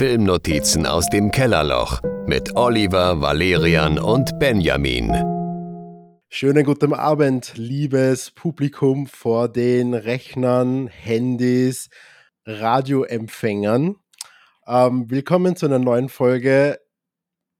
Filmnotizen 0.00 0.86
aus 0.86 1.10
dem 1.10 1.30
Kellerloch 1.30 2.00
mit 2.26 2.56
Oliver, 2.56 3.20
Valerian 3.20 3.98
und 3.98 4.38
Benjamin. 4.38 5.10
Schönen 6.30 6.64
guten 6.64 6.94
Abend, 6.94 7.52
liebes 7.58 8.30
Publikum 8.30 9.06
vor 9.06 9.50
den 9.50 9.92
Rechnern, 9.92 10.86
Handys, 10.86 11.90
Radioempfängern. 12.46 13.96
Ähm, 14.66 15.10
willkommen 15.10 15.54
zu 15.56 15.66
einer 15.66 15.78
neuen 15.78 16.08
Folge 16.08 16.78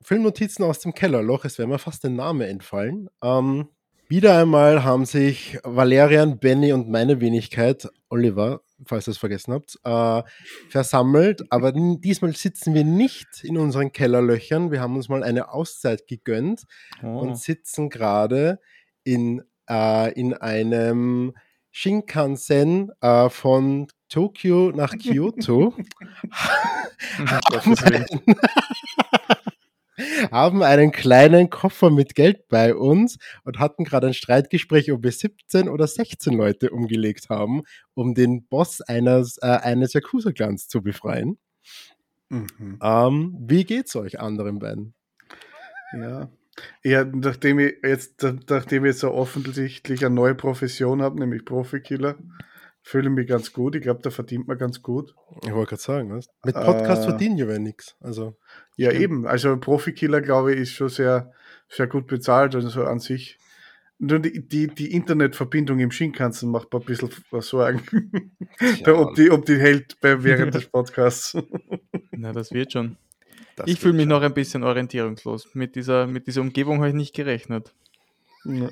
Filmnotizen 0.00 0.64
aus 0.64 0.78
dem 0.78 0.94
Kellerloch. 0.94 1.44
Es 1.44 1.58
wäre 1.58 1.68
mir 1.68 1.78
fast 1.78 2.04
der 2.04 2.10
Name 2.10 2.46
entfallen. 2.46 3.10
Ähm, 3.22 3.68
wieder 4.08 4.38
einmal 4.38 4.82
haben 4.82 5.04
sich 5.04 5.58
Valerian, 5.62 6.38
Benny 6.38 6.72
und 6.72 6.88
meine 6.88 7.20
Wenigkeit, 7.20 7.86
Oliver, 8.08 8.62
falls 8.86 9.08
ihr 9.08 9.12
es 9.12 9.18
vergessen 9.18 9.54
habt, 9.54 9.78
äh, 9.84 10.22
versammelt. 10.68 11.42
Aber 11.50 11.72
diesmal 11.72 12.34
sitzen 12.34 12.74
wir 12.74 12.84
nicht 12.84 13.42
in 13.42 13.56
unseren 13.56 13.92
Kellerlöchern. 13.92 14.70
Wir 14.70 14.80
haben 14.80 14.96
uns 14.96 15.08
mal 15.08 15.22
eine 15.22 15.52
Auszeit 15.52 16.06
gegönnt 16.06 16.64
oh. 17.02 17.20
und 17.20 17.38
sitzen 17.38 17.90
gerade 17.90 18.60
in, 19.04 19.42
äh, 19.68 20.12
in 20.12 20.34
einem 20.34 21.34
Shinkansen 21.70 22.90
äh, 23.00 23.30
von 23.30 23.86
Tokio 24.08 24.72
nach 24.74 24.92
Kyoto. 24.98 25.74
haben 27.26 27.78
einen 27.78 28.06
kleinen 30.92 31.50
Koffer 31.50 31.90
mit 31.90 32.14
Geld 32.14 32.48
bei 32.48 32.74
uns 32.74 33.18
und 33.44 33.58
hatten 33.58 33.84
gerade 33.84 34.08
ein 34.08 34.14
Streitgespräch, 34.14 34.92
ob 34.92 35.02
wir 35.02 35.12
17 35.12 35.68
oder 35.68 35.86
16 35.86 36.32
Leute 36.32 36.70
umgelegt 36.70 37.28
haben, 37.28 37.62
um 37.94 38.14
den 38.14 38.44
Boss 38.46 38.80
eines, 38.80 39.38
äh, 39.42 39.46
eines 39.46 39.92
Yakuza-Clans 39.92 40.68
zu 40.68 40.82
befreien. 40.82 41.38
Mhm. 42.28 42.78
Ähm, 42.82 43.36
wie 43.40 43.64
geht's 43.64 43.96
euch 43.96 44.20
anderen 44.20 44.58
beiden? 44.58 44.94
Ja. 45.92 46.30
Ja, 46.82 47.04
nachdem 47.04 47.58
ich 47.58 47.74
jetzt, 47.82 48.22
nachdem 48.48 48.84
ich 48.84 48.90
jetzt 48.90 49.00
so 49.00 49.12
offensichtlich 49.12 50.04
eine 50.04 50.14
neue 50.14 50.34
Profession 50.34 51.00
habe, 51.00 51.18
nämlich 51.18 51.44
Profikiller, 51.44 52.16
fühle 52.90 53.08
ich 53.08 53.14
mich 53.14 53.28
ganz 53.28 53.52
gut. 53.52 53.76
Ich 53.76 53.82
glaube, 53.82 54.00
da 54.02 54.10
verdient 54.10 54.48
man 54.48 54.58
ganz 54.58 54.82
gut. 54.82 55.14
Ich 55.44 55.52
wollte 55.52 55.70
gerade 55.70 55.82
sagen, 55.82 56.10
was? 56.10 56.28
mit 56.44 56.56
Podcast 56.56 57.04
äh, 57.04 57.10
verdienen 57.10 57.38
wir 57.38 57.58
nichts. 57.60 57.94
Also, 58.00 58.36
ja, 58.76 58.90
stimmt. 58.90 59.02
eben. 59.04 59.26
Also 59.28 59.56
Profikiller, 59.58 60.20
glaube 60.20 60.52
ich, 60.52 60.62
ist 60.62 60.72
schon 60.72 60.88
sehr, 60.88 61.32
sehr 61.68 61.86
gut 61.86 62.08
bezahlt. 62.08 62.56
Also 62.56 62.84
an 62.84 62.98
sich. 62.98 63.38
Nur 64.00 64.18
die, 64.18 64.46
die, 64.46 64.66
die 64.66 64.92
Internetverbindung 64.92 65.78
im 65.78 65.92
Shinkansen 65.92 66.50
macht 66.50 66.72
mir 66.72 66.80
ein 66.80 66.84
bisschen 66.84 67.10
Sorgen. 67.40 67.82
Ja. 68.84 68.94
ob, 68.94 69.14
die, 69.14 69.30
ob 69.30 69.46
die 69.46 69.56
hält 69.56 69.96
während 70.02 70.54
des 70.54 70.66
Podcasts. 70.66 71.36
Na, 72.10 72.32
das 72.32 72.50
wird 72.52 72.72
schon. 72.72 72.96
Das 73.56 73.68
ich 73.68 73.78
fühle 73.78 73.94
mich 73.94 74.02
schon. 74.02 74.08
noch 74.08 74.22
ein 74.22 74.34
bisschen 74.34 74.64
orientierungslos. 74.64 75.54
Mit 75.54 75.76
dieser, 75.76 76.06
mit 76.06 76.26
dieser 76.26 76.40
Umgebung 76.40 76.78
habe 76.78 76.88
ich 76.88 76.94
nicht 76.94 77.14
gerechnet. 77.14 77.72
Ja. 78.44 78.68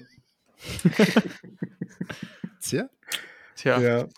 Tja. 2.60 2.88
Tja. 3.58 3.80
Ja. 3.80 4.08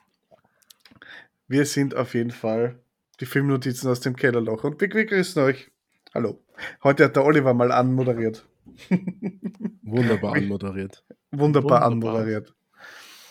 Wir 1.49 1.65
sind 1.65 1.97
auf 1.97 2.13
jeden 2.13 2.31
Fall 2.31 2.79
die 3.21 3.27
Filmnotizen 3.27 3.89
aus 3.89 4.01
dem 4.01 4.15
Kellerloch. 4.15 4.65
Und 4.65 4.79
wir 4.83 4.89
grüßen 4.89 5.43
euch. 5.43 5.71
Hallo. 6.13 6.45
Heute 6.85 7.05
hat 7.05 7.17
der 7.17 7.25
Oliver 7.25 7.55
mal 7.55 7.73
anmoderiert. 7.73 8.47
Wunderbar 9.83 10.35
anmoderiert. 10.35 11.03
Wunderbar, 11.31 11.41
Wunderbar. 11.41 11.83
anmoderiert. 11.85 12.55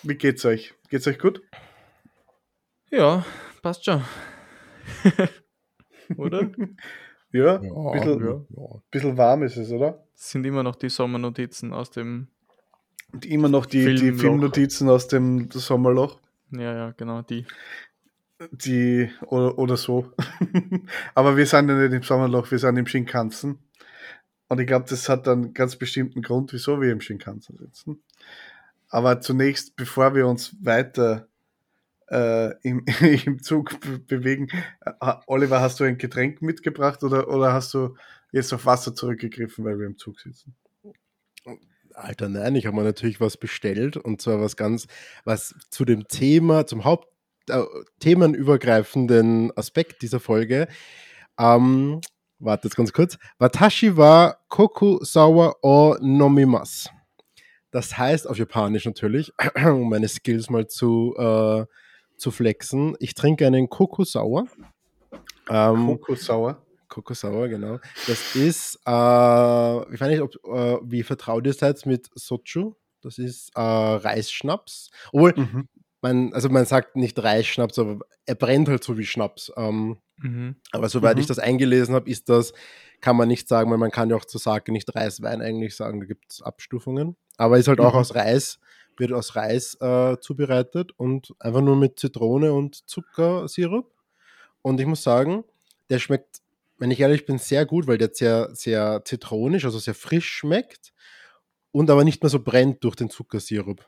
Wie 0.02 0.16
geht's 0.16 0.44
euch? 0.46 0.74
Geht's 0.90 1.06
euch 1.06 1.20
gut? 1.20 1.44
Ja, 2.90 3.24
passt 3.62 3.86
schon. 3.86 4.04
oder? 6.18 6.50
ja, 7.32 7.62
ja, 7.62 7.92
bisschen, 7.92 8.26
ja, 8.26 8.46
ja. 8.50 8.82
bisschen 8.90 9.16
warm 9.16 9.44
ist 9.44 9.58
es, 9.58 9.72
oder? 9.72 10.04
Das 10.16 10.32
sind 10.32 10.44
immer 10.44 10.64
noch 10.64 10.76
die 10.76 10.90
Sommernotizen 10.90 11.72
aus 11.72 11.92
dem 11.92 12.30
und 13.12 13.26
immer 13.26 13.50
noch 13.50 13.66
die, 13.66 13.84
Filmloch. 13.84 14.02
die 14.02 14.14
Filmnotizen 14.14 14.90
aus 14.90 15.08
dem 15.08 15.50
Sommerloch. 15.52 16.20
Ja, 16.52 16.74
ja, 16.74 16.94
genau, 16.98 17.22
die. 17.22 17.46
Die, 18.52 19.10
oder, 19.28 19.58
oder 19.58 19.76
so. 19.76 20.14
Aber 21.14 21.36
wir 21.36 21.46
sind 21.46 21.68
ja 21.70 21.76
nicht 21.76 21.94
im 21.94 22.04
Sommerloch, 22.04 22.50
wir 22.52 22.60
sind 22.60 22.78
im 22.78 22.88
Shinkansen. 22.88 23.60
Und 24.48 24.60
ich 24.60 24.68
glaube, 24.68 24.86
das 24.90 25.10
hat 25.10 25.28
einen 25.28 25.54
ganz 25.54 25.76
bestimmten 25.76 26.22
Grund, 26.22 26.54
wieso 26.54 26.82
wir 26.82 26.92
im 26.92 27.02
Shinkansen 27.02 27.58
sitzen. 27.58 28.02
Aber 28.90 29.22
zunächst, 29.22 29.76
bevor 29.76 30.16
wir 30.16 30.26
uns 30.26 30.56
weiter 30.62 31.28
äh, 32.10 32.56
im, 32.62 32.86
im 33.26 33.44
Zug 33.44 33.78
bewegen, 34.08 34.50
äh, 34.82 35.14
Oliver, 35.28 35.62
hast 35.62 35.80
du 35.80 35.84
ein 35.84 35.98
Getränk 35.98 36.42
mitgebracht 36.42 37.04
oder, 37.04 37.28
oder 37.28 37.54
hast 37.54 37.74
du 37.74 37.96
jetzt 38.32 38.54
auf 38.54 38.66
Wasser 38.66 38.96
zurückgegriffen, 38.96 39.66
weil 39.66 39.78
wir 39.78 39.86
im 39.86 39.98
Zug 39.98 40.20
sitzen? 40.20 40.56
Alter, 42.00 42.30
nein, 42.30 42.56
ich 42.56 42.66
habe 42.66 42.76
mir 42.76 42.84
natürlich 42.84 43.20
was 43.22 43.38
bestellt 43.38 43.98
und 43.98 44.22
zwar 44.22 44.40
was 44.40 44.56
ganz, 44.56 44.88
was 45.26 45.54
zu 45.70 45.86
dem 45.86 46.08
Thema, 46.08 46.66
zum 46.66 46.86
Haupt 46.86 47.08
äh, 47.50 47.64
Aspekt 49.56 50.02
dieser 50.02 50.20
Folge. 50.20 50.68
Ähm, 51.38 52.02
warte 52.40 52.68
jetzt 52.68 52.76
ganz 52.76 52.94
kurz. 52.94 53.18
Watashi 53.38 53.98
wa 53.98 54.36
Koku 54.48 55.04
Sawa 55.04 55.56
o 55.62 55.96
Nomimas. 56.02 56.90
Das 57.72 57.98
heißt 57.98 58.28
auf 58.28 58.38
Japanisch 58.38 58.86
natürlich, 58.86 59.32
um 59.66 59.90
meine 59.90 60.08
Skills 60.08 60.50
mal 60.50 60.68
zu, 60.68 61.16
äh, 61.18 61.66
zu 62.18 62.32
flexen. 62.32 62.96
Ich 63.00 63.14
trinke 63.14 63.46
einen 63.46 63.70
Kokusauer. 63.70 64.46
Ähm, 65.50 65.88
Kokusauer? 65.88 66.62
Kokosauer, 67.02 67.48
genau. 67.48 67.80
Das 68.08 68.36
ist, 68.36 68.76
äh, 68.86 69.94
ich 69.94 70.02
weiß 70.02 70.10
nicht, 70.10 70.22
ob, 70.22 70.36
äh, 70.46 70.78
wie 70.84 71.04
vertraut 71.04 71.46
ihr 71.46 71.54
seid 71.54 71.86
mit 71.86 72.10
Sochu. 72.16 72.74
Das 73.02 73.18
ist 73.18 73.52
äh, 73.56 73.62
Reisschnaps. 73.62 74.90
Obwohl, 75.12 75.34
mhm. 75.36 75.70
man, 76.02 76.34
also 76.34 76.50
man 76.50 76.66
sagt 76.66 76.96
nicht 76.96 77.22
Reisschnaps, 77.22 77.80
aber 77.80 78.00
er 78.26 78.36
brennt 78.36 78.68
halt 78.68 78.84
so 78.84 78.98
wie 78.98 79.06
Schnaps. 79.06 79.52
Ähm, 79.56 79.98
mhm. 80.18 80.58
Aber 80.72 80.90
soweit 80.90 81.16
mhm. 81.16 81.22
ich 81.22 81.28
das 81.28 81.40
eingelesen 81.40 81.96
habe, 81.96 82.10
ist 82.10 82.30
das, 82.30 82.54
kann 83.02 83.16
man 83.16 83.30
nicht 83.30 83.48
sagen, 83.48 83.72
weil 83.72 83.78
man 83.78 83.92
kann 83.92 84.10
ja 84.10 84.18
auch 84.18 84.26
zur 84.26 84.42
Sake 84.42 84.72
nicht 84.72 84.94
Reiswein 84.94 85.42
eigentlich 85.42 85.76
sagen, 85.76 86.02
da 86.02 86.06
gibt 86.06 86.34
es 86.34 86.42
Abstufungen. 86.42 87.16
Aber 87.38 87.58
ist 87.58 87.70
halt 87.70 87.80
auch 87.80 87.94
mhm. 87.94 88.00
aus 88.00 88.16
Reis, 88.16 88.60
wird 88.98 89.14
aus 89.14 89.38
Reis 89.38 89.76
äh, 89.80 90.18
zubereitet 90.20 90.92
und 90.98 91.34
einfach 91.40 91.62
nur 91.62 91.78
mit 91.78 92.00
Zitrone 92.00 92.52
und 92.52 92.88
Zuckersirup. 92.90 93.90
Und 94.62 94.82
ich 94.82 94.86
muss 94.86 95.04
sagen, 95.04 95.46
der 95.90 96.00
schmeckt 96.00 96.42
wenn 96.80 96.92
ich 96.92 97.00
ehrlich 97.00 97.26
bin, 97.26 97.38
sehr 97.38 97.66
gut, 97.66 97.88
weil 97.88 97.98
der 97.98 98.10
sehr, 98.14 98.50
sehr 98.54 99.04
zitronisch, 99.06 99.66
also 99.66 99.80
sehr 99.80 99.94
frisch 99.94 100.30
schmeckt 100.30 100.94
und 101.72 101.90
aber 101.90 102.04
nicht 102.04 102.24
mehr 102.24 102.30
so 102.30 102.42
brennt 102.42 102.84
durch 102.84 102.96
den 102.96 103.10
Zuckersirup 103.10 103.88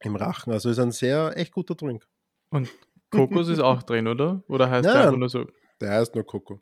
im 0.00 0.16
Rachen. 0.16 0.52
Also 0.52 0.70
ist 0.70 0.78
ein 0.78 0.92
sehr 0.92 1.36
echt 1.36 1.52
guter 1.52 1.74
Drink. 1.74 2.06
Und 2.50 2.68
Kokos 3.10 3.48
ist 3.48 3.60
auch 3.60 3.82
drin, 3.82 4.08
oder? 4.08 4.42
Oder 4.48 4.70
heißt 4.70 4.84
Nein, 4.84 4.94
der 4.94 5.04
einfach 5.04 5.18
nur 5.18 5.28
so? 5.28 5.46
Der 5.80 5.90
heißt 5.90 6.14
nur 6.14 6.24
Koko. 6.24 6.60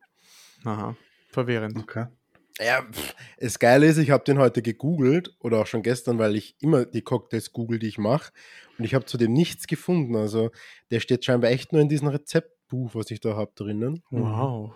Aha, 0.64 0.96
verwirrend. 1.30 1.78
Okay. 1.78 2.06
Ja, 2.60 2.82
pff, 2.82 3.14
das 3.38 3.58
Geile 3.58 3.86
ist, 3.86 3.98
ich 3.98 4.10
habe 4.10 4.24
den 4.24 4.38
heute 4.38 4.62
gegoogelt 4.62 5.34
oder 5.40 5.58
auch 5.60 5.66
schon 5.66 5.82
gestern, 5.82 6.18
weil 6.18 6.36
ich 6.36 6.56
immer 6.60 6.84
die 6.84 7.02
Cocktails 7.02 7.52
google, 7.52 7.78
die 7.80 7.88
ich 7.88 7.98
mache. 7.98 8.32
Und 8.78 8.84
ich 8.84 8.94
habe 8.94 9.06
zudem 9.06 9.32
nichts 9.32 9.66
gefunden. 9.66 10.14
Also 10.14 10.50
der 10.90 11.00
steht 11.00 11.24
scheinbar 11.24 11.50
echt 11.50 11.72
nur 11.72 11.82
in 11.82 11.88
diesem 11.88 12.08
Rezeptbuch, 12.08 12.94
was 12.94 13.10
ich 13.10 13.20
da 13.20 13.34
habe 13.34 13.52
drinnen. 13.56 14.02
Wow. 14.10 14.72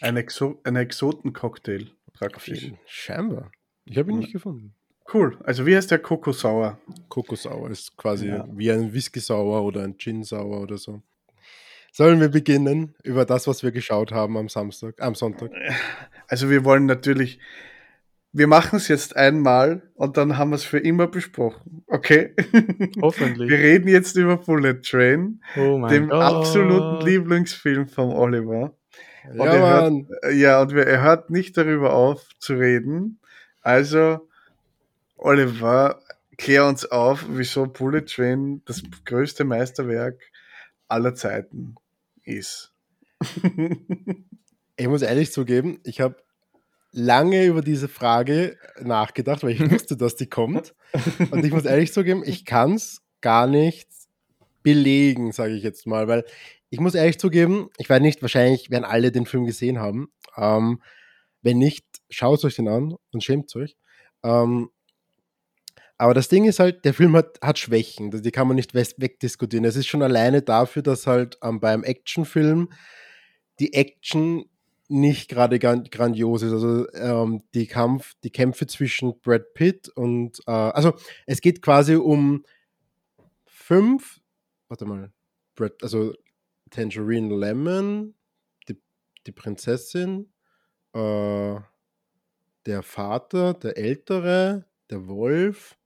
Ein, 0.00 0.16
Exo 0.16 0.60
ein 0.64 0.76
Exotencocktail 0.76 1.90
praktisch. 2.12 2.72
Scheinbar. 2.86 3.50
Ich 3.84 3.96
habe 3.98 4.10
ihn 4.10 4.18
nicht 4.18 4.32
gefunden. 4.32 4.74
Cool. 5.12 5.38
Also 5.44 5.66
wie 5.66 5.76
heißt 5.76 5.90
der 5.90 6.00
Kokosauer? 6.00 6.78
Kokosauer 7.08 7.70
ist 7.70 7.96
quasi 7.96 8.28
ja. 8.28 8.46
wie 8.52 8.70
ein 8.72 8.92
Whisky-Sauer 8.92 9.62
oder 9.62 9.82
ein 9.82 9.96
Gin-Sauer 9.96 10.60
oder 10.60 10.78
so. 10.78 11.02
Sollen 11.92 12.20
wir 12.20 12.28
beginnen 12.28 12.94
über 13.04 13.24
das, 13.24 13.46
was 13.46 13.62
wir 13.62 13.70
geschaut 13.72 14.12
haben 14.12 14.36
am 14.36 14.48
Samstag, 14.48 15.00
am 15.00 15.14
Sonntag? 15.14 15.50
Also 16.28 16.50
wir 16.50 16.64
wollen 16.64 16.86
natürlich, 16.86 17.38
wir 18.32 18.48
machen 18.48 18.76
es 18.76 18.88
jetzt 18.88 19.16
einmal 19.16 19.90
und 19.94 20.16
dann 20.16 20.36
haben 20.36 20.50
wir 20.50 20.56
es 20.56 20.64
für 20.64 20.78
immer 20.78 21.06
besprochen. 21.06 21.84
Okay? 21.86 22.34
Hoffentlich. 23.00 23.48
Wir 23.48 23.58
reden 23.58 23.88
jetzt 23.88 24.16
über 24.16 24.36
Bullet 24.36 24.82
Train, 24.82 25.40
oh 25.56 25.86
dem 25.86 26.08
Gott. 26.08 26.20
absoluten 26.20 27.06
Lieblingsfilm 27.06 27.88
von 27.88 28.10
Oliver. 28.10 28.76
Und 29.30 29.38
ja, 29.38 29.52
hört, 29.52 29.92
ja, 30.34 30.62
und 30.62 30.72
er 30.72 31.02
hört 31.02 31.30
nicht 31.30 31.56
darüber 31.56 31.94
auf 31.94 32.28
zu 32.38 32.54
reden. 32.54 33.18
Also, 33.62 34.28
Oliver, 35.16 36.00
klär 36.36 36.66
uns 36.66 36.84
auf, 36.86 37.24
wieso 37.28 37.66
Bullet 37.66 38.02
Train 38.02 38.62
das 38.66 38.82
größte 39.04 39.44
Meisterwerk 39.44 40.20
aller 40.88 41.14
Zeiten 41.14 41.74
ist. 42.22 42.72
ich 44.76 44.88
muss 44.88 45.02
ehrlich 45.02 45.32
zugeben, 45.32 45.80
ich 45.84 46.00
habe 46.00 46.16
lange 46.92 47.44
über 47.44 47.62
diese 47.62 47.88
Frage 47.88 48.56
nachgedacht, 48.80 49.42
weil 49.42 49.50
ich 49.50 49.70
wusste, 49.70 49.96
dass 49.96 50.16
die 50.16 50.28
kommt. 50.28 50.74
Und 51.30 51.44
ich 51.44 51.52
muss 51.52 51.64
ehrlich 51.64 51.92
zugeben, 51.92 52.22
ich 52.24 52.44
kann 52.44 52.74
es 52.74 53.02
gar 53.20 53.46
nicht 53.46 53.88
belegen, 54.62 55.32
sage 55.32 55.54
ich 55.54 55.62
jetzt 55.62 55.86
mal, 55.86 56.08
weil 56.08 56.24
ich 56.70 56.80
muss 56.80 56.94
ehrlich 56.94 57.18
zugeben, 57.18 57.68
ich 57.78 57.88
weiß 57.88 58.00
nicht, 58.00 58.22
wahrscheinlich 58.22 58.70
werden 58.70 58.84
alle 58.84 59.12
den 59.12 59.26
Film 59.26 59.44
gesehen 59.44 59.78
haben. 59.78 60.08
Ähm, 60.36 60.82
wenn 61.42 61.58
nicht, 61.58 61.86
schaut 62.10 62.44
euch 62.44 62.56
den 62.56 62.68
an 62.68 62.96
und 63.12 63.22
schämt 63.22 63.54
euch. 63.56 63.76
Ähm, 64.24 64.70
aber 65.98 66.12
das 66.12 66.28
Ding 66.28 66.44
ist 66.44 66.58
halt, 66.58 66.84
der 66.84 66.92
Film 66.92 67.16
hat, 67.16 67.38
hat 67.40 67.58
Schwächen, 67.58 68.10
die 68.10 68.30
kann 68.30 68.48
man 68.48 68.56
nicht 68.56 68.74
wegdiskutieren. 68.74 69.64
Es 69.64 69.76
ist 69.76 69.86
schon 69.86 70.02
alleine 70.02 70.42
dafür, 70.42 70.82
dass 70.82 71.06
halt 71.06 71.38
ähm, 71.42 71.60
beim 71.60 71.84
Actionfilm 71.84 72.70
die 73.60 73.72
Action 73.72 74.44
nicht 74.88 75.28
gerade 75.28 75.58
grandios 75.58 76.42
ist. 76.42 76.52
Also 76.52 76.90
ähm, 76.92 77.42
die 77.54 77.66
Kampf, 77.66 78.14
die 78.24 78.30
Kämpfe 78.30 78.66
zwischen 78.66 79.18
Brad 79.20 79.54
Pitt 79.54 79.88
und 79.88 80.40
äh, 80.46 80.50
also 80.50 80.94
es 81.26 81.40
geht 81.40 81.62
quasi 81.62 81.96
um 81.96 82.44
fünf, 83.46 84.20
warte 84.68 84.84
mal, 84.84 85.12
Brad, 85.54 85.82
also 85.82 86.12
Tangerine 86.76 87.34
Lemon, 87.34 88.14
die, 88.68 88.78
die 89.26 89.32
Prinzessin, 89.32 90.30
äh, 90.92 91.54
der 92.66 92.82
Vater, 92.82 93.54
der 93.54 93.78
Ältere, 93.78 94.66
der 94.90 95.06
Wolf, 95.08 95.78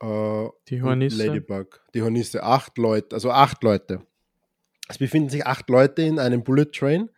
äh, 0.00 0.48
die 0.68 0.82
Hornisse. 0.82 1.26
Ladybug. 1.26 1.84
Die 1.94 2.02
Hornisse, 2.02 2.44
acht 2.44 2.78
Leute, 2.78 3.16
also 3.16 3.32
acht 3.32 3.64
Leute. 3.64 4.06
Es 4.88 4.98
befinden 4.98 5.30
sich 5.30 5.44
acht 5.44 5.68
Leute 5.68 6.02
in 6.02 6.20
einem 6.20 6.44
Bullet 6.44 6.66
Train, 6.66 7.10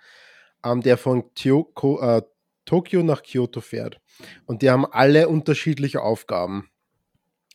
ähm, 0.65 0.81
der 0.81 0.97
von 0.97 1.35
Tokio, 1.35 2.01
äh, 2.01 2.23
Tokio 2.65 3.03
nach 3.03 3.23
Kyoto 3.23 3.61
fährt. 3.61 4.01
Und 4.47 4.63
die 4.63 4.71
haben 4.71 4.87
alle 4.87 5.29
unterschiedliche 5.29 6.01
Aufgaben. 6.01 6.71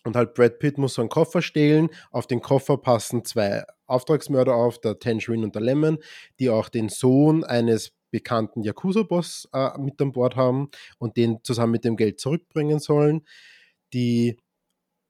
Und 0.04 0.16
halt 0.16 0.36
Brad 0.36 0.60
Pitt 0.60 0.78
muss 0.78 0.94
so 0.94 1.02
einen 1.02 1.10
Koffer 1.10 1.42
stehlen. 1.42 1.90
Auf 2.12 2.28
den 2.28 2.42
Koffer 2.42 2.78
passen 2.78 3.26
zwei 3.26 3.66
Auftragsmörder 3.88 4.56
auf, 4.56 4.80
der 4.80 5.00
Tangerine 5.00 5.44
und 5.44 5.56
der 5.56 5.62
Lemon, 5.62 6.00
die 6.40 6.50
auch 6.50 6.70
den 6.70 6.90
Sohn 6.90 7.44
eines 7.44 7.92
bekannten 8.12 8.62
Yakuza-Boss 8.62 9.50
äh, 9.54 9.78
mit 9.80 10.00
an 10.00 10.12
Bord 10.12 10.36
haben 10.36 10.70
und 11.00 11.18
den 11.18 11.44
zusammen 11.44 11.72
mit 11.72 11.84
dem 11.84 11.98
Geld 11.98 12.20
zurückbringen 12.20 12.80
sollen. 12.80 13.26
Die 13.92 14.38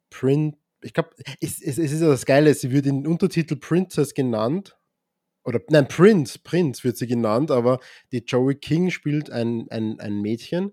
Print, 0.09 0.55
ich 0.81 0.93
glaube, 0.93 1.09
es, 1.41 1.61
es, 1.61 1.77
es, 1.77 1.91
ist 1.91 2.01
ja 2.01 2.07
das 2.07 2.25
Geile, 2.25 2.53
sie 2.53 2.71
wird 2.71 2.85
in 2.85 3.05
Untertitel 3.05 3.57
Princess 3.57 4.13
genannt. 4.13 4.77
Oder 5.43 5.59
nein, 5.69 5.87
Prince, 5.89 6.39
Prince 6.39 6.85
wird 6.85 6.95
sie 6.95 7.07
genannt, 7.07 7.51
aber 7.51 7.79
die 8.13 8.23
Joey 8.25 8.55
King 8.55 8.89
spielt 8.89 9.29
ein, 9.29 9.67
ein, 9.69 9.99
ein 9.99 10.21
Mädchen 10.21 10.71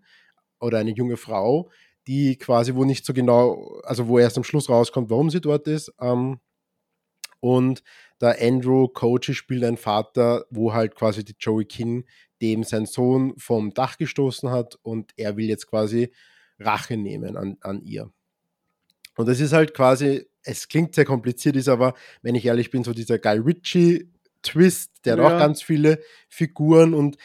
oder 0.61 0.79
eine 0.79 0.93
junge 0.93 1.17
Frau, 1.17 1.71
die 2.07 2.37
quasi, 2.37 2.77
wo 2.77 2.85
nicht 2.85 3.05
so 3.05 3.13
genau, 3.13 3.81
also 3.83 4.07
wo 4.07 4.21
erst 4.21 4.37
am 4.37 4.45
Schluss 4.45 4.69
rauskommt, 4.69 5.11
warum 5.11 5.31
sie 5.31 5.41
dort 5.41 5.67
ist. 5.67 5.93
Ähm, 6.01 6.39
und 7.41 7.83
der 8.21 8.41
Andrew 8.41 8.89
Coachy 8.89 9.35
spielt 9.35 9.65
einen 9.65 9.77
Vater, 9.77 10.45
wo 10.51 10.73
halt 10.73 10.95
quasi 10.95 11.25
die 11.25 11.37
Joey 11.39 11.65
King 11.65 12.05
dem 12.43 12.65
sein 12.65 12.87
Sohn 12.87 13.35
vom 13.37 13.75
Dach 13.75 13.99
gestoßen 13.99 14.51
hat 14.51 14.79
und 14.83 15.13
er 15.17 15.37
will 15.37 15.47
jetzt 15.47 15.67
quasi 15.67 16.13
Rache 16.59 16.97
nehmen 16.97 17.37
an, 17.37 17.57
an 17.61 17.83
ihr. 17.83 18.11
Und 19.17 19.29
das 19.29 19.41
ist 19.41 19.53
halt 19.53 19.75
quasi, 19.75 20.27
es 20.43 20.69
klingt 20.69 20.95
sehr 20.95 21.05
kompliziert, 21.05 21.57
ist 21.57 21.69
aber, 21.69 21.95
wenn 22.23 22.35
ich 22.35 22.47
ehrlich 22.47 22.71
bin, 22.71 22.85
so 22.85 22.93
dieser 22.93 23.19
Guy 23.19 23.39
Ritchie-Twist, 23.39 24.93
der 25.05 25.17
ja. 25.17 25.25
hat 25.25 25.33
auch 25.33 25.39
ganz 25.39 25.63
viele 25.63 26.01
Figuren 26.29 26.95
und 26.95 27.17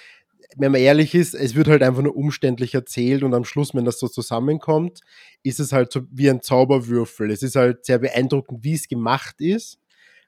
wenn 0.57 0.71
man 0.71 0.81
ehrlich 0.81 1.13
ist, 1.15 1.33
es 1.33 1.55
wird 1.55 1.67
halt 1.67 1.83
einfach 1.83 2.01
nur 2.01 2.15
umständlich 2.15 2.73
erzählt 2.73 3.23
und 3.23 3.33
am 3.33 3.43
Schluss, 3.43 3.73
wenn 3.73 3.83
das 3.83 3.99
so 3.99 4.07
zusammenkommt, 4.07 5.01
ist 5.43 5.59
es 5.59 5.73
halt 5.73 5.91
so 5.91 6.03
wie 6.11 6.29
ein 6.29 6.41
Zauberwürfel. 6.41 7.29
Es 7.29 7.43
ist 7.43 7.55
halt 7.55 7.85
sehr 7.85 7.99
beeindruckend, 7.99 8.63
wie 8.63 8.73
es 8.73 8.87
gemacht 8.87 9.41
ist, 9.41 9.79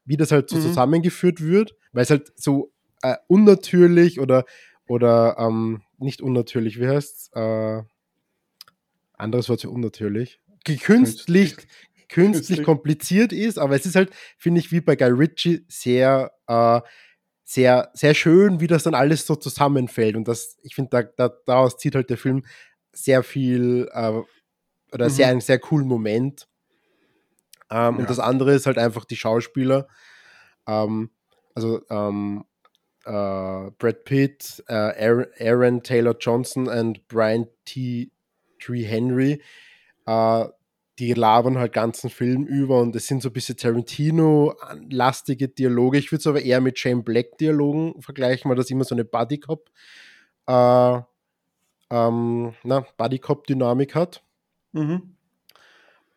wie 0.08 0.18
das 0.18 0.32
halt 0.32 0.50
so 0.50 0.58
mhm. 0.58 0.62
zusammengeführt 0.62 1.42
wird, 1.42 1.76
weil 1.92 2.04
es 2.04 2.10
halt 2.10 2.32
so 2.36 2.74
äh, 3.04 3.16
unnatürlich 3.28 4.20
oder, 4.20 4.46
oder 4.88 5.38
ähm, 5.38 5.84
nicht 6.00 6.22
unnatürlich, 6.22 6.80
wie 6.80 6.88
heißt 6.88 7.16
es? 7.16 7.32
Äh, 7.34 7.84
anderes 9.14 9.50
Wort 9.50 9.62
für 9.62 9.70
unnatürlich 9.70 10.40
künstlich, 10.76 11.56
künstlich 12.10 12.64
kompliziert 12.64 13.32
ist, 13.32 13.58
aber 13.58 13.76
es 13.76 13.86
ist 13.86 13.96
halt, 13.96 14.12
finde 14.38 14.60
ich, 14.60 14.72
wie 14.72 14.82
bei 14.82 14.96
Guy 14.96 15.10
Ritchie 15.10 15.66
sehr, 15.70 16.32
äh, 16.48 16.82
sehr, 17.46 17.90
sehr 17.94 18.14
schön, 18.14 18.60
wie 18.60 18.68
das 18.68 18.84
dann 18.84 18.94
alles 18.94 19.26
so 19.26 19.36
zusammenfällt. 19.36 20.18
Und 20.18 20.28
das, 20.28 20.58
ich 20.64 20.76
finde, 20.76 20.90
da, 20.92 21.04
da, 21.04 21.34
daraus 21.46 21.78
zieht 21.78 21.96
halt 21.96 22.10
der 22.10 22.18
Film 22.18 22.44
sehr 22.92 23.24
viel 23.24 23.88
äh, 23.94 24.22
oder 24.92 25.06
mhm. 25.06 25.10
sehr 25.10 25.28
einen 25.28 25.42
sehr 25.42 25.60
coolen 25.60 25.88
Moment. 25.88 26.48
Ähm, 27.70 27.96
ja. 27.96 28.00
Und 28.00 28.10
das 28.10 28.20
andere 28.20 28.54
ist 28.54 28.66
halt 28.66 28.78
einfach 28.78 29.06
die 29.06 29.16
Schauspieler. 29.16 29.88
Ähm, 30.68 31.10
also 31.56 31.82
ähm, 31.90 32.46
äh, 33.06 33.72
Brad 33.78 34.04
Pitt, 34.04 34.64
äh, 34.68 34.74
Aaron, 34.74 35.28
Aaron, 35.40 35.84
Taylor 35.84 36.16
Johnson 36.20 36.68
und 36.68 37.08
Brian 37.08 37.48
T. 37.66 38.12
Tree 38.60 38.84
Henry. 38.84 39.42
Äh, 40.06 40.46
die 41.00 41.14
labern 41.14 41.60
halt 41.60 41.74
ganzen 41.74 42.10
Film 42.10 42.46
über 42.46 42.82
und 42.82 42.96
es 42.96 43.06
sind 43.06 43.22
so 43.22 43.30
ein 43.30 43.34
bisschen 43.34 43.56
Tarantino-lastige 43.56 45.48
Dialoge. 45.48 46.00
Ich 46.00 46.12
würde 46.12 46.22
es 46.22 46.28
aber 46.28 46.42
eher 46.42 46.60
mit 46.60 46.80
Shane 46.80 47.04
Black-Dialogen 47.04 48.02
vergleichen, 48.02 48.50
weil 48.50 48.56
das 48.56 48.72
immer 48.72 48.84
so 48.84 48.96
eine 48.96 49.06
Buddy-Cop 49.06 49.70
äh, 50.48 51.00
ähm, 51.92 52.54
Buddy-Cop-Dynamik 52.98 53.94
hat. 53.94 54.24
Mhm. 54.72 55.16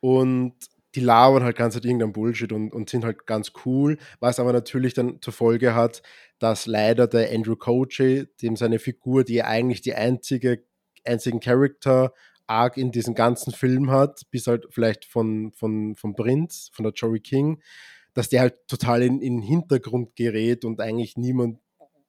Und 0.01 0.55
die 0.95 1.01
labern 1.01 1.45
halt 1.45 1.57
ganz 1.57 1.75
halt 1.75 1.85
irgendein 1.85 2.13
Bullshit 2.13 2.53
und, 2.53 2.73
und 2.73 2.91
sind 2.91 3.05
halt 3.05 3.27
ganz 3.27 3.53
cool, 3.65 3.99
was 4.19 4.41
aber 4.41 4.53
natürlich 4.53 4.95
dann 4.95 5.21
zur 5.23 5.33
Folge 5.33 5.75
hat, 5.75 6.03
dass 6.39 6.67
leider 6.67 7.07
der 7.07 7.31
Andrew 7.33 7.57
Coachy, 7.57 8.27
dem 8.43 8.57
seine 8.57 8.79
Figur, 8.79 9.25
die 9.25 9.43
eigentlich 9.43 9.83
die 9.83 9.95
einzige, 9.95 10.65
einzigen 11.05 11.41
Charakter 11.41 12.13
arg 12.47 12.77
in 12.77 12.91
diesem 12.91 13.15
ganzen 13.15 13.53
Film 13.53 13.91
hat, 13.91 14.23
bis 14.31 14.49
halt 14.49 14.67
vielleicht 14.71 15.05
von, 15.05 15.53
von, 15.53 15.95
von 15.95 16.17
Prinz, 16.17 16.71
von 16.73 16.83
der 16.83 16.93
Joey 16.93 17.21
King, 17.21 17.63
dass 18.13 18.29
der 18.29 18.41
halt 18.41 18.67
total 18.67 19.03
in, 19.03 19.21
in 19.21 19.37
den 19.37 19.43
Hintergrund 19.43 20.17
gerät 20.17 20.65
und 20.65 20.81
eigentlich 20.81 21.17
niemand, 21.17 21.61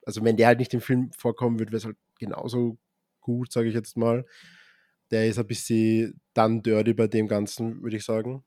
also 0.03 0.23
wenn 0.23 0.37
der 0.37 0.47
halt 0.47 0.59
nicht 0.59 0.73
im 0.73 0.81
Film 0.81 1.11
vorkommen 1.11 1.59
würde, 1.59 1.71
wäre 1.71 1.77
es 1.77 1.85
halt 1.85 1.97
genauso 2.17 2.79
gut, 3.21 3.51
sage 3.51 3.69
ich 3.69 3.75
jetzt 3.75 3.95
mal. 3.95 4.25
Der 5.11 5.27
ist 5.27 5.37
ein 5.37 5.45
bisschen 5.45 6.19
dann 6.33 6.63
dirty 6.63 6.93
bei 6.93 7.07
dem 7.07 7.27
Ganzen, 7.27 7.83
würde 7.83 7.97
ich 7.97 8.03
sagen. 8.03 8.43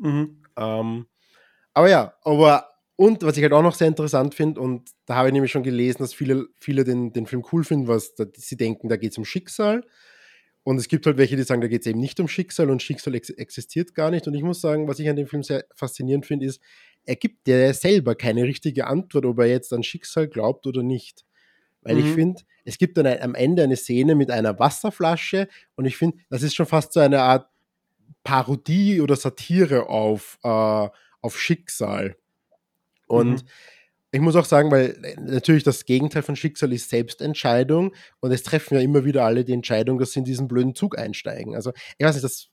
Mhm. 0.00 0.42
Ähm, 0.56 1.06
aber 1.72 1.88
ja, 1.88 2.14
aber 2.22 2.66
und 2.96 3.22
was 3.22 3.36
ich 3.36 3.42
halt 3.42 3.54
auch 3.54 3.62
noch 3.62 3.74
sehr 3.74 3.88
interessant 3.88 4.34
finde, 4.34 4.60
und 4.60 4.90
da 5.06 5.14
habe 5.16 5.28
ich 5.28 5.32
nämlich 5.32 5.52
schon 5.52 5.62
gelesen, 5.62 6.02
dass 6.02 6.12
viele, 6.12 6.48
viele 6.58 6.84
den, 6.84 7.14
den 7.14 7.26
Film 7.26 7.42
cool 7.50 7.64
finden, 7.64 7.88
was 7.88 8.14
da, 8.14 8.26
sie 8.36 8.58
denken, 8.58 8.90
da 8.90 8.96
geht 8.96 9.12
es 9.12 9.18
um 9.18 9.24
Schicksal. 9.24 9.84
Und 10.64 10.76
es 10.76 10.88
gibt 10.88 11.06
halt 11.06 11.16
welche, 11.16 11.36
die 11.36 11.42
sagen, 11.42 11.62
da 11.62 11.68
geht 11.68 11.80
es 11.80 11.86
eben 11.86 11.98
nicht 11.98 12.20
um 12.20 12.28
Schicksal 12.28 12.68
und 12.68 12.82
Schicksal 12.82 13.14
ex 13.14 13.30
existiert 13.30 13.94
gar 13.94 14.10
nicht. 14.10 14.26
Und 14.26 14.34
ich 14.34 14.42
muss 14.42 14.60
sagen, 14.60 14.86
was 14.86 14.98
ich 14.98 15.08
an 15.08 15.16
dem 15.16 15.26
Film 15.26 15.42
sehr 15.42 15.64
faszinierend 15.74 16.26
finde, 16.26 16.44
ist, 16.44 16.60
er 17.06 17.16
gibt 17.16 17.46
dir 17.46 17.72
selber 17.72 18.14
keine 18.14 18.44
richtige 18.44 18.86
Antwort, 18.86 19.24
ob 19.24 19.38
er 19.38 19.46
jetzt 19.46 19.72
an 19.72 19.82
Schicksal 19.82 20.28
glaubt 20.28 20.66
oder 20.66 20.82
nicht. 20.82 21.24
Weil 21.82 21.96
mhm. 21.96 22.00
ich 22.04 22.12
finde, 22.12 22.42
es 22.64 22.78
gibt 22.78 22.98
dann 22.98 23.06
ein, 23.06 23.22
am 23.22 23.34
Ende 23.34 23.62
eine 23.62 23.76
Szene 23.76 24.14
mit 24.14 24.30
einer 24.30 24.58
Wasserflasche 24.58 25.48
und 25.76 25.86
ich 25.86 25.96
finde, 25.96 26.18
das 26.28 26.42
ist 26.42 26.54
schon 26.54 26.66
fast 26.66 26.92
so 26.92 27.00
eine 27.00 27.22
Art 27.22 27.49
Parodie 28.24 29.00
oder 29.00 29.16
Satire 29.16 29.88
auf, 29.88 30.38
äh, 30.42 30.88
auf 31.20 31.38
Schicksal. 31.38 32.16
Und 33.06 33.42
mhm 33.42 33.48
ich 34.12 34.20
muss 34.20 34.36
auch 34.36 34.44
sagen, 34.44 34.70
weil 34.70 34.98
äh, 35.04 35.20
natürlich 35.20 35.62
das 35.62 35.84
Gegenteil 35.84 36.22
von 36.22 36.36
Schicksal 36.36 36.72
ist 36.72 36.90
Selbstentscheidung 36.90 37.94
und 38.20 38.32
es 38.32 38.42
treffen 38.42 38.74
ja 38.74 38.80
immer 38.80 39.04
wieder 39.04 39.24
alle 39.24 39.44
die 39.44 39.52
Entscheidung, 39.52 39.98
dass 39.98 40.12
sie 40.12 40.20
in 40.20 40.24
diesen 40.24 40.48
blöden 40.48 40.74
Zug 40.74 40.98
einsteigen. 40.98 41.54
Also, 41.54 41.72
ich 41.98 42.04
weiß 42.04 42.14
nicht, 42.14 42.24
das. 42.24 42.48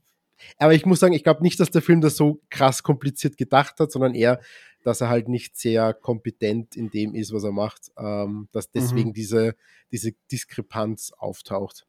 Aber 0.59 0.75
ich 0.75 0.86
muss 0.86 1.00
sagen, 1.00 1.13
ich 1.13 1.24
glaube 1.24 1.41
nicht, 1.41 1.59
dass 1.59 1.71
der 1.71 1.81
Film 1.81 2.00
das 2.00 2.15
so 2.15 2.41
krass 2.51 2.83
kompliziert 2.83 3.38
gedacht 3.38 3.79
hat, 3.79 3.91
sondern 3.91 4.13
eher, 4.13 4.39
dass 4.83 5.01
er 5.01 5.09
halt 5.09 5.29
nicht 5.29 5.57
sehr 5.57 5.95
kompetent 5.95 6.75
in 6.75 6.91
dem 6.91 7.15
ist, 7.15 7.33
was 7.33 7.43
er 7.43 7.51
macht, 7.51 7.91
ähm, 7.97 8.47
dass 8.51 8.69
deswegen 8.69 9.09
mhm. 9.09 9.13
diese, 9.13 9.55
diese 9.91 10.12
Diskrepanz 10.31 11.12
auftaucht. 11.17 11.88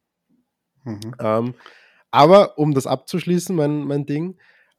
Mhm. 0.85 1.15
Ähm, 1.21 1.55
aber 2.11 2.59
um 2.59 2.75
das 2.75 2.87
abzuschließen, 2.87 3.55
mein, 3.55 3.85
mein 3.85 4.07
Ding, 4.07 4.39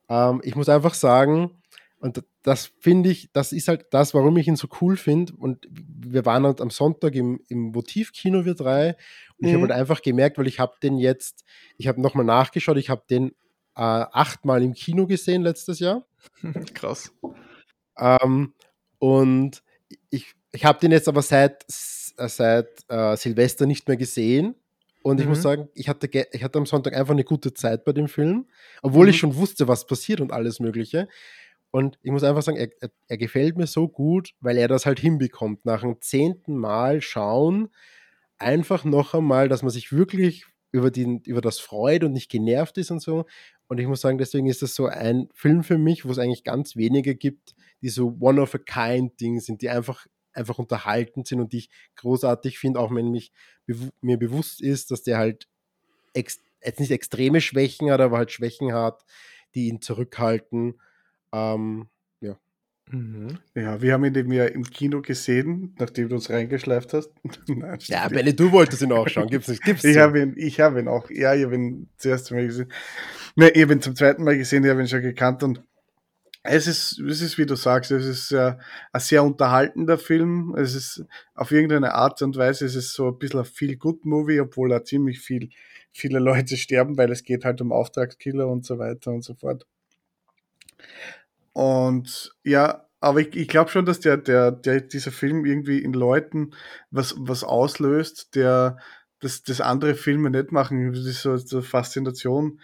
ähm, 0.10 0.42
ich 0.44 0.56
muss 0.56 0.70
einfach 0.70 0.94
sagen, 0.94 1.52
und 2.00 2.24
das 2.44 2.68
finde 2.80 3.10
ich, 3.10 3.30
das 3.34 3.52
ist 3.52 3.68
halt 3.68 3.88
das, 3.92 4.14
warum 4.14 4.38
ich 4.38 4.48
ihn 4.48 4.56
so 4.56 4.70
cool 4.82 4.96
finde. 4.96 5.34
Und 5.36 5.68
wir 5.70 6.26
waren 6.26 6.46
halt 6.46 6.62
am 6.62 6.70
Sonntag 6.70 7.14
im, 7.16 7.42
im 7.50 7.76
Votivkino, 7.76 8.46
wir 8.46 8.56
drei. 8.56 8.96
Und 9.38 9.42
mhm. 9.42 9.48
ich 9.48 9.54
habe 9.54 9.62
halt 9.64 9.72
einfach 9.74 10.02
gemerkt, 10.02 10.38
weil 10.38 10.48
ich 10.48 10.60
habe 10.60 10.76
den 10.82 10.98
jetzt, 10.98 11.44
ich 11.78 11.88
habe 11.88 12.02
nochmal 12.02 12.26
nachgeschaut, 12.26 12.78
ich 12.78 12.90
habe 12.90 13.04
den 13.10 13.32
äh, 13.76 13.82
achtmal 13.82 14.64
im 14.64 14.74
Kino 14.74 15.08
gesehen 15.08 15.42
letztes 15.42 15.80
Jahr. 15.80 16.06
Krass. 16.74 17.12
Ähm, 17.98 18.54
und 18.98 19.62
ich, 20.10 20.34
ich 20.54 20.66
habe 20.66 20.80
den 20.80 20.92
jetzt 20.92 21.10
aber 21.10 21.22
seit, 21.22 21.66
seit 21.68 22.70
äh, 22.88 23.18
Silvester 23.18 23.66
nicht 23.66 23.88
mehr 23.88 23.98
gesehen. 23.98 24.56
Und 25.02 25.18
mhm. 25.18 25.22
ich 25.22 25.28
muss 25.28 25.38
mhm. 25.40 25.44
sagen, 25.44 25.70
ich 25.74 25.90
hatte, 25.90 26.10
ich 26.32 26.44
hatte 26.44 26.60
am 26.60 26.66
Sonntag 26.66 26.96
einfach 26.96 27.14
eine 27.14 27.24
gute 27.24 27.54
Zeit 27.54 27.86
bei 27.86 27.94
dem 27.94 28.08
Film, 28.08 28.48
obwohl 28.82 29.06
mhm. 29.06 29.10
ich 29.12 29.18
schon 29.18 29.36
wusste, 29.36 29.68
was 29.68 29.88
passiert 29.88 30.22
und 30.22 30.32
alles 30.32 30.60
Mögliche. 30.60 31.08
Und 31.72 32.00
ich 32.02 32.12
muss 32.12 32.24
einfach 32.24 32.42
sagen, 32.42 32.58
er, 32.58 32.70
er, 32.82 32.90
er, 33.08 33.18
gefällt 33.18 33.58
mir 33.58 33.68
so 33.68 33.88
gut, 33.88 34.34
weil 34.40 34.58
er 34.58 34.68
das 34.68 34.86
halt 34.86 35.00
hinbekommt. 35.00 35.66
Nach 35.66 35.82
dem 35.82 36.02
zehnten 36.02 36.58
Mal 36.58 37.02
schauen, 37.02 37.70
einfach 38.40 38.86
noch 38.86 39.14
einmal, 39.14 39.50
dass 39.50 39.62
man 39.62 39.70
sich 39.70 39.92
wirklich 39.92 40.46
über, 40.72 40.90
die, 40.92 41.22
über 41.26 41.42
das 41.42 41.60
freut 41.60 42.04
und 42.04 42.14
nicht 42.14 42.32
genervt 42.32 42.78
ist 42.78 42.92
und 42.92 43.02
so. 43.02 43.26
Und 43.68 43.80
ich 43.80 43.88
muss 43.88 44.02
sagen, 44.02 44.18
deswegen 44.18 44.48
ist 44.48 44.64
das 44.64 44.74
so 44.74 44.88
ein 44.88 45.30
Film 45.34 45.64
für 45.64 45.78
mich, 45.78 46.06
wo 46.06 46.12
es 46.12 46.18
eigentlich 46.18 46.44
ganz 46.44 46.76
wenige 46.76 47.16
gibt, 47.16 47.56
die 47.82 47.90
so 47.90 48.18
One-of-a-Kind-Ding 48.20 49.40
sind, 49.40 49.62
die 49.62 49.70
einfach, 49.70 50.08
einfach 50.34 50.60
unterhaltend 50.60 51.28
sind 51.28 51.40
und 51.40 51.54
die 51.54 51.60
ich 51.60 51.70
großartig 51.96 52.60
finde, 52.60 52.80
auch 52.80 52.94
wenn 52.94 53.12
mich 53.12 53.32
bew 53.66 53.90
mir 54.02 54.18
bewusst 54.18 54.62
ist, 54.62 54.92
dass 54.92 55.04
der 55.04 55.18
halt 55.18 55.48
jetzt 56.16 56.80
nicht 56.80 56.92
extreme 56.92 57.42
Schwächen 57.42 57.92
hat, 57.92 58.02
aber 58.02 58.18
halt 58.18 58.32
Schwächen 58.32 58.74
hat, 58.74 59.04
die 59.56 59.68
ihn 59.68 59.82
zurückhalten. 59.82 60.80
Ähm, 61.32 61.88
ja. 62.22 62.38
Mhm. 62.88 63.40
Ja, 63.56 63.82
wir 63.82 63.94
haben 63.94 64.06
ihn 64.06 64.16
eben 64.16 64.32
ja 64.32 64.46
im 64.46 64.64
Kino 64.64 65.02
gesehen, 65.02 65.76
nachdem 65.80 66.10
du 66.10 66.16
uns 66.16 66.30
reingeschleift 66.30 66.94
hast. 66.94 67.12
Nein, 67.48 67.78
ja, 67.84 68.08
Benny, 68.08 68.36
du 68.36 68.52
wolltest 68.52 68.82
ihn 68.82 68.92
auch 68.92 69.08
schauen. 69.08 69.28
Gibt's 69.28 69.48
nicht? 69.48 69.64
Gibt's 69.64 69.84
ich 69.84 69.98
habe 69.98 70.22
ihn, 70.22 70.34
ich 70.38 70.60
habe 70.60 70.80
ihn 70.80 70.88
auch. 70.88 71.10
Ja, 71.10 71.34
ich 71.34 71.46
habe 71.46 71.56
ihn 71.56 71.90
zuerst 71.98 72.32
Mal 72.32 72.48
gesehen. 72.48 72.72
Ne, 73.36 73.50
ich 73.50 73.62
habe 73.62 73.74
ihn 73.74 73.82
zum 73.82 73.96
zweiten 73.96 74.24
Mal 74.24 74.38
gesehen, 74.38 74.64
ich 74.64 74.70
habe 74.70 74.82
ihn 74.82 74.88
schon 74.88 75.02
gekannt 75.02 75.44
und 75.44 75.64
es 76.44 76.68
ist, 76.68 77.00
es 77.00 77.22
ist, 77.22 77.38
wie 77.38 77.46
du 77.46 77.56
sagst, 77.56 77.92
es 77.92 78.06
ist 78.06 78.32
äh, 78.32 78.56
ein 78.94 79.02
sehr 79.02 79.24
unterhaltender 79.24 79.98
Film. 79.98 80.56
Es 80.58 80.74
ist 80.74 81.06
auf 81.36 81.52
irgendeine 81.52 81.94
Art 81.94 82.22
und 82.22 82.38
Weise, 82.38 82.66
es 82.66 82.76
ist 82.76 82.94
so 82.94 83.10
ein 83.10 83.20
bisschen 83.20 83.40
ein 83.40 83.46
Feel-Good-Movie, 83.46 84.40
obwohl 84.40 84.70
da 84.70 84.84
ziemlich 84.84 85.20
viel, 85.20 85.50
viele 85.92 86.20
Leute 86.20 86.56
sterben, 86.58 86.98
weil 86.98 87.12
es 87.12 87.24
geht 87.24 87.44
halt 87.46 87.62
um 87.62 87.72
Auftragskiller 87.72 88.48
und 88.48 88.66
so 88.66 88.80
weiter 88.80 89.12
und 89.12 89.24
so 89.24 89.36
fort. 89.36 89.66
Und 91.54 92.34
ja, 92.44 92.86
aber 93.02 93.20
ich, 93.22 93.36
ich 93.36 93.48
glaube 93.48 93.70
schon, 93.70 93.86
dass 93.86 94.00
der, 94.00 94.18
der, 94.18 94.52
der, 94.52 94.82
dieser 94.82 95.12
Film 95.12 95.46
irgendwie 95.46 95.80
in 95.80 95.94
Leuten 95.94 96.52
was, 96.92 97.16
was 97.18 97.44
auslöst, 97.44 98.36
der 98.36 98.78
das, 99.20 99.44
das 99.44 99.60
andere 99.62 99.96
Filme 99.96 100.30
nicht 100.30 100.52
machen, 100.52 100.94
die 100.94 101.12
so, 101.12 101.36
so 101.38 101.62
Faszination 101.62 102.62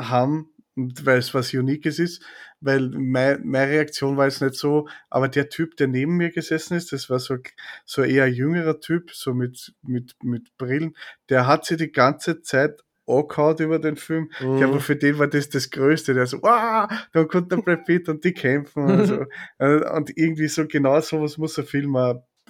haben, 0.00 0.51
weil 0.74 1.18
es 1.18 1.34
was 1.34 1.52
Uniques 1.52 1.98
ist, 1.98 2.22
weil 2.60 2.88
mein, 2.90 3.42
meine 3.44 3.70
Reaktion 3.72 4.16
war 4.16 4.26
jetzt 4.26 4.40
nicht 4.40 4.54
so, 4.54 4.88
aber 5.10 5.28
der 5.28 5.48
Typ, 5.48 5.76
der 5.76 5.88
neben 5.88 6.16
mir 6.16 6.30
gesessen 6.30 6.76
ist, 6.76 6.92
das 6.92 7.10
war 7.10 7.18
so, 7.18 7.36
so 7.84 8.02
eher 8.02 8.30
jüngerer 8.30 8.80
Typ, 8.80 9.10
so 9.12 9.34
mit, 9.34 9.74
mit, 9.82 10.14
mit 10.22 10.56
Brillen, 10.56 10.96
der 11.28 11.46
hat 11.46 11.66
sich 11.66 11.76
die 11.76 11.92
ganze 11.92 12.42
Zeit 12.42 12.82
angehauen 13.06 13.58
über 13.58 13.78
den 13.78 13.96
Film. 13.96 14.30
Mhm. 14.40 14.54
Ich 14.54 14.58
glaube, 14.58 14.80
für 14.80 14.96
den 14.96 15.18
war 15.18 15.26
das 15.26 15.48
das 15.48 15.70
Größte. 15.70 16.14
Der 16.14 16.26
so, 16.26 16.38
wow, 16.42 16.88
da 17.12 17.24
kommt 17.24 17.50
der 17.50 17.56
Brad 17.56 17.84
Pitt 17.84 18.08
und 18.08 18.24
die 18.24 18.32
kämpfen 18.32 18.84
und 18.84 19.06
so. 19.06 19.26
Äh, 19.58 19.90
und 19.90 20.16
irgendwie 20.16 20.48
so 20.48 20.66
genau 20.66 21.00
sowas 21.00 21.38
muss 21.38 21.58
ein 21.58 21.66
Film 21.66 21.96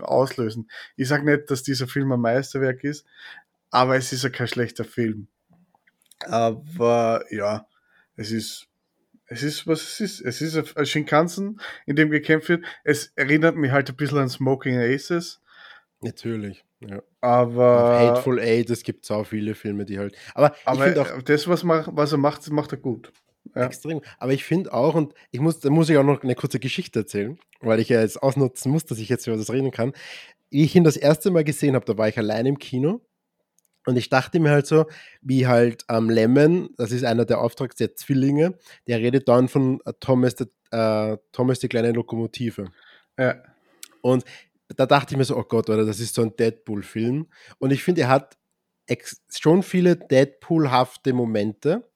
auslösen. 0.00 0.68
Ich 0.96 1.08
sage 1.08 1.24
nicht, 1.24 1.50
dass 1.50 1.62
dieser 1.62 1.86
Film 1.86 2.12
ein 2.12 2.20
Meisterwerk 2.20 2.84
ist, 2.84 3.06
aber 3.70 3.96
es 3.96 4.12
ist 4.12 4.24
ja 4.24 4.30
kein 4.30 4.48
schlechter 4.48 4.84
Film. 4.84 5.28
Aber 6.26 7.24
ja, 7.30 7.66
es 8.22 8.30
ist, 8.30 8.68
es 9.26 9.42
ist, 9.42 9.66
was 9.66 9.82
es 9.82 10.00
ist. 10.00 10.20
Es 10.20 10.40
ist 10.40 10.76
ein 10.76 10.86
Shinkansen, 10.86 11.60
in 11.86 11.96
dem 11.96 12.10
gekämpft 12.10 12.48
wird. 12.48 12.64
Es 12.84 13.12
erinnert 13.16 13.56
mich 13.56 13.72
halt 13.72 13.88
ein 13.88 13.96
bisschen 13.96 14.18
an 14.18 14.28
Smoking 14.28 14.78
Aces. 14.78 15.40
Natürlich. 16.00 16.64
Ja. 16.80 17.02
Aber. 17.20 17.98
Hateful 17.98 18.40
Eight, 18.40 18.70
es 18.70 18.82
gibt 18.82 19.04
so 19.04 19.24
viele 19.24 19.54
Filme, 19.54 19.84
die 19.84 19.98
halt. 19.98 20.16
Aber, 20.34 20.54
aber 20.64 21.00
auch, 21.00 21.22
das, 21.22 21.48
was, 21.48 21.64
mach, 21.64 21.88
was 21.92 22.12
er 22.12 22.18
macht, 22.18 22.48
macht 22.50 22.72
er 22.72 22.78
gut. 22.78 23.12
Ja. 23.54 23.66
Extrem. 23.66 24.00
Aber 24.18 24.32
ich 24.32 24.44
finde 24.44 24.72
auch, 24.72 24.94
und 24.94 25.14
ich 25.30 25.40
muss, 25.40 25.60
da 25.60 25.70
muss 25.70 25.90
ich 25.90 25.96
auch 25.96 26.04
noch 26.04 26.22
eine 26.22 26.34
kurze 26.34 26.60
Geschichte 26.60 27.00
erzählen, 27.00 27.38
weil 27.60 27.80
ich 27.80 27.88
ja 27.88 28.00
jetzt 28.00 28.22
ausnutzen 28.22 28.70
muss, 28.70 28.84
dass 28.84 28.98
ich 28.98 29.08
jetzt 29.08 29.26
über 29.26 29.36
das 29.36 29.52
reden 29.52 29.70
kann. 29.70 29.92
Wie 30.50 30.64
ich 30.64 30.76
ihn 30.76 30.84
das 30.84 30.96
erste 30.96 31.30
Mal 31.30 31.44
gesehen 31.44 31.74
habe, 31.74 31.84
da 31.84 31.96
war 31.98 32.08
ich 32.08 32.18
allein 32.18 32.46
im 32.46 32.58
Kino 32.58 33.00
und 33.86 33.96
ich 33.96 34.08
dachte 34.08 34.38
mir 34.40 34.50
halt 34.50 34.66
so, 34.66 34.86
wie 35.20 35.46
halt 35.46 35.84
ähm, 35.88 36.08
Lemon, 36.08 36.70
das 36.76 36.92
ist 36.92 37.04
einer 37.04 37.24
der 37.24 37.40
Auftrags 37.40 37.76
der 37.76 37.94
Zwillinge, 37.94 38.58
der 38.86 38.98
redet 38.98 39.28
dann 39.28 39.48
von 39.48 39.80
äh, 39.84 39.92
Thomas, 39.98 40.34
äh, 40.70 41.16
Thomas 41.32 41.58
die 41.58 41.68
kleine 41.68 41.92
Lokomotive. 41.92 42.66
Ja. 43.18 43.42
Und 44.00 44.24
da 44.76 44.86
dachte 44.86 45.14
ich 45.14 45.18
mir 45.18 45.24
so, 45.24 45.36
oh 45.36 45.44
Gott, 45.44 45.68
oder 45.68 45.84
das 45.84 46.00
ist 46.00 46.14
so 46.14 46.22
ein 46.22 46.36
Deadpool-Film. 46.36 47.26
Und 47.58 47.72
ich 47.72 47.82
finde, 47.82 48.02
er 48.02 48.08
hat 48.08 48.38
schon 49.28 49.62
viele 49.62 49.96
Deadpool-hafte 49.96 51.12
Momente. 51.12 51.88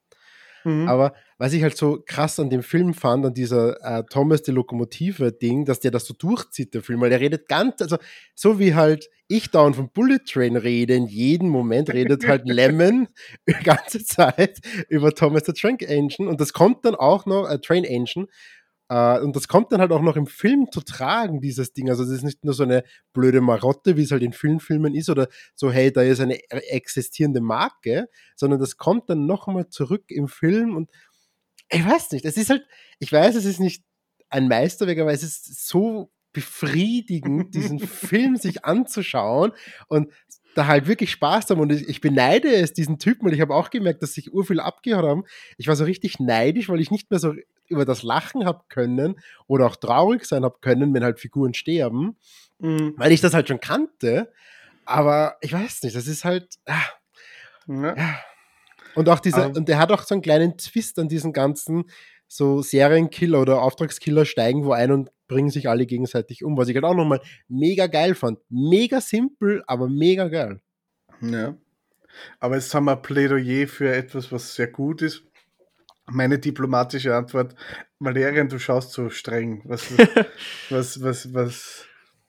Mhm. 0.63 0.87
Aber 0.87 1.13
was 1.37 1.53
ich 1.53 1.61
halt 1.61 1.77
so 1.77 2.03
krass 2.05 2.39
an 2.39 2.49
dem 2.49 2.63
Film 2.63 2.93
fand, 2.93 3.25
an 3.25 3.33
dieser 3.33 3.77
äh, 3.83 4.03
Thomas 4.09 4.41
die 4.41 4.51
Lokomotive-Ding, 4.51 5.65
dass 5.65 5.79
der 5.79 5.91
das 5.91 6.05
so 6.05 6.13
durchzieht, 6.13 6.73
der 6.73 6.81
Film, 6.81 7.01
weil 7.01 7.11
der 7.11 7.19
redet 7.19 7.47
ganz, 7.47 7.81
also 7.81 7.97
so 8.33 8.59
wie 8.59 8.73
halt 8.73 9.09
ich 9.27 9.51
dauernd 9.51 9.75
von 9.75 9.89
Bullet 9.91 10.19
Train 10.25 10.55
rede, 10.55 10.95
in 10.95 11.07
jedem 11.07 11.49
Moment 11.49 11.93
redet 11.93 12.27
halt 12.27 12.43
Lemon 12.45 13.07
die 13.47 13.63
ganze 13.63 14.03
Zeit 14.03 14.59
über 14.89 15.13
Thomas 15.13 15.43
the 15.45 15.53
Train 15.53 15.77
Engine 15.79 16.29
und 16.29 16.41
das 16.41 16.53
kommt 16.53 16.85
dann 16.85 16.95
auch 16.95 17.25
noch, 17.25 17.49
äh, 17.49 17.59
Train 17.59 17.83
Engine, 17.83 18.27
Uh, 18.89 19.19
und 19.21 19.35
das 19.35 19.49
kommt 19.49 19.73
dann 19.73 19.81
halt 19.81 19.91
auch 19.91 20.01
noch 20.01 20.15
im 20.15 20.27
Film 20.27 20.71
zu 20.71 20.79
tragen, 20.79 21.41
dieses 21.41 21.73
Ding. 21.73 21.89
Also, 21.89 22.03
das 22.05 22.13
ist 22.13 22.23
nicht 22.23 22.45
nur 22.45 22.53
so 22.53 22.63
eine 22.63 22.85
blöde 23.11 23.41
Marotte, 23.41 23.97
wie 23.97 24.03
es 24.03 24.11
halt 24.11 24.23
in 24.23 24.31
vielen 24.31 24.61
Filmen 24.61 24.95
ist, 24.95 25.09
oder 25.09 25.27
so, 25.55 25.69
hey, 25.69 25.91
da 25.91 26.03
ist 26.03 26.21
eine 26.21 26.39
existierende 26.49 27.41
Marke, 27.41 28.07
sondern 28.37 28.61
das 28.61 28.77
kommt 28.77 29.09
dann 29.09 29.25
nochmal 29.25 29.67
zurück 29.67 30.05
im 30.07 30.29
Film 30.29 30.77
und 30.77 30.89
ich 31.69 31.85
weiß 31.85 32.11
nicht, 32.11 32.25
es 32.25 32.37
ist 32.37 32.49
halt, 32.49 32.65
ich 32.99 33.11
weiß, 33.11 33.35
es 33.35 33.45
ist 33.45 33.59
nicht 33.59 33.83
ein 34.29 34.47
Meisterwerk, 34.47 34.99
aber 34.99 35.11
es 35.11 35.23
ist 35.23 35.67
so 35.67 36.11
befriedigend, 36.33 37.55
diesen 37.55 37.79
Film 37.79 38.35
sich 38.35 38.65
anzuschauen 38.65 39.53
und 39.87 40.11
da 40.55 40.67
halt 40.67 40.87
wirklich 40.87 41.11
Spaß 41.11 41.49
haben. 41.49 41.59
Und 41.59 41.71
ich, 41.71 41.87
ich 41.87 42.01
beneide 42.01 42.49
es, 42.49 42.73
diesen 42.73 42.99
Typen, 42.99 43.27
und 43.27 43.33
ich 43.33 43.41
habe 43.41 43.55
auch 43.55 43.69
gemerkt, 43.69 44.01
dass 44.01 44.13
sich 44.13 44.33
urviel 44.33 44.59
abgehört 44.59 45.05
haben. 45.05 45.23
Ich 45.57 45.67
war 45.67 45.75
so 45.75 45.83
richtig 45.83 46.19
neidisch, 46.19 46.69
weil 46.69 46.81
ich 46.81 46.91
nicht 46.91 47.11
mehr 47.11 47.19
so 47.19 47.33
über 47.67 47.85
das 47.85 48.01
Lachen 48.01 48.45
habe 48.45 48.63
können 48.69 49.19
oder 49.45 49.67
auch 49.67 49.75
traurig 49.75 50.25
sein 50.25 50.43
habe 50.43 50.57
können, 50.61 50.93
wenn 50.93 51.03
halt 51.03 51.19
Figuren 51.19 51.53
sterben, 51.53 52.17
mhm. 52.59 52.93
weil 52.97 53.11
ich 53.11 53.21
das 53.21 53.33
halt 53.33 53.47
schon 53.47 53.59
kannte. 53.59 54.31
Aber 54.85 55.37
ich 55.41 55.53
weiß 55.53 55.83
nicht, 55.83 55.95
das 55.95 56.07
ist 56.07 56.25
halt. 56.25 56.55
Ah, 56.65 56.81
ja. 57.67 57.95
ja. 57.95 58.19
Und 58.97 59.09
auch 59.09 59.19
dieser, 59.19 59.47
um, 59.47 59.55
und 59.55 59.69
der 59.69 59.77
hat 59.77 59.91
auch 59.91 60.03
so 60.03 60.15
einen 60.15 60.21
kleinen 60.21 60.57
Twist 60.57 60.97
an 60.99 61.07
diesen 61.07 61.31
ganzen 61.31 61.85
so 62.27 62.61
Serienkiller 62.61 63.41
oder 63.41 63.61
Auftragskiller 63.61 64.25
steigen 64.25 64.65
wo 64.65 64.73
ein 64.73 64.91
und 64.91 65.11
bringen 65.27 65.49
sich 65.49 65.69
alle 65.69 65.85
gegenseitig 65.85 66.43
um, 66.43 66.57
was 66.57 66.67
ich 66.67 66.75
halt 66.75 66.85
auch 66.85 66.95
nochmal 66.95 67.21
mega 67.47 67.87
geil 67.87 68.15
fand. 68.15 68.39
Mega 68.49 69.01
simpel, 69.01 69.63
aber 69.67 69.87
mega 69.87 70.27
geil. 70.27 70.61
Ja. 71.21 71.55
Aber 72.39 72.55
jetzt 72.55 72.73
haben 72.73 72.85
wir 72.85 72.95
Plädoyer 72.95 73.67
für 73.67 73.93
etwas, 73.93 74.31
was 74.31 74.55
sehr 74.55 74.67
gut 74.67 75.01
ist. 75.01 75.23
Meine 76.09 76.39
diplomatische 76.39 77.15
Antwort, 77.15 77.55
Valerian, 77.99 78.49
du 78.49 78.59
schaust 78.59 78.93
so 78.93 79.09
streng. 79.09 79.61
Was, 79.65 79.91
was, 80.69 81.01
was, 81.03 81.33
was, 81.33 81.85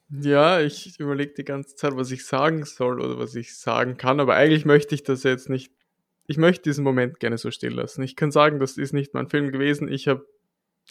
Ja, 0.09 0.59
ich 0.59 0.99
überlege 0.99 1.33
die 1.33 1.45
ganze 1.45 1.75
Zeit, 1.75 1.95
was 1.95 2.11
ich 2.11 2.25
sagen 2.25 2.65
soll 2.65 3.01
oder 3.01 3.17
was 3.17 3.35
ich 3.35 3.57
sagen 3.57 3.97
kann, 3.97 4.19
aber 4.19 4.35
eigentlich 4.35 4.65
möchte 4.65 4.93
ich 4.95 5.03
das 5.03 5.23
jetzt 5.23 5.49
nicht 5.49 5.71
ich 6.29 6.37
möchte 6.37 6.61
diesen 6.61 6.83
Moment 6.83 7.19
gerne 7.19 7.39
so 7.39 7.49
stehen 7.49 7.73
lassen. 7.73 8.03
Ich 8.03 8.15
kann 8.15 8.29
sagen, 8.29 8.59
das 8.59 8.77
ist 8.77 8.93
nicht 8.93 9.15
mein 9.15 9.27
Film 9.27 9.51
gewesen. 9.51 9.91
Ich 9.91 10.07
habe 10.07 10.27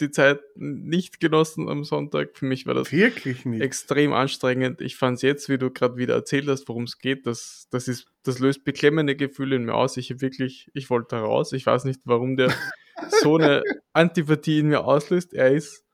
die 0.01 0.11
Zeit 0.11 0.41
nicht 0.55 1.21
genossen 1.21 1.69
am 1.69 1.85
Sonntag. 1.85 2.37
Für 2.37 2.45
mich 2.45 2.65
war 2.65 2.73
das 2.73 2.91
wirklich 2.91 3.45
nicht. 3.45 3.61
extrem 3.61 4.11
anstrengend. 4.11 4.81
Ich 4.81 4.97
fand 4.97 5.15
es 5.15 5.21
jetzt, 5.21 5.47
wie 5.47 5.57
du 5.57 5.71
gerade 5.71 5.95
wieder 5.95 6.13
erzählt 6.13 6.49
hast, 6.49 6.67
worum 6.67 6.83
es 6.83 6.97
geht, 6.97 7.25
das, 7.25 7.69
das, 7.71 7.87
ist, 7.87 8.07
das 8.23 8.39
löst 8.39 8.65
beklemmende 8.65 9.15
Gefühle 9.15 9.55
in 9.55 9.63
mir 9.63 9.75
aus. 9.75 9.95
Ich 9.95 10.19
wirklich, 10.19 10.69
ich 10.73 10.89
wollte 10.89 11.15
raus. 11.15 11.53
Ich 11.53 11.65
weiß 11.65 11.85
nicht, 11.85 12.01
warum 12.03 12.35
der 12.35 12.53
so 13.21 13.37
eine 13.37 13.63
Antipathie 13.93 14.59
in 14.59 14.67
mir 14.67 14.83
auslöst. 14.83 15.33
Er 15.33 15.51
ist, 15.51 15.85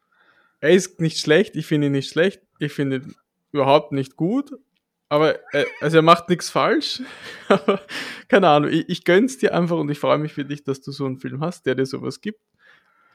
er 0.59 0.71
ist 0.71 0.99
nicht 0.99 1.19
schlecht. 1.19 1.55
Ich 1.55 1.67
finde 1.67 1.85
ihn 1.85 1.93
nicht 1.93 2.09
schlecht. 2.09 2.41
Ich 2.57 2.73
finde 2.73 2.95
ihn 2.95 3.15
überhaupt 3.51 3.91
nicht 3.91 4.15
gut. 4.15 4.53
Aber 5.09 5.35
äh, 5.53 5.65
also 5.81 5.97
er 5.97 6.01
macht 6.01 6.29
nichts 6.29 6.49
falsch. 6.49 7.01
Aber 7.47 7.81
keine 8.27 8.49
Ahnung, 8.49 8.71
ich, 8.71 8.89
ich 8.89 9.03
gönn's 9.05 9.37
dir 9.37 9.53
einfach 9.53 9.77
und 9.77 9.89
ich 9.89 9.99
freue 9.99 10.17
mich 10.17 10.33
für 10.33 10.45
dich, 10.45 10.63
dass 10.63 10.81
du 10.81 10.91
so 10.91 11.05
einen 11.05 11.17
Film 11.17 11.41
hast, 11.41 11.65
der 11.65 11.75
dir 11.75 11.85
sowas 11.85 12.21
gibt. 12.21 12.41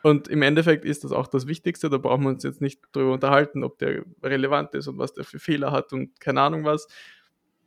Und 0.03 0.29
im 0.29 0.43
Endeffekt 0.43 0.85
ist 0.85 1.05
das 1.05 1.13
auch 1.13 1.27
das 1.27 1.47
Wichtigste. 1.47 1.91
Da 1.91 1.99
brauchen 1.99 2.23
wir 2.23 2.31
uns 2.31 2.43
jetzt 2.43 2.61
nicht 2.61 2.81
drüber 2.93 3.13
unterhalten, 3.13 3.65
ob 3.65 3.79
der 3.79 4.05
relevant 4.23 4.75
ist 4.75 4.89
und 4.89 4.99
was 4.99 5.13
der 5.13 5.25
für 5.25 5.39
Fehler 5.39 5.73
hat 5.73 5.93
und 5.93 6.19
keine 6.21 6.41
Ahnung 6.41 6.65
was. 6.65 6.87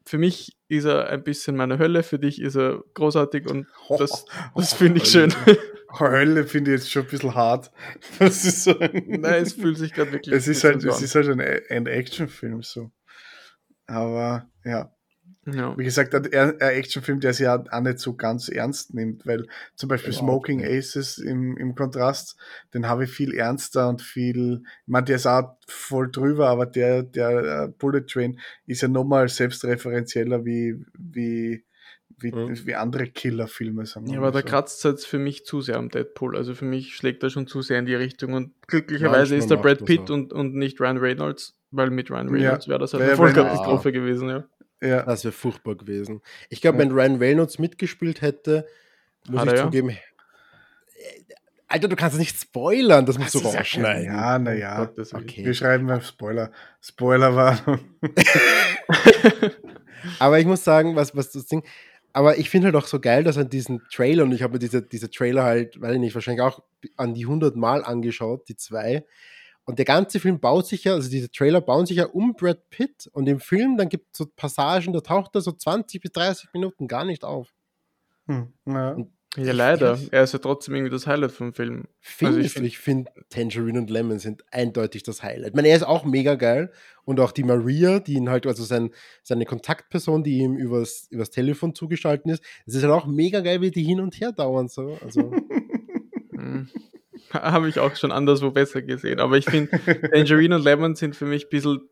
Für 0.06 0.18
mich 0.18 0.58
ist 0.68 0.86
er 0.86 1.08
ein 1.10 1.24
bisschen 1.24 1.56
meine 1.56 1.78
Hölle, 1.78 2.04
für 2.04 2.20
dich 2.20 2.42
ist 2.42 2.56
er 2.56 2.84
großartig 2.94 3.50
und 3.50 3.68
das, 3.98 4.26
das 4.56 4.74
finde 4.74 5.02
ich 5.02 5.10
schön. 5.10 5.34
Hölle 6.00 6.46
finde 6.46 6.74
ich 6.74 6.80
jetzt 6.82 6.92
schon 6.92 7.04
ein 7.04 7.10
bisschen 7.10 7.36
hart. 7.36 7.72
Das 8.18 8.44
ist 8.44 8.64
so 8.64 8.74
Nein, 8.80 9.44
es 9.44 9.54
fühlt 9.54 9.78
sich 9.78 9.94
gerade 9.94 10.12
wirklich 10.12 10.36
es 10.36 10.48
ist 10.48 10.64
halt, 10.64 10.84
Es 10.84 11.02
ist 11.04 11.14
halt 11.14 11.30
ein, 11.30 11.40
ein 11.40 11.86
Actionfilm 11.86 12.64
so. 12.64 12.92
Aber 13.88 14.50
ja. 14.64 14.94
Ja. 15.46 15.78
Wie 15.78 15.84
gesagt, 15.84 16.16
ein, 16.16 16.34
ein 16.34 16.60
Actionfilm, 16.60 17.20
der 17.20 17.34
sich 17.34 17.44
ja 17.46 17.62
auch 17.70 17.82
nicht 17.82 18.00
so 18.00 18.16
ganz 18.16 18.48
ernst 18.48 18.94
nimmt, 18.94 19.26
weil 19.26 19.46
zum 19.76 19.90
Beispiel 19.90 20.12
genau. 20.12 20.24
Smoking 20.24 20.64
Aces 20.64 21.18
im, 21.18 21.58
im 21.58 21.76
Kontrast, 21.76 22.38
den 22.74 22.88
habe 22.88 23.04
ich 23.04 23.10
viel 23.10 23.34
ernster 23.34 23.90
und 23.90 24.02
viel, 24.02 24.62
ich 24.64 24.88
meine, 24.88 25.06
der 25.06 25.18
ist 25.18 25.28
auch 25.28 25.58
voll 25.68 26.10
drüber, 26.10 26.48
aber 26.48 26.66
der, 26.66 27.04
der 27.04 27.68
uh, 27.68 27.72
Bullet 27.78 28.06
Train 28.08 28.40
ist 28.68 28.82
ja 28.82 28.88
nochmal 28.88 29.28
selbstreferenzieller 29.28 30.46
wie, 30.46 30.86
wie, 30.98 31.66
wie, 32.20 32.32
mhm. 32.32 32.66
wie 32.66 32.76
andere 32.76 33.08
Killerfilme. 33.08 33.84
Ja, 33.84 34.18
aber 34.20 34.32
da 34.32 34.40
so. 34.40 34.46
kratzt 34.46 34.78
es 34.78 34.84
jetzt 34.84 35.08
für 35.08 35.20
mich 35.20 35.46
zu 35.46 35.60
sehr 35.60 35.76
am 35.78 35.90
Deadpool. 35.90 36.38
Also 36.38 36.56
für 36.56 36.66
mich 36.66 36.96
schlägt 36.96 37.22
er 37.22 37.30
schon 37.30 37.48
zu 37.48 37.62
sehr 37.62 37.80
in 37.80 37.86
die 37.86 37.96
Richtung 37.96 38.32
und 38.32 38.54
glücklicherweise 38.68 39.36
ist 39.36 39.50
der 39.50 39.58
Brad 39.58 39.84
Pitt 39.84 40.10
und, 40.10 40.32
und 40.32 40.56
nicht 40.56 40.80
Ryan 40.80 40.98
Reynolds, 40.98 41.58
weil 41.74 41.90
mit 41.90 42.10
Ryan 42.10 42.30
Reynolds 42.30 42.66
ja. 42.66 42.70
wäre 42.70 42.80
das 42.80 42.94
halt 42.94 43.04
eine 43.04 43.16
Vollkatastrophe 43.16 43.90
ja. 43.90 44.00
gewesen, 44.00 44.30
ja. 44.30 44.44
Ja. 44.82 45.04
Das 45.04 45.24
wäre 45.24 45.32
furchtbar 45.32 45.76
gewesen. 45.76 46.22
Ich 46.50 46.62
glaube, 46.62 46.78
wenn 46.80 46.92
Ryan 46.92 47.18
Reynolds 47.18 47.58
mitgespielt 47.58 48.22
hätte, 48.22 48.68
muss 49.30 49.42
Hat 49.42 49.48
ich 49.48 49.54
er, 49.54 49.64
zugeben. 49.64 49.90
Ja? 49.92 49.96
Alter, 51.68 51.88
du 51.88 51.96
kannst 51.96 52.20
nicht 52.20 52.40
spoilern, 52.40 53.06
das 53.06 53.18
musst 53.18 53.34
du 53.34 53.40
rausschneiden. 53.40 54.06
Ja, 54.06 54.38
naja. 54.38 54.92
Okay. 55.14 55.46
Wir 55.46 55.54
schreiben 55.54 55.86
mal 55.86 56.02
Spoiler. 56.02 56.52
Spoilerwarnung. 56.82 57.80
aber 60.20 60.40
ich 60.40 60.46
muss 60.46 60.64
sagen, 60.64 60.96
was, 60.96 61.16
was 61.16 61.32
das 61.32 61.48
Ding. 61.48 61.64
Aber 62.12 62.38
ich 62.38 62.52
finde 62.52 62.68
halt 62.68 62.76
auch 62.76 62.86
so 62.86 63.00
geil, 63.00 63.24
dass 63.24 63.40
an 63.40 63.50
diesen 63.50 63.82
Trailer, 63.92 64.24
und 64.24 64.34
ich 64.34 64.44
habe 64.44 64.54
mir 64.54 64.60
diese, 64.60 64.84
diese 64.84 65.10
Trailer 65.10 65.44
halt, 65.44 65.82
weiß 65.82 65.94
ich 65.94 66.00
nicht, 66.00 66.14
wahrscheinlich 66.14 66.44
auch 66.44 66.62
an 66.96 67.16
die 67.16 67.24
100 67.24 67.56
Mal 67.56 67.84
angeschaut, 67.84 68.48
die 68.50 68.56
zwei. 68.56 69.04
Und 69.66 69.80
der 69.80 69.86
ganze 69.86 70.20
Film 70.20 70.40
baut 70.40 70.68
sich 70.68 70.84
ja, 70.84 70.94
also 70.94 71.10
diese 71.10 71.32
Trailer 71.32 71.62
bauen 71.62 71.86
sich 71.86 71.98
ja 71.98 72.06
um 72.06 72.36
Brad 72.36 72.70
Pitt 72.70 73.10
und 73.14 73.28
im 73.28 73.40
Film, 73.40 73.78
dann 73.78 73.88
gibt 73.88 74.08
es 74.12 74.18
so 74.18 74.26
Passagen, 74.26 74.92
da 74.92 75.00
taucht 75.00 75.36
er 75.36 75.42
so 75.42 75.54
20 75.54 76.02
bis 76.02 76.12
30 76.12 76.50
Minuten 76.54 76.88
gar 76.88 77.06
nicht 77.06 77.24
auf. 77.24 77.54
Hm, 78.28 78.52
ja. 78.66 78.98
ja. 79.38 79.54
leider. 79.54 79.98
Er 80.12 80.24
ist 80.24 80.34
ja 80.34 80.40
trotzdem 80.40 80.76
irgendwie 80.76 80.92
das 80.92 81.08
Highlight 81.08 81.32
vom 81.32 81.54
Film. 81.54 81.86
Findest 82.02 82.58
also 82.58 82.66
ich, 82.66 82.74
ich 82.74 82.78
finde 82.78 83.12
Tangerine 83.30 83.80
und 83.80 83.90
Lemon 83.90 84.20
sind 84.20 84.44
eindeutig 84.52 85.04
das 85.04 85.24
Highlight. 85.24 85.50
Ich 85.50 85.56
meine, 85.56 85.70
er 85.70 85.78
ist 85.78 85.84
auch 85.84 86.04
mega 86.04 86.36
geil 86.36 86.70
und 87.06 87.22
auch 87.22 87.32
die 87.32 87.44
Maria, 87.44 88.00
die 88.00 88.16
ihn 88.16 88.30
halt, 88.30 88.46
also 88.46 88.66
sein, 88.66 88.92
seine 89.24 89.46
Kontaktperson, 89.46 90.26
die 90.26 90.40
ihm 90.40 90.58
übers, 90.58 91.08
übers 91.10 91.30
Telefon 91.30 91.74
zugeschaltet 91.74 92.26
ist, 92.28 92.44
es 92.66 92.76
ist 92.76 92.84
halt 92.84 92.94
auch 92.94 93.08
mega 93.08 93.40
geil, 93.40 93.62
wie 93.62 93.72
die 93.72 93.84
hin 93.84 94.02
und 94.02 94.20
her 94.20 94.34
dauern 94.34 94.68
so. 94.68 94.98
Also. 95.02 95.34
Hm. 97.34 97.42
habe 97.42 97.70
ich 97.70 97.80
auch 97.80 97.96
schon 97.96 98.12
anderswo 98.12 98.52
besser 98.52 98.82
gesehen. 98.82 99.20
Aber 99.20 99.38
ich 99.38 99.46
finde, 99.46 99.72
Tangerine 100.12 100.56
und 100.56 100.64
Lemon 100.64 100.96
sind 100.96 101.16
für 101.16 101.26
mich 101.26 101.46
ein 101.46 101.50
bisschen, 101.50 101.90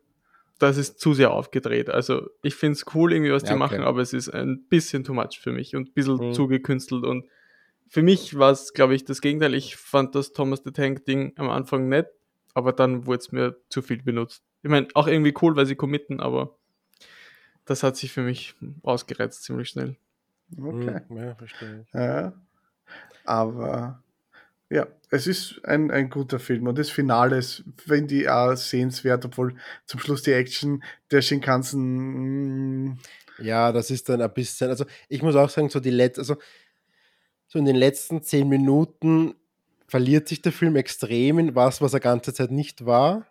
das 0.58 0.76
ist 0.76 1.00
zu 1.00 1.14
sehr 1.14 1.32
aufgedreht. 1.32 1.90
Also 1.90 2.28
ich 2.42 2.54
finde 2.54 2.74
es 2.74 2.84
cool 2.94 3.12
irgendwie, 3.12 3.32
was 3.32 3.42
ja, 3.42 3.48
die 3.48 3.54
okay. 3.54 3.58
machen, 3.58 3.80
aber 3.82 4.00
es 4.00 4.12
ist 4.12 4.28
ein 4.28 4.64
bisschen 4.68 5.04
too 5.04 5.14
much 5.14 5.40
für 5.40 5.52
mich 5.52 5.76
und 5.76 5.88
ein 5.88 5.92
bisschen 5.92 6.28
mhm. 6.28 6.32
zu 6.32 6.46
gekünstelt. 6.46 7.04
Und 7.04 7.26
für 7.88 8.02
mich 8.02 8.38
war 8.38 8.52
es, 8.52 8.72
glaube 8.72 8.94
ich, 8.94 9.04
das 9.04 9.20
Gegenteil. 9.20 9.54
Ich 9.54 9.76
fand 9.76 10.14
das 10.14 10.32
Thomas 10.32 10.62
the 10.64 10.70
Tank 10.70 11.04
Ding 11.04 11.32
am 11.36 11.50
Anfang 11.50 11.88
nett, 11.88 12.08
aber 12.54 12.72
dann 12.72 13.06
wurde 13.06 13.18
es 13.18 13.32
mir 13.32 13.56
zu 13.68 13.82
viel 13.82 14.02
benutzt. 14.02 14.42
Ich 14.62 14.70
meine, 14.70 14.88
auch 14.94 15.08
irgendwie 15.08 15.34
cool, 15.42 15.56
weil 15.56 15.66
sie 15.66 15.74
committen, 15.74 16.20
aber 16.20 16.56
das 17.64 17.82
hat 17.82 17.96
sich 17.96 18.12
für 18.12 18.22
mich 18.22 18.54
ausgereizt 18.82 19.42
ziemlich 19.42 19.68
schnell. 19.68 19.96
Okay. 20.56 21.00
Mhm. 21.08 21.16
Ja, 21.16 21.34
verstehe 21.34 21.84
ich. 21.86 21.94
Ja. 21.94 22.32
Aber 23.24 24.02
ja, 24.72 24.86
es 25.10 25.26
ist 25.26 25.60
ein, 25.64 25.90
ein 25.90 26.08
guter 26.08 26.38
Film 26.38 26.66
und 26.66 26.78
das 26.78 26.88
Finale 26.88 27.36
ist, 27.36 27.62
finde 27.76 28.14
ich, 28.14 28.28
auch 28.30 28.56
sehenswert, 28.56 29.22
obwohl 29.26 29.54
zum 29.84 30.00
Schluss 30.00 30.22
die 30.22 30.32
Action 30.32 30.82
der 31.10 31.20
Shinkansen. 31.20 32.86
Mm, 32.86 32.98
ja, 33.42 33.70
das 33.70 33.90
ist 33.90 34.08
dann 34.08 34.22
ein 34.22 34.32
bisschen, 34.32 34.70
also 34.70 34.86
ich 35.10 35.22
muss 35.22 35.36
auch 35.36 35.50
sagen, 35.50 35.68
so 35.68 35.78
die 35.78 35.90
letzte, 35.90 36.22
also 36.22 36.36
so 37.48 37.58
in 37.58 37.66
den 37.66 37.76
letzten 37.76 38.22
zehn 38.22 38.48
Minuten 38.48 39.34
verliert 39.88 40.26
sich 40.26 40.40
der 40.40 40.52
Film 40.52 40.76
extrem 40.76 41.38
in 41.38 41.54
was, 41.54 41.82
was 41.82 41.92
er 41.92 42.00
ganze 42.00 42.32
Zeit 42.32 42.50
nicht 42.50 42.86
war. 42.86 43.26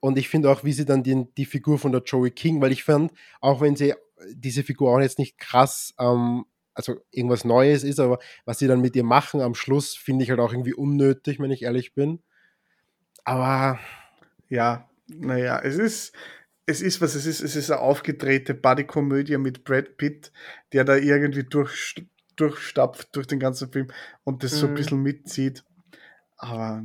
Und 0.00 0.18
ich 0.18 0.28
finde 0.28 0.50
auch, 0.50 0.64
wie 0.64 0.72
sie 0.72 0.84
dann 0.84 1.04
die, 1.04 1.28
die 1.36 1.44
Figur 1.44 1.78
von 1.78 1.92
der 1.92 2.02
Joey 2.02 2.32
King, 2.32 2.60
weil 2.60 2.72
ich 2.72 2.82
fand, 2.82 3.12
auch 3.40 3.60
wenn 3.60 3.76
sie 3.76 3.94
diese 4.34 4.64
Figur 4.64 4.90
auch 4.90 5.00
jetzt 5.00 5.20
nicht 5.20 5.38
krass 5.38 5.94
ähm, 6.00 6.44
also 6.74 7.00
irgendwas 7.10 7.44
Neues 7.44 7.84
ist, 7.84 8.00
aber 8.00 8.18
was 8.44 8.58
sie 8.58 8.66
dann 8.66 8.80
mit 8.80 8.96
ihr 8.96 9.04
machen 9.04 9.40
am 9.40 9.54
Schluss, 9.54 9.94
finde 9.94 10.24
ich 10.24 10.30
halt 10.30 10.40
auch 10.40 10.52
irgendwie 10.52 10.74
unnötig, 10.74 11.38
wenn 11.38 11.50
ich 11.50 11.62
ehrlich 11.62 11.94
bin. 11.94 12.20
Aber 13.24 13.78
ja, 14.48 14.88
naja, 15.06 15.60
es 15.60 15.76
ist, 15.76 16.14
es 16.66 16.80
ist, 16.80 17.00
was 17.00 17.14
es 17.14 17.26
ist. 17.26 17.40
Es 17.40 17.56
ist 17.56 17.70
eine 17.70 17.80
aufgedrehte 17.80 18.54
Buddy-Komödie 18.54 19.38
mit 19.38 19.64
Brad 19.64 19.96
Pitt, 19.96 20.32
der 20.72 20.84
da 20.84 20.96
irgendwie 20.96 21.44
durch, 21.44 21.94
durchstapft 22.36 23.14
durch 23.14 23.26
den 23.26 23.40
ganzen 23.40 23.70
Film 23.70 23.88
und 24.24 24.42
das 24.42 24.52
mhm. 24.52 24.56
so 24.56 24.66
ein 24.66 24.72
mhm. 24.72 24.76
bisschen 24.76 25.02
mitzieht. 25.02 25.64
Aber 26.36 26.84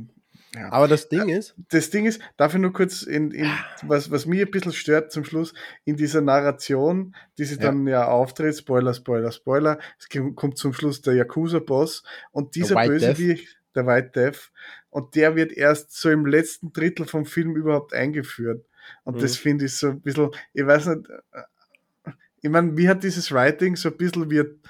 ja. 0.54 0.72
Aber 0.72 0.88
das 0.88 1.08
Ding 1.08 1.28
ist. 1.28 1.54
Das 1.70 1.90
Ding 1.90 2.06
ist, 2.06 2.20
darf 2.36 2.54
ich 2.54 2.60
nur 2.60 2.72
kurz 2.72 3.02
in, 3.02 3.30
in 3.32 3.50
was, 3.82 4.10
was 4.10 4.26
mir 4.26 4.46
ein 4.46 4.50
bisschen 4.50 4.72
stört 4.72 5.12
zum 5.12 5.24
Schluss, 5.24 5.52
in 5.84 5.96
dieser 5.96 6.20
Narration, 6.20 7.14
die 7.36 7.44
sie 7.44 7.56
ja. 7.56 7.62
dann 7.62 7.86
ja 7.86 8.06
auftritt, 8.06 8.56
Spoiler, 8.56 8.94
Spoiler, 8.94 9.30
Spoiler, 9.30 9.78
es 9.98 10.08
kommt 10.34 10.56
zum 10.56 10.72
Schluss 10.72 11.02
der 11.02 11.14
Yakuza-Boss 11.14 12.02
und 12.30 12.54
dieser 12.54 12.76
Bösewicht, 12.86 13.58
der 13.74 13.86
White 13.86 14.12
Death, 14.14 14.50
und 14.90 15.14
der 15.14 15.36
wird 15.36 15.52
erst 15.52 15.92
so 15.92 16.10
im 16.10 16.24
letzten 16.24 16.72
Drittel 16.72 17.06
vom 17.06 17.26
Film 17.26 17.54
überhaupt 17.54 17.92
eingeführt. 17.92 18.64
Und 19.04 19.16
mhm. 19.16 19.20
das 19.20 19.36
finde 19.36 19.66
ich 19.66 19.76
so 19.76 19.88
ein 19.88 20.00
bisschen, 20.00 20.30
ich 20.54 20.66
weiß 20.66 20.86
nicht, 20.86 21.10
äh, 21.32 22.12
ich 22.40 22.50
meine, 22.50 22.76
wie 22.76 22.88
hat 22.88 23.02
dieses 23.02 23.32
Writing 23.32 23.76
so 23.76 23.90
ein 23.90 23.96
bisschen 23.96 24.30
wie, 24.30 24.40
ein 24.40 24.60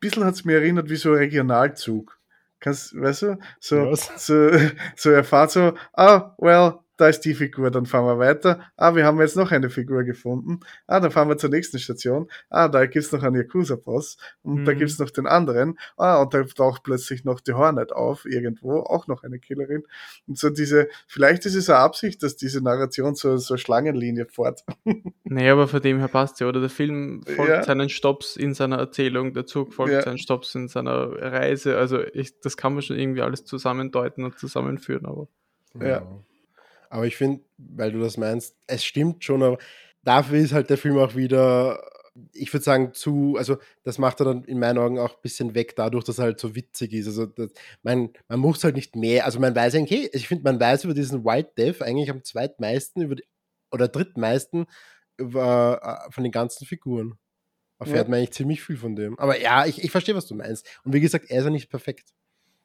bisschen 0.00 0.24
hat 0.24 0.34
es 0.34 0.44
mir 0.44 0.54
erinnert 0.54 0.88
wie 0.88 0.96
so 0.96 1.10
ein 1.10 1.18
Regionalzug. 1.18 2.17
Kannst, 2.60 2.94
weißt 3.00 3.22
du, 3.22 3.38
so, 3.60 3.94
so, 3.94 4.50
so 4.96 5.10
erfahrt 5.10 5.50
so, 5.50 5.74
ah, 5.94 6.34
oh, 6.36 6.44
well, 6.44 6.84
da 6.98 7.08
ist 7.08 7.20
die 7.20 7.34
Figur, 7.34 7.70
dann 7.70 7.86
fahren 7.86 8.04
wir 8.06 8.18
weiter. 8.18 8.60
Ah, 8.76 8.94
wir 8.94 9.06
haben 9.06 9.20
jetzt 9.20 9.36
noch 9.36 9.52
eine 9.52 9.70
Figur 9.70 10.02
gefunden. 10.02 10.60
Ah, 10.88 10.98
dann 10.98 11.12
fahren 11.12 11.28
wir 11.28 11.38
zur 11.38 11.48
nächsten 11.48 11.78
Station. 11.78 12.28
Ah, 12.50 12.68
da 12.68 12.86
gibt's 12.86 13.12
noch 13.12 13.22
einen 13.22 13.36
Yakuza-Boss 13.36 14.18
und 14.42 14.62
mhm. 14.62 14.64
da 14.64 14.74
gibt's 14.74 14.98
noch 14.98 15.10
den 15.10 15.26
anderen. 15.26 15.78
Ah, 15.96 16.20
und 16.20 16.34
da 16.34 16.42
taucht 16.42 16.82
plötzlich 16.82 17.24
noch 17.24 17.40
die 17.40 17.52
Hornet 17.52 17.92
auf, 17.92 18.26
irgendwo, 18.26 18.80
auch 18.80 19.06
noch 19.06 19.22
eine 19.22 19.38
Killerin. 19.38 19.84
Und 20.26 20.38
so 20.38 20.50
diese, 20.50 20.88
vielleicht 21.06 21.46
ist 21.46 21.54
es 21.54 21.70
eine 21.70 21.78
Absicht, 21.78 22.22
dass 22.24 22.34
diese 22.34 22.62
Narration 22.62 23.14
so, 23.14 23.36
so 23.36 23.56
Schlangenlinie 23.56 24.26
fort. 24.26 24.64
nee, 25.24 25.48
aber 25.48 25.68
von 25.68 25.80
dem 25.80 26.00
her 26.00 26.08
passt 26.08 26.40
ja, 26.40 26.48
oder? 26.48 26.60
Der 26.60 26.70
Film 26.70 27.22
folgt 27.36 27.50
ja. 27.50 27.62
seinen 27.62 27.88
Stops 27.88 28.36
in 28.36 28.54
seiner 28.54 28.78
Erzählung, 28.78 29.34
der 29.34 29.46
Zug 29.46 29.72
folgt 29.72 29.92
ja. 29.92 30.02
seinen 30.02 30.18
Stops 30.18 30.52
in 30.56 30.66
seiner 30.66 31.12
Reise. 31.12 31.78
Also 31.78 32.00
ich, 32.12 32.40
das 32.40 32.56
kann 32.56 32.72
man 32.72 32.82
schon 32.82 32.98
irgendwie 32.98 33.22
alles 33.22 33.44
zusammendeuten 33.44 34.24
und 34.24 34.36
zusammenführen, 34.36 35.06
aber. 35.06 35.28
Ja. 35.80 36.02
Aber 36.90 37.06
ich 37.06 37.16
finde, 37.16 37.42
weil 37.56 37.92
du 37.92 38.00
das 38.00 38.16
meinst, 38.16 38.56
es 38.66 38.84
stimmt 38.84 39.24
schon, 39.24 39.42
aber 39.42 39.58
dafür 40.02 40.38
ist 40.38 40.52
halt 40.52 40.70
der 40.70 40.78
Film 40.78 40.98
auch 40.98 41.14
wieder, 41.14 41.82
ich 42.32 42.52
würde 42.52 42.64
sagen, 42.64 42.94
zu, 42.94 43.36
also 43.38 43.58
das 43.84 43.98
macht 43.98 44.20
er 44.20 44.26
dann 44.26 44.44
in 44.44 44.58
meinen 44.58 44.78
Augen 44.78 44.98
auch 44.98 45.14
ein 45.14 45.22
bisschen 45.22 45.54
weg, 45.54 45.76
dadurch, 45.76 46.04
dass 46.04 46.18
er 46.18 46.24
halt 46.24 46.40
so 46.40 46.54
witzig 46.54 46.92
ist. 46.92 47.06
Also 47.06 47.26
das, 47.26 47.50
man, 47.82 48.10
man 48.28 48.40
muss 48.40 48.64
halt 48.64 48.76
nicht 48.76 48.96
mehr, 48.96 49.24
also 49.24 49.38
man 49.40 49.54
weiß 49.54 49.74
eigentlich, 49.74 50.00
okay, 50.00 50.10
ich 50.12 50.28
finde, 50.28 50.44
man 50.44 50.60
weiß 50.60 50.84
über 50.84 50.94
diesen 50.94 51.24
White 51.24 51.52
Death 51.56 51.82
eigentlich 51.82 52.10
am 52.10 52.24
zweitmeisten 52.24 53.02
über 53.02 53.16
die, 53.16 53.24
oder 53.70 53.88
drittmeisten 53.88 54.66
über, 55.18 56.06
äh, 56.08 56.12
von 56.12 56.24
den 56.24 56.32
ganzen 56.32 56.66
Figuren. 56.66 57.18
Erfährt 57.80 58.06
ja. 58.06 58.10
man 58.10 58.18
eigentlich 58.18 58.32
ziemlich 58.32 58.62
viel 58.62 58.76
von 58.76 58.96
dem. 58.96 59.18
Aber 59.18 59.40
ja, 59.40 59.64
ich, 59.64 59.84
ich 59.84 59.90
verstehe, 59.90 60.16
was 60.16 60.26
du 60.26 60.34
meinst. 60.34 60.66
Und 60.82 60.92
wie 60.92 61.00
gesagt, 61.00 61.30
er 61.30 61.38
ist 61.38 61.44
ja 61.44 61.50
nicht 61.50 61.70
perfekt. 61.70 62.12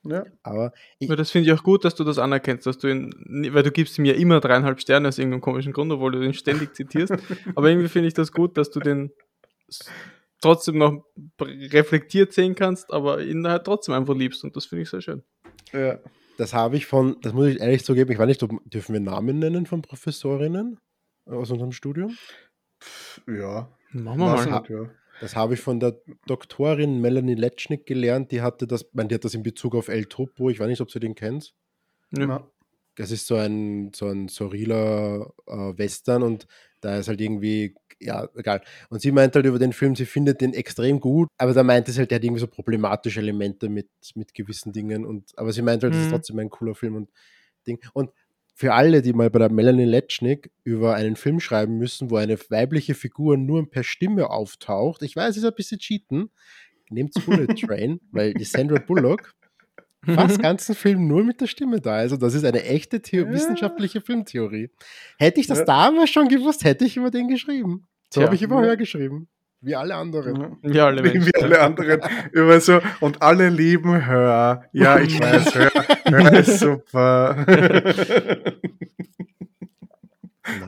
Ja. 0.05 0.25
Aber 0.43 0.73
ich, 0.99 1.07
das 1.07 1.31
finde 1.31 1.49
ich 1.49 1.57
auch 1.57 1.63
gut, 1.63 1.85
dass 1.85 1.95
du 1.95 2.03
das 2.03 2.17
anerkennst, 2.17 2.65
dass 2.65 2.77
du 2.77 2.87
ihn, 2.87 3.13
weil 3.53 3.63
du 3.63 3.71
gibst 3.71 3.97
ihm 3.97 4.05
ja 4.05 4.13
immer 4.13 4.39
dreieinhalb 4.39 4.79
Sterne 4.81 5.07
aus 5.07 5.17
irgendeinem 5.17 5.41
komischen 5.41 5.71
Grund, 5.71 5.91
obwohl 5.91 6.11
du 6.11 6.21
ihn 6.21 6.33
ständig 6.33 6.75
zitierst. 6.75 7.13
Aber 7.55 7.69
irgendwie 7.69 7.87
finde 7.87 8.09
ich 8.09 8.13
das 8.13 8.31
gut, 8.31 8.57
dass 8.57 8.69
du 8.69 8.79
den 8.79 9.11
trotzdem 10.41 10.77
noch 10.77 11.05
reflektiert 11.39 12.33
sehen 12.33 12.53
kannst, 12.53 12.91
aber 12.91 13.23
ihn 13.23 13.47
halt 13.47 13.63
trotzdem 13.63 13.95
einfach 13.95 14.13
liebst 14.13 14.43
und 14.43 14.55
das 14.57 14.65
finde 14.65 14.81
ich 14.81 14.89
sehr 14.89 15.01
schön. 15.01 15.23
Ja. 15.71 15.99
Das 16.37 16.53
habe 16.53 16.75
ich 16.75 16.85
von, 16.85 17.15
das 17.21 17.31
muss 17.31 17.47
ich 17.47 17.61
ehrlich 17.61 17.85
zugeben, 17.85 18.11
ich 18.11 18.19
weiß 18.19 18.27
nicht, 18.27 18.43
ob, 18.43 18.51
dürfen 18.65 18.93
wir 18.93 18.99
Namen 18.99 19.39
nennen 19.39 19.65
von 19.65 19.81
Professorinnen 19.81 20.79
aus 21.25 21.49
unserem 21.49 21.71
Studium? 21.71 22.17
Ja. 23.25 23.69
Machen 23.91 24.19
wir 24.19 24.25
mal. 24.25 24.51
Hat, 24.51 24.69
ja. 24.69 24.89
Das 25.21 25.35
habe 25.35 25.53
ich 25.53 25.61
von 25.61 25.79
der 25.79 25.99
Doktorin 26.27 26.99
Melanie 27.01 27.35
Letschnik 27.35 27.85
gelernt. 27.85 28.31
Die 28.31 28.41
hatte 28.41 28.67
das, 28.67 28.85
man, 28.93 29.07
die 29.07 29.15
hat 29.15 29.25
das 29.25 29.33
in 29.33 29.43
Bezug 29.43 29.75
auf 29.75 29.87
El 29.87 30.05
Topo. 30.05 30.49
Ich 30.49 30.59
weiß 30.59 30.67
nicht, 30.67 30.81
ob 30.81 30.91
sie 30.91 30.99
den 30.99 31.15
kennt. 31.15 31.53
Ja. 32.11 32.47
Das 32.95 33.11
ist 33.11 33.25
so 33.25 33.35
ein, 33.35 33.91
so 33.93 34.07
ein 34.07 34.27
surrealer 34.27 35.33
äh, 35.47 35.77
Western 35.77 36.21
und 36.21 36.47
da 36.81 36.97
ist 36.97 37.07
halt 37.07 37.21
irgendwie, 37.21 37.73
ja, 37.99 38.27
egal. 38.35 38.61
Und 38.89 39.01
sie 39.01 39.11
meint 39.11 39.35
halt 39.35 39.45
über 39.45 39.57
den 39.57 39.73
Film, 39.73 39.95
sie 39.95 40.05
findet 40.05 40.41
den 40.41 40.53
extrem 40.53 40.99
gut, 40.99 41.27
aber 41.37 41.53
da 41.53 41.63
meint 41.63 41.89
es 41.89 41.97
halt, 41.97 42.11
der 42.11 42.17
hat 42.17 42.23
irgendwie 42.23 42.41
so 42.41 42.47
problematische 42.47 43.19
Elemente 43.19 43.69
mit, 43.69 43.89
mit 44.13 44.33
gewissen 44.35 44.73
Dingen 44.73 45.05
und, 45.05 45.31
aber 45.37 45.53
sie 45.53 45.63
meint 45.63 45.81
halt, 45.81 45.93
mhm. 45.93 45.97
das 45.97 46.05
ist 46.05 46.11
mhm. 46.11 46.15
trotzdem 46.15 46.39
ein 46.39 46.49
cooler 46.49 46.75
Film 46.75 46.95
und 46.95 47.09
Ding. 47.65 47.79
Und 47.93 48.11
für 48.55 48.73
alle, 48.73 49.01
die 49.01 49.13
mal 49.13 49.29
bei 49.29 49.39
der 49.39 49.51
Melanie 49.51 49.85
Letschnik 49.85 50.51
über 50.63 50.93
einen 50.95 51.15
Film 51.15 51.39
schreiben 51.39 51.77
müssen, 51.77 52.11
wo 52.11 52.17
eine 52.17 52.37
weibliche 52.49 52.93
Figur 52.93 53.35
nur 53.37 53.69
per 53.69 53.83
Stimme 53.83 54.29
auftaucht, 54.29 55.01
ich 55.01 55.15
weiß, 55.15 55.31
es 55.31 55.37
ist 55.37 55.45
ein 55.45 55.55
bisschen 55.55 55.79
cheaten, 55.79 56.29
nehmt 56.89 57.13
Bullet 57.25 57.47
Train, 57.55 57.99
weil 58.11 58.33
die 58.33 58.43
Sandra 58.43 58.79
Bullock 58.79 59.33
fast 60.05 60.41
ganzen 60.41 60.75
Film 60.75 61.07
nur 61.07 61.23
mit 61.23 61.39
der 61.41 61.47
Stimme 61.47 61.79
da. 61.79 61.95
Also 61.95 62.17
das 62.17 62.33
ist 62.33 62.43
eine 62.43 62.63
echte 62.63 63.01
Theo 63.01 63.25
Ja. 63.25 63.31
wissenschaftliche 63.31 64.01
Filmtheorie. 64.01 64.69
Hätte 65.17 65.39
ich 65.39 65.47
das 65.47 65.59
Ja. 65.59 65.65
damals 65.65 66.09
schon 66.09 66.27
gewusst, 66.27 66.63
hätte 66.65 66.85
ich 66.85 66.97
über 66.97 67.09
den 67.09 67.29
geschrieben. 67.29 67.87
So 68.13 68.21
habe 68.21 68.35
ich 68.35 68.41
über 68.43 68.57
Ja. 68.57 68.67
Hör 68.67 68.77
geschrieben. 68.77 69.29
Wie 69.65 69.75
alle 69.75 69.95
anderen. 69.95 70.57
Ja. 70.63 70.71
Ja, 70.71 70.85
alle 70.87 71.03
Wie, 71.03 71.13
Menschen. 71.13 71.27
wie 71.27 71.41
alle 71.41 71.59
anderen. 71.61 72.01
Immer 72.33 72.59
so, 72.59 72.81
und 72.99 73.21
alle 73.21 73.49
lieben 73.49 74.05
Hör. 74.05 74.65
Ja, 74.73 74.99
ich 74.99 75.19
weiß, 75.19 75.55
Hör, 75.55 75.71
Hör 76.05 76.33
ist 76.39 76.59
super. 76.59 77.45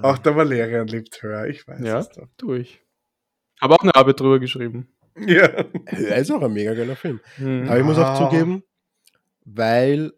Auch 0.02 0.18
der 0.20 0.36
Valerian 0.36 0.88
liebt 0.88 1.22
Hör, 1.22 1.46
ich 1.48 1.68
weiß 1.68 1.82
Ja. 1.84 2.00
es 2.00 2.10
doch. 2.10 2.28
Durch. 2.38 2.82
Habe 3.62 3.74
auch 3.76 3.80
eine 3.84 3.96
Arbeit 3.96 4.20
drüber 4.20 4.40
geschrieben. 4.40 4.88
Ja. 5.18 5.50
Hör 5.88 6.16
ist 6.18 6.32
auch 6.32 6.42
ein 6.42 6.54
mega 6.54 6.74
geiler 6.74 6.96
Film. 6.96 7.20
Mhm. 7.38 7.66
Aber 7.68 7.78
ich 7.78 7.84
muss 7.84 7.98
auch 7.98 8.20
Ah. 8.22 8.30
zugeben, 8.30 8.64
weil, 9.46 10.12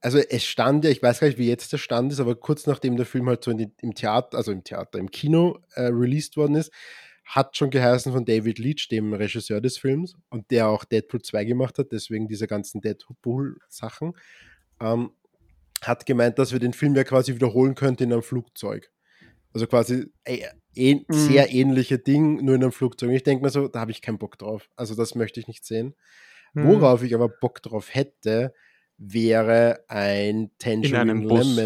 also 0.00 0.18
es 0.18 0.44
stand 0.44 0.84
ja, 0.84 0.90
ich 0.90 1.02
weiß 1.02 1.20
gar 1.20 1.26
nicht, 1.26 1.38
wie 1.38 1.48
jetzt 1.48 1.72
der 1.72 1.78
Stand 1.78 2.12
ist, 2.12 2.20
aber 2.20 2.34
kurz 2.36 2.66
nachdem 2.66 2.96
der 2.96 3.06
Film 3.06 3.28
halt 3.28 3.42
so 3.44 3.50
in 3.50 3.58
die, 3.58 3.72
im 3.82 3.94
Theater, 3.94 4.36
also 4.36 4.52
im 4.52 4.62
Theater, 4.64 4.98
im 4.98 5.10
Kino 5.10 5.58
äh, 5.74 5.82
released 5.86 6.36
worden 6.36 6.54
ist, 6.56 6.72
hat 7.24 7.56
schon 7.56 7.70
geheißen 7.70 8.12
von 8.12 8.24
David 8.24 8.58
Leitch, 8.58 8.88
dem 8.88 9.12
Regisseur 9.14 9.60
des 9.60 9.78
Films, 9.78 10.14
und 10.28 10.50
der 10.50 10.68
auch 10.68 10.84
Deadpool 10.84 11.22
2 11.22 11.44
gemacht 11.44 11.78
hat, 11.78 11.92
deswegen 11.92 12.28
diese 12.28 12.46
ganzen 12.46 12.80
Deadpool-Sachen, 12.80 14.12
ähm, 14.80 15.10
hat 15.82 16.06
gemeint, 16.06 16.38
dass 16.38 16.52
wir 16.52 16.58
den 16.58 16.72
Film 16.72 16.94
ja 16.94 17.04
quasi 17.04 17.34
wiederholen 17.34 17.74
könnten 17.74 18.04
in 18.04 18.12
einem 18.12 18.22
Flugzeug. 18.22 18.90
Also 19.52 19.66
quasi 19.66 20.06
äh, 20.24 20.44
ähn, 20.74 21.04
Mhm. 21.08 21.14
sehr 21.14 21.52
ähnliche 21.52 21.98
Ding, 21.98 22.44
nur 22.44 22.54
in 22.54 22.62
einem 22.62 22.72
Flugzeug. 22.72 23.10
Und 23.10 23.16
ich 23.16 23.22
denke 23.22 23.44
mir 23.44 23.50
so, 23.50 23.68
da 23.68 23.80
habe 23.80 23.90
ich 23.90 24.00
keinen 24.00 24.18
Bock 24.18 24.38
drauf. 24.38 24.68
Also 24.76 24.94
das 24.94 25.14
möchte 25.14 25.40
ich 25.40 25.48
nicht 25.48 25.64
sehen. 25.64 25.94
Mhm. 26.54 26.68
Worauf 26.68 27.02
ich 27.02 27.14
aber 27.14 27.28
Bock 27.28 27.62
drauf 27.62 27.94
hätte, 27.94 28.54
wäre 28.98 29.84
ein 29.88 30.50
Tangerine 30.58 31.00
einem 31.00 31.28
Bus. 31.28 31.56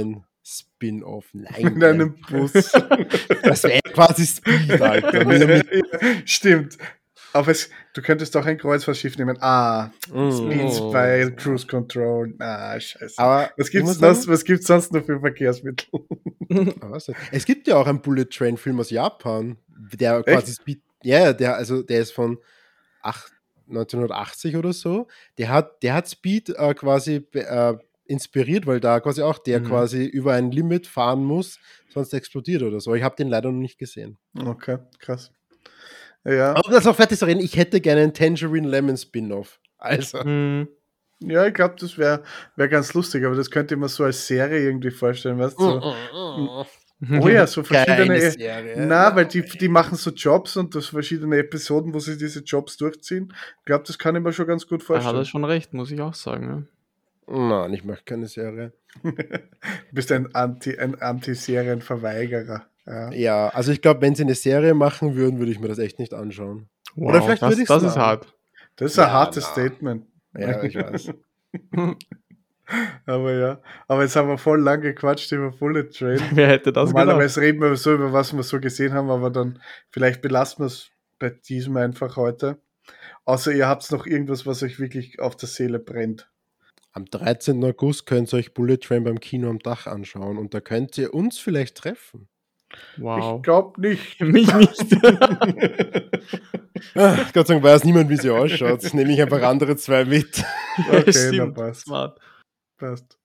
Spin-off. 0.48 1.26
Nein, 1.32 1.54
In 1.76 1.82
einem 1.84 2.14
Bus. 2.30 2.52
das 3.42 3.64
wäre 3.64 3.80
quasi 3.92 4.24
Speed, 4.26 4.80
Alter. 4.80 5.62
Stimmt. 6.24 6.78
Aber 7.32 7.50
es, 7.50 7.68
du 7.94 8.00
könntest 8.00 8.34
auch 8.36 8.46
ein 8.46 8.56
Kreuzfahrtschiff 8.56 9.18
nehmen. 9.18 9.36
Ah, 9.40 9.90
Speeds 10.04 10.80
Oh. 10.80 10.92
bei 10.92 11.28
Cruise 11.36 11.66
Control. 11.66 12.32
Ah, 12.38 12.78
scheiße. 12.78 13.18
Aber 13.18 13.50
was 13.56 13.70
gibt's, 13.70 13.94
sonst, 13.98 14.28
was 14.28 14.44
gibt's 14.44 14.68
sonst 14.68 14.92
noch 14.92 15.04
für 15.04 15.18
Verkehrsmittel? 15.20 15.88
Es 17.32 17.44
gibt 17.44 17.66
ja 17.66 17.76
auch 17.76 17.88
einen 17.88 18.00
Bullet 18.00 18.26
Train 18.26 18.56
Film 18.56 18.78
aus 18.78 18.90
Japan, 18.90 19.56
der 19.68 20.22
quasi 20.22 20.52
Speed, 20.54 20.80
ja, 21.02 21.32
der 21.32 21.56
also 21.56 21.82
der 21.82 22.00
ist 22.02 22.12
von 22.12 22.38
acht- 23.02 23.32
1980 23.68 24.56
oder 24.56 24.72
so. 24.72 25.08
Der 25.38 25.48
hat 25.48 25.82
der 25.82 25.94
hat 25.94 26.08
Speed 26.08 26.50
äh, 26.50 26.72
quasi 26.74 27.26
äh, 27.34 27.74
inspiriert, 28.08 28.66
weil 28.66 28.80
da 28.80 29.00
quasi 29.00 29.22
auch 29.22 29.38
der 29.38 29.60
Mhm. 29.60 29.64
quasi 29.66 30.04
über 30.04 30.32
ein 30.34 30.50
Limit 30.50 30.86
fahren 30.86 31.24
muss, 31.24 31.58
sonst 31.92 32.12
explodiert 32.12 32.62
oder 32.62 32.80
so. 32.80 32.94
Ich 32.94 33.02
habe 33.02 33.16
den 33.16 33.28
leider 33.28 33.50
noch 33.52 33.58
nicht 33.58 33.78
gesehen. 33.78 34.18
Okay, 34.38 34.78
krass. 34.98 35.32
Ja, 36.24 36.54
Aber 36.56 36.70
das 36.72 36.86
auch 36.86 36.96
fertig 36.96 37.18
zu 37.18 37.24
reden, 37.26 37.40
ich 37.40 37.56
hätte 37.56 37.80
gerne 37.80 38.00
einen 38.02 38.12
Tangerine 38.14 38.68
Lemon 38.68 38.96
Spin-off. 38.96 39.60
Also, 39.78 40.18
Mhm. 40.24 40.68
ja 41.20 41.46
ich 41.46 41.54
glaube, 41.54 41.76
das 41.78 41.96
wäre 41.98 42.22
wär 42.56 42.68
ganz 42.68 42.94
lustig, 42.94 43.24
aber 43.24 43.36
das 43.36 43.50
könnte 43.50 43.74
ich 43.74 43.80
mir 43.80 43.88
so 43.88 44.02
als 44.04 44.26
Serie 44.26 44.60
irgendwie 44.60 44.90
vorstellen, 44.90 45.38
weißt 45.38 45.58
du? 45.58 45.80
So. 45.80 46.64
Oh 47.20 47.28
ja, 47.28 47.46
so 47.46 47.62
verschiedene. 47.64 48.06
Keine 48.18 48.30
Serie. 48.32 48.86
Na, 48.86 49.14
weil 49.14 49.26
die, 49.26 49.42
die 49.42 49.68
machen 49.68 49.96
so 49.96 50.10
Jobs 50.10 50.56
und 50.56 50.74
das 50.74 50.86
verschiedene 50.86 51.36
Episoden, 51.36 51.92
wo 51.94 51.98
sie 51.98 52.16
diese 52.16 52.40
Jobs 52.40 52.76
durchziehen. 52.78 53.32
Ich 53.60 53.64
glaube, 53.66 53.84
das 53.86 53.98
kann 53.98 54.16
ich 54.16 54.22
mir 54.22 54.32
schon 54.32 54.46
ganz 54.46 54.66
gut 54.66 54.80
Da 54.80 54.84
hat 54.84 54.86
vorstellen. 55.02 55.16
er 55.18 55.24
schon 55.26 55.44
recht, 55.44 55.74
muss 55.74 55.90
ich 55.90 56.00
auch 56.00 56.14
sagen. 56.14 56.68
Nein, 57.26 57.72
ich 57.72 57.84
möchte 57.84 58.04
keine 58.04 58.26
Serie. 58.26 58.72
Du 59.02 59.12
bist 59.92 60.12
ein 60.12 60.34
Anti, 60.34 60.78
ein 60.78 61.00
Anti-Serienverweigerer. 61.00 62.66
Ja. 62.86 63.12
Ja, 63.12 63.48
also 63.48 63.72
ich 63.72 63.82
glaube, 63.82 64.00
wenn 64.02 64.14
sie 64.14 64.22
eine 64.22 64.36
Serie 64.36 64.74
machen 64.74 65.16
würden, 65.16 65.38
würde 65.38 65.50
ich 65.50 65.58
mir 65.58 65.68
das 65.68 65.78
echt 65.78 65.98
nicht 65.98 66.14
anschauen. 66.14 66.68
Ja. 66.94 67.06
Oder 67.06 67.22
vielleicht 67.22 67.42
das, 67.42 67.50
würde 67.50 67.62
ich's 67.62 67.68
das 67.68 67.82
ist 67.82 67.96
hart. 67.96 68.32
Das 68.76 68.92
ist 68.92 68.98
ein 68.98 69.08
Ja, 69.08 69.12
hartes 69.12 69.44
na. 69.44 69.50
Statement. 69.50 70.06
Ja, 70.38 70.62
ich 70.62 70.76
weiß. 70.76 71.12
Aber 73.06 73.32
ja. 73.32 73.60
Aber 73.86 74.02
jetzt 74.02 74.16
haben 74.16 74.28
wir 74.28 74.38
voll 74.38 74.60
lang 74.60 74.80
gequatscht 74.80 75.30
über 75.32 75.50
Bullet 75.50 75.88
Train. 75.90 76.20
Wer 76.32 76.48
hätte 76.48 76.72
das 76.72 76.88
gedacht? 76.88 77.06
Normalerweise 77.06 77.40
reden 77.40 77.60
wir 77.60 77.74
so 77.76 77.94
über 77.94 78.12
was 78.12 78.32
wir 78.32 78.42
so 78.42 78.60
gesehen 78.60 78.92
haben, 78.92 79.10
aber 79.10 79.30
dann 79.30 79.60
vielleicht 79.90 80.20
belassen 80.20 80.60
wir 80.60 80.66
es 80.66 80.90
bei 81.18 81.30
diesem 81.30 81.76
einfach 81.76 82.16
heute. 82.16 82.58
Außer 83.24 83.52
ihr 83.52 83.66
habt 83.66 83.90
noch 83.90 84.06
irgendwas, 84.06 84.46
was 84.46 84.62
euch 84.62 84.78
wirklich 84.78 85.20
auf 85.20 85.36
der 85.36 85.48
Seele 85.48 85.78
brennt. 85.78 86.30
Am 86.96 87.04
13. 87.04 87.62
August 87.62 88.06
könnt 88.06 88.32
ihr 88.32 88.38
euch 88.38 88.54
Bullet 88.54 88.78
Train 88.78 89.04
beim 89.04 89.20
Kino 89.20 89.50
am 89.50 89.58
Dach 89.58 89.86
anschauen 89.86 90.38
und 90.38 90.54
da 90.54 90.60
könnt 90.60 90.96
ihr 90.96 91.12
uns 91.12 91.38
vielleicht 91.38 91.76
treffen. 91.76 92.26
Wow. 92.96 93.36
Ich 93.36 93.42
glaube 93.42 93.80
nicht. 93.82 94.20
Mich 94.22 94.52
nicht. 94.54 94.96
Ah, 96.94 97.16
Gott 97.32 97.46
sei 97.46 97.54
Dank 97.54 97.64
weiß 97.64 97.84
niemand, 97.84 98.10
wie 98.10 98.16
sie 98.16 98.30
ausschaut. 98.30 98.82
Jetzt 98.82 98.94
nehme 98.94 99.12
ich 99.12 99.20
einfach 99.20 99.42
andere 99.42 99.76
zwei 99.76 100.04
mit. 100.04 100.44
Okay, 100.88 101.12
Stimmt, 101.12 101.38
dann 101.38 101.54
passt. 101.54 101.82
Smart. 101.82 102.20
Passt. 102.76 103.18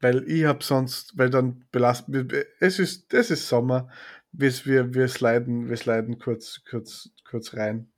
Weil 0.00 0.24
ich 0.30 0.44
habe 0.44 0.62
sonst, 0.62 1.16
weil 1.16 1.30
dann 1.30 1.64
belastet, 1.72 2.32
es 2.60 2.78
ist, 2.78 3.12
es 3.14 3.30
ist 3.30 3.48
Sommer, 3.48 3.88
wir, 4.32 4.52
wir, 4.64 4.94
wir 4.94 5.08
sliden, 5.08 5.68
wir 5.68 5.76
sliden 5.76 6.18
kurz, 6.18 6.62
kurz, 6.68 7.10
kurz 7.28 7.54
rein. 7.54 7.90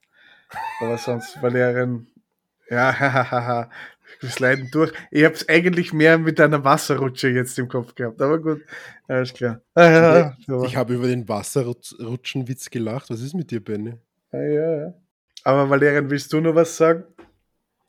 Aber 0.81 0.97
sonst, 0.97 1.43
Valerian, 1.43 2.07
ja, 2.71 2.93
hahaha, 2.99 3.71
wir 4.21 4.29
sliden 4.31 4.71
durch. 4.71 4.93
Ich 5.11 5.25
habe 5.25 5.35
es 5.35 5.49
eigentlich 5.49 5.93
mehr 5.93 6.19
mit 6.19 6.41
einer 6.41 6.65
Wasserrutsche 6.65 7.29
jetzt 7.29 7.59
im 7.59 7.69
Kopf 7.69 7.95
gehabt, 7.95 8.21
aber 8.21 8.39
gut, 8.39 8.63
alles 9.07 9.33
klar. 9.35 9.61
Ah, 9.75 9.89
ja. 9.91 10.37
Ich 10.65 10.77
habe 10.77 10.95
über 10.95 11.07
den 11.07 11.29
Wasserrutschenwitz 11.29 12.71
gelacht. 12.71 13.11
Was 13.11 13.21
ist 13.21 13.35
mit 13.35 13.51
dir, 13.51 13.63
Benny? 13.63 13.95
Ah, 14.33 14.39
ja, 14.39 14.77
ja. 14.77 14.95
Aber 15.45 15.71
Valerian, 15.71 16.11
willst 16.11 16.33
du 16.33 16.41
noch 16.41 16.55
was 16.55 16.77
sagen? 16.77 17.05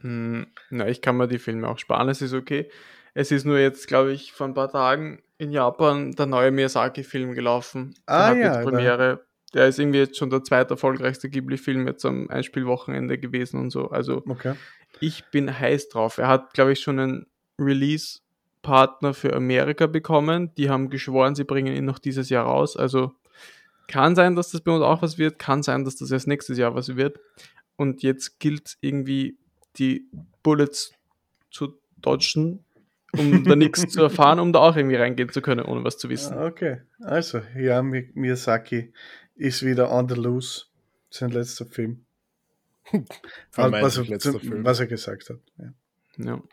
Hm, 0.02 0.48
na, 0.70 0.88
ich 0.88 1.02
kann 1.02 1.18
mir 1.18 1.28
die 1.28 1.40
Filme 1.40 1.68
auch 1.68 1.78
sparen, 1.78 2.10
es 2.10 2.22
ist 2.22 2.34
okay. 2.34 2.70
Es 3.14 3.32
ist 3.32 3.46
nur 3.46 3.60
jetzt, 3.60 3.88
glaube 3.88 4.14
ich, 4.14 4.32
vor 4.32 4.48
ein 4.48 4.54
paar 4.54 4.72
Tagen 4.72 5.22
in 5.38 5.52
Japan 5.52 6.12
der 6.12 6.26
neue 6.26 6.52
Miyazaki-Film 6.52 7.34
gelaufen. 7.34 7.96
Ah, 8.06 8.30
hat 8.30 8.38
ja, 8.38 8.62
Premiere. 8.62 9.26
Der 9.54 9.68
ist 9.68 9.80
irgendwie 9.80 10.00
jetzt 10.00 10.18
schon 10.18 10.30
der 10.30 10.44
zweiterfolgreichste 10.44 11.30
Ghibli-Film 11.30 11.88
jetzt 11.88 12.06
am 12.06 12.30
Einspielwochenende 12.30 13.18
gewesen 13.18 13.60
und 13.60 13.72
so. 13.72 13.90
Also 13.90 14.24
Okay. 14.28 14.54
ich 15.00 15.24
bin 15.32 15.58
heiß 15.60 15.90
drauf. 15.90 16.18
Er 16.20 16.28
hat, 16.28 16.54
glaube 16.54 16.74
ich, 16.74 16.80
schon 16.82 17.00
einen 17.00 17.26
Release-Partner 17.60 19.14
für 19.14 19.36
Amerika 19.36 19.88
bekommen. 19.88 20.54
Die 20.56 20.70
haben 20.70 20.90
geschworen, 20.90 21.36
sie 21.36 21.44
bringen 21.44 21.76
ihn 21.76 21.86
noch 21.86 22.00
dieses 22.00 22.30
Jahr 22.30 22.46
raus. 22.46 22.78
Also 22.78 23.14
kann 23.88 24.16
sein, 24.16 24.36
dass 24.36 24.52
das 24.52 24.62
bei 24.62 24.72
uns 24.72 24.84
auch 24.84 25.02
was 25.02 25.18
wird. 25.18 25.40
Kann 25.40 25.64
sein, 25.64 25.84
dass 25.84 25.96
das 25.96 26.12
erst 26.12 26.28
nächstes 26.28 26.58
Jahr 26.58 26.76
was 26.76 26.96
wird. 26.96 27.20
Und 27.76 28.04
jetzt 28.04 28.40
gilt 28.40 28.78
irgendwie 28.82 29.38
die 29.78 30.06
Bullets 30.44 30.94
zu 31.50 31.74
dodgen, 31.98 32.66
um 33.18 33.44
da 33.46 33.56
nichts 33.56 33.88
zu 33.88 34.02
erfahren, 34.02 34.40
um 34.40 34.54
da 34.54 34.60
auch 34.60 34.76
irgendwie 34.76 34.98
reingehen 34.98 35.30
zu 35.30 35.42
können, 35.42 35.66
ohne 35.66 35.84
was 35.84 35.98
zu 35.98 36.10
wissen. 36.10 36.38
Ah, 36.38 36.46
Okay, 36.46 36.82
also, 37.02 37.42
ja, 37.58 37.82
Mi- 37.82 38.10
Miyazaki 38.14 38.94
ist 39.40 39.66
wieder 39.66 39.92
on 39.92 40.08
the 40.10 40.16
loose. 40.16 40.66
Sein 41.10 41.32
letzter 41.32 41.66
Film. 41.66 42.06
Was, 43.54 43.98
er, 43.98 44.06
letzter 44.06 44.40
Film. 44.40 44.66
was 44.66 44.80
er 44.80 44.88
gesagt 44.88 45.30
hat. 45.30 45.40
Ja. 45.58 45.74
Ja. 46.18 46.44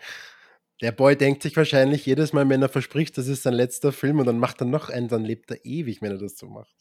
Der 0.83 0.93
Boy 0.93 1.17
denkt 1.17 1.43
sich 1.43 1.57
wahrscheinlich 1.57 2.05
jedes 2.05 2.35
Mal, 2.35 2.47
wenn 2.49 2.61
er 2.61 2.69
verspricht, 2.69 3.17
das 3.17 3.29
ist 3.29 3.43
sein 3.45 3.55
letzter 3.55 3.93
Film 3.93 4.19
und 4.19 4.27
dann 4.27 4.39
macht 4.39 4.61
er 4.61 4.67
noch 4.67 4.91
einen, 4.91 5.09
dann 5.09 5.25
lebt 5.25 5.51
er 5.51 5.65
ewig, 5.65 6.03
wenn 6.03 6.13
er 6.13 6.19
das 6.19 6.37
so 6.37 6.47
macht. 6.47 6.75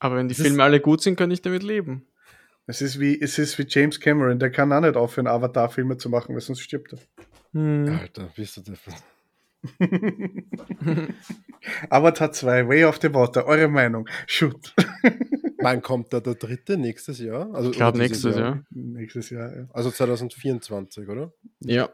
Aber 0.00 0.16
wenn 0.16 0.28
die 0.28 0.34
Das 0.34 0.44
Filme 0.44 0.64
alle 0.64 0.80
gut 0.80 1.00
sind, 1.00 1.16
kann 1.16 1.30
ich 1.30 1.42
damit 1.42 1.62
leben. 1.62 2.06
Es, 2.66 2.82
ist 2.82 2.98
wie, 2.98 3.20
es 3.20 3.38
ist 3.38 3.58
wie 3.58 3.66
James 3.68 4.00
Cameron, 4.00 4.38
der 4.40 4.50
kann 4.50 4.72
auch 4.72 4.80
nicht 4.80 4.96
aufhören, 4.96 5.28
Avatar-Filme 5.28 5.98
zu 5.98 6.08
machen, 6.08 6.34
weil 6.34 6.40
sonst 6.40 6.60
stirbt 6.60 6.92
er. 6.92 6.98
Hm. 7.52 7.98
Alter, 8.00 8.30
bist 8.34 8.56
du 8.56 8.62
davon? 8.62 8.94
Avatar 11.90 12.32
2, 12.32 12.68
Way 12.68 12.84
of 12.84 12.98
the 13.00 13.12
Water, 13.12 13.46
eure 13.46 13.68
Meinung. 13.68 14.08
Shoot. 14.26 14.74
Wann 15.62 15.82
kommt 15.82 16.12
da 16.12 16.20
der 16.20 16.34
dritte? 16.36 16.76
Nächstes 16.78 17.18
Jahr? 17.20 17.52
Also, 17.54 17.70
Ich 17.70 17.76
glaube 17.76 17.98
nächstes 17.98 18.36
Jahr. 18.36 18.64
Nächstes 18.70 19.30
Jahr, 19.30 19.54
ja. 19.56 19.66
Also 19.72 19.90
2024, 19.90 21.08
oder? 21.08 21.32
Ja, 21.60 21.90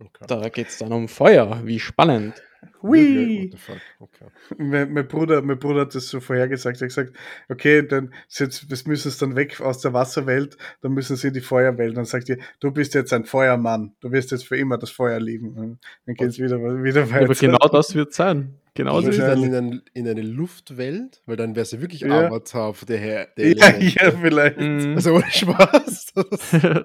Okay. 0.00 0.26
da 0.28 0.48
geht 0.48 0.68
es 0.68 0.78
dann 0.78 0.92
um 0.92 1.08
Feuer. 1.08 1.60
Wie 1.64 1.80
spannend. 1.80 2.40
Hui! 2.82 3.52
Okay. 3.98 4.26
Mein, 4.58 4.92
mein, 4.92 5.06
Bruder, 5.06 5.42
mein 5.42 5.58
Bruder 5.58 5.82
hat 5.82 5.94
das 5.94 6.08
so 6.08 6.20
vorhergesagt. 6.20 6.80
Er 6.80 6.86
hat 6.86 6.88
gesagt, 6.88 7.12
okay, 7.48 7.86
dann 7.86 8.12
jetzt, 8.28 8.70
das 8.70 8.86
müssen 8.86 9.10
sie 9.10 9.18
dann 9.18 9.36
weg 9.36 9.60
aus 9.60 9.80
der 9.80 9.92
Wasserwelt, 9.92 10.56
dann 10.80 10.92
müssen 10.92 11.16
sie 11.16 11.28
in 11.28 11.34
die 11.34 11.40
Feuerwelt. 11.40 11.96
Dann 11.96 12.04
sagt 12.04 12.28
ihr, 12.28 12.38
du 12.60 12.70
bist 12.70 12.94
jetzt 12.94 13.12
ein 13.12 13.24
Feuermann, 13.24 13.94
du 14.00 14.12
wirst 14.12 14.30
jetzt 14.30 14.46
für 14.46 14.56
immer 14.56 14.78
das 14.78 14.90
Feuer 14.90 15.20
lieben. 15.20 15.78
Dann 16.06 16.14
geht 16.14 16.28
es 16.28 16.38
wieder, 16.38 16.58
wieder 16.60 17.10
weiter. 17.10 17.24
Aber 17.24 17.34
genau 17.34 17.68
das 17.68 17.94
wird 17.94 18.14
sein. 18.14 18.54
Genau 18.74 19.00
Gehen 19.00 19.18
dann 19.18 19.42
in, 19.42 19.54
ein, 19.54 19.82
in, 19.92 20.06
eine 20.06 20.22
Luftwelt, 20.22 21.20
weil 21.26 21.36
dann 21.36 21.56
wäre 21.56 21.66
sie 21.66 21.80
wirklich 21.80 22.02
ja. 22.02 22.26
Avatar 22.26 22.74
für 22.74 22.86
der 22.86 22.98
Herr. 22.98 23.26
Der 23.36 23.48
ja, 23.56 23.76
ja, 23.76 24.12
vielleicht. 24.12 24.60
Mhm. 24.60 24.94
Also 24.94 25.14
ohne 25.14 25.28
Spaß. 25.30 26.12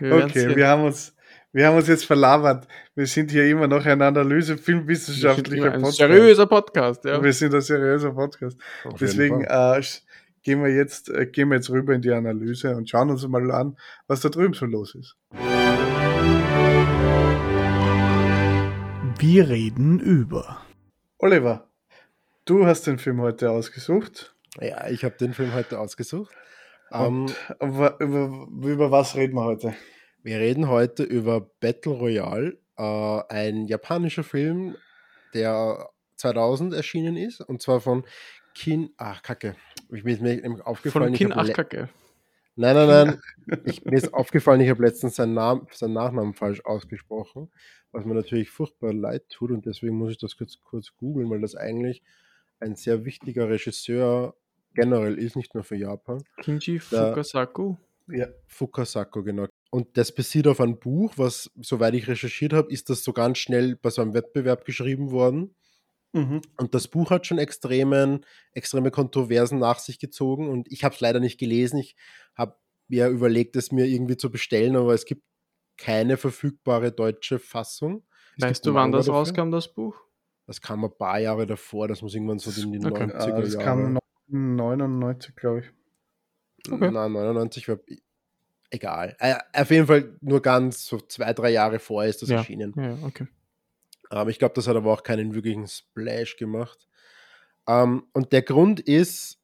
okay, 0.00 0.56
wir 0.56 0.66
haben 0.66 0.84
uns 0.84 1.14
wir 1.52 1.66
haben 1.66 1.76
uns 1.76 1.88
jetzt 1.88 2.04
verlabert. 2.04 2.68
Wir 2.94 3.06
sind 3.06 3.30
hier 3.30 3.44
immer 3.46 3.66
noch 3.66 3.84
ein 3.84 4.00
Analyse 4.00 4.56
filmwissenschaftlicher 4.56 5.72
Podcast. 5.72 5.96
Seriöser 5.96 6.46
Podcast, 6.46 7.04
ja. 7.04 7.22
Wir 7.22 7.32
sind 7.32 7.54
ein 7.54 7.60
seriöser 7.60 8.12
Podcast. 8.12 8.56
Auf 8.84 8.98
Deswegen 9.00 9.42
äh, 9.42 9.82
gehen 10.42 10.62
wir 10.62 10.70
jetzt 10.70 11.08
äh, 11.08 11.26
gehen 11.26 11.48
wir 11.48 11.56
jetzt 11.56 11.70
rüber 11.70 11.92
in 11.92 12.02
die 12.02 12.12
Analyse 12.12 12.76
und 12.76 12.88
schauen 12.88 13.10
uns 13.10 13.26
mal 13.26 13.50
an, 13.50 13.76
was 14.06 14.20
da 14.20 14.28
drüben 14.28 14.54
so 14.54 14.64
los 14.66 14.94
ist. 14.94 15.16
Wir 19.18 19.48
reden 19.48 19.98
über. 19.98 20.60
Oliver, 21.18 21.68
du 22.44 22.64
hast 22.64 22.86
den 22.86 22.98
Film 22.98 23.20
heute 23.20 23.50
ausgesucht. 23.50 24.36
Ja, 24.60 24.86
ich 24.88 25.04
habe 25.04 25.16
den 25.16 25.34
Film 25.34 25.52
heute 25.52 25.80
ausgesucht. 25.80 26.32
Und 26.90 27.34
um, 27.58 27.68
über, 27.68 28.00
über, 28.00 28.46
über 28.68 28.90
was 28.90 29.16
reden 29.16 29.34
wir 29.34 29.44
heute? 29.44 29.74
Wir 30.22 30.38
reden 30.38 30.68
heute 30.68 31.02
über 31.02 31.40
Battle 31.40 31.92
Royale, 31.92 32.58
äh, 32.76 33.22
ein 33.28 33.66
japanischer 33.66 34.22
Film, 34.22 34.76
der 35.32 35.88
2000 36.16 36.74
erschienen 36.74 37.16
ist, 37.16 37.40
und 37.40 37.62
zwar 37.62 37.80
von 37.80 38.04
Kin. 38.54 38.90
Ach, 38.98 39.22
Kacke. 39.22 39.56
Ich 39.90 40.04
bin 40.04 40.22
mir 40.22 40.66
aufgefallen. 40.66 41.06
Von 41.06 41.14
Kin, 41.14 41.32
ach, 41.32 41.50
Kacke. 41.52 41.88
Nein, 42.56 42.74
nein, 42.74 42.88
nein. 42.88 43.20
ich, 43.64 43.82
mir 43.84 43.96
ist 43.96 44.12
aufgefallen, 44.12 44.60
ich 44.60 44.68
habe 44.68 44.82
letztens 44.82 45.16
seinen, 45.16 45.32
Namen, 45.32 45.66
seinen 45.72 45.94
Nachnamen 45.94 46.34
falsch 46.34 46.62
ausgesprochen, 46.66 47.50
was 47.90 48.04
mir 48.04 48.14
natürlich 48.14 48.50
furchtbar 48.50 48.92
leid 48.92 49.26
tut 49.30 49.50
und 49.50 49.64
deswegen 49.64 49.96
muss 49.96 50.10
ich 50.10 50.18
das 50.18 50.36
kurz, 50.36 50.60
kurz 50.60 50.94
googeln, 50.96 51.30
weil 51.30 51.40
das 51.40 51.54
eigentlich 51.54 52.02
ein 52.58 52.76
sehr 52.76 53.06
wichtiger 53.06 53.48
Regisseur 53.48 54.34
generell 54.74 55.18
ist, 55.18 55.36
nicht 55.36 55.54
nur 55.54 55.64
für 55.64 55.76
Japan. 55.76 56.22
Kinji 56.42 56.78
Fukasaku? 56.78 57.76
Ja, 58.08 58.26
Fukasaku, 58.46 59.22
genau. 59.22 59.46
Und 59.70 59.96
das 59.96 60.12
basiert 60.12 60.48
auf 60.48 60.60
einem 60.60 60.78
Buch, 60.78 61.14
was, 61.16 61.50
soweit 61.60 61.94
ich 61.94 62.08
recherchiert 62.08 62.52
habe, 62.52 62.72
ist 62.72 62.90
das 62.90 63.04
so 63.04 63.12
ganz 63.12 63.38
schnell 63.38 63.76
bei 63.76 63.90
so 63.90 64.02
einem 64.02 64.14
Wettbewerb 64.14 64.64
geschrieben 64.64 65.12
worden. 65.12 65.54
Mhm. 66.12 66.40
Und 66.56 66.74
das 66.74 66.88
Buch 66.88 67.10
hat 67.10 67.26
schon 67.26 67.38
extremen, 67.38 68.26
extreme 68.52 68.90
Kontroversen 68.90 69.60
nach 69.60 69.78
sich 69.78 70.00
gezogen 70.00 70.48
und 70.48 70.70
ich 70.70 70.82
habe 70.82 70.94
es 70.94 71.00
leider 71.00 71.20
nicht 71.20 71.38
gelesen. 71.38 71.78
Ich 71.78 71.94
habe 72.34 72.56
mir 72.88 73.08
überlegt, 73.08 73.54
es 73.54 73.70
mir 73.70 73.86
irgendwie 73.86 74.16
zu 74.16 74.30
bestellen, 74.30 74.74
aber 74.74 74.92
es 74.92 75.04
gibt 75.04 75.22
keine 75.76 76.16
verfügbare 76.16 76.90
deutsche 76.90 77.38
Fassung. 77.38 78.04
Es 78.36 78.44
weißt 78.44 78.66
du, 78.66 78.74
wann 78.74 78.90
das 78.90 79.06
dafür. 79.06 79.20
rauskam, 79.20 79.50
das 79.52 79.72
Buch? 79.72 80.02
Das 80.46 80.60
kam 80.60 80.84
ein 80.84 80.90
paar 80.96 81.20
Jahre 81.20 81.46
davor, 81.46 81.86
das 81.86 82.02
muss 82.02 82.12
irgendwann 82.14 82.40
so 82.40 82.50
in 82.60 82.72
den 82.72 82.86
okay. 82.86 83.04
90er 83.04 83.28
Jahren. 83.28 83.42
Das 83.42 83.56
kam 83.56 83.98
99, 84.26 85.36
glaube 85.36 85.60
ich. 85.60 85.66
Okay. 86.70 86.90
Nein, 86.90 87.12
99 87.12 87.68
war 87.68 87.78
egal. 88.70 89.16
Äh, 89.18 89.36
auf 89.52 89.70
jeden 89.70 89.86
Fall 89.86 90.16
nur 90.20 90.40
ganz 90.40 90.86
so 90.86 90.98
zwei, 91.00 91.32
drei 91.32 91.50
Jahre 91.50 91.78
vorher 91.78 92.10
ist 92.10 92.22
das 92.22 92.28
ja. 92.28 92.38
erschienen. 92.38 92.72
Ja, 92.76 92.96
okay. 93.06 93.26
Ähm, 94.10 94.28
ich 94.28 94.38
glaube, 94.38 94.54
das 94.54 94.66
hat 94.66 94.76
aber 94.76 94.92
auch 94.92 95.02
keinen 95.02 95.34
wirklichen 95.34 95.66
Splash 95.66 96.36
gemacht. 96.36 96.88
Ähm, 97.68 98.04
und 98.12 98.32
der 98.32 98.42
Grund 98.42 98.80
ist, 98.80 99.38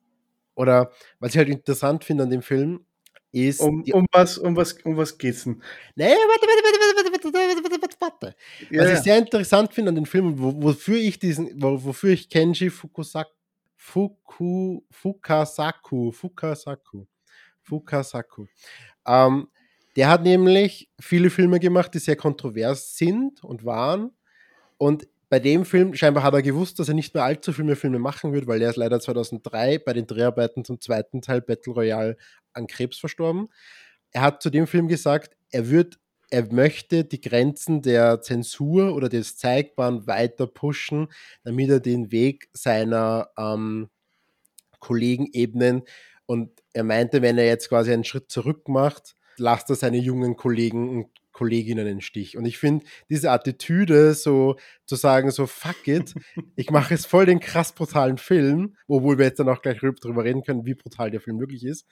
oder 0.55 0.91
was 1.19 1.33
ich 1.33 1.39
halt 1.39 1.49
interessant 1.49 2.05
finde 2.05 2.25
an 2.25 2.31
dem 2.31 2.43
Film, 2.43 2.87
ist. 3.33 3.61
Um, 3.61 3.85
um 3.93 4.07
was, 4.13 4.39
um 4.39 4.57
was, 4.57 4.73
um 4.85 4.97
was 4.97 5.19
geht's 5.19 5.45
denn? 5.45 5.63
Nee, 5.95 6.05
warte, 6.05 6.47
warte, 6.47 6.63
warte, 6.65 7.13
warte, 7.13 7.63
warte, 7.65 7.83
warte, 7.83 7.97
warte. 8.01 8.37
Ja, 8.71 8.85
was 8.85 8.99
ich 8.99 9.05
sehr 9.05 9.19
interessant 9.19 9.75
finde 9.75 9.91
an 9.91 9.95
dem 9.97 10.07
Film, 10.07 10.35
wofür 10.39 10.97
ich 10.97 11.19
diesen, 11.19 11.51
wofür 11.61 12.11
ich 12.11 12.31
Kenji 12.31 12.71
Fukusaka 12.71 13.31
Fuku, 13.79 14.81
Fukasaku, 14.91 16.11
Fukasaku 16.11 17.07
Fukasaku, 17.67 18.47
ähm, 19.07 19.49
der 19.97 20.09
hat 20.09 20.23
nämlich 20.23 20.91
viele 21.01 21.31
Filme 21.31 21.59
gemacht, 21.59 21.95
die 21.95 21.99
sehr 21.99 22.17
kontrovers 22.17 22.97
sind 22.97 23.43
und 23.43 23.65
waren. 23.65 24.11
Und 24.77 25.09
bei 25.29 25.41
dem 25.41 25.65
Film, 25.65 25.95
scheinbar 25.95 26.23
hat 26.23 26.35
er 26.35 26.43
gewusst, 26.43 26.79
dass 26.79 26.89
er 26.89 26.95
nicht 26.95 27.15
mehr 27.15 27.25
allzu 27.25 27.53
viele 27.53 27.77
Filme 27.77 27.99
machen 27.99 28.33
wird, 28.33 28.47
weil 28.47 28.61
er 28.63 28.71
ist 28.71 28.77
leider 28.77 29.01
2003 29.01 29.79
bei 29.79 29.95
den 29.95 30.07
Dreharbeiten 30.07 30.65
zum 30.65 30.81
zweiten 30.81 31.23
Teil 31.23 31.41
Battle 31.41 31.73
Royale 31.73 32.17
an 32.53 32.67
Krebs 32.67 32.99
verstorben. 32.99 33.49
Er 34.13 34.21
hat 34.21 34.43
zu 34.43 34.51
dem 34.51 34.67
Film 34.67 34.87
gesagt, 34.87 35.35
er 35.51 35.71
wird, 35.71 35.99
er 36.31 36.53
möchte 36.53 37.05
die 37.05 37.21
Grenzen 37.21 37.81
der 37.81 38.21
Zensur 38.21 38.95
oder 38.95 39.09
des 39.09 39.37
Zeigbaren 39.37 40.07
weiter 40.07 40.47
pushen, 40.47 41.09
damit 41.43 41.71
er 41.71 41.81
den 41.81 42.13
Weg 42.13 42.49
seiner 42.53 43.31
ähm, 43.39 43.89
Kollegen 44.79 45.27
ebnen, 45.33 45.83
und 46.27 46.51
er 46.77 46.85
meinte, 46.85 47.23
wenn 47.23 47.39
er 47.39 47.47
jetzt 47.47 47.71
quasi 47.71 47.93
einen 47.93 48.05
Schritt 48.05 48.31
zurück 48.31 48.69
macht, 48.69 49.17
lasst 49.39 49.71
er 49.71 49.77
seine 49.77 49.97
jungen 49.97 50.37
Kollegen 50.37 50.91
und 50.91 51.07
Kolleginnen 51.33 51.87
in 51.87 52.01
Stich. 52.03 52.37
Und 52.37 52.45
ich 52.45 52.59
finde 52.59 52.85
diese 53.09 53.31
Attitüde, 53.31 54.15
so 54.15 54.57
zu 54.85 54.95
sagen, 54.95 55.31
so 55.31 55.47
fuck 55.47 55.89
it, 55.89 56.15
ich 56.57 56.71
mache 56.71 56.95
jetzt 56.95 57.07
voll 57.07 57.27
den 57.27 57.41
krass 57.41 57.73
brutalen 57.73 58.19
Film, 58.19 58.77
obwohl 58.89 59.19
wir 59.19 59.25
jetzt 59.25 59.39
dann 59.39 59.49
auch 59.49 59.63
gleich 59.63 59.79
drüber 59.79 60.25
reden 60.25 60.43
können, 60.43 60.67
wie 60.67 60.75
brutal 60.75 61.11
der 61.11 61.21
Film 61.21 61.41
wirklich 61.41 61.65
ist. 61.65 61.87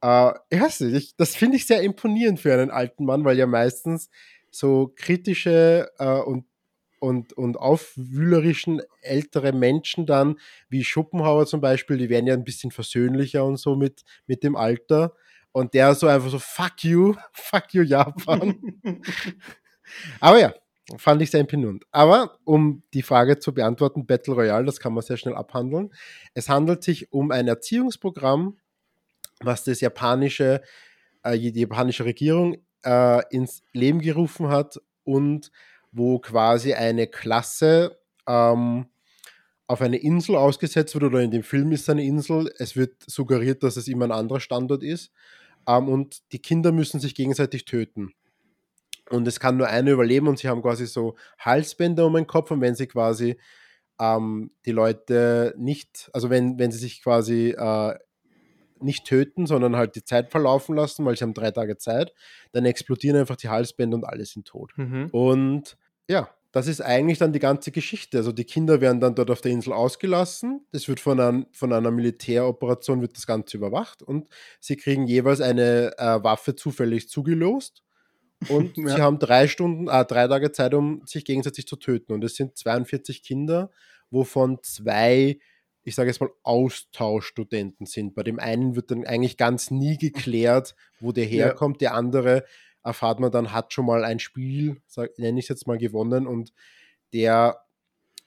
Äh, 0.00 0.32
ich 0.48 0.60
weiß 0.60 0.80
nicht, 0.80 0.94
ich, 0.94 1.16
das 1.16 1.36
finde 1.36 1.56
ich 1.56 1.66
sehr 1.66 1.82
imponierend 1.82 2.40
für 2.40 2.54
einen 2.54 2.70
alten 2.70 3.04
Mann, 3.04 3.24
weil 3.24 3.36
ja 3.36 3.46
meistens 3.46 4.10
so 4.50 4.92
kritische 4.96 5.90
äh, 5.98 6.20
und 6.20 6.46
und, 7.04 7.34
und 7.34 7.58
aufwühlerischen 7.58 8.80
ältere 9.02 9.52
Menschen 9.52 10.06
dann, 10.06 10.38
wie 10.70 10.84
Schopenhauer 10.84 11.44
zum 11.44 11.60
Beispiel, 11.60 11.98
die 11.98 12.08
werden 12.08 12.26
ja 12.26 12.32
ein 12.32 12.44
bisschen 12.44 12.70
versöhnlicher 12.70 13.44
und 13.44 13.58
so 13.58 13.76
mit, 13.76 14.04
mit 14.26 14.42
dem 14.42 14.56
Alter. 14.56 15.12
Und 15.52 15.74
der 15.74 15.94
so 15.94 16.06
einfach 16.06 16.30
so, 16.30 16.38
fuck 16.38 16.82
you, 16.82 17.14
fuck 17.32 17.74
you 17.74 17.82
Japan. 17.82 18.56
Aber 20.20 20.40
ja, 20.40 20.54
fand 20.96 21.20
ich 21.20 21.30
sehr 21.30 21.40
imponierend. 21.40 21.84
Aber 21.90 22.38
um 22.44 22.82
die 22.94 23.02
Frage 23.02 23.38
zu 23.38 23.52
beantworten, 23.52 24.06
Battle 24.06 24.34
Royale, 24.34 24.64
das 24.64 24.80
kann 24.80 24.94
man 24.94 25.02
sehr 25.02 25.18
schnell 25.18 25.34
abhandeln. 25.34 25.92
Es 26.32 26.48
handelt 26.48 26.82
sich 26.82 27.12
um 27.12 27.30
ein 27.30 27.48
Erziehungsprogramm, 27.48 28.56
was 29.40 29.64
das 29.64 29.82
japanische, 29.82 30.62
äh, 31.22 31.38
die 31.38 31.60
japanische 31.60 32.06
Regierung 32.06 32.56
äh, 32.82 33.22
ins 33.28 33.62
Leben 33.74 34.00
gerufen 34.00 34.48
hat 34.48 34.80
und 35.04 35.50
wo 35.94 36.18
quasi 36.18 36.74
eine 36.74 37.06
Klasse 37.06 37.98
ähm, 38.26 38.86
auf 39.66 39.80
eine 39.80 39.96
Insel 39.96 40.36
ausgesetzt 40.36 40.94
wird, 40.94 41.04
oder 41.04 41.20
in 41.20 41.30
dem 41.30 41.42
Film 41.42 41.72
ist 41.72 41.82
es 41.82 41.88
eine 41.88 42.04
Insel. 42.04 42.52
Es 42.58 42.76
wird 42.76 43.02
suggeriert, 43.06 43.62
dass 43.62 43.76
es 43.76 43.88
immer 43.88 44.04
ein 44.04 44.12
anderer 44.12 44.40
Standort 44.40 44.82
ist. 44.82 45.12
Ähm, 45.66 45.88
und 45.88 46.32
die 46.32 46.40
Kinder 46.40 46.72
müssen 46.72 47.00
sich 47.00 47.14
gegenseitig 47.14 47.64
töten. 47.64 48.12
Und 49.10 49.26
es 49.28 49.38
kann 49.38 49.56
nur 49.56 49.68
einer 49.68 49.92
überleben 49.92 50.28
und 50.28 50.38
sie 50.38 50.48
haben 50.48 50.62
quasi 50.62 50.86
so 50.86 51.14
Halsbänder 51.38 52.06
um 52.06 52.14
den 52.14 52.26
Kopf 52.26 52.50
und 52.50 52.60
wenn 52.60 52.74
sie 52.74 52.86
quasi 52.86 53.36
ähm, 54.00 54.50
die 54.66 54.72
Leute 54.72 55.54
nicht, 55.56 56.10
also 56.12 56.30
wenn, 56.30 56.58
wenn 56.58 56.72
sie 56.72 56.78
sich 56.78 57.02
quasi 57.02 57.50
äh, 57.50 57.94
nicht 58.80 59.04
töten, 59.04 59.46
sondern 59.46 59.76
halt 59.76 59.94
die 59.94 60.04
Zeit 60.04 60.30
verlaufen 60.30 60.74
lassen, 60.74 61.04
weil 61.04 61.16
sie 61.16 61.24
haben 61.24 61.34
drei 61.34 61.50
Tage 61.50 61.76
Zeit, 61.76 62.12
dann 62.52 62.64
explodieren 62.64 63.18
einfach 63.18 63.36
die 63.36 63.48
Halsbänder 63.48 63.96
und 63.96 64.04
alle 64.04 64.24
sind 64.24 64.46
tot. 64.46 64.72
Mhm. 64.76 65.08
Und 65.12 65.76
ja, 66.08 66.28
das 66.54 66.68
ist 66.68 66.80
eigentlich 66.80 67.18
dann 67.18 67.32
die 67.32 67.40
ganze 67.40 67.72
Geschichte. 67.72 68.18
Also 68.18 68.30
die 68.30 68.44
Kinder 68.44 68.80
werden 68.80 69.00
dann 69.00 69.16
dort 69.16 69.28
auf 69.32 69.40
der 69.40 69.50
Insel 69.50 69.72
ausgelassen. 69.72 70.64
Das 70.70 70.86
wird 70.86 71.00
von, 71.00 71.18
ein, 71.18 71.46
von 71.50 71.72
einer 71.72 71.90
Militäroperation 71.90 73.00
wird 73.00 73.16
das 73.16 73.26
Ganze 73.26 73.56
überwacht 73.56 74.04
und 74.04 74.28
sie 74.60 74.76
kriegen 74.76 75.08
jeweils 75.08 75.40
eine 75.40 75.98
äh, 75.98 76.22
Waffe 76.22 76.54
zufällig 76.54 77.08
zugelost. 77.08 77.82
Und 78.48 78.76
ja. 78.76 78.94
sie 78.94 79.02
haben 79.02 79.18
drei 79.18 79.48
Stunden, 79.48 79.88
äh, 79.88 80.04
drei 80.04 80.28
Tage 80.28 80.52
Zeit, 80.52 80.74
um 80.74 81.02
sich 81.06 81.24
gegenseitig 81.24 81.66
zu 81.66 81.74
töten. 81.74 82.12
Und 82.12 82.22
es 82.22 82.36
sind 82.36 82.56
42 82.56 83.24
Kinder, 83.24 83.72
wovon 84.10 84.58
zwei, 84.62 85.40
ich 85.82 85.96
sage 85.96 86.10
jetzt 86.10 86.20
mal, 86.20 86.30
Austauschstudenten 86.44 87.86
sind. 87.86 88.14
Bei 88.14 88.22
dem 88.22 88.38
einen 88.38 88.76
wird 88.76 88.92
dann 88.92 89.04
eigentlich 89.04 89.36
ganz 89.36 89.72
nie 89.72 89.98
geklärt, 89.98 90.76
wo 91.00 91.10
der 91.10 91.24
herkommt. 91.24 91.82
Ja. 91.82 91.88
Der 91.88 91.96
andere 91.96 92.44
erfahrt 92.84 93.18
man 93.18 93.32
dann, 93.32 93.52
hat 93.52 93.72
schon 93.72 93.86
mal 93.86 94.04
ein 94.04 94.18
Spiel, 94.18 94.80
nenne 95.16 95.38
ich 95.38 95.46
es 95.46 95.48
jetzt 95.48 95.66
mal, 95.66 95.78
gewonnen 95.78 96.26
und 96.26 96.52
der 97.12 97.60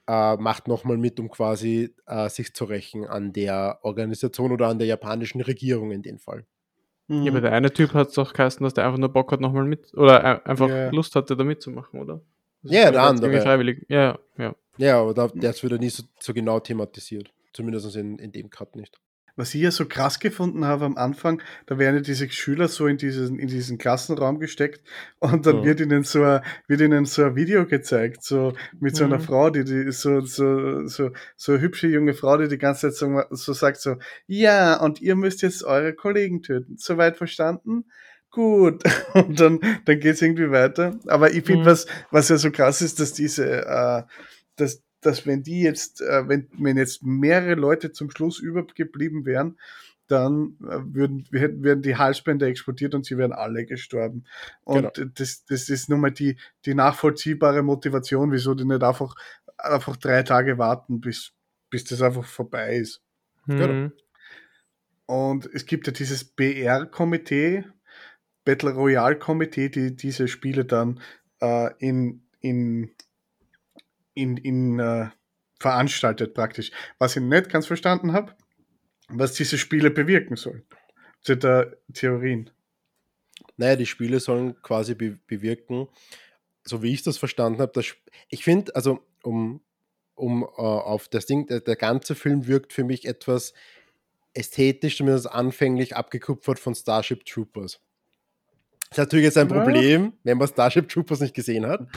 äh, 0.07 0.35
macht 0.37 0.67
nochmal 0.67 0.97
mit, 0.97 1.19
um 1.19 1.29
quasi 1.29 1.93
äh, 2.05 2.29
sich 2.29 2.53
zu 2.53 2.65
rächen 2.65 3.05
an 3.05 3.33
der 3.33 3.79
Organisation 3.83 4.51
oder 4.51 4.67
an 4.67 4.79
der 4.79 4.87
japanischen 4.87 5.41
Regierung 5.41 5.91
in 5.91 6.01
dem 6.01 6.17
Fall. 6.17 6.45
Mhm. 7.07 7.23
Ja, 7.23 7.31
aber 7.31 7.41
der 7.41 7.51
eine 7.53 7.71
Typ 7.71 7.93
hat 7.93 8.09
es 8.09 8.15
doch 8.15 8.33
geheißen, 8.33 8.63
dass 8.63 8.73
der 8.73 8.85
einfach 8.85 8.99
nur 8.99 9.09
Bock 9.09 9.31
hat, 9.31 9.39
nochmal 9.39 9.65
mit, 9.65 9.93
oder 9.93 10.45
einfach 10.45 10.69
ja. 10.69 10.89
Lust 10.89 11.15
hatte, 11.15 11.37
da 11.37 11.43
mitzumachen, 11.43 12.01
oder? 12.01 12.21
Das 12.63 12.71
Ja, 12.71 12.91
der 12.91 13.03
andere. 13.03 13.41
Freiwillig. 13.41 13.85
Ja, 13.89 14.19
ja. 14.37 14.55
Ja, 14.77 15.01
aber 15.01 15.13
da, 15.13 15.27
das 15.33 15.63
wird 15.63 15.73
ja 15.73 15.79
nie 15.79 15.89
so, 15.89 16.03
so 16.19 16.33
genau 16.33 16.59
thematisiert. 16.59 17.31
Zumindest 17.53 17.95
in, 17.95 18.19
in 18.19 18.31
dem 18.31 18.49
Cut 18.49 18.75
nicht. 18.75 18.99
Was 19.37 19.55
ich 19.55 19.61
ja 19.61 19.71
so 19.71 19.85
krass 19.85 20.19
gefunden 20.19 20.65
habe 20.65 20.83
am 20.85 20.97
Anfang, 20.97 21.41
da 21.67 21.77
werden 21.79 21.95
ja 21.97 22.01
diese 22.01 22.29
Schüler 22.29 22.67
so 22.67 22.87
in 22.87 22.97
diesen, 22.97 23.39
in 23.39 23.47
diesen 23.47 23.77
Klassenraum 23.77 24.39
gesteckt 24.39 24.81
und 25.19 25.45
dann 25.45 25.57
Ja. 25.57 25.63
wird 25.63 25.79
ihnen 25.79 26.03
so 26.03 26.23
ein, 26.23 26.41
wird 26.67 26.81
ihnen 26.81 27.05
so 27.05 27.23
ein 27.23 27.35
Video 27.35 27.65
gezeigt, 27.65 28.23
so 28.23 28.53
mit 28.79 28.95
so 28.95 29.05
einer 29.05 29.19
Mhm. 29.19 29.21
Frau, 29.21 29.49
die, 29.49 29.63
die 29.63 29.91
so, 29.91 30.21
so, 30.21 30.85
so, 30.87 31.11
so 31.37 31.51
eine 31.53 31.61
hübsche 31.61 31.87
junge 31.87 32.13
Frau, 32.15 32.35
die 32.37 32.47
die 32.49 32.57
ganze 32.57 32.89
Zeit 32.91 32.95
so, 32.95 33.23
so 33.29 33.53
sagt 33.53 33.77
so, 33.79 33.95
ja, 34.25 34.79
und 34.81 35.01
ihr 35.01 35.15
müsst 35.15 35.41
jetzt 35.43 35.63
eure 35.63 35.93
Kollegen 35.93 36.41
töten. 36.41 36.75
Soweit 36.77 37.15
verstanden? 37.15 37.85
Gut. 38.29 38.83
Und 39.13 39.39
dann, 39.39 39.59
dann 39.85 39.99
geht's 39.99 40.21
irgendwie 40.21 40.51
weiter. 40.51 40.99
Aber 41.07 41.31
ich 41.31 41.45
finde, 41.45 41.63
Mhm. 41.63 41.65
was, 41.65 41.87
was 42.11 42.27
ja 42.29 42.37
so 42.37 42.51
krass 42.51 42.81
ist, 42.81 42.99
dass 42.99 43.13
diese, 43.13 43.65
äh, 43.65 44.03
dass, 44.57 44.83
dass 45.01 45.25
wenn 45.25 45.43
die 45.43 45.61
jetzt, 45.61 46.01
äh, 46.01 46.27
wenn, 46.27 46.47
wenn 46.57 46.77
jetzt 46.77 47.03
mehrere 47.03 47.55
Leute 47.55 47.91
zum 47.91 48.09
Schluss 48.11 48.39
übergeblieben 48.39 49.25
wären, 49.25 49.57
dann 50.07 50.55
äh, 50.61 50.79
würden, 50.93 51.25
hätten- 51.33 51.63
wären 51.63 51.81
die 51.81 51.97
Halsbänder 51.97 52.47
explodiert 52.47 52.95
und 52.95 53.05
sie 53.05 53.17
wären 53.17 53.33
alle 53.33 53.65
gestorben. 53.65 54.23
Und 54.63 54.93
Genau. 54.95 55.11
das, 55.15 55.45
das 55.45 55.69
ist 55.69 55.89
nun 55.89 55.99
mal 55.99 56.11
die, 56.11 56.37
die 56.65 56.73
nachvollziehbare 56.73 57.61
Motivation, 57.61 58.31
wieso 58.31 58.53
die 58.55 58.65
nicht 58.65 58.83
einfach, 58.83 59.15
einfach 59.57 59.97
drei 59.97 60.23
Tage 60.23 60.57
warten, 60.57 61.01
bis, 61.01 61.33
bis 61.69 61.83
das 61.83 62.01
einfach 62.01 62.25
vorbei 62.25 62.77
ist. 62.77 63.01
Genau. 63.47 63.67
Mhm. 63.67 63.91
Und 65.05 65.45
es 65.53 65.65
gibt 65.65 65.87
ja 65.87 65.93
dieses 65.93 66.23
BR-Komitee, 66.25 67.65
Battle 68.45 68.71
Royale-Komitee, 68.71 69.69
die 69.69 69.95
diese 69.95 70.27
Spiele 70.27 70.65
dann 70.65 71.01
äh, 71.41 71.69
in, 71.79 72.23
in, 72.39 72.91
in, 74.17 74.37
in 74.37 74.79
äh, 74.79 75.09
veranstaltet 75.59 76.33
praktisch. 76.33 76.71
Was 76.99 77.15
ich 77.15 77.23
nicht 77.23 77.49
ganz 77.49 77.67
verstanden 77.67 78.13
habe, 78.13 78.35
was 79.09 79.33
diese 79.33 79.57
Spiele 79.57 79.91
bewirken 79.91 80.35
sollen. 80.35 80.63
Zu 81.21 81.35
der 81.35 81.77
Theorien. 81.93 82.49
Naja, 83.57 83.75
die 83.75 83.85
Spiele 83.85 84.19
sollen 84.19 84.61
quasi 84.61 84.95
be 84.95 85.17
bewirken, 85.27 85.87
so 86.63 86.83
wie 86.83 86.93
ich 86.93 87.03
das 87.03 87.17
verstanden 87.17 87.61
habe, 87.61 87.71
dass 87.73 87.95
ich 88.29 88.43
finde, 88.43 88.75
also 88.75 88.99
um, 89.23 89.61
um 90.15 90.43
äh, 90.43 90.61
auf 90.61 91.07
das 91.07 91.25
Ding, 91.25 91.47
der, 91.47 91.61
der 91.61 91.75
ganze 91.75 92.15
Film 92.15 92.47
wirkt 92.47 92.73
für 92.73 92.83
mich 92.83 93.05
etwas 93.05 93.53
ästhetisch, 94.33 94.97
zumindest 94.97 95.31
anfänglich 95.31 95.95
abgekupfert 95.95 96.59
von 96.59 96.75
Starship 96.75 97.25
Troopers. 97.25 97.79
Das 98.89 98.91
ist 98.91 98.97
natürlich 98.97 99.25
jetzt 99.25 99.37
ein 99.37 99.49
Ja. 99.49 99.55
Problem, 99.55 100.13
wenn 100.23 100.37
man 100.37 100.47
Starship 100.47 100.87
Troopers 100.87 101.19
nicht 101.19 101.33
gesehen 101.33 101.65
hat. 101.65 101.87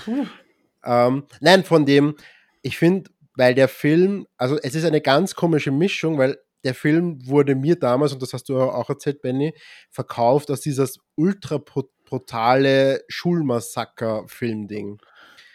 Ähm, 0.84 1.26
nein, 1.40 1.64
von 1.64 1.86
dem, 1.86 2.16
ich 2.62 2.78
finde, 2.78 3.10
weil 3.34 3.54
der 3.54 3.68
Film, 3.68 4.26
also 4.36 4.58
es 4.62 4.74
ist 4.74 4.84
eine 4.84 5.00
ganz 5.00 5.34
komische 5.34 5.70
Mischung, 5.70 6.18
weil 6.18 6.38
der 6.64 6.74
Film 6.74 7.26
wurde 7.26 7.54
mir 7.54 7.76
damals, 7.76 8.12
und 8.12 8.20
das 8.22 8.34
hast 8.34 8.48
du 8.50 8.60
auch 8.60 8.90
erzählt, 8.90 9.22
Benny, 9.22 9.54
verkauft 9.90 10.50
als 10.50 10.60
dieses 10.60 10.98
ultra 11.14 11.56
bru- 11.56 11.88
brutale 12.04 13.02
Schulmassaker-Film-Ding. 13.08 15.00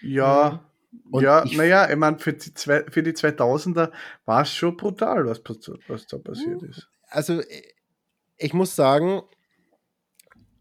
Ja, 0.01 0.65
Und 1.11 1.23
ja, 1.23 1.45
naja, 1.53 1.89
ich 1.89 1.95
meine, 1.95 2.17
für 2.19 2.33
die, 2.33 2.53
zwei, 2.53 2.83
für 2.89 3.03
die 3.03 3.11
2000er 3.11 3.91
war 4.25 4.41
es 4.43 4.53
schon 4.53 4.77
brutal, 4.77 5.25
was, 5.25 5.41
was 5.87 6.07
da 6.07 6.17
passiert 6.17 6.63
ist. 6.63 6.89
Also, 7.09 7.41
äh, 7.41 7.61
ich 8.37 8.53
muss 8.53 8.75
sagen, 8.75 9.21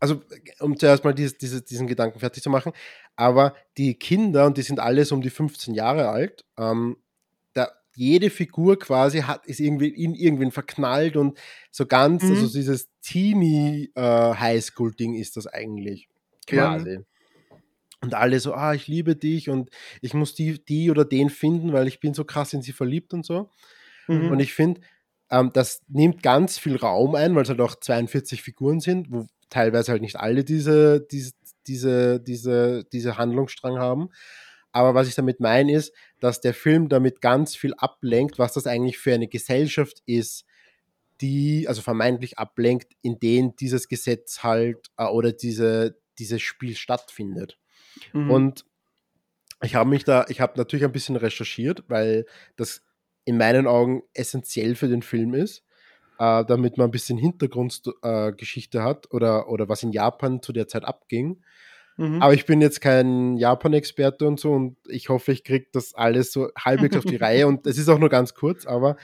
also, 0.01 0.21
um 0.61 0.79
zuerst 0.79 1.05
mal 1.05 1.15
dieses, 1.15 1.39
dieses, 1.39 1.65
diesen 1.65 1.87
Gedanken 1.87 2.19
fertig 2.19 2.43
zu 2.43 2.51
machen, 2.51 2.73
aber 3.17 3.55
die 3.77 3.95
Kinder, 3.95 4.47
und 4.47 4.57
die 4.59 4.63
sind 4.63 4.81
alles 4.81 5.13
um 5.13 5.23
die 5.23 5.31
15 5.31 5.75
Jahre 5.75 6.09
alt, 6.09 6.45
ähm, 6.59 6.97
da, 7.53 7.69
jede 7.95 8.31
Figur 8.31 8.79
quasi 8.79 9.21
hat, 9.21 9.47
ist 9.47 9.61
irgendwie 9.61 9.89
in 9.89 10.15
irgendwen 10.15 10.51
verknallt 10.51 11.17
und 11.17 11.39
so 11.71 11.87
ganz, 11.87 12.25
Mhm. 12.25 12.31
also 12.31 12.49
dieses 12.49 12.89
Teenie-Highschool-Ding 13.95 15.15
ist 15.15 15.37
das 15.37 15.47
eigentlich 15.47 16.09
Ja. 16.51 16.77
quasi. 16.77 16.99
Und 18.01 18.15
alle 18.15 18.39
so, 18.39 18.53
ah, 18.53 18.75
ich 18.75 18.87
liebe 18.87 19.17
dich 19.17 19.49
und 19.49 19.71
ich 20.03 20.13
muss 20.13 20.35
die, 20.35 20.63
die 20.63 20.91
oder 20.91 21.05
den 21.07 21.31
finden, 21.31 21.73
weil 21.73 21.89
ich 21.89 22.01
bin 22.01 22.13
so 22.13 22.25
krass 22.25 22.53
in 22.53 22.61
sie 22.61 22.73
verliebt 22.73 23.15
und 23.15 23.25
so. 23.25 23.49
Mhm. 24.09 24.31
Und 24.31 24.41
ich 24.41 24.53
finde, 24.53 24.83
ähm, 25.31 25.51
das 25.55 25.81
nimmt 25.89 26.23
ganz 26.23 26.59
viel 26.59 26.77
Raum 26.77 27.15
ein, 27.15 27.35
weil 27.35 27.45
es 27.45 27.49
halt 27.49 27.61
auch 27.63 27.77
42 27.77 28.43
Figuren 28.43 28.81
sind, 28.81 29.11
wo 29.11 29.27
teilweise 29.49 29.93
halt 29.93 30.03
nicht 30.03 30.17
alle 30.17 30.45
diese, 30.45 31.01
diese, 31.01 31.33
diese, 31.67 32.21
diese, 32.21 32.85
diese 32.93 33.19
Handlungsstrang 33.19 33.79
haben. 33.79 34.11
Aber 34.73 34.95
was 34.95 35.09
ich 35.09 35.15
damit 35.15 35.41
meine, 35.41 35.73
ist, 35.73 35.95
dass 36.21 36.41
der 36.41 36.55
Film 36.55 36.89
damit 36.89 37.21
ganz 37.21 37.55
viel 37.55 37.75
ablenkt, 37.75 38.39
was 38.39 38.55
das 38.55 38.67
eigentlich 38.67 38.99
für 38.99 39.15
eine 39.15 39.29
Gesellschaft 39.29 40.03
ist, 40.07 40.45
die, 41.21 41.69
also 41.69 41.81
vermeintlich 41.81 42.39
ablenkt, 42.39 42.93
in 43.03 43.21
denen 43.21 43.55
dieses 43.57 43.89
Gesetz 43.89 44.43
halt 44.43 44.91
äh, 44.97 45.05
oder 45.05 45.33
diese, 45.33 45.97
dieses 46.19 46.43
Spiel 46.43 46.75
stattfindet. 46.75 47.59
Mhm. 48.13 48.31
Und 48.31 48.65
ich 49.63 49.75
habe 49.75 49.89
mich 49.89 50.05
da, 50.05 50.27
ich 50.29 50.41
habe 50.41 50.55
natürlich 50.57 50.85
ein 50.85 50.93
bisschen 50.93 51.17
recherchiert, 51.17 51.85
weil 51.89 52.27
das 52.57 52.83
in 53.25 53.39
meinen 53.39 53.67
Augen 53.67 54.03
essentiell 54.13 54.75
für 54.75 54.89
den 54.89 55.03
Film 55.03 55.35
ist, 55.35 55.65
äh, 56.19 56.45
damit 56.45 56.77
man 56.77 56.89
ein 56.89 56.91
bisschen 56.91 57.19
Hintergrundgeschichte 57.19 58.79
äh, 58.79 58.83
hat 58.83 59.13
oder, 59.13 59.49
oder 59.49 59.69
was 59.69 59.83
in 59.83 59.93
Japan 59.93 60.43
zu 60.43 60.53
der 60.53 60.69
Zeit 60.69 60.85
abging. 60.85 61.43
Mhm. 61.97 62.23
Aber 62.23 62.35
ich 62.35 62.47
bin 62.47 62.61
jetzt 62.61 62.81
kein 62.81 63.37
Japan-Experte 63.37 64.27
und 64.27 64.41
so 64.41 64.53
und 64.53 64.77
ich 64.89 65.09
hoffe, 65.09 65.33
ich 65.33 65.45
kriege 65.45 65.67
das 65.73 65.95
alles 65.95 66.33
so 66.33 66.49
halbwegs 66.59 66.97
auf 66.97 67.05
die 67.05 67.17
Reihe 67.17 67.47
und 67.47 67.67
es 67.67 67.79
ist 67.79 67.89
auch 67.89 67.99
nur 67.99 68.09
ganz 68.09 68.35
kurz, 68.35 68.67
aber 68.67 68.97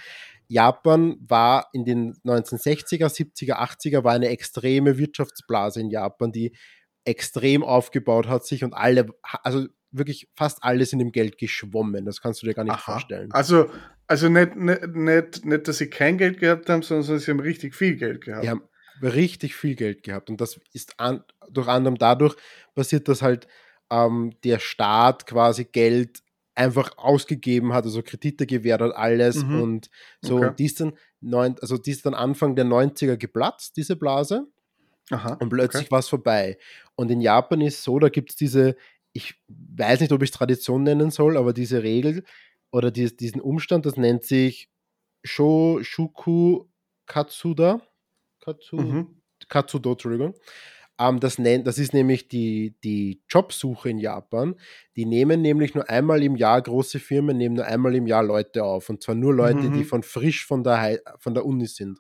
Japan 0.49 1.17
war 1.21 1.69
in 1.73 1.85
den 1.85 2.15
1960er, 2.25 3.07
70er, 3.07 3.55
80er 3.55 4.03
war 4.03 4.13
eine 4.13 4.29
extreme 4.29 4.99
Wirtschaftsblase 4.99 5.81
in 5.81 5.91
Japan, 5.91 6.33
die 6.33 6.57
extrem 7.05 7.63
aufgebaut 7.63 8.27
hat 8.27 8.45
sich 8.45 8.65
und 8.65 8.75
alle, 8.75 9.07
also 9.23 9.67
wirklich 9.93 10.29
fast 10.35 10.63
alle 10.63 10.85
sind 10.87 11.01
im 11.01 11.13
Geld 11.13 11.39
geschwommen. 11.39 12.05
Das 12.05 12.21
kannst 12.21 12.43
du 12.43 12.47
dir 12.47 12.55
gar 12.55 12.65
nicht 12.65 12.75
Aha. 12.75 12.93
vorstellen. 12.93 13.31
Also, 13.33 13.71
also 14.11 14.29
nicht, 14.29 14.57
nicht, 14.57 14.89
nicht, 14.89 15.45
nicht, 15.45 15.69
dass 15.69 15.79
sie 15.79 15.89
kein 15.89 16.19
Geld 16.19 16.41
gehabt 16.41 16.69
haben, 16.69 16.83
sondern 16.83 17.21
sie 17.21 17.31
haben 17.31 17.39
richtig 17.39 17.77
viel 17.77 17.95
Geld 17.95 18.25
gehabt. 18.25 18.43
Die 18.43 18.51
haben 18.51 18.65
richtig 19.01 19.55
viel 19.55 19.77
Geld 19.77 20.03
gehabt 20.03 20.31
und 20.31 20.41
das 20.41 20.59
ist 20.73 20.99
an, 20.99 21.23
durch 21.49 21.69
anderem 21.69 21.97
dadurch 21.97 22.35
passiert, 22.75 23.07
dass 23.07 23.23
halt 23.23 23.47
ähm, 23.89 24.33
der 24.43 24.59
Staat 24.59 25.29
quasi 25.29 25.65
Geld 25.65 26.25
einfach 26.57 26.99
ausgegeben 26.99 27.73
hat, 27.73 27.85
also 27.85 28.03
Kredite 28.03 28.47
gewährt 28.47 28.81
hat, 28.81 28.97
alles 28.97 29.45
Mhm. 29.45 29.63
und 29.63 29.91
so. 30.21 30.39
Okay. 30.39 30.47
Und 30.49 30.59
die 30.59 30.67
ist 30.67 30.81
dann, 30.81 30.93
neun, 31.21 31.55
also 31.63 31.79
die 31.79 31.93
ist 31.93 32.05
dann 32.05 32.15
Anfang 32.15 32.57
der 32.57 32.65
90er 32.65 33.17
geplatzt, 33.17 33.77
diese 33.77 33.95
Blase. 33.95 34.49
Aha. 35.11 35.35
Und 35.35 35.51
plötzlich 35.51 35.85
okay. 35.85 35.93
war 35.93 36.01
es 36.01 36.09
vorbei. 36.09 36.59
Und 36.97 37.13
in 37.13 37.21
Japan 37.21 37.61
ist 37.61 37.85
so, 37.85 38.01
da 38.01 38.09
gibt 38.09 38.31
es 38.31 38.37
diese, 38.37 38.75
ich 39.13 39.37
weiß 39.47 40.01
nicht, 40.01 40.11
ob 40.11 40.21
ich 40.23 40.31
es 40.31 40.37
Tradition 40.37 40.83
nennen 40.83 41.13
soll, 41.13 41.37
aber 41.37 41.53
diese 41.53 41.85
Regel 41.85 42.25
oder 42.73 42.91
die, 42.91 43.15
diesen 43.17 43.41
Umstand, 43.41 43.87
das 43.87 43.97
nennt 43.97 44.25
sich 44.25 44.71
Sho, 45.25 45.81
Shuku 45.83 46.67
Katsuda. 47.07 47.81
Katsu, 48.41 48.77
Mhm. 48.77 49.23
Katsudo, 49.49 49.93
Entschuldigung. 49.93 50.35
Ähm, 50.99 51.21
das, 51.21 51.39
nennt, 51.39 51.67
das 51.67 51.79
ist 51.79 51.95
nämlich 51.95 52.29
die, 52.29 52.77
die 52.85 53.23
Jobsuche 53.29 53.91
in 53.91 53.99
Japan. 53.99 54.57
Die 54.97 55.07
nehmen 55.07 55.43
nämlich 55.43 55.75
nur 55.75 55.89
einmal 55.91 56.23
im 56.23 56.37
Jahr, 56.37 56.61
große 56.63 57.01
Firmen 57.01 57.37
nehmen 57.39 57.57
nur 57.57 57.67
einmal 57.67 57.95
im 57.95 58.07
Jahr 58.07 58.23
Leute 58.23 58.65
auf. 58.65 58.89
Und 58.91 59.03
zwar 59.03 59.15
nur 59.15 59.35
Leute, 59.35 59.69
Mhm. 59.69 59.73
die 59.73 59.85
von 59.85 60.03
frisch 60.03 60.47
von 60.47 60.65
der, 60.65 61.01
von 61.19 61.35
der 61.35 61.45
Uni 61.47 61.67
sind. 61.67 61.99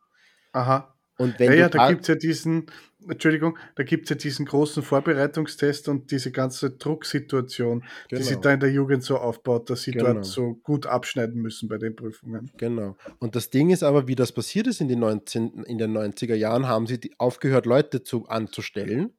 Aha. 0.52 0.94
Und 1.20 1.38
wenn 1.38 1.50
Ja, 1.52 1.58
ja, 1.58 1.68
da 1.68 1.90
gibt 1.90 2.00
es 2.00 2.08
ja 2.08 2.14
diesen, 2.14 2.64
Entschuldigung, 3.06 3.58
da 3.76 3.82
gibt 3.82 4.04
es 4.04 4.10
ja 4.10 4.16
diesen 4.16 4.46
großen 4.46 4.82
Vorbereitungstest 4.82 5.86
und 5.90 6.10
diese 6.10 6.32
ganze 6.32 6.70
Drucksituation, 6.70 7.84
die 8.10 8.16
sich 8.16 8.28
Genau. 8.28 8.40
da 8.40 8.52
in 8.54 8.60
der 8.60 8.72
Jugend 8.72 9.02
so 9.02 9.18
aufbaut, 9.18 9.68
dass 9.68 9.82
sie 9.82 9.90
Genau. 9.90 10.14
dort 10.14 10.24
so 10.24 10.54
gut 10.62 10.86
abschneiden 10.86 11.42
müssen 11.42 11.68
bei 11.68 11.76
den 11.76 11.94
Prüfungen. 11.94 12.50
Genau. 12.56 12.96
Und 13.18 13.36
das 13.36 13.50
Ding 13.50 13.68
ist 13.68 13.82
aber, 13.82 14.08
wie 14.08 14.14
das 14.14 14.32
passiert 14.32 14.66
ist 14.66 14.80
in 14.80 14.88
den, 14.88 15.00
19, 15.00 15.64
in 15.64 15.76
den 15.76 15.92
90er 15.92 16.34
Jahren, 16.34 16.66
haben 16.66 16.86
sie 16.86 16.98
aufgehört, 17.18 17.66
Leute 17.66 18.02
zu, 18.02 18.24
anzustellen 18.26 19.12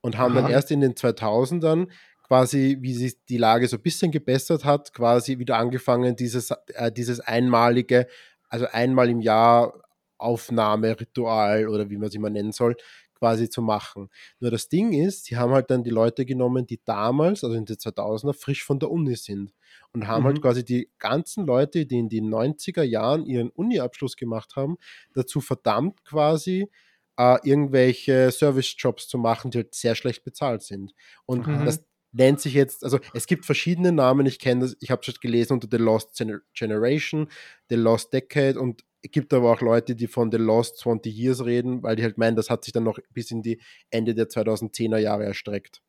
und 0.00 0.18
haben 0.18 0.34
dann 0.34 0.46
Aha. 0.46 0.52
erst 0.54 0.72
in 0.72 0.80
den 0.80 0.94
2000ern 0.94 1.86
quasi, 2.26 2.78
wie 2.80 2.94
sich 2.94 3.24
die 3.26 3.38
Lage 3.38 3.68
so 3.68 3.76
ein 3.76 3.82
bisschen 3.82 4.10
gebessert 4.10 4.64
hat, 4.64 4.92
quasi 4.92 5.38
wieder 5.38 5.56
angefangen, 5.58 6.16
dieses, 6.16 6.50
äh, 6.74 6.90
dieses 6.90 7.20
einmalige, 7.20 8.08
also 8.48 8.66
einmal 8.72 9.08
im 9.08 9.20
Jahr 9.20 9.80
Aufnahmeritual 10.18 11.68
oder 11.68 11.90
wie 11.90 11.96
man 11.96 12.08
es 12.08 12.14
immer 12.14 12.30
nennen 12.30 12.52
soll, 12.52 12.76
quasi 13.14 13.48
zu 13.48 13.62
machen. 13.62 14.08
Nur 14.40 14.50
das 14.50 14.68
Ding 14.68 14.92
ist, 14.92 15.24
sie 15.26 15.36
haben 15.36 15.52
halt 15.52 15.70
dann 15.70 15.84
die 15.84 15.90
Leute 15.90 16.26
genommen, 16.26 16.66
die 16.66 16.80
damals, 16.84 17.44
also 17.44 17.56
in 17.56 17.64
den 17.64 17.78
2000er, 17.78 18.34
frisch 18.34 18.64
von 18.64 18.78
der 18.78 18.90
Uni 18.90 19.16
sind 19.16 19.52
und 19.92 20.06
haben 20.06 20.26
halt 20.26 20.40
Mhm. 20.40 20.40
quasi 20.40 20.64
die 20.64 20.90
ganzen 20.98 21.46
Leute, 21.46 21.86
die 21.86 21.98
in 21.98 22.08
den 22.08 22.28
90er 22.28 22.82
Jahren 22.82 23.24
ihren 23.26 23.50
Uni-Abschluss 23.50 24.16
gemacht 24.16 24.56
haben, 24.56 24.76
dazu 25.14 25.40
verdammt 25.40 26.04
quasi 26.04 26.68
äh, 27.16 27.38
irgendwelche 27.48 28.30
Service-Jobs 28.32 29.08
zu 29.08 29.18
machen, 29.18 29.50
die 29.50 29.58
halt 29.58 29.74
sehr 29.74 29.94
schlecht 29.94 30.24
bezahlt 30.24 30.62
sind. 30.62 30.94
Und 31.26 31.46
Mhm. 31.46 31.58
das, 31.62 31.84
nennt 32.16 32.40
sich 32.40 32.54
jetzt, 32.54 32.84
also 32.84 33.00
es 33.12 33.26
gibt 33.26 33.44
verschiedene 33.44 33.90
Namen, 33.90 34.24
ich 34.26 34.38
kenne 34.38 34.60
das, 34.60 34.76
ich 34.78 34.92
habe 34.92 35.02
schon 35.02 35.14
gelesen 35.20 35.54
unter 35.54 35.66
The 35.68 35.78
Lost 35.82 36.16
Gener 36.16 36.38
Generation, 36.52 37.28
The 37.68 37.74
Lost 37.74 38.12
Decade 38.12 38.60
und 38.60 38.82
es 38.82 38.93
gibt 39.12 39.34
aber 39.34 39.52
auch 39.52 39.60
Leute, 39.60 39.94
die 39.94 40.06
von 40.06 40.30
The 40.30 40.38
Lost 40.38 40.78
20 40.78 41.14
Years 41.14 41.44
reden, 41.44 41.82
weil 41.82 41.96
die 41.96 42.02
halt 42.02 42.18
meinen, 42.18 42.36
das 42.36 42.50
hat 42.50 42.64
sich 42.64 42.72
dann 42.72 42.84
noch 42.84 42.98
bis 43.12 43.30
in 43.30 43.42
die 43.42 43.60
Ende 43.90 44.14
der 44.14 44.28
2010er 44.28 44.98
Jahre 44.98 45.24
erstreckt. 45.24 45.82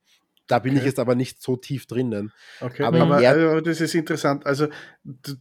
Da 0.47 0.59
bin 0.59 0.73
okay. 0.73 0.79
ich 0.79 0.85
jetzt 0.85 0.99
aber 0.99 1.15
nicht 1.15 1.41
so 1.41 1.55
tief 1.55 1.87
drinnen. 1.87 2.31
Okay, 2.61 2.83
aber, 2.83 3.01
aber, 3.01 3.17
aber, 3.17 3.61
das 3.61 3.81
ist 3.81 3.95
interessant. 3.95 4.45
Also 4.45 4.67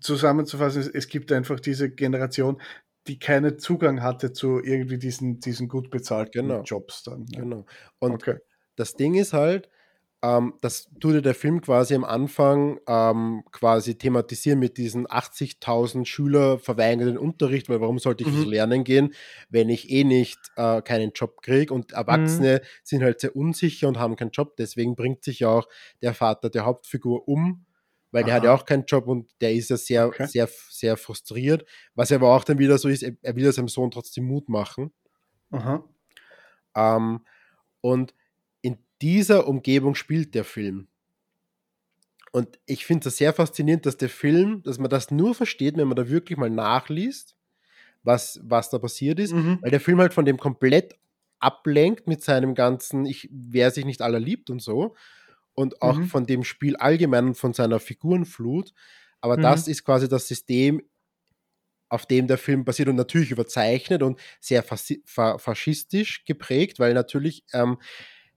zusammenzufassen, 0.00 0.90
es 0.94 1.08
gibt 1.08 1.30
einfach 1.30 1.60
diese 1.60 1.90
Generation, 1.90 2.60
die 3.06 3.18
keinen 3.18 3.58
Zugang 3.58 4.02
hatte 4.02 4.32
zu 4.32 4.62
irgendwie 4.62 4.98
diesen, 4.98 5.40
diesen 5.40 5.68
gut 5.68 5.90
bezahlten 5.90 6.48
genau. 6.48 6.62
Jobs 6.62 7.02
dann. 7.02 7.26
Ja. 7.28 7.40
Genau. 7.40 7.66
Und 7.98 8.12
okay. 8.12 8.38
das 8.76 8.94
Ding 8.94 9.14
ist 9.14 9.34
halt, 9.34 9.68
ähm, 10.24 10.54
das 10.62 10.88
tut 11.00 11.22
der 11.22 11.34
Film 11.34 11.60
quasi 11.60 11.94
am 11.94 12.02
Anfang 12.02 12.80
ähm, 12.86 13.44
quasi 13.52 13.98
thematisieren 13.98 14.58
mit 14.58 14.78
diesen 14.78 15.06
80.000 15.06 16.06
Schüler 16.06 16.58
verweigern 16.58 17.06
den 17.06 17.18
Unterricht, 17.18 17.68
weil 17.68 17.82
warum 17.82 17.98
sollte 17.98 18.24
ich 18.24 18.30
mhm. 18.30 18.44
lernen 18.44 18.84
gehen, 18.84 19.12
wenn 19.50 19.68
ich 19.68 19.90
eh 19.90 20.02
nicht 20.02 20.38
äh, 20.56 20.80
keinen 20.80 21.12
Job 21.12 21.42
kriege 21.42 21.74
und 21.74 21.92
Erwachsene 21.92 22.62
mhm. 22.62 22.66
sind 22.82 23.02
halt 23.02 23.20
sehr 23.20 23.36
unsicher 23.36 23.86
und 23.86 23.98
haben 23.98 24.16
keinen 24.16 24.30
Job, 24.30 24.56
deswegen 24.56 24.96
bringt 24.96 25.22
sich 25.24 25.40
ja 25.40 25.48
auch 25.48 25.68
der 26.00 26.14
Vater 26.14 26.48
der 26.48 26.64
Hauptfigur 26.64 27.28
um, 27.28 27.66
weil 28.10 28.22
Aha. 28.22 28.26
der 28.26 28.34
hat 28.34 28.44
ja 28.44 28.54
auch 28.54 28.64
keinen 28.64 28.86
Job 28.86 29.06
und 29.06 29.30
der 29.42 29.52
ist 29.52 29.68
ja 29.68 29.76
sehr, 29.76 30.06
okay. 30.06 30.26
sehr, 30.26 30.48
sehr 30.70 30.96
frustriert, 30.96 31.66
was 31.94 32.10
aber 32.12 32.34
auch 32.34 32.44
dann 32.44 32.58
wieder 32.58 32.78
so 32.78 32.88
ist, 32.88 33.02
er 33.02 33.36
will 33.36 33.52
seinem 33.52 33.68
Sohn 33.68 33.90
trotzdem 33.90 34.24
Mut 34.24 34.48
machen. 34.48 34.90
Ähm, 36.74 37.20
und 37.82 38.14
dieser 39.02 39.46
Umgebung 39.46 39.94
spielt 39.94 40.34
der 40.34 40.44
Film. 40.44 40.88
Und 42.32 42.58
ich 42.66 42.84
finde 42.84 43.08
es 43.08 43.16
sehr 43.16 43.32
faszinierend, 43.32 43.86
dass 43.86 43.96
der 43.96 44.08
Film, 44.08 44.62
dass 44.64 44.78
man 44.78 44.90
das 44.90 45.10
nur 45.10 45.34
versteht, 45.34 45.76
wenn 45.76 45.86
man 45.86 45.96
da 45.96 46.08
wirklich 46.08 46.36
mal 46.36 46.50
nachliest, 46.50 47.36
was, 48.02 48.40
was 48.42 48.70
da 48.70 48.78
passiert 48.78 49.20
ist, 49.20 49.32
mhm. 49.32 49.58
weil 49.62 49.70
der 49.70 49.80
Film 49.80 50.00
halt 50.00 50.12
von 50.12 50.24
dem 50.24 50.38
komplett 50.38 50.96
ablenkt 51.38 52.06
mit 52.06 52.24
seinem 52.24 52.54
ganzen, 52.54 53.06
ich, 53.06 53.28
wer 53.30 53.70
sich 53.70 53.84
nicht 53.84 54.02
aller 54.02 54.18
liebt 54.18 54.50
und 54.50 54.60
so, 54.60 54.94
und 55.54 55.80
auch 55.82 55.96
mhm. 55.96 56.06
von 56.06 56.26
dem 56.26 56.42
Spiel 56.42 56.76
allgemein 56.76 57.26
und 57.26 57.34
von 57.36 57.52
seiner 57.52 57.78
Figurenflut. 57.78 58.72
Aber 59.20 59.36
mhm. 59.36 59.42
das 59.42 59.68
ist 59.68 59.84
quasi 59.84 60.08
das 60.08 60.26
System, 60.26 60.82
auf 61.88 62.06
dem 62.06 62.26
der 62.26 62.38
Film 62.38 62.64
basiert 62.64 62.88
und 62.88 62.96
natürlich 62.96 63.30
überzeichnet 63.30 64.02
und 64.02 64.18
sehr 64.40 64.64
faschistisch 64.64 66.24
geprägt, 66.24 66.80
weil 66.80 66.94
natürlich 66.94 67.44
ähm, 67.52 67.78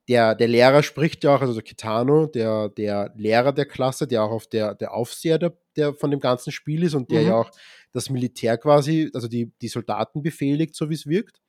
der, 0.07 0.35
der 0.35 0.47
Lehrer 0.47 0.83
spricht 0.83 1.23
ja 1.23 1.35
auch, 1.35 1.41
also 1.41 1.53
der 1.53 1.63
Kitano, 1.63 2.27
der, 2.27 2.69
der 2.69 3.13
Lehrer 3.15 3.51
der 3.51 3.65
Klasse, 3.65 4.07
der 4.07 4.23
auch 4.23 4.31
auf 4.31 4.47
der, 4.47 4.73
der 4.73 4.93
Aufseher 4.93 5.37
der, 5.37 5.57
der 5.75 5.93
von 5.93 6.11
dem 6.11 6.19
ganzen 6.19 6.51
Spiel 6.51 6.83
ist 6.83 6.93
und 6.93 7.11
der 7.11 7.21
mhm. 7.21 7.27
ja 7.27 7.35
auch 7.35 7.51
das 7.91 8.09
Militär 8.09 8.57
quasi, 8.57 9.11
also 9.13 9.27
die, 9.27 9.51
die 9.61 9.67
Soldaten 9.67 10.21
befehligt, 10.21 10.75
so 10.75 10.89
wie 10.89 10.93
es 10.93 11.07
wirkt. 11.07 11.41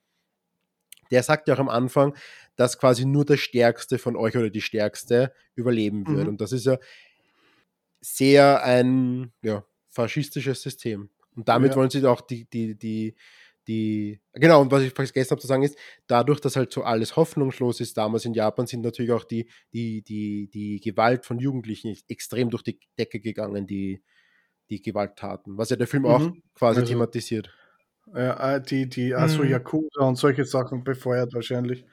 Der 1.11 1.23
sagt 1.23 1.49
ja 1.49 1.55
auch 1.55 1.61
am 1.61 1.69
Anfang, 1.69 2.15
dass 2.57 2.79
quasi 2.79 3.05
nur 3.07 3.25
der 3.25 3.37
Stärkste 3.37 3.99
von 3.99 4.17
euch 4.17 4.37
oder 4.37 4.51
die 4.51 4.61
Stärkste 4.61 5.33
überleben 5.55 6.07
wird. 6.07 6.25
Mhm. 6.25 6.29
Und 6.29 6.41
das 6.41 6.53
ist 6.53 6.67
ja 6.67 6.79
sehr 8.01 8.63
ein 8.63 9.33
ja, 9.43 9.65
faschistisches 9.89 10.63
System. 10.63 11.11
Und 11.35 11.49
damit 11.49 11.73
ja. 11.73 11.77
wollen 11.77 11.91
sie 11.91 12.05
auch 12.05 12.21
die, 12.21 12.45
die, 12.51 12.75
die, 12.75 13.15
die, 13.69 14.21
genau, 14.33 14.63
und 14.63 14.73
was 14.73 14.83
ich 14.83 14.95
vergessen 14.95 15.33
habe 15.33 15.41
zu 15.41 15.47
sagen 15.47 15.63
ist, 15.63 15.79
dadurch, 16.07 16.41
dass 16.41 16.57
halt 16.57 16.73
so 16.73 16.83
alles 16.83 17.17
hoffnungslos 17.17 17.81
ist, 17.81 17.99
damals 17.99 18.25
in 18.25 18.33
Japan 18.33 18.67
sind 18.67 18.81
natürlich 18.81 19.13
auch 19.13 19.25
die, 19.25 19.49
die, 19.75 20.03
die, 20.03 20.49
die 20.49 20.81
Gewalt 20.81 21.27
von 21.27 21.39
Jugendlichen 21.39 21.95
extrem 22.09 22.49
durch 22.49 22.63
die 22.63 22.81
Decke 22.99 23.21
gegangen, 23.21 23.67
die, 23.67 24.03
die 24.71 24.81
Gewalttaten, 24.81 25.59
was 25.59 25.69
ja 25.69 25.77
der 25.77 25.87
Film 25.87 26.05
mhm. 26.05 26.09
auch 26.09 26.33
quasi 26.55 26.81
also, 26.81 26.93
thematisiert. 26.93 27.51
Ja, 28.15 28.57
äh, 28.57 28.63
die, 28.63 28.89
die, 28.89 29.15
also 29.15 29.43
mhm. 29.43 29.51
Yakuza 29.51 30.01
und 30.01 30.17
solche 30.17 30.47
Sachen 30.47 30.83
befeuert 30.83 31.35
wahrscheinlich. 31.35 31.85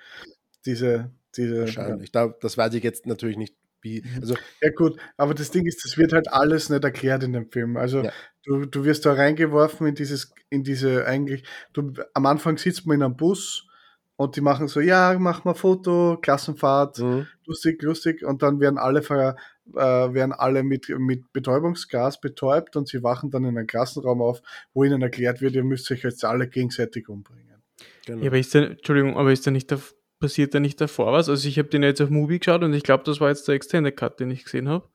Diese, 0.66 1.12
diese. 1.36 1.60
Wahrscheinlich. 1.60 2.12
Ja. 2.14 2.28
Da, 2.28 2.36
das 2.40 2.58
weiß 2.58 2.74
ich 2.74 2.84
jetzt 2.84 3.06
natürlich 3.06 3.38
nicht 3.38 3.56
wie, 3.82 4.02
mhm. 4.02 4.22
also, 4.22 4.36
ja 4.62 4.72
gut, 4.72 5.00
aber 5.16 5.36
das 5.36 5.52
Ding 5.52 5.68
ist, 5.68 5.86
das 5.86 5.98
wird 5.98 6.14
halt 6.14 6.32
alles 6.32 6.70
nicht 6.70 6.84
erklärt 6.84 7.22
in 7.22 7.34
dem 7.34 7.52
Film. 7.52 7.78
Also 7.78 8.02
ja. 8.02 8.12
Du, 8.46 8.66
du 8.66 8.86
wirst 8.86 9.06
da 9.06 9.14
reingeworfen 9.14 9.88
in 9.88 9.96
dieses, 9.96 10.34
in 10.50 10.64
diese 10.64 11.06
eigentlich, 11.06 11.44
du, 11.74 11.94
am 12.14 12.26
Anfang 12.26 12.58
sitzt 12.58 12.86
man 12.86 12.96
in 12.96 13.04
einem 13.04 13.18
Bus 13.18 13.68
und 14.16 14.36
die 14.36 14.42
machen 14.42 14.68
so, 14.68 14.80
ja, 14.80 15.16
mach 15.20 15.44
mal 15.44 15.54
Foto, 15.54 16.18
Klassenfahrt, 16.22 17.00
mhm. 17.00 17.28
lustig, 17.46 17.82
lustig, 17.82 18.24
und 18.24 18.42
dann 18.42 18.60
werden 18.60 18.78
alle 18.78 19.02
ver, 19.02 19.36
äh, 19.74 19.76
werden 19.76 20.32
alle 20.32 20.64
mit, 20.64 20.88
mit 20.98 21.34
Betäubungsgas 21.34 22.22
betäubt 22.22 22.76
und 22.76 22.88
sie 22.88 23.04
wachen 23.04 23.30
dann 23.32 23.44
in 23.44 23.58
einem 23.58 23.68
Klassenraum 23.68 24.22
auf, 24.22 24.42
wo 24.74 24.84
ihnen 24.84 25.02
erklärt 25.02 25.42
wird, 25.42 25.56
ihr 25.56 25.64
müsst 25.64 25.92
euch 25.92 26.04
jetzt 26.04 26.24
alle 26.24 26.48
gegenseitig 26.48 27.10
umbringen. 27.10 27.62
Genau. 28.06 28.22
Ja, 28.22 28.28
aber 28.30 28.38
ist 28.38 28.54
der, 28.54 28.72
Entschuldigung, 28.72 29.18
aber 29.18 29.32
ist 29.32 29.46
da 29.46 29.52
nicht 29.52 29.70
der 29.72 29.80
passiert 30.18 30.54
da 30.56 30.60
nicht 30.60 30.80
davor 30.80 31.12
was? 31.12 31.30
Also 31.30 31.48
ich 31.48 31.60
habe 31.60 31.68
den 31.68 31.84
jetzt 31.84 32.02
auf 32.02 32.10
Movie 32.10 32.40
geschaut 32.40 32.64
und 32.64 32.74
ich 32.74 32.84
glaube, 32.84 33.04
das 33.04 33.20
war 33.20 33.30
jetzt 33.30 33.48
der 33.48 33.56
Extended 33.56 33.98
Cut, 33.98 34.20
den 34.20 34.32
ich 34.32 34.46
gesehen 34.46 34.70
habe. 34.70 34.88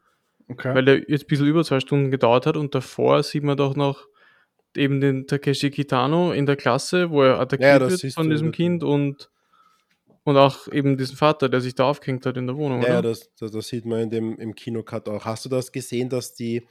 Okay. 0.50 0.74
Weil 0.74 0.84
der 0.84 0.98
jetzt 1.08 1.24
ein 1.24 1.28
bisschen 1.28 1.46
über 1.46 1.64
zwei 1.64 1.80
Stunden 1.80 2.10
gedauert 2.10 2.46
hat 2.46 2.56
und 2.56 2.74
davor 2.74 3.22
sieht 3.22 3.44
man 3.44 3.56
doch 3.56 3.76
noch 3.76 4.08
eben 4.76 5.00
den 5.00 5.26
Takeshi 5.26 5.70
Kitano 5.70 6.32
in 6.32 6.46
der 6.46 6.56
Klasse, 6.56 7.10
wo 7.10 7.22
er 7.22 7.40
attackiert 7.40 7.80
ja, 7.82 7.90
wird 7.90 8.12
von 8.12 8.30
diesem 8.30 8.52
Kind 8.52 8.82
und, 8.82 9.30
und 10.24 10.36
auch 10.36 10.68
eben 10.68 10.96
diesen 10.96 11.16
Vater, 11.16 11.48
der 11.48 11.60
sich 11.60 11.74
da 11.74 11.84
aufgehängt 11.84 12.26
hat 12.26 12.36
in 12.36 12.46
der 12.46 12.56
Wohnung. 12.56 12.82
Ja, 12.82 13.02
das, 13.02 13.32
das, 13.38 13.50
das, 13.52 13.68
sieht 13.68 13.84
man 13.84 14.00
in 14.00 14.10
dem, 14.10 14.38
im 14.38 14.54
Kinocut 14.54 15.08
auch. 15.08 15.24
Hast 15.24 15.44
du 15.44 15.48
das 15.48 15.72
gesehen, 15.72 16.08
dass 16.08 16.34
die, 16.34 16.66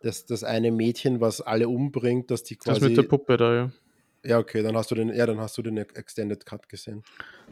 dass 0.00 0.26
das 0.26 0.44
eine 0.44 0.70
Mädchen, 0.70 1.20
was 1.20 1.40
alle 1.40 1.68
umbringt, 1.68 2.30
dass 2.30 2.42
die 2.42 2.56
quasi. 2.56 2.80
Das 2.80 2.88
mit 2.88 2.96
der 2.96 3.02
Puppe 3.04 3.36
da, 3.36 3.54
ja. 3.54 3.70
Ja, 4.26 4.38
okay, 4.38 4.62
dann 4.62 4.74
hast 4.74 4.90
du 4.90 4.94
den, 4.94 5.14
ja, 5.14 5.26
dann 5.26 5.38
hast 5.38 5.58
du 5.58 5.62
den 5.62 5.76
Extended 5.76 6.46
Cut 6.46 6.66
gesehen. 6.70 7.02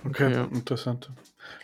Okay, 0.07 0.33
ja. 0.33 0.45
interessant. 0.45 1.11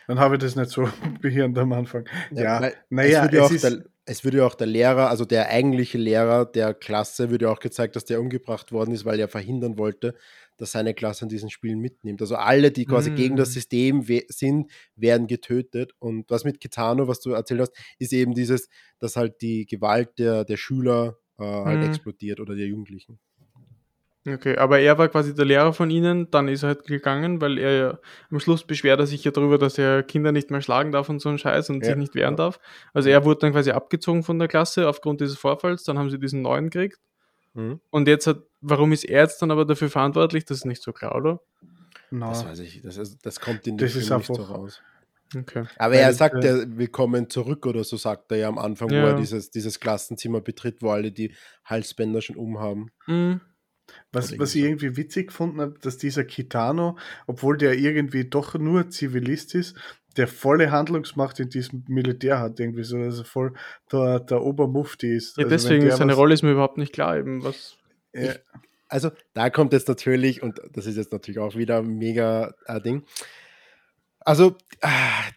Dann 0.06 0.18
habe 0.18 0.34
ich 0.34 0.42
das 0.42 0.54
nicht 0.54 0.70
so 0.70 0.86
behirnt 1.22 1.56
am 1.56 1.72
Anfang. 1.72 2.06
Ja, 2.30 2.62
ja 2.62 2.72
naja, 2.90 3.24
es, 3.24 3.32
würde 3.32 3.54
es, 3.54 3.62
der, 3.62 3.84
es 4.09 4.24
würde 4.24 4.44
auch 4.46 4.54
der 4.54 4.66
Lehrer, 4.66 5.11
also 5.11 5.24
der 5.26 5.50
eigentliche 5.50 5.98
Lehrer 5.98 6.46
der 6.46 6.72
Klasse, 6.72 7.30
würde 7.30 7.50
auch 7.50 7.61
gezeigt, 7.61 7.94
dass 7.94 8.06
der 8.06 8.20
umgebracht 8.20 8.72
worden 8.72 8.92
ist, 8.92 9.04
weil 9.04 9.20
er 9.20 9.28
verhindern 9.28 9.76
wollte, 9.76 10.14
dass 10.56 10.72
seine 10.72 10.94
Klasse 10.94 11.26
an 11.26 11.28
diesen 11.28 11.50
Spielen 11.50 11.78
mitnimmt. 11.78 12.22
Also 12.22 12.36
alle, 12.36 12.70
die 12.70 12.86
quasi 12.86 13.11
mm. 13.11 13.16
gegen 13.16 13.36
das 13.36 13.50
mm. 13.50 13.52
System 13.52 14.09
we 14.09 14.22
sind, 14.28 14.70
werden 14.96 15.26
getötet. 15.26 15.92
Und 15.98 16.30
was 16.30 16.44
mit 16.44 16.59
Kitano, 16.59 17.06
was 17.06 17.20
du 17.20 17.32
erzählt 17.32 17.61
hast, 17.61 17.72
ist 17.98 18.12
eben 18.14 18.34
dieses, 18.34 18.68
dass 18.98 19.16
halt 19.16 19.42
die 19.42 19.66
Gewalt 19.66 20.18
der, 20.18 20.44
der 20.44 20.56
Schüler 20.56 21.18
äh, 21.38 21.44
halt 21.44 21.80
mm. 21.80 21.90
explodiert 21.90 22.40
oder 22.40 22.56
der 22.56 22.66
Jugendlichen. 22.66 23.20
Okay, 24.27 24.57
aber 24.57 24.81
er 24.81 24.99
war 24.99 25.09
quasi 25.09 25.35
der 25.35 25.45
Lehrer 25.45 25.73
von 25.73 25.91
ihnen, 25.91 26.31
dann 26.31 26.49
ist 26.49 26.62
er 26.62 26.69
halt 26.69 26.85
gegangen, 26.85 27.41
weil 27.41 27.59
er 27.59 27.73
ja 27.73 27.99
am 28.31 28.41
Schluss 28.41 28.64
beschwert 28.64 29.01
er 29.01 29.07
sich 29.07 29.25
ja 29.25 29.31
darüber, 29.31 29.59
dass 29.59 29.79
er 29.79 30.03
Kinder 30.03 30.33
nicht 30.33 30.51
mehr 30.51 30.61
schlagen 30.61 30.93
darf 30.93 31.09
und 31.09 31.21
so 31.21 31.29
einen 31.29 31.39
Scheiß 31.39 31.71
und 31.71 31.83
ja, 31.83 31.91
sich 31.91 31.97
nicht 31.97 32.14
wehren 32.14 32.37
darf. 32.37 32.59
Also 32.93 33.09
er 33.09 33.25
wurde 33.25 33.41
dann 33.41 33.53
quasi 33.53 33.71
abgezogen 33.71 34.23
von 34.23 34.39
der 34.39 34.49
Klasse 34.49 34.89
aufgrund 34.89 35.21
dieses 35.21 35.39
Vorfalls, 35.39 35.85
dann 35.85 35.99
haben 35.99 36.11
sie 36.11 36.19
diesen 36.19 36.43
neuen 36.43 36.71
gekriegt. 36.71 36.99
Mhm. 37.55 37.81
Und 37.91 38.09
jetzt 38.09 38.27
hat, 38.27 38.43
warum 38.61 38.93
ist 38.93 39.05
er 39.05 39.23
jetzt 39.23 39.41
dann 39.41 39.51
aber 39.51 39.64
dafür 39.64 39.89
verantwortlich? 39.89 40.45
Das 40.45 40.59
ist 40.59 40.64
nicht 40.64 40.83
so 40.83 40.93
klar, 40.93 41.14
oder? 41.14 41.41
No. 42.11 42.29
Das 42.29 42.45
weiß 42.45 42.59
ich, 42.61 42.83
das, 42.83 42.97
ist, 42.97 43.25
das 43.25 43.41
kommt 43.41 43.66
in 43.66 43.77
dem 43.77 43.89
Film 43.89 44.19
nicht 44.19 44.27
so 44.27 44.43
raus. 44.43 44.83
Okay. 45.37 45.64
Aber 45.77 45.95
er 45.95 46.12
sagt 46.14 46.43
ja, 46.43 46.57
willkommen 46.66 47.29
zurück 47.29 47.66
oder 47.66 47.85
so 47.85 47.99
sagt 47.99 48.33
er 48.33 48.39
ja 48.39 48.49
am 48.49 48.59
Anfang, 48.59 48.89
ja. 48.91 49.03
wo 49.03 49.07
er 49.09 49.14
dieses, 49.14 49.51
dieses 49.51 49.79
Klassenzimmer 49.79 50.41
betritt, 50.41 50.81
wo 50.81 50.91
alle 50.91 51.12
die 51.12 51.35
Halsbänder 51.64 52.23
schon 52.23 52.37
umhaben. 52.37 52.91
Mhm. 53.07 53.41
Was, 54.12 54.39
was 54.39 54.55
ich 54.55 54.64
irgendwie 54.64 54.97
witzig 54.97 55.28
gefunden 55.28 55.61
habe, 55.61 55.74
dass 55.80 55.99
dieser 55.99 56.24
Kitano, 56.24 56.97
obwohl 57.26 57.57
der 57.57 57.74
irgendwie 57.74 58.24
doch 58.24 58.55
nur 58.55 58.89
Zivilist 58.91 59.55
ist, 59.55 59.76
der 60.16 60.26
volle 60.26 60.70
Handlungsmacht 60.70 61.39
in 61.41 61.49
diesem 61.49 61.84
Militär 61.89 62.41
hat, 62.41 62.59
irgendwie 62.59 62.84
so, 62.84 62.97
also 62.97 63.24
voll 63.24 63.53
der, 63.93 64.20
der 64.20 64.43
Obermufti 64.43 65.14
ist. 65.14 65.36
Ja, 65.36 65.45
also 65.45 65.51
deswegen, 65.51 65.91
seine 65.91 66.14
Rolle 66.14 66.34
ist 66.34 66.43
mir 66.43 66.53
überhaupt 66.53 66.78
nicht 66.78 66.93
klar, 66.93 67.16
eben 67.16 67.45
was. 67.45 67.76
Ja. 68.12 68.32
Ich, 68.32 68.41
also, 68.89 69.11
da 69.34 69.51
kommt 69.51 69.72
jetzt 69.72 69.89
natürlich, 69.89 70.43
und 70.43 70.61
das 70.72 70.86
ist 70.86 70.97
jetzt 70.97 71.12
natürlich 71.12 71.39
auch 71.39 71.57
wieder 71.57 71.78
ein 71.78 71.99
mega 71.99 72.55
äh, 72.66 72.80
Ding. 72.80 73.05
Also, 74.20 74.57
äh, 74.80 74.89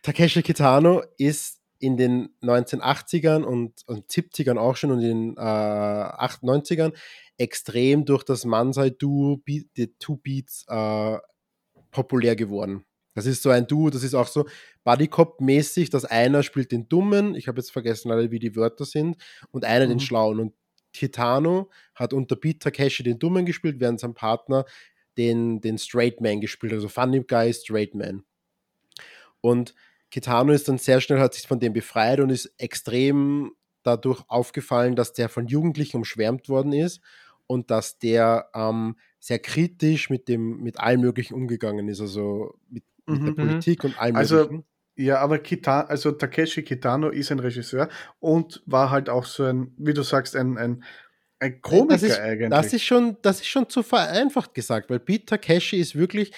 Takeshi 0.02 0.42
Kitano 0.42 1.04
ist 1.18 1.61
in 1.82 1.98
den 1.98 2.30
1980ern 2.44 3.44
und, 3.44 3.82
und 3.88 4.08
70ern 4.10 4.58
auch 4.58 4.76
schon 4.76 4.92
und 4.92 5.02
in 5.02 5.36
den 5.36 5.38
äh, 5.38 5.42
98ern 5.42 6.94
extrem 7.38 8.06
durch 8.06 8.24
das 8.24 8.46
Mansai-Duo, 8.46 9.42
die 9.48 9.94
Two 9.98 10.18
Beats, 10.18 10.66
äh, 10.68 11.18
populär 11.90 12.36
geworden. 12.36 12.86
Das 13.14 13.26
ist 13.26 13.42
so 13.44 13.50
ein 13.50 13.68
Duo, 13.68 13.90
das 13.90 14.04
ist 14.04 14.14
auch 14.14 14.28
so 14.28 14.48
Bodycop-mäßig, 14.86 15.90
dass 15.90 16.06
einer 16.06 16.44
spielt 16.44 16.72
den 16.72 16.88
Dummen, 16.88 17.36
ich 17.36 17.48
habe 17.48 17.60
jetzt 17.60 17.72
vergessen 17.72 18.12
alle, 18.12 18.32
wie 18.32 18.40
die 18.40 18.56
Wörter 18.56 18.86
sind, 18.86 19.18
und 19.52 19.66
einer 19.66 19.86
mhm. 19.86 19.90
den 19.90 20.00
Schlauen. 20.00 20.40
Und 20.40 20.54
Titano 20.94 21.70
hat 21.96 22.14
unter 22.14 22.36
Beat 22.36 22.62
Takeshi 22.62 23.04
den 23.04 23.20
Dummen 23.20 23.46
gespielt, 23.46 23.80
während 23.80 24.00
sein 24.00 24.14
Partner 24.14 24.66
den, 25.18 25.60
den 25.60 25.78
Straight 25.78 26.22
Man 26.22 26.40
gespielt, 26.40 26.74
also 26.74 26.88
Funny 26.88 27.24
Guy, 27.24 27.54
Straight 27.54 27.96
Man. 27.96 28.24
Und 29.42 29.74
Kitano 30.12 30.52
ist 30.54 30.68
dann 30.68 30.78
sehr 30.78 31.02
schnell, 31.02 31.20
hat 31.20 31.34
sich 31.34 31.48
von 31.48 31.60
dem 31.60 31.74
befreit 31.74 32.20
und 32.20 32.30
ist 32.30 32.54
extrem 32.58 33.54
dadurch 33.84 34.22
aufgefallen, 34.28 34.96
dass 34.96 35.14
der 35.14 35.30
von 35.30 35.48
Jugendlichen 35.48 35.98
umschwärmt 35.98 36.50
worden 36.50 36.74
ist 36.74 37.02
und 37.48 37.72
dass 37.72 37.98
der 37.98 38.50
ähm, 38.54 38.98
sehr 39.20 39.40
kritisch 39.40 40.10
mit 40.10 40.28
dem, 40.28 40.62
mit 40.62 40.80
allem 40.80 41.02
Möglichen 41.02 41.34
umgegangen 41.34 41.88
ist, 41.88 42.02
also 42.02 42.54
mit, 42.70 42.84
mit 43.08 43.22
Mhm. 43.22 43.26
der 43.26 43.32
Politik 43.34 43.84
und 43.84 44.00
allem 44.00 44.16
Also, 44.16 44.36
Möglichen. 44.38 44.66
Ja, 44.96 45.20
aber 45.20 45.40
Kita 45.40 45.82
also 45.82 46.12
Takeshi 46.12 46.64
Kitano 46.64 47.10
ist 47.10 47.32
ein 47.32 47.40
Regisseur 47.40 47.90
und 48.20 48.62
war 48.66 48.92
halt 48.92 49.10
auch 49.10 49.26
so 49.26 49.46
ein, 49.46 49.74
wie 49.78 49.94
du 49.94 50.04
sagst, 50.04 50.36
ein, 50.36 50.58
ein, 50.58 50.84
ein 51.40 51.62
Komiker 51.62 51.94
das 51.94 52.04
ist, 52.04 52.20
eigentlich. 52.20 52.50
Das 52.50 52.74
ist, 52.74 52.84
schon, 52.84 53.18
das 53.22 53.40
ist 53.40 53.48
schon 53.48 53.68
zu 53.70 53.84
vereinfacht 53.84 54.54
gesagt, 54.54 54.90
weil 54.90 55.00
Pete 55.00 55.26
Takeshi 55.26 55.78
ist 55.78 55.96
wirklich 55.96 56.34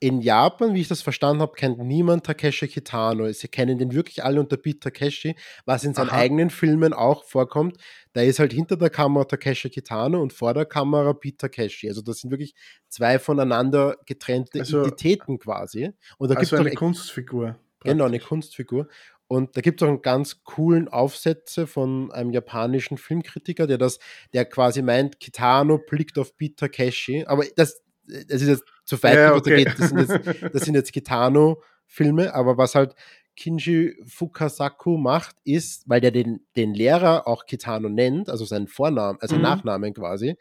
in 0.00 0.20
Japan, 0.20 0.74
wie 0.74 0.80
ich 0.80 0.88
das 0.88 1.02
verstanden 1.02 1.42
habe, 1.42 1.54
kennt 1.54 1.78
niemand 1.78 2.24
Takeshi 2.24 2.68
Kitano. 2.68 3.30
Sie 3.32 3.48
kennen 3.48 3.78
den 3.78 3.92
wirklich 3.92 4.22
alle 4.22 4.38
unter 4.38 4.56
Pete 4.56 4.78
Takeshi, 4.78 5.34
was 5.64 5.82
in 5.82 5.92
seinen 5.92 6.10
Aha. 6.10 6.18
eigenen 6.18 6.50
Filmen 6.50 6.92
auch 6.92 7.24
vorkommt. 7.24 7.78
Da 8.12 8.20
ist 8.22 8.38
halt 8.38 8.52
hinter 8.52 8.76
der 8.76 8.90
Kamera 8.90 9.24
Takeshi 9.24 9.70
Kitano 9.70 10.22
und 10.22 10.32
vor 10.32 10.54
der 10.54 10.66
Kamera 10.66 11.12
Pete 11.14 11.38
Takeshi. 11.38 11.88
Also 11.88 12.00
das 12.02 12.20
sind 12.20 12.30
wirklich 12.30 12.54
zwei 12.88 13.18
voneinander 13.18 13.96
getrennte 14.06 14.60
Also- 14.60 14.80
Identitäten 14.80 15.38
quasi. 15.38 15.90
Und 16.16 16.30
da 16.30 16.36
also 16.36 16.50
gibt 16.56 16.60
eine 16.60 16.70
es 16.70 16.76
Kunstfigur. 16.76 17.58
Genau, 17.80 18.04
eine 18.04 18.12
praktisch. 18.18 18.28
Kunstfigur. 18.28 18.88
Und 19.26 19.56
da 19.56 19.60
gibt 19.60 19.82
es 19.82 19.86
auch 19.86 19.90
einen 19.90 20.00
ganz 20.02 20.42
coolen 20.44 20.88
Aufsätze 20.88 21.66
von 21.66 22.10
einem 22.12 22.30
japanischen 22.30 22.96
Filmkritiker, 22.96 23.66
der 23.66 23.76
das, 23.76 23.98
der 24.32 24.46
quasi 24.46 24.80
meint, 24.80 25.20
Kitano 25.20 25.78
blickt 25.78 26.18
auf 26.18 26.36
Pete 26.36 26.56
Takeshi. 26.56 27.24
Aber 27.26 27.44
das, 27.56 27.82
das 28.08 28.42
ist 28.42 28.48
jetzt 28.48 28.64
zu 28.84 29.02
weit, 29.02 29.16
Ja, 29.16 29.34
okay. 29.34 29.64
geht. 29.64 29.78
Das 29.78 29.88
sind 29.90 29.98
jetzt, 30.00 30.10
das 30.54 30.62
sind 30.62 30.74
jetzt 30.74 30.92
Kitano-Filme, 30.92 32.34
aber 32.34 32.56
was 32.56 32.74
halt 32.74 32.94
Kinji 33.36 33.94
Fukasaku 34.04 34.96
macht, 34.96 35.36
ist, 35.44 35.88
weil 35.88 36.00
der 36.00 36.10
den, 36.10 36.46
den 36.56 36.74
Lehrer 36.74 37.28
auch 37.28 37.46
Kitano 37.46 37.88
nennt, 37.88 38.28
also 38.28 38.44
seinen 38.44 38.66
Vornamen, 38.66 39.18
also 39.20 39.36
Mhm. 39.36 39.42
Nachnamen 39.42 39.94
quasi, 39.94 40.36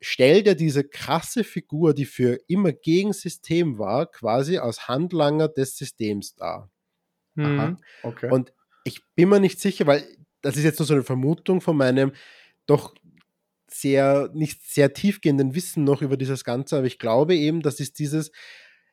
stellt 0.00 0.46
er 0.46 0.54
diese 0.54 0.82
krasse 0.82 1.44
Figur, 1.44 1.92
die 1.92 2.06
für 2.06 2.38
immer 2.46 2.72
gegen 2.72 3.12
System 3.12 3.78
war, 3.78 4.10
quasi 4.10 4.56
als 4.56 4.88
Handlanger 4.88 5.48
des 5.48 5.76
Systems 5.76 6.34
dar. 6.36 6.70
Mhm. 7.34 7.78
Okay. 8.02 8.30
Und 8.30 8.52
ich 8.84 9.02
bin 9.14 9.28
mir 9.28 9.40
nicht 9.40 9.60
sicher, 9.60 9.86
weil 9.86 10.02
das 10.40 10.56
ist 10.56 10.64
jetzt 10.64 10.78
nur 10.78 10.86
so 10.86 10.94
eine 10.94 11.02
Vermutung 11.04 11.60
von 11.60 11.76
meinem 11.76 12.12
doch 12.66 12.94
sehr, 13.74 14.30
nicht 14.34 14.66
sehr 14.66 14.92
tiefgehenden 14.92 15.54
Wissen 15.54 15.84
noch 15.84 16.02
über 16.02 16.16
dieses 16.16 16.44
Ganze, 16.44 16.76
aber 16.76 16.86
ich 16.86 16.98
glaube 16.98 17.36
eben, 17.36 17.62
das 17.62 17.80
ist 17.80 17.98
dieses, 17.98 18.30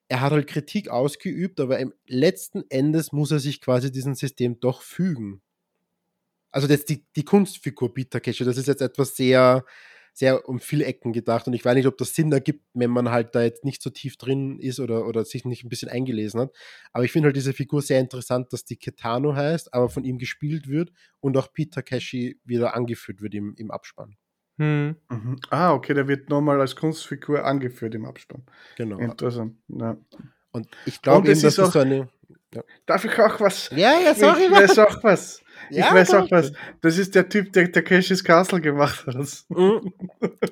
er 0.10 0.22
hat 0.22 0.32
halt 0.32 0.48
Kritik 0.48 0.90
ausgeübt, 0.90 1.60
aber 1.60 1.80
im 1.80 1.94
letzten 2.06 2.64
Endes 2.70 3.12
muss 3.12 3.32
er 3.32 3.40
sich 3.40 3.62
quasi 3.62 3.92
diesem 3.92 4.16
System 4.16 4.60
doch 4.60 4.82
fügen. 4.82 5.42
Also 6.52 6.68
das 6.68 6.86
die, 6.86 7.06
die 7.16 7.24
Kunstfigur 7.24 7.94
Peter 7.94 8.20
Keshe, 8.20 8.46
das 8.46 8.58
ist 8.58 8.68
jetzt 8.68 8.82
etwas 8.82 9.16
sehr, 9.16 9.66
sehr 10.14 10.48
um 10.50 10.60
viele 10.60 10.86
Ecken 10.86 11.14
gedacht 11.14 11.46
und 11.46 11.54
ich 11.54 11.64
weiß 11.64 11.76
nicht, 11.76 11.88
ob 11.88 11.98
das 11.98 12.16
Sinn 12.16 12.32
ergibt, 12.32 12.66
wenn 12.74 12.90
man 12.90 13.12
halt 13.12 13.36
da 13.36 13.44
jetzt 13.44 13.64
nicht 13.66 13.82
so 13.82 13.90
tief 13.90 14.18
drin 14.18 14.60
ist 14.60 14.80
oder, 14.80 15.06
oder 15.08 15.26
sich 15.26 15.46
nicht 15.46 15.64
ein 15.64 15.70
bisschen 15.70 15.90
eingelesen 15.90 16.40
hat. 16.40 16.56
Aber 16.94 17.04
ich 17.04 17.12
finde 17.12 17.28
halt 17.28 17.36
diese 17.36 17.54
Figur 17.54 17.82
sehr 17.82 18.00
interessant, 18.00 18.52
dass 18.54 18.66
die 18.66 18.78
Kitano 18.78 19.36
heißt, 19.36 19.74
aber 19.74 19.90
von 19.90 20.06
ihm 20.06 20.18
gespielt 20.18 20.68
wird 20.68 20.92
und 21.20 21.38
auch 21.38 21.54
Peter 21.54 21.84
Keshi 21.84 22.40
wieder 22.46 22.76
angeführt 22.76 23.22
wird 23.22 23.36
im, 23.36 23.54
im 23.58 23.70
Abspann. 23.70 24.16
Mhm. 24.58 24.96
Mhm. 25.10 25.36
Ah, 25.50 25.74
okay, 25.74 25.94
der 25.94 26.08
wird 26.08 26.30
nochmal 26.30 26.60
als 26.60 26.76
Kunstfigur 26.76 27.46
angeführt 27.46 27.94
im 27.96 28.06
Abspann. 28.06 28.44
Genau. 28.76 28.98
Interessant. 28.98 29.56
Ja. 29.68 29.98
Und 30.52 30.68
ich 30.86 31.02
glaube 31.02 31.20
Und 31.20 31.28
dass 31.30 31.44
ist 31.44 31.58
das 31.58 31.60
auch- 31.68 31.72
so 31.74 31.80
eine. 31.80 32.10
Darf 32.86 33.04
ich 33.06 33.20
auch 33.20 33.40
was? 33.42 33.70
Ja, 33.72 33.92
ja, 34.00 34.12
ich 34.14 34.22
weiß 34.22 34.80
auch 34.80 35.04
was. 35.04 35.42
Ja, 35.70 35.88
ich 35.90 35.94
weiß 35.94 36.08
sag 36.10 36.24
auch 36.24 36.32
was. 36.32 36.54
Das 36.82 36.98
ist 36.98 37.14
der 37.14 37.28
Typ, 37.28 37.52
der 37.54 37.72
Takeshis 37.72 38.24
Castle 38.24 38.62
gemacht 38.62 39.06
hat. 39.06 39.16
Mhm. 39.50 39.94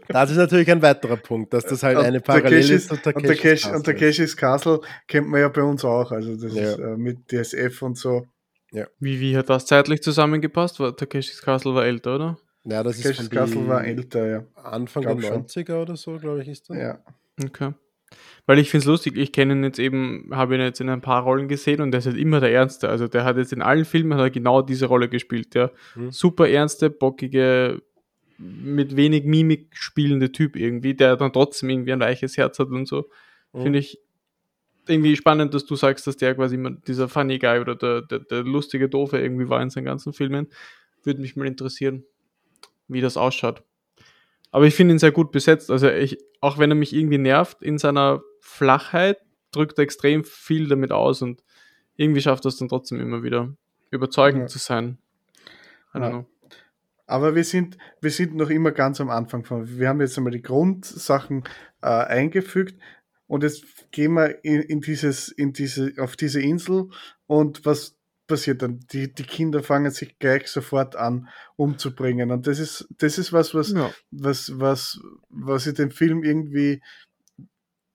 Das 0.10 0.30
ist 0.30 0.38
natürlich 0.38 0.70
ein 0.70 0.82
weiterer 0.82 1.16
Punkt, 1.18 1.54
dass 1.54 1.66
das 1.66 1.82
halt 1.84 1.98
Und 1.98 2.04
eine 2.06 2.20
Parallele 2.20 2.60
Takeshis- 2.62 2.88
zu 2.88 2.94
Und 2.96 3.04
Takeshis 3.04 3.28
Takeshi, 3.30 3.48
Castle 3.64 3.76
und 3.78 3.84
Takeshis 3.86 4.38
Castle 4.38 4.82
kennt 5.08 5.30
man 5.30 5.40
ja 5.40 5.48
bei 5.48 5.64
uns 5.64 5.86
auch. 5.86 6.12
Also 6.12 6.36
das 6.36 6.54
Ja. 6.54 6.72
ist 6.74 6.80
äh, 6.80 6.98
mit 6.98 7.32
DSF 7.32 7.82
und 7.82 7.98
so. 7.98 8.28
Wie, 9.00 9.20
wie 9.22 9.38
hat 9.38 9.50
das 9.50 9.66
zeitlich 9.66 10.04
zusammengepasst? 10.04 10.80
War 10.82 10.96
Takeshis 10.96 11.42
Castle 11.42 11.74
war 11.76 11.86
älter, 11.86 12.16
oder? 12.16 12.38
Ist. 12.66 12.72
Ja, 12.72 12.84
das 12.84 12.98
ist 13.00 13.16
von 13.16 13.30
die 13.30 13.36
Castle 13.36 13.68
war 13.68 13.86
älter, 13.86 14.28
ja. 14.28 14.44
Anfang 14.56 15.04
Glaub 15.04 15.22
der 15.22 15.28
schon. 15.28 15.46
90er 15.46 15.82
oder 15.82 15.96
so, 15.96 16.18
glaube 16.18 16.42
ich, 16.42 16.48
ist 16.48 16.70
das. 16.70 16.78
ja. 16.78 17.00
Okay. 17.44 17.74
Weil 18.46 18.60
ich 18.60 18.70
finde 18.70 18.84
es 18.84 18.86
lustig, 18.88 19.18
ich 19.18 19.32
kenne 19.32 19.54
ihn 19.54 19.64
jetzt 19.64 19.80
eben, 19.80 20.30
habe 20.32 20.56
ihn 20.56 20.62
jetzt 20.62 20.80
in 20.80 20.90
ein 20.90 21.02
paar 21.02 21.24
Rollen 21.24 21.48
gesehen 21.48 21.82
und 21.82 21.92
der 21.92 22.00
ist 22.00 22.06
halt 22.06 22.18
immer 22.18 22.40
der 22.40 22.52
Ernste. 22.52 22.88
Also 22.90 23.08
der 23.08 23.24
hat 23.26 23.38
jetzt 23.38 23.52
in 23.52 23.62
allen 23.62 23.86
Filmen 23.86 24.14
hat 24.14 24.22
er 24.22 24.30
genau 24.30 24.62
diese 24.62 24.86
Rolle 24.86 25.10
gespielt. 25.10 25.54
Der 25.56 25.72
Mhm. 25.96 26.12
super 26.12 26.48
ernste, 26.48 26.90
bockige, 26.92 27.82
mit 28.38 28.96
wenig 28.96 29.24
Mimik 29.26 29.70
spielende 29.76 30.32
Typ 30.32 30.56
irgendwie, 30.56 30.94
der 30.94 31.16
dann 31.18 31.34
trotzdem 31.34 31.70
irgendwie 31.70 31.94
ein 31.94 32.00
weiches 32.00 32.38
Herz 32.38 32.60
hat 32.60 32.68
und 32.68 32.86
so. 32.88 33.10
Mhm. 33.54 33.62
Finde 33.64 33.80
ich 33.80 34.00
irgendwie 34.88 35.16
spannend, 35.16 35.54
dass 35.54 35.66
du 35.66 35.76
sagst, 35.76 36.06
dass 36.06 36.16
der 36.18 36.36
quasi 36.36 36.56
immer 36.56 36.72
dieser 36.72 37.10
Funny 37.10 37.40
Guy 37.40 37.60
oder 37.60 37.76
der, 37.76 38.02
der, 38.04 38.20
der 38.20 38.44
lustige 38.44 38.88
Doofe 38.88 39.18
irgendwie 39.20 39.50
war 39.50 39.62
in 39.62 39.72
seinen 39.72 39.86
ganzen 39.86 40.14
Filmen. 40.14 40.48
Würde 41.04 41.22
mich 41.22 41.36
mal 41.36 41.48
interessieren, 41.48 42.04
wie 42.88 43.02
das 43.02 43.18
ausschaut. 43.18 43.64
Aber 44.52 44.66
ich 44.66 44.76
finde 44.76 44.94
ihn 44.96 45.00
sehr 45.00 45.12
gut 45.12 45.32
besetzt. 45.32 45.70
Also 45.70 45.90
ich, 45.90 46.18
auch 46.42 46.58
wenn 46.58 46.72
er 46.72 46.76
mich 46.76 46.94
irgendwie 46.94 47.18
nervt, 47.18 47.62
in 47.62 47.78
seiner 47.78 48.22
Flachheit 48.40 49.18
drückt 49.52 49.78
er 49.78 49.84
extrem 49.84 50.24
viel 50.24 50.68
damit 50.68 50.92
aus 50.92 51.22
und 51.22 51.44
irgendwie 51.96 52.22
schafft 52.22 52.46
er 52.46 52.50
es 52.50 52.58
dann 52.58 52.70
trotzdem 52.70 53.00
immer 53.00 53.24
wieder 53.24 53.54
überzeugend 53.92 54.44
Ja. 54.44 54.48
zu 54.48 54.60
sein. 54.60 54.98
Ja. 55.94 56.26
Aber 57.08 57.36
wir 57.36 57.44
sind, 57.44 57.78
wir 58.02 58.12
sind 58.12 58.36
noch 58.36 58.50
immer 58.50 58.72
ganz 58.72 59.00
am 59.00 59.10
Anfang 59.10 59.46
von. 59.46 59.78
Wir 59.78 59.90
haben 59.90 60.02
jetzt 60.02 60.18
einmal 60.18 60.32
die 60.32 60.42
Grundsachen 60.42 61.44
äh, 61.82 61.88
eingefügt 61.88 62.80
und 63.28 63.44
jetzt 63.44 63.92
gehen 63.92 64.14
wir 64.14 64.44
in, 64.44 64.62
in 64.62 64.82
dieses, 64.82 65.30
in 65.30 65.54
diese, 65.54 65.94
auf 66.00 66.16
diese 66.16 66.42
Insel 66.42 66.90
und 67.28 67.66
was 67.66 67.95
passiert 68.28 68.62
dann? 68.62 68.80
Die, 68.92 69.14
die 69.14 69.24
Kinder 69.24 69.64
fangen 69.64 69.92
sich 69.92 70.18
gleich 70.20 70.48
sofort 70.48 70.96
an 70.96 71.28
umzubringen. 71.56 72.32
Und 72.32 72.48
das 72.48 72.60
ist, 72.60 72.88
das 72.98 73.18
ist 73.18 73.32
was, 73.34 73.54
was, 73.54 73.72
Ja. 73.72 73.92
was, 74.12 74.52
was, 74.60 75.00
was 75.30 75.68
ich 75.68 75.74
den 75.76 75.92
Film 75.92 76.24
irgendwie, 76.24 76.82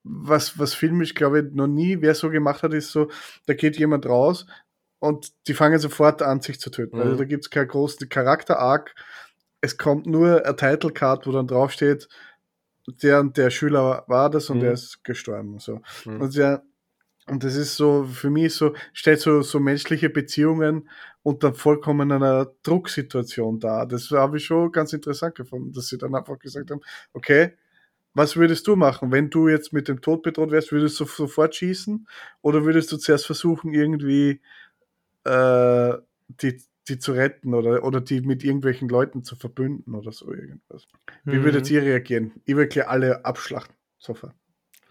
was, 0.02 0.58
was 0.58 0.74
filmisch, 0.74 1.14
glaube 1.14 1.40
ich, 1.40 1.52
noch 1.52 1.66
nie 1.66 2.00
wer 2.00 2.14
so 2.14 2.30
gemacht 2.30 2.62
hat, 2.62 2.72
ist 2.72 2.90
so, 2.92 3.10
da 3.46 3.54
geht 3.54 3.76
jemand 3.76 4.06
raus 4.06 4.46
und 4.98 5.32
die 5.46 5.54
fangen 5.54 5.78
sofort 5.78 6.22
an, 6.22 6.40
sich 6.40 6.58
zu 6.58 6.70
töten. 6.70 6.96
Mhm. 6.96 7.02
Also 7.02 7.16
da 7.16 7.24
gibt 7.24 7.44
es 7.44 7.50
keinen 7.50 7.68
großen 7.68 8.08
Charakter-Arc. 8.08 8.94
Es 9.60 9.76
kommt 9.76 10.06
nur 10.06 10.44
ein 10.46 10.56
Title-Card, 10.56 11.26
wo 11.26 11.32
dann 11.32 11.46
draufsteht, 11.46 12.08
der 13.02 13.20
und 13.20 13.36
der 13.36 13.50
Schüler 13.50 14.04
war 14.08 14.30
das 14.30 14.48
und 14.48 14.56
Mhm. 14.58 14.60
der 14.62 14.72
ist 14.72 15.04
gestorben. 15.04 15.58
So. 15.58 15.82
Mhm. 16.06 16.20
Und, 16.22 16.34
der, 16.36 16.62
und 17.26 17.44
das 17.44 17.54
ist 17.54 17.76
so, 17.76 18.04
für 18.04 18.30
mich 18.30 18.54
so, 18.54 18.74
stellt 18.92 19.20
so, 19.20 19.42
so 19.42 19.60
menschliche 19.60 20.10
Beziehungen 20.10 20.88
unter 21.22 21.54
vollkommen 21.54 22.10
einer 22.12 22.46
Drucksituation 22.62 23.60
dar. 23.60 23.86
Das 23.86 24.10
habe 24.10 24.38
ich 24.38 24.46
schon 24.46 24.72
ganz 24.72 24.92
interessant 24.92 25.34
gefunden, 25.36 25.72
dass 25.72 25.88
sie 25.88 25.98
dann 25.98 26.14
einfach 26.14 26.38
gesagt 26.38 26.70
haben, 26.70 26.80
okay, 27.12 27.52
was 28.14 28.36
würdest 28.36 28.66
du 28.66 28.76
machen, 28.76 29.12
wenn 29.12 29.30
du 29.30 29.48
jetzt 29.48 29.72
mit 29.72 29.88
dem 29.88 30.00
Tod 30.02 30.22
bedroht 30.22 30.50
wärst? 30.50 30.72
Würdest 30.72 30.98
du 31.00 31.04
sofort 31.06 31.54
schießen 31.54 32.08
oder 32.42 32.64
würdest 32.64 32.92
du 32.92 32.96
zuerst 32.98 33.26
versuchen, 33.26 33.74
irgendwie 33.74 34.40
äh, 35.24 35.94
die, 36.28 36.62
die 36.88 36.98
zu 36.98 37.12
retten 37.12 37.54
oder, 37.54 37.84
oder 37.84 38.00
die 38.00 38.20
mit 38.22 38.44
irgendwelchen 38.44 38.88
Leuten 38.88 39.24
zu 39.24 39.36
verbünden 39.36 39.94
oder 39.94 40.12
so 40.12 40.32
irgendwas? 40.32 40.88
Wie 41.28 41.38
Mhm. 41.38 41.44
würdet 41.44 41.70
ihr 41.70 41.82
reagieren? 41.82 42.32
Ich 42.44 42.56
würde 42.56 42.88
alle 42.88 43.24
abschlachten, 43.24 43.76
sofort. 43.98 44.34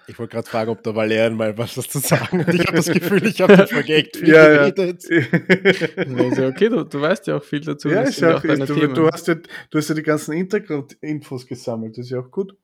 Ich 0.10 0.18
wollte 0.18 0.34
gerade 0.34 0.50
fragen, 0.50 0.72
ob 0.72 0.82
der 0.82 0.96
Valerian 0.96 1.36
mal 1.36 1.56
was 1.58 1.76
dazu 1.76 2.00
sagen 2.00 2.46
hat. 2.46 2.54
Ich 2.54 2.66
habe 2.66 2.78
das 2.78 2.88
Gefühl, 2.88 3.26
ich 3.28 3.42
habe 3.42 3.56
das 3.56 3.70
vergeigt. 3.70 4.18
viel 4.18 4.30
Ja, 4.30 4.52
ja. 4.52 4.70
geredet. 4.70 5.06
Also, 6.20 6.48
okay, 6.48 6.70
du, 6.70 6.84
du 6.84 7.00
weißt 7.00 7.28
ja 7.28 7.38
auch 7.38 7.44
viel 7.44 7.62
dazu. 7.62 7.90
ja, 7.90 8.02
ist 8.02 8.20
ja 8.20 8.38
auch, 8.38 8.42
deine 8.42 8.66
du, 8.66 8.88
du, 8.88 9.08
hast 9.08 9.28
ja, 9.28 9.36
du 9.36 9.78
hast 9.78 9.88
ja 9.88 9.96
die 9.96 10.04
ganzen 10.04 10.34
Hintergrundinfos 10.34 11.46
gesammelt, 11.46 11.98
das 11.98 12.06
ist 12.06 12.12
ja 12.12 12.20
auch 12.20 12.32
gut. 12.32 12.56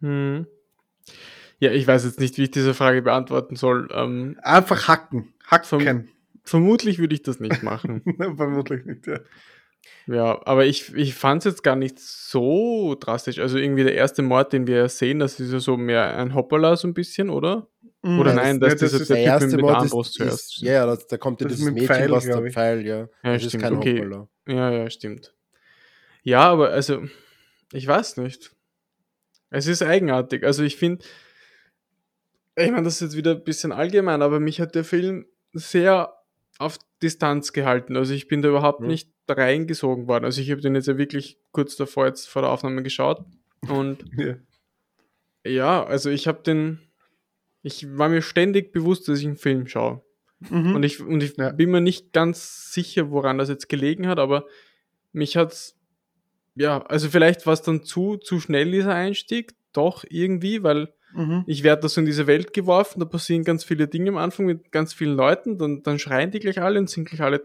Hm. 0.00 0.46
Ja, 1.58 1.72
ich 1.72 1.86
weiß 1.86 2.04
jetzt 2.04 2.20
nicht, 2.20 2.38
wie 2.38 2.44
ich 2.44 2.50
diese 2.50 2.74
Frage 2.74 3.02
beantworten 3.02 3.56
soll. 3.56 3.88
Ähm, 3.92 4.38
Einfach 4.42 4.86
hacken. 4.86 5.34
Hacken. 5.46 6.08
vermutlich 6.44 6.98
würde 6.98 7.14
ich 7.14 7.22
das 7.22 7.40
nicht 7.40 7.62
machen. 7.62 8.02
Vermutlich 8.36 8.84
nicht, 8.84 9.06
ja. 9.06 9.18
Ja, 10.06 10.40
aber 10.46 10.66
ich, 10.66 10.94
ich 10.94 11.14
fand 11.14 11.40
es 11.44 11.52
jetzt 11.52 11.62
gar 11.62 11.76
nicht 11.76 11.98
so 11.98 12.94
drastisch. 12.98 13.38
Also 13.38 13.58
irgendwie 13.58 13.84
der 13.84 13.94
erste 13.94 14.22
Mord, 14.22 14.52
den 14.52 14.66
wir 14.66 14.88
sehen, 14.88 15.18
das 15.18 15.40
ist 15.40 15.52
ja 15.52 15.60
so 15.60 15.76
mehr 15.76 16.16
ein 16.16 16.34
Hoppala 16.34 16.76
so 16.76 16.86
ein 16.88 16.94
bisschen, 16.94 17.30
oder? 17.30 17.68
Oder 18.02 18.30
Ja, 18.30 18.34
nein, 18.36 18.60
das- 18.60 18.74
dieser 18.74 18.86
das 18.98 19.00
ist 19.00 19.10
der 19.10 19.16
Der 19.16 19.24
Typ 19.24 19.32
erste 19.32 19.46
mit 19.46 19.52
der 19.56 19.60
Mord 19.62 19.76
Armbrust 19.76 20.10
ist, 20.10 20.14
zuerst. 20.16 20.56
ist 20.56 20.62
ja, 20.62 20.72
ja, 20.72 20.86
das, 20.86 21.06
da 21.06 21.16
kommt 21.16 21.40
ja 21.40 21.46
Das 21.48 21.56
dieses 21.56 21.64
mit 21.72 21.76
dem 21.76 21.82
Mädchen, 21.82 21.96
Pfeil, 21.96 22.30
der 22.32 22.44
ich. 22.46 22.52
Pfeil, 22.52 22.86
ja. 22.86 22.96
Ja, 22.98 23.08
das 23.22 23.42
ist 23.42 23.48
stimmt, 23.48 23.62
kein 23.62 23.76
okay. 23.76 23.96
Hoppala. 23.98 24.28
Ja, 24.46 24.70
ja, 24.70 24.90
stimmt. 24.90 25.34
Ja, 26.22 26.40
aber 26.50 26.70
also, 26.70 27.02
ich 27.72 27.86
weiß 27.86 28.18
nicht. 28.18 28.52
Es 29.50 29.66
ist 29.66 29.82
eigenartig. 29.82 30.44
Also 30.44 30.62
ich 30.64 30.76
finde, 30.76 31.04
ich 32.56 32.70
meine, 32.70 32.82
das 32.84 32.94
ist 32.94 33.00
jetzt 33.00 33.16
wieder 33.16 33.32
ein 33.32 33.44
bisschen 33.44 33.72
allgemein, 33.72 34.22
aber 34.22 34.38
mich 34.40 34.60
hat 34.60 34.74
der 34.74 34.84
Film 34.84 35.26
sehr 35.52 36.12
auf 36.58 36.78
Distanz 37.02 37.52
gehalten. 37.52 37.96
Also 37.96 38.14
ich 38.14 38.28
bin 38.28 38.42
da 38.42 38.48
überhaupt 38.48 38.80
Mhm. 38.80 38.86
nicht 38.88 39.10
reingesogen 39.28 40.06
worden. 40.06 40.24
Also 40.24 40.40
ich 40.40 40.50
habe 40.50 40.60
den 40.60 40.74
jetzt 40.74 40.86
ja 40.88 40.98
wirklich 40.98 41.38
kurz 41.52 41.76
davor 41.76 42.06
jetzt 42.06 42.28
vor 42.28 42.42
der 42.42 42.50
Aufnahme 42.50 42.82
geschaut 42.82 43.24
und 43.68 44.04
Ja. 44.16 44.36
ja, 45.46 45.84
also 45.84 46.10
ich 46.10 46.26
habe 46.26 46.42
den, 46.42 46.80
ich 47.62 47.96
war 47.98 48.08
mir 48.08 48.22
ständig 48.22 48.72
bewusst, 48.72 49.08
dass 49.08 49.18
ich 49.20 49.26
einen 49.26 49.36
Film 49.36 49.66
schaue. 49.66 50.02
Mhm. 50.50 50.74
Und 50.74 50.82
ich, 50.82 51.00
und 51.00 51.22
ich 51.22 51.36
Ja. 51.36 51.50
bin 51.52 51.70
mir 51.70 51.80
nicht 51.80 52.12
ganz 52.12 52.72
sicher, 52.72 53.10
woran 53.10 53.38
das 53.38 53.48
jetzt 53.48 53.68
gelegen 53.68 54.06
hat, 54.06 54.18
aber 54.18 54.46
mich 55.12 55.36
hat's, 55.36 55.76
ja, 56.54 56.82
also 56.86 57.08
vielleicht 57.08 57.46
war 57.46 57.54
es 57.54 57.62
dann 57.62 57.82
zu, 57.82 58.16
zu 58.16 58.40
schnell 58.40 58.70
dieser 58.70 58.94
Einstieg, 58.94 59.54
doch 59.72 60.04
irgendwie, 60.08 60.62
weil 60.62 60.92
Mhm. 61.14 61.44
ich 61.46 61.62
werde 61.62 61.82
da 61.82 61.88
so 61.88 62.00
in 62.00 62.06
diese 62.06 62.26
Welt 62.26 62.52
geworfen, 62.52 63.00
da 63.00 63.06
passieren 63.06 63.44
ganz 63.44 63.64
viele 63.64 63.86
Dinge 63.88 64.10
am 64.10 64.16
Anfang 64.16 64.46
mit 64.46 64.72
ganz 64.72 64.92
vielen 64.92 65.16
Leuten, 65.16 65.58
dann, 65.58 65.82
dann 65.82 65.98
schreien 65.98 66.30
die 66.30 66.40
gleich 66.40 66.60
alle 66.60 66.78
und 66.80 66.90
sind 66.90 67.08
gleich 67.08 67.22
alle 67.22 67.42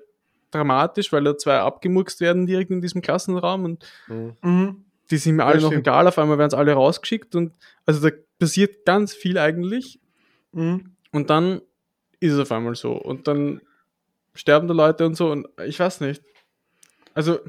dramatisch, 0.52 1.12
weil 1.14 1.24
da 1.24 1.38
zwei 1.38 1.60
abgemurkst 1.60 2.20
werden 2.22 2.48
direkt 2.48 2.72
in 2.72 2.82
diesem 2.82 3.02
Klassenraum 3.02 3.64
und 3.66 3.86
Mhm. 4.08 4.34
Mhm. 4.42 4.86
die 5.12 5.18
sind 5.18 5.36
mir 5.36 5.44
Ja, 5.44 5.48
alle 5.50 5.62
noch 5.62 5.68
stimmt. 5.68 5.88
egal, 5.88 6.08
auf 6.08 6.18
einmal 6.18 6.38
werden 6.38 6.50
sie 6.52 6.58
alle 6.58 6.74
rausgeschickt 6.74 7.36
und 7.36 7.54
also 7.86 8.10
da 8.10 8.16
passiert 8.40 8.86
ganz 8.86 9.14
viel 9.14 9.38
eigentlich 9.38 10.00
Mhm. 10.52 10.96
und 11.12 11.30
dann 11.30 11.62
ist 12.20 12.34
es 12.34 12.40
auf 12.40 12.52
einmal 12.52 12.76
so 12.76 12.94
und 12.94 13.28
dann 13.28 13.62
sterben 14.34 14.68
da 14.68 14.74
Leute 14.74 15.06
und 15.06 15.16
so 15.16 15.32
und 15.32 15.48
ich 15.66 15.80
weiß 15.80 16.02
nicht. 16.02 16.24
Also, 17.20 17.40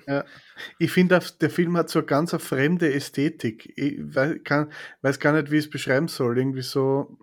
Ich 0.78 0.90
finde, 0.90 1.20
der 1.40 1.48
Film 1.48 1.76
hat 1.76 1.90
so 1.90 2.00
eine 2.00 2.06
ganz 2.06 2.34
eine 2.34 2.40
fremde 2.40 2.92
Ästhetik. 2.92 3.72
Ich 3.76 4.00
weiß, 4.00 4.38
kann, 4.42 4.72
weiß 5.02 5.20
gar 5.20 5.32
nicht, 5.32 5.52
wie 5.52 5.58
ich 5.58 5.66
es 5.66 5.70
beschreiben 5.70 6.08
soll. 6.08 6.38
Irgendwie 6.38 6.62
so 6.62 7.16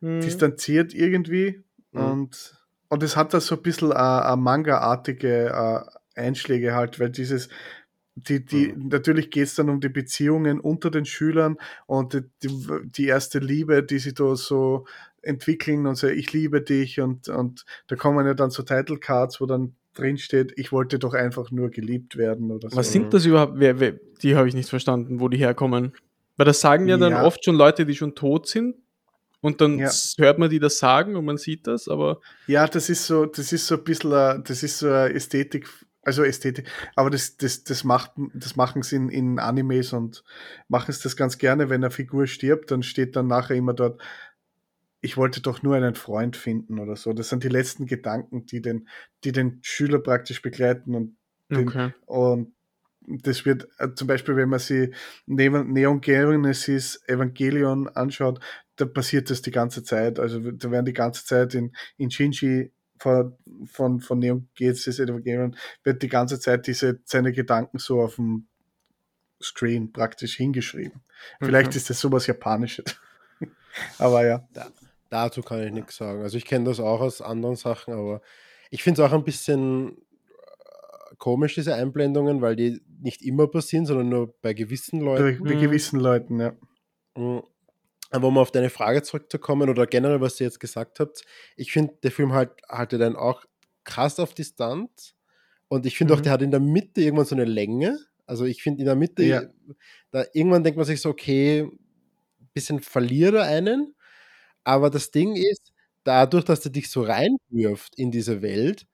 hm, 0.00 0.20
distanziert 0.20 0.92
irgendwie. 0.92 1.64
Mhm. 1.92 2.00
Und, 2.04 2.62
und 2.90 3.02
es 3.02 3.16
hat 3.16 3.32
da 3.32 3.40
so 3.40 3.56
ein 3.56 3.62
bisschen 3.62 3.92
eine, 3.92 4.26
eine 4.26 4.36
Manga-artige 4.36 5.46
äh, 5.46 6.20
Einschläge 6.20 6.74
halt, 6.74 7.00
weil 7.00 7.08
dieses, 7.08 7.48
die, 8.14 8.44
die, 8.44 8.74
natürlich 8.76 9.30
geht 9.30 9.44
es 9.44 9.54
dann 9.54 9.70
um 9.70 9.80
die 9.80 9.88
Beziehungen 9.88 10.60
unter 10.60 10.90
den 10.90 11.06
Schülern 11.06 11.56
und 11.86 12.12
die, 12.12 12.24
die, 12.42 12.66
die 12.84 13.06
erste 13.06 13.38
Liebe, 13.38 13.82
die 13.82 14.00
sie 14.00 14.12
da 14.12 14.36
so 14.36 14.84
entwickeln 15.22 15.86
und 15.86 15.94
so, 15.94 16.08
ich 16.08 16.30
liebe 16.34 16.60
dich 16.60 17.00
und, 17.00 17.30
und 17.30 17.64
da 17.86 17.96
kommen 17.96 18.26
ja 18.26 18.34
dann 18.34 18.50
so 18.50 18.62
Title 18.64 18.98
Cards, 18.98 19.40
wo 19.40 19.46
dann 19.46 19.76
drin 19.94 20.18
steht, 20.18 20.52
ich 20.56 20.72
wollte 20.72 20.98
doch 20.98 21.14
einfach 21.14 21.50
nur 21.50 21.70
geliebt 21.70 22.16
werden 22.16 22.50
oder 22.50 22.70
so. 22.70 22.76
was 22.76 22.92
sind 22.92 23.12
das 23.12 23.24
überhaupt? 23.24 23.54
Wer, 23.56 23.80
wer, 23.80 23.92
die 24.22 24.36
habe 24.36 24.48
ich 24.48 24.54
nicht 24.54 24.68
verstanden, 24.70 25.20
wo 25.20 25.28
die 25.28 25.38
herkommen. 25.38 25.92
Weil 26.36 26.46
das 26.46 26.60
sagen 26.60 26.88
ja 26.88 26.96
dann 26.96 27.12
Ja. 27.12 27.24
oft 27.24 27.44
schon 27.44 27.56
Leute, 27.56 27.84
die 27.84 27.94
schon 27.94 28.14
tot 28.14 28.48
sind. 28.48 28.76
Und 29.40 29.60
dann 29.60 29.78
Ja. 29.78 29.90
hört 30.18 30.38
man 30.38 30.50
die 30.50 30.60
das 30.60 30.78
sagen 30.78 31.16
und 31.16 31.24
man 31.24 31.36
sieht 31.36 31.66
das, 31.66 31.88
aber 31.88 32.20
Ja, 32.46 32.66
das 32.66 32.88
ist 32.88 33.06
so, 33.06 33.26
das 33.26 33.52
ist 33.52 33.66
so 33.66 33.76
ein 33.76 33.84
bisschen, 33.84 34.12
äh, 34.12 34.40
das 34.42 34.62
ist 34.62 34.78
so 34.78 34.86
eine 34.86 35.12
Ästhetik, 35.12 35.68
also 36.02 36.22
Ästhetik, 36.22 36.68
aber 36.94 37.10
das, 37.10 37.36
das, 37.36 37.64
das 37.64 37.82
macht, 37.84 38.12
das 38.34 38.54
machen 38.56 38.82
sie 38.82 38.96
in, 38.96 39.08
in 39.08 39.38
Animes 39.40 39.92
und 39.92 40.22
machen 40.68 40.90
es 40.90 41.00
das 41.00 41.16
ganz 41.16 41.38
gerne, 41.38 41.70
wenn 41.70 41.82
eine 41.82 41.90
Figur 41.90 42.26
stirbt, 42.28 42.70
dann 42.70 42.82
steht 42.84 43.16
dann 43.16 43.26
nachher 43.26 43.56
immer 43.56 43.74
dort, 43.74 44.00
ich 45.02 45.16
wollte 45.18 45.42
doch 45.42 45.62
nur 45.62 45.74
einen 45.76 45.94
Freund 45.94 46.36
finden 46.36 46.78
oder 46.78 46.96
so. 46.96 47.12
Das 47.12 47.28
sind 47.28 47.44
die 47.44 47.48
letzten 47.48 47.86
Gedanken, 47.86 48.46
die 48.46 48.62
den, 48.62 48.88
die 49.24 49.32
den 49.32 49.58
Schüler 49.62 49.98
praktisch 49.98 50.40
begleiten 50.40 50.94
und 50.94 51.16
Den- 51.50 51.68
okay. 51.68 51.92
und 52.06 52.54
das 53.04 53.44
wird 53.44 53.66
äh, 53.78 53.92
zum 53.94 54.06
Beispiel, 54.06 54.36
wenn 54.36 54.48
man 54.48 54.60
sich 54.60 54.94
neben 55.26 55.72
Neon 55.72 56.00
Genesis 56.00 57.02
Evangelion 57.08 57.88
anschaut, 57.88 58.38
da 58.76 58.84
passiert 58.86 59.28
das 59.28 59.42
die 59.42 59.50
ganze 59.50 59.82
Zeit. 59.82 60.20
Also 60.20 60.38
da 60.52 60.70
werden 60.70 60.86
die 60.86 60.92
ganze 60.92 61.26
Zeit 61.26 61.52
in, 61.54 61.72
in 61.96 62.10
Shinji 62.12 62.70
von, 62.98 63.36
von, 63.66 64.00
von 64.00 64.20
Neon 64.20 64.48
Genesis 64.54 65.00
Evangelion 65.00 65.56
wird 65.82 66.00
die 66.04 66.08
ganze 66.08 66.38
Zeit 66.38 66.68
diese, 66.68 67.00
seine 67.04 67.32
Gedanken 67.32 67.78
so 67.78 68.00
auf 68.00 68.14
dem 68.14 68.46
Screen 69.42 69.92
praktisch 69.92 70.36
hingeschrieben. 70.36 71.00
Vielleicht 71.40 71.68
Okay. 71.70 71.78
ist 71.78 71.90
das 71.90 71.98
sowas 72.00 72.28
Japanisches. 72.28 72.84
Aber 73.98 74.24
ja. 74.24 74.46
Dazu 75.12 75.42
kann 75.42 75.62
ich 75.62 75.70
nichts 75.72 75.96
sagen. 75.98 76.22
Also 76.22 76.38
ich 76.38 76.46
kenne 76.46 76.64
das 76.64 76.80
auch 76.80 77.02
aus 77.02 77.20
anderen 77.20 77.54
Sachen, 77.56 77.92
aber 77.92 78.22
ich 78.70 78.82
finde 78.82 79.02
es 79.02 79.06
auch 79.06 79.12
ein 79.12 79.24
bisschen 79.24 79.98
äh, 79.98 81.14
komisch, 81.18 81.54
diese 81.54 81.74
Einblendungen, 81.74 82.40
weil 82.40 82.56
die 82.56 82.80
nicht 83.02 83.20
immer 83.20 83.46
passieren, 83.46 83.84
sondern 83.84 84.08
nur 84.08 84.34
bei 84.40 84.54
gewissen 84.54 85.00
Leuten. 85.00 85.44
bei 85.44 85.52
gewissen 85.54 86.00
Leuten, 86.00 86.40
ja. 86.40 86.52
Mhm. 87.14 87.42
Aber 88.10 88.28
um 88.28 88.38
auf 88.38 88.50
deine 88.52 88.70
Frage 88.70 89.02
zurückzukommen 89.02 89.68
oder 89.68 89.86
generell, 89.86 90.22
was 90.22 90.40
ihr 90.40 90.46
jetzt 90.46 90.60
gesagt 90.60 90.98
habt, 90.98 91.22
ich 91.56 91.72
finde, 91.72 91.92
der 92.02 92.10
Film 92.10 92.32
halt, 92.32 92.50
haltet 92.66 93.02
einen 93.02 93.16
auch 93.16 93.44
krass 93.84 94.18
auf 94.18 94.32
Distanz 94.32 95.14
und 95.68 95.84
ich 95.84 95.98
finde 95.98 96.14
auch, 96.14 96.18
Mhm. 96.20 96.22
der 96.22 96.32
hat 96.32 96.42
in 96.42 96.50
der 96.52 96.60
Mitte 96.60 97.02
irgendwann 97.02 97.26
so 97.26 97.34
eine 97.34 97.44
Länge. 97.44 97.98
Also 98.24 98.46
ich 98.46 98.62
finde 98.62 98.80
in 98.80 98.86
der 98.86 98.96
Mitte, 98.96 99.24
Ja. 99.24 99.42
da 100.10 100.24
irgendwann 100.32 100.64
denkt 100.64 100.78
man 100.78 100.86
sich 100.86 101.02
so, 101.02 101.10
okay, 101.10 101.68
bisschen 102.54 102.80
verliert 102.80 103.34
er 103.34 103.42
einen, 103.44 103.94
aber 104.64 104.90
das 104.90 105.10
Ding 105.10 105.36
ist, 105.36 105.72
dadurch, 106.04 106.44
dass 106.44 106.64
er 106.64 106.72
dich 106.72 106.90
so 106.90 107.02
reinwirft 107.02 107.96
in 107.96 108.10
diese 108.10 108.42
Welt, 108.42 108.86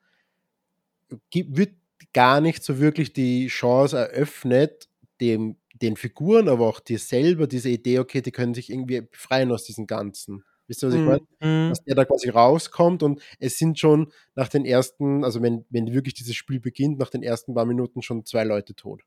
wird 1.35 1.75
gar 2.13 2.41
nicht 2.41 2.63
so 2.63 2.79
wirklich 2.81 3.13
die 3.13 3.49
Chance 3.49 3.97
eröffnet, 3.99 4.89
dem, 5.21 5.57
den 5.75 5.97
Figuren, 5.97 6.49
aber 6.49 6.67
auch 6.69 6.81
dir 6.81 6.99
selber 6.99 7.47
diese 7.47 7.69
Idee, 7.71 7.99
okay, 7.99 8.21
die 8.23 8.33
können 8.33 8.55
sich 8.55 8.71
irgendwie 8.71 9.01
befreien 9.03 9.51
aus 9.53 9.65
diesem 9.65 9.87
Ganzen. 9.87 10.45
Wisst 10.67 10.83
ihr, 10.83 10.89
was 10.89 10.95
ich 10.95 11.01
Mhm. 11.01 11.07
meine? 11.07 11.21
Mhm. 11.41 11.69
Dass 11.71 11.83
der 11.85 11.95
da 11.95 12.05
quasi 12.05 12.29
rauskommt 12.29 13.03
und 13.03 13.21
es 13.39 13.59
sind 13.59 13.79
schon 13.79 14.13
nach 14.35 14.49
den 14.49 14.65
ersten, 14.65 15.25
also 15.25 15.43
wenn, 15.43 15.65
wenn 15.71 15.93
wirklich 15.93 16.15
dieses 16.15 16.37
Spiel 16.37 16.61
beginnt, 16.61 16.99
nach 16.99 17.11
den 17.11 17.23
ersten 17.23 17.55
paar 17.55 17.65
Minuten 17.67 18.03
schon 18.03 18.25
zwei 18.25 18.45
Leute 18.45 18.75
tot. 18.75 19.03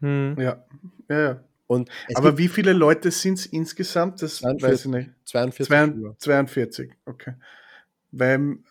Mhm. 0.00 0.36
Ja, 0.38 0.64
ja, 1.08 1.20
ja. 1.20 1.44
Und 1.70 1.88
Aber 2.14 2.36
wie 2.36 2.48
viele 2.48 2.72
Leute 2.72 3.12
sind 3.12 3.34
es 3.38 3.46
insgesamt? 3.46 4.20
Das 4.22 4.38
42. 4.38 4.68
weiß 4.72 4.80
ich 4.80 4.90
nicht. 4.90 5.10
42 5.24 5.66
Zwei- 5.68 5.86
Spieler. 5.86 6.14
42, 6.18 6.92
okay. 7.06 7.34
Beim 8.10 8.64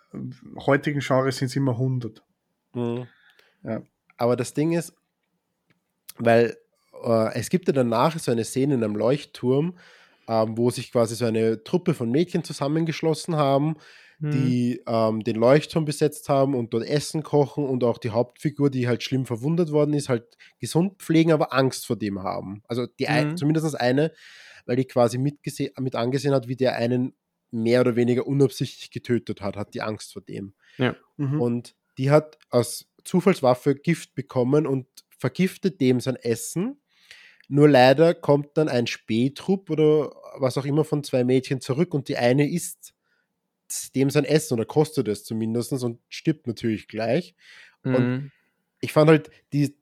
heutigen 0.65 0.99
Genre 0.99 1.31
sind 1.31 1.45
es 1.47 1.55
immer 1.55 1.77
100. 1.77 2.21
Mhm. 2.73 3.07
Ja. 3.63 3.81
Aber 4.17 4.35
das 4.35 4.53
Ding 4.53 4.73
ist, 4.73 4.93
weil 6.17 6.57
äh, 7.01 7.33
es 7.35 7.49
gibt 7.49 7.67
ja 7.67 7.73
danach 7.73 8.19
so 8.19 8.33
eine 8.33 8.43
Szene 8.43 8.73
in 8.73 8.83
einem 8.83 8.97
Leuchtturm, 8.97 9.77
ähm, 10.27 10.57
wo 10.57 10.69
sich 10.69 10.91
quasi 10.91 11.15
so 11.15 11.23
eine 11.23 11.63
Truppe 11.63 11.93
von 11.93 12.11
Mädchen 12.11 12.43
zusammengeschlossen 12.43 13.37
haben, 13.37 13.77
Mhm. 14.21 14.31
die 14.31 14.81
ähm, 14.85 15.23
den 15.23 15.35
Leuchtturm 15.37 15.85
besetzt 15.85 16.27
haben 16.29 16.53
und 16.55 16.73
dort 16.73 16.85
Essen 16.85 17.23
kochen 17.23 17.65
und 17.65 17.83
auch 17.83 17.97
die 17.97 18.09
Hauptfigur, 18.09 18.69
die 18.69 18.87
halt 18.87 19.01
schlimm 19.03 19.25
verwundet 19.25 19.71
worden 19.71 19.93
ist, 19.93 20.09
halt 20.09 20.37
gesund 20.59 21.01
pflegen, 21.01 21.31
aber 21.31 21.53
Angst 21.53 21.85
vor 21.87 21.95
dem 21.97 22.21
haben. 22.21 22.61
Also 22.67 22.85
die 22.85 23.07
ein, 23.07 23.29
Mhm. 23.29 23.37
zumindest 23.37 23.79
eine, 23.79 24.11
weil 24.65 24.75
die 24.75 24.85
quasi 24.85 25.17
mitgese- 25.17 25.71
mit 25.79 25.95
angesehen 25.95 26.33
hat, 26.33 26.47
wie 26.47 26.55
der 26.57 26.75
einen 26.75 27.13
mehr 27.51 27.81
oder 27.81 27.95
weniger 27.95 28.27
unabsichtlich 28.27 28.91
getötet 28.91 29.41
hat, 29.41 29.55
hat 29.55 29.73
die 29.73 29.81
Angst 29.81 30.13
vor 30.13 30.21
dem. 30.21 30.53
Mhm. 31.17 31.41
Und 31.41 31.75
die 31.97 32.11
hat 32.11 32.37
aus 32.49 32.85
Zufallswaffe 33.05 33.73
Gift 33.75 34.13
bekommen 34.15 34.67
und 34.67 34.85
vergiftet 35.17 35.81
dem 35.81 35.99
sein 35.99 36.15
Essen. 36.17 36.81
Nur 37.47 37.67
leider 37.67 38.13
kommt 38.13 38.57
dann 38.57 38.69
ein 38.69 38.85
Spähtrupp 38.85 39.69
oder 39.71 40.11
was 40.37 40.57
auch 40.57 40.65
immer 40.65 40.83
von 40.85 41.03
zwei 41.03 41.23
Mädchen 41.23 41.61
zurück 41.61 41.93
und 41.93 42.07
die 42.09 42.17
eine 42.17 42.47
isst 42.49 42.93
dem 43.95 44.09
sein 44.09 44.25
Essen 44.25 44.53
oder 44.55 44.65
kostet 44.65 45.07
es 45.07 45.23
zumindest 45.23 45.71
und 45.71 45.99
stirbt 46.09 46.47
natürlich 46.47 46.87
gleich. 46.87 47.35
Mhm. 47.83 48.31
Ich 48.81 48.93
fand 48.93 49.09
halt, 49.09 49.29
die, 49.53 49.75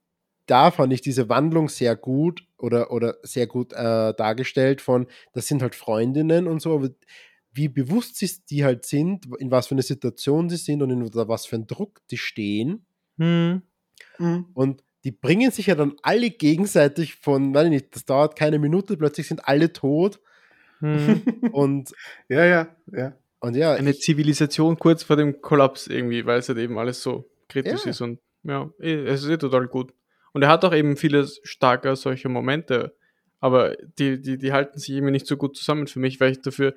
da 0.46 0.72
fand 0.72 0.94
ich 0.94 1.02
diese 1.02 1.30
Wandlung 1.30 1.70
sehr 1.70 1.96
gut 1.96 2.46
oder, 2.58 2.92
oder 2.92 3.18
sehr 3.24 3.48
gut 3.48 3.74
äh, 3.74 4.14
dargestellt 4.14 4.82
von, 4.82 5.08
das 5.34 5.48
sind 5.48 5.62
halt 5.62 5.76
Freundinnen 5.76 6.48
und 6.48 6.62
so, 6.62 6.76
aber 6.76 6.90
wie 7.52 7.68
bewusst 7.68 8.18
sie 8.18 8.30
die 8.50 8.64
halt 8.64 8.86
sind, 8.86 9.28
in 9.40 9.52
was 9.52 9.68
für 9.68 9.76
eine 9.76 9.82
Situation 9.82 10.50
sie 10.50 10.58
sind 10.58 10.82
und 10.82 10.92
in 10.92 11.14
was 11.14 11.46
für 11.46 11.56
einen 11.56 11.68
Druck 11.68 12.02
die 12.10 12.18
stehen. 12.18 12.86
Mhm. 13.18 13.64
Mhm. 14.20 14.46
Und 14.54 14.84
die 15.04 15.12
bringen 15.12 15.52
sich 15.52 15.68
ja 15.68 15.76
dann 15.76 15.96
alle 16.02 16.30
gegenseitig 16.30 17.16
von, 17.16 17.54
weiß 17.54 17.66
ich 17.66 17.72
nicht, 17.72 17.96
das 17.96 18.06
dauert 18.06 18.38
keine 18.38 18.60
Minute, 18.60 18.98
plötzlich 18.98 19.28
sind 19.28 19.48
alle 19.48 19.74
tot. 19.74 20.20
Mhm. 20.80 21.24
Und, 21.52 21.94
Ja, 22.30 22.46
ja, 22.46 22.76
ja. 22.92 23.14
Und 23.40 23.56
ja, 23.56 23.74
Eine 23.74 23.92
ich, 23.92 24.02
Zivilisation 24.02 24.78
kurz 24.78 25.04
vor 25.04 25.16
dem 25.16 25.42
Kollaps 25.42 25.88
irgendwie, 25.88 26.26
weil 26.26 26.40
es 26.40 26.50
halt 26.50 26.58
eben 26.58 26.78
alles 26.78 27.02
so 27.02 27.30
kritisch 27.50 27.86
Ja. 27.86 27.92
ist 27.92 28.02
und 28.02 28.20
ja, 28.44 28.70
eh, 28.80 29.04
es 29.06 29.24
ist 29.24 29.30
eh 29.30 29.38
total 29.38 29.68
gut. 29.68 29.94
Und 30.34 30.42
er 30.44 30.50
hat 30.50 30.64
auch 30.66 30.74
eben 30.74 30.98
viele 30.98 31.28
starke 31.44 31.96
solche 31.96 32.30
Momente, 32.30 32.96
aber 33.40 33.76
die, 34.00 34.22
die, 34.22 34.38
die 34.38 34.54
halten 34.54 34.80
sich 34.80 34.90
irgendwie 34.92 35.12
nicht 35.12 35.28
so 35.28 35.38
gut 35.38 35.56
zusammen 35.58 35.88
für 35.88 36.00
mich, 36.00 36.20
weil 36.20 36.32
ich 36.32 36.42
dafür 36.42 36.76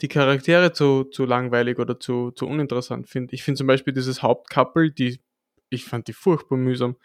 die 0.00 0.08
Charaktere 0.08 0.72
zu, 0.72 1.04
zu 1.04 1.24
langweilig 1.26 1.78
oder 1.78 2.00
zu, 2.00 2.30
zu 2.30 2.46
uninteressant 2.46 3.08
finde. 3.08 3.34
Ich 3.34 3.42
finde 3.42 3.58
zum 3.58 3.66
Beispiel 3.66 3.92
dieses 3.92 4.22
Hauptcouple, 4.22 4.90
die, 4.90 5.20
ich 5.68 5.84
fand 5.84 6.08
die 6.08 6.12
furchtbar 6.12 6.56
mühsam. 6.56 6.96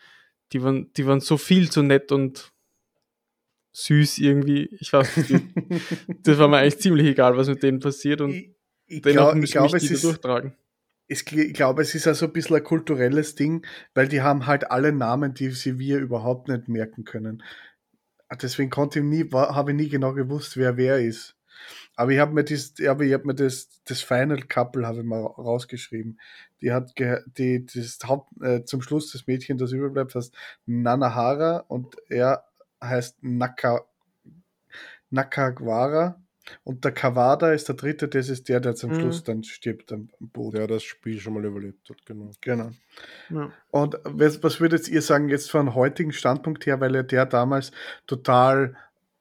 Die 0.53 0.63
waren, 0.63 0.91
die 0.93 1.05
waren 1.05 1.19
so 1.19 1.37
viel 1.37 1.69
zu 1.69 1.81
nett 1.83 2.11
und 2.11 2.53
süß 3.73 4.19
irgendwie. 4.19 4.69
Ich 4.79 4.93
weiß 4.93 5.17
nicht, 5.17 5.43
das 6.23 6.37
war 6.37 6.47
mir 6.47 6.57
eigentlich 6.57 6.79
ziemlich 6.79 7.07
egal, 7.07 7.35
was 7.35 7.47
mit 7.47 7.63
denen 7.63 7.79
passiert 7.79 8.21
und 8.21 8.54
ich 8.87 9.01
glaube, 9.01 9.39
glaub, 9.41 9.73
es 9.73 9.89
ist, 9.89 10.03
durchtragen. 10.03 10.53
ich 11.07 11.25
glaube, 11.25 11.81
es 11.81 11.95
ist 11.95 12.07
also 12.07 12.27
ein 12.27 12.33
bisschen 12.33 12.57
ein 12.57 12.63
kulturelles 12.63 13.35
Ding, 13.35 13.65
weil 13.93 14.07
die 14.07 14.21
haben 14.21 14.45
halt 14.45 14.71
alle 14.71 14.91
Namen, 14.91 15.33
die 15.33 15.49
sie 15.49 15.79
wir 15.79 15.99
überhaupt 15.99 16.47
nicht 16.47 16.67
merken 16.67 17.03
können. 17.03 17.43
Deswegen 18.41 18.69
konnte 18.69 18.99
ich 18.99 19.05
nie, 19.05 19.29
habe 19.31 19.71
ich 19.71 19.77
nie 19.77 19.89
genau 19.89 20.13
gewusst, 20.13 20.57
wer 20.57 20.77
wer 20.77 20.99
ist. 20.99 21.35
Aber 21.95 22.11
ich 22.11 22.19
habe 22.19 22.33
mir 22.33 22.43
das, 22.43 22.73
aber 22.85 23.03
ich 23.03 23.13
habe 23.13 23.25
mir 23.27 23.35
das, 23.35 23.69
das 23.85 24.01
Final 24.01 24.41
Couple 24.41 24.85
habe 24.85 24.99
ich 24.99 25.05
mal 25.05 25.21
rausgeschrieben. 25.21 26.19
Die 26.61 26.71
hat 26.71 26.93
die, 26.97 27.65
das 27.65 27.99
Haupt, 28.05 28.41
äh, 28.41 28.63
zum 28.65 28.81
Schluss 28.81 29.11
das 29.11 29.27
Mädchen, 29.27 29.57
das 29.57 29.71
überbleibt, 29.71 30.15
heißt 30.15 30.33
Nanahara 30.65 31.63
und 31.67 31.95
er 32.09 32.43
heißt 32.83 33.23
Naka, 33.23 33.85
Nakagwara. 35.09 36.21
Und 36.63 36.83
der 36.85 36.91
Kawada 36.91 37.51
ist 37.53 37.67
der 37.67 37.75
dritte, 37.75 38.07
das 38.07 38.29
ist 38.29 38.49
der, 38.49 38.59
der 38.59 38.75
zum 38.75 38.91
mhm. 38.91 38.99
Schluss 38.99 39.23
dann 39.23 39.43
stirbt 39.43 39.91
am 39.91 40.09
Boot. 40.19 40.55
Der 40.55 40.67
das 40.67 40.83
Spiel 40.83 41.19
schon 41.19 41.33
mal 41.33 41.45
überlebt 41.45 41.89
hat, 41.89 42.05
genau. 42.05 42.31
Genau. 42.41 42.71
Ja. 43.29 43.51
Und 43.71 43.97
was, 44.03 44.41
was 44.43 44.59
würdet 44.59 44.87
ihr 44.87 45.01
sagen, 45.01 45.29
jetzt 45.29 45.51
von 45.51 45.75
heutigen 45.75 46.13
Standpunkt 46.13 46.65
her, 46.65 46.79
weil 46.79 46.95
er 46.95 47.03
der 47.03 47.25
damals 47.25 47.71
total 48.07 48.75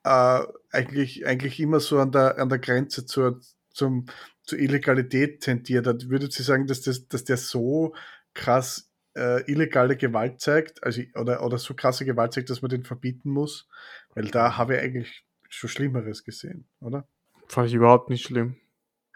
äh, 0.05 0.41
eigentlich, 0.71 1.27
eigentlich 1.27 1.61
immer 1.61 1.81
so 1.81 1.99
an 1.99 2.13
der, 2.13 2.39
an 2.39 2.49
der 2.49 2.59
Grenze 2.59 3.07
zur, 3.07 3.41
zum, 3.71 4.07
zur 4.43 4.59
Illegalität 4.59 5.41
tendiert 5.41 5.87
hat. 5.87 6.09
Würdet 6.09 6.39
ihr 6.39 6.45
sagen, 6.45 6.67
dass, 6.67 6.83
das, 6.83 7.09
dass 7.09 7.25
der 7.25 7.39
so 7.39 7.95
krass 8.35 8.91
äh, 9.17 9.51
illegale 9.51 9.97
Gewalt 9.97 10.41
zeigt, 10.41 10.83
also 10.83 11.03
oder, 11.15 11.45
oder 11.45 11.59
so 11.59 11.75
krasse 11.75 12.05
Gewalt 12.05 12.33
zeigt, 12.33 12.51
dass 12.51 12.63
man 12.63 12.69
den 12.69 12.85
verbieten 12.85 13.31
muss? 13.31 13.69
Weil 14.15 14.27
da 14.27 14.57
habe 14.57 14.77
ich 14.77 14.83
eigentlich 14.83 15.25
schon 15.49 15.71
Schlimmeres 15.71 16.25
gesehen, 16.25 16.67
oder? 16.81 17.09
Fand 17.49 17.69
ich 17.69 17.75
überhaupt 17.75 18.11
nicht 18.11 18.27
schlimm. 18.27 18.57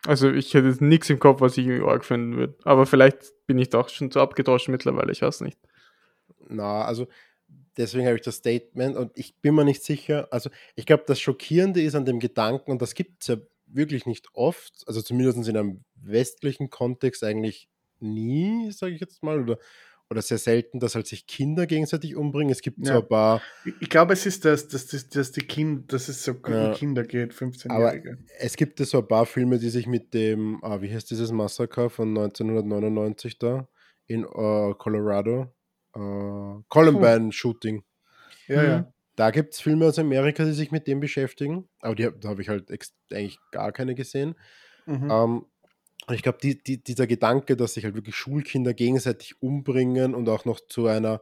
Also 0.07 0.31
ich 0.31 0.55
hätte 0.55 0.85
nichts 0.85 1.11
im 1.11 1.19
Kopf, 1.19 1.41
was 1.41 1.57
ich 1.59 1.67
irgendwie 1.67 1.89
arg 1.89 2.05
finden 2.05 2.37
würde. 2.37 2.55
Aber 2.65 2.87
vielleicht 2.87 3.33
bin 3.47 3.59
ich 3.59 3.71
doch 3.71 3.89
schon 3.89 4.11
zu 4.11 4.21
abgetauscht 4.21 4.69
mittlerweile, 4.69 5.13
ich 5.13 5.23
weiß 5.23 5.41
nicht. 5.41 5.59
Na, 6.49 6.85
also 6.85 7.09
deswegen 7.77 8.07
habe 8.07 8.17
ich 8.17 8.23
das 8.23 8.37
Statement 8.37 8.97
und 8.97 9.13
ich 9.17 9.41
bin 9.41 9.55
mir 9.55 9.65
nicht 9.65 9.83
sicher. 9.83 10.29
Also 10.31 10.51
ich 10.77 10.87
glaube, 10.87 11.05
das 11.07 11.21
Schockierende 11.21 11.83
ist 11.83 11.95
an 11.95 12.05
dem 12.05 12.21
Gedanken, 12.21 12.71
und 12.71 12.83
das 12.83 12.95
gibt 12.95 13.23
es 13.23 13.29
ja 13.29 13.37
wirklich 13.67 14.07
nicht 14.07 14.29
oft, 14.33 14.85
also 14.87 15.03
zumindest 15.03 15.49
in 15.49 15.57
einem 15.57 15.85
westlichen 15.95 16.71
Kontext 16.71 17.23
eigentlich 17.25 17.69
nie, 18.01 18.71
sage 18.73 18.95
ich 18.95 19.01
jetzt 19.01 19.23
mal, 19.23 19.41
oder 19.41 19.59
oder 20.11 20.23
sehr 20.23 20.39
selten, 20.39 20.81
dass 20.81 20.95
halt 20.95 21.07
sich 21.07 21.27
Kinder 21.27 21.67
gegenseitig 21.67 22.17
umbringen. 22.17 22.51
Es 22.51 22.63
gibt 22.63 22.79
ja. 22.79 22.95
so 22.95 23.01
ein 23.01 23.09
paar. 23.09 23.43
Ich 23.81 23.91
glaube, 23.91 24.15
es 24.15 24.25
ist 24.25 24.45
das, 24.45 24.69
dass, 24.69 24.87
dass, 24.87 25.09
dass 25.09 25.33
die 25.33 25.43
Kinder, 25.43 25.83
dass 25.87 26.09
es 26.09 26.25
so 26.25 26.35
ja. 26.49 26.73
Kinder 26.73 27.05
geht, 27.05 27.33
15-Jährige. 27.33 28.19
Es 28.39 28.57
gibt 28.57 28.79
so 28.79 28.99
ein 28.99 29.09
paar 29.09 29.27
Filme, 29.27 29.59
die 29.59 29.69
sich 29.69 29.87
mit 29.87 30.15
dem, 30.15 30.63
ah, 30.63 30.81
wie 30.81 30.93
heißt 30.93 31.11
dieses 31.11 31.31
Massaker 31.31 31.91
von 31.91 32.09
1999 32.09 33.39
da 33.39 33.69
in 34.07 34.25
uh, 34.25 34.75
Colorado? 34.75 35.53
Uh, 35.95 36.63
Columbine 36.69 37.29
oh. 37.29 37.33
Shooting. 37.33 37.83
Ja, 38.47 38.63
mhm. 38.63 38.69
ja. 38.69 38.93
Da 39.17 39.31
gibt 39.31 39.55
es 39.55 39.61
Filme 39.61 39.87
aus 39.87 39.99
Amerika, 39.99 40.45
die 40.45 40.53
sich 40.53 40.71
mit 40.71 40.87
dem 40.87 41.01
beschäftigen. 41.01 41.69
Aber 41.81 41.95
die, 41.95 42.09
da 42.21 42.29
habe 42.29 42.41
ich 42.41 42.49
halt 42.49 42.71
eigentlich 43.11 43.39
gar 43.51 43.73
keine 43.73 43.95
gesehen. 43.95 44.37
Mhm. 44.87 45.11
Um, 45.11 45.11
ähm, 45.11 45.47
und 46.07 46.15
ich 46.15 46.23
glaube, 46.23 46.39
die, 46.43 46.63
die, 46.63 46.83
dieser 46.83 47.07
Gedanke, 47.07 47.57
dass 47.57 47.75
sich 47.75 47.85
halt 47.85 47.95
wirklich 47.95 48.17
Schulkinder 48.17 48.73
gegenseitig 48.75 49.43
umbringen 49.43 50.15
und 50.15 50.29
auch 50.29 50.45
noch 50.45 50.61
zu 50.61 50.87
einer, 50.87 51.21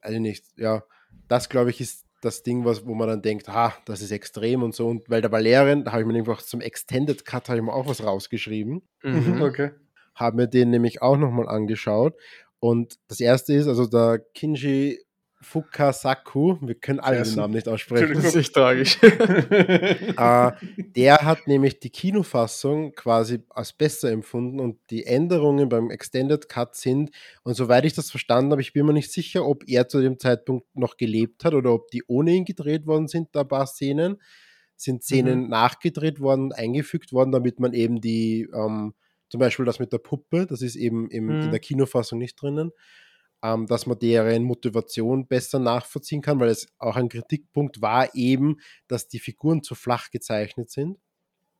also 0.00 0.18
nicht, 0.18 0.44
ja, 0.56 0.82
das 1.28 1.48
glaube 1.48 1.70
ich 1.70 1.80
ist 1.80 2.04
das 2.24 2.42
Ding, 2.42 2.64
was, 2.64 2.86
wo 2.86 2.94
man 2.94 3.08
dann 3.08 3.22
denkt, 3.22 3.48
ha, 3.48 3.74
das 3.84 4.00
ist 4.00 4.10
extrem 4.10 4.62
und 4.62 4.74
so. 4.74 4.88
Und 4.88 5.08
weil 5.10 5.20
der 5.20 5.30
Valerian, 5.30 5.84
da 5.84 5.92
habe 5.92 6.02
ich 6.02 6.08
mir 6.08 6.18
einfach 6.18 6.42
zum 6.42 6.60
Extended 6.60 7.24
Cut 7.24 7.48
habe 7.48 7.58
ich 7.58 7.64
mir 7.64 7.72
auch 7.72 7.86
was 7.86 8.02
rausgeschrieben. 8.02 8.82
Mhm. 9.02 9.42
Okay. 9.42 9.70
Habe 10.14 10.36
mir 10.36 10.46
den 10.46 10.70
nämlich 10.70 11.02
auch 11.02 11.16
nochmal 11.16 11.48
angeschaut. 11.48 12.14
Und 12.60 12.98
das 13.08 13.20
erste 13.20 13.52
ist, 13.52 13.66
also 13.66 13.86
der 13.86 14.20
Kinji 14.32 15.03
Fukasaku, 15.44 16.58
wir 16.60 16.74
können 16.74 16.98
alle 16.98 17.22
den 17.22 17.34
Namen 17.36 17.54
nicht 17.54 17.68
aussprechen. 17.68 18.14
Das 18.14 18.24
ist 18.24 18.34
nicht 18.34 18.52
tragisch. 18.52 19.00
äh, 19.02 20.52
der 20.96 21.18
hat 21.18 21.46
nämlich 21.46 21.78
die 21.78 21.90
Kinofassung 21.90 22.92
quasi 22.92 23.44
als 23.50 23.72
besser 23.72 24.10
empfunden 24.10 24.58
und 24.58 24.78
die 24.90 25.06
Änderungen 25.06 25.68
beim 25.68 25.90
Extended 25.90 26.48
Cut 26.48 26.74
sind, 26.74 27.10
und 27.44 27.54
soweit 27.54 27.84
ich 27.84 27.92
das 27.92 28.10
verstanden 28.10 28.50
habe, 28.52 28.62
ich 28.62 28.72
bin 28.72 28.86
mir 28.86 28.92
nicht 28.92 29.12
sicher, 29.12 29.46
ob 29.46 29.62
er 29.68 29.86
zu 29.88 30.00
dem 30.00 30.18
Zeitpunkt 30.18 30.66
noch 30.74 30.96
gelebt 30.96 31.44
hat 31.44 31.54
oder 31.54 31.72
ob 31.72 31.90
die 31.90 32.02
ohne 32.08 32.32
ihn 32.32 32.44
gedreht 32.44 32.86
worden 32.86 33.06
sind, 33.06 33.28
da 33.32 33.42
ein 33.42 33.48
paar 33.48 33.66
Szenen, 33.66 34.16
sind 34.76 35.04
Szenen 35.04 35.44
mhm. 35.44 35.48
nachgedreht 35.50 36.20
worden, 36.20 36.52
eingefügt 36.52 37.12
worden, 37.12 37.32
damit 37.32 37.60
man 37.60 37.72
eben 37.74 38.00
die, 38.00 38.48
ähm, 38.54 38.94
zum 39.28 39.40
Beispiel 39.40 39.64
das 39.64 39.78
mit 39.78 39.92
der 39.92 39.98
Puppe, 39.98 40.46
das 40.46 40.62
ist 40.62 40.76
eben 40.76 41.08
im, 41.10 41.26
mhm. 41.26 41.42
in 41.42 41.50
der 41.50 41.60
Kinofassung 41.60 42.18
nicht 42.18 42.40
drinnen, 42.40 42.72
ähm, 43.44 43.66
dass 43.66 43.84
man 43.84 43.98
deren 43.98 44.42
Motivation 44.44 45.26
besser 45.26 45.58
nachvollziehen 45.58 46.22
kann, 46.22 46.40
weil 46.40 46.48
es 46.48 46.66
auch 46.78 46.96
ein 46.96 47.10
Kritikpunkt 47.10 47.82
war 47.82 48.14
eben, 48.14 48.56
dass 48.88 49.06
die 49.06 49.18
Figuren 49.18 49.62
zu 49.62 49.74
flach 49.74 50.10
gezeichnet 50.10 50.70
sind. 50.70 50.98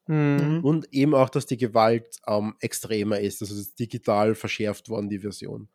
Mhm. 0.06 0.64
Und 0.64 0.92
eben 0.92 1.14
auch, 1.14 1.28
dass 1.28 1.44
die 1.44 1.58
Gewalt 1.58 2.16
ähm, 2.26 2.54
extremer 2.60 3.20
ist. 3.20 3.42
Also 3.42 3.54
es 3.54 3.60
ist 3.60 3.78
digital 3.78 4.34
verschärft 4.34 4.88
worden, 4.88 5.10
die 5.10 5.18
Version. 5.18 5.68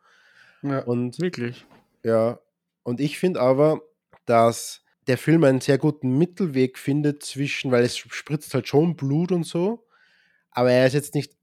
Ja, 0.62 0.80
und, 0.80 1.20
wirklich. 1.20 1.64
Ja, 2.02 2.40
und 2.82 3.00
ich 3.00 3.18
finde 3.18 3.40
aber, 3.40 3.80
dass 4.26 4.84
der 5.06 5.16
Film 5.16 5.44
einen 5.44 5.60
sehr 5.60 5.78
guten 5.78 6.18
Mittelweg 6.18 6.76
findet 6.76 7.22
zwischen, 7.22 7.70
weil 7.70 7.84
es 7.84 7.96
spritzt 7.96 8.52
halt 8.52 8.66
schon 8.66 8.96
Blut 8.96 9.30
und 9.30 9.44
so, 9.44 9.86
aber 10.50 10.72
er 10.72 10.86
ist 10.86 10.94
jetzt 10.94 11.14
nicht 11.14 11.39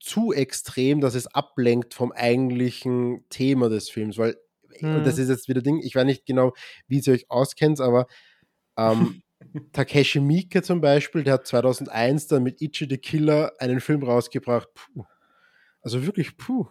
zu 0.00 0.32
extrem, 0.32 1.00
dass 1.00 1.14
es 1.14 1.26
ablenkt 1.26 1.94
vom 1.94 2.12
eigentlichen 2.12 3.24
Thema 3.30 3.68
des 3.68 3.90
Films, 3.90 4.18
weil 4.18 4.36
hm. 4.78 5.04
das 5.04 5.18
ist 5.18 5.28
jetzt 5.28 5.48
wieder 5.48 5.62
Ding, 5.62 5.80
ich 5.82 5.94
weiß 5.94 6.04
nicht 6.04 6.26
genau, 6.26 6.52
wie 6.86 7.00
ihr 7.00 7.12
euch 7.12 7.30
auskennt, 7.30 7.80
aber 7.80 8.06
ähm, 8.76 9.22
Takeshi 9.72 10.20
Miike 10.20 10.62
zum 10.62 10.80
Beispiel, 10.80 11.24
der 11.24 11.34
hat 11.34 11.46
2001 11.46 12.26
dann 12.28 12.42
mit 12.42 12.60
Ichi 12.60 12.86
the 12.88 12.98
Killer 12.98 13.52
einen 13.58 13.80
Film 13.80 14.02
rausgebracht. 14.02 14.68
Puh. 14.74 15.04
Also 15.80 16.04
wirklich, 16.04 16.36
puh. 16.36 16.66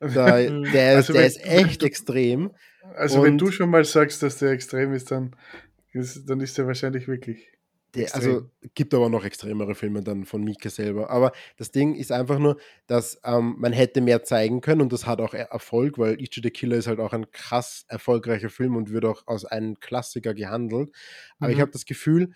Da, 0.00 0.36
der, 0.72 0.96
also 0.96 1.12
der 1.12 1.22
wenn, 1.22 1.28
ist 1.28 1.44
echt 1.44 1.82
extrem. 1.82 2.52
Also 2.94 3.18
Und 3.18 3.26
wenn 3.26 3.38
du 3.38 3.50
schon 3.50 3.70
mal 3.70 3.84
sagst, 3.84 4.22
dass 4.22 4.38
der 4.38 4.50
extrem 4.50 4.92
ist, 4.92 5.10
dann 5.10 5.36
ist, 5.92 6.28
dann 6.28 6.40
ist 6.40 6.56
der 6.56 6.66
wahrscheinlich 6.66 7.08
wirklich 7.08 7.48
der, 7.94 8.14
also 8.14 8.48
gibt 8.74 8.94
aber 8.94 9.08
noch 9.08 9.24
extremere 9.24 9.74
Filme 9.74 10.02
dann 10.02 10.24
von 10.24 10.42
Mika 10.42 10.70
selber. 10.70 11.10
Aber 11.10 11.32
das 11.56 11.70
Ding 11.70 11.94
ist 11.94 12.12
einfach 12.12 12.38
nur, 12.38 12.56
dass 12.86 13.20
ähm, 13.24 13.56
man 13.58 13.72
hätte 13.72 14.00
mehr 14.00 14.22
zeigen 14.22 14.60
können 14.60 14.80
und 14.80 14.92
das 14.92 15.06
hat 15.06 15.20
auch 15.20 15.34
Erfolg, 15.34 15.98
weil 15.98 16.20
Ichi 16.20 16.40
the 16.42 16.50
Killer 16.50 16.76
ist 16.76 16.86
halt 16.86 17.00
auch 17.00 17.12
ein 17.12 17.30
krass 17.30 17.84
erfolgreicher 17.88 18.50
Film 18.50 18.76
und 18.76 18.90
wird 18.90 19.04
auch 19.04 19.26
als 19.26 19.44
ein 19.44 19.78
Klassiker 19.80 20.34
gehandelt. 20.34 20.90
Aber 21.38 21.48
mhm. 21.48 21.54
ich 21.54 21.60
habe 21.60 21.70
das 21.72 21.84
Gefühl, 21.84 22.32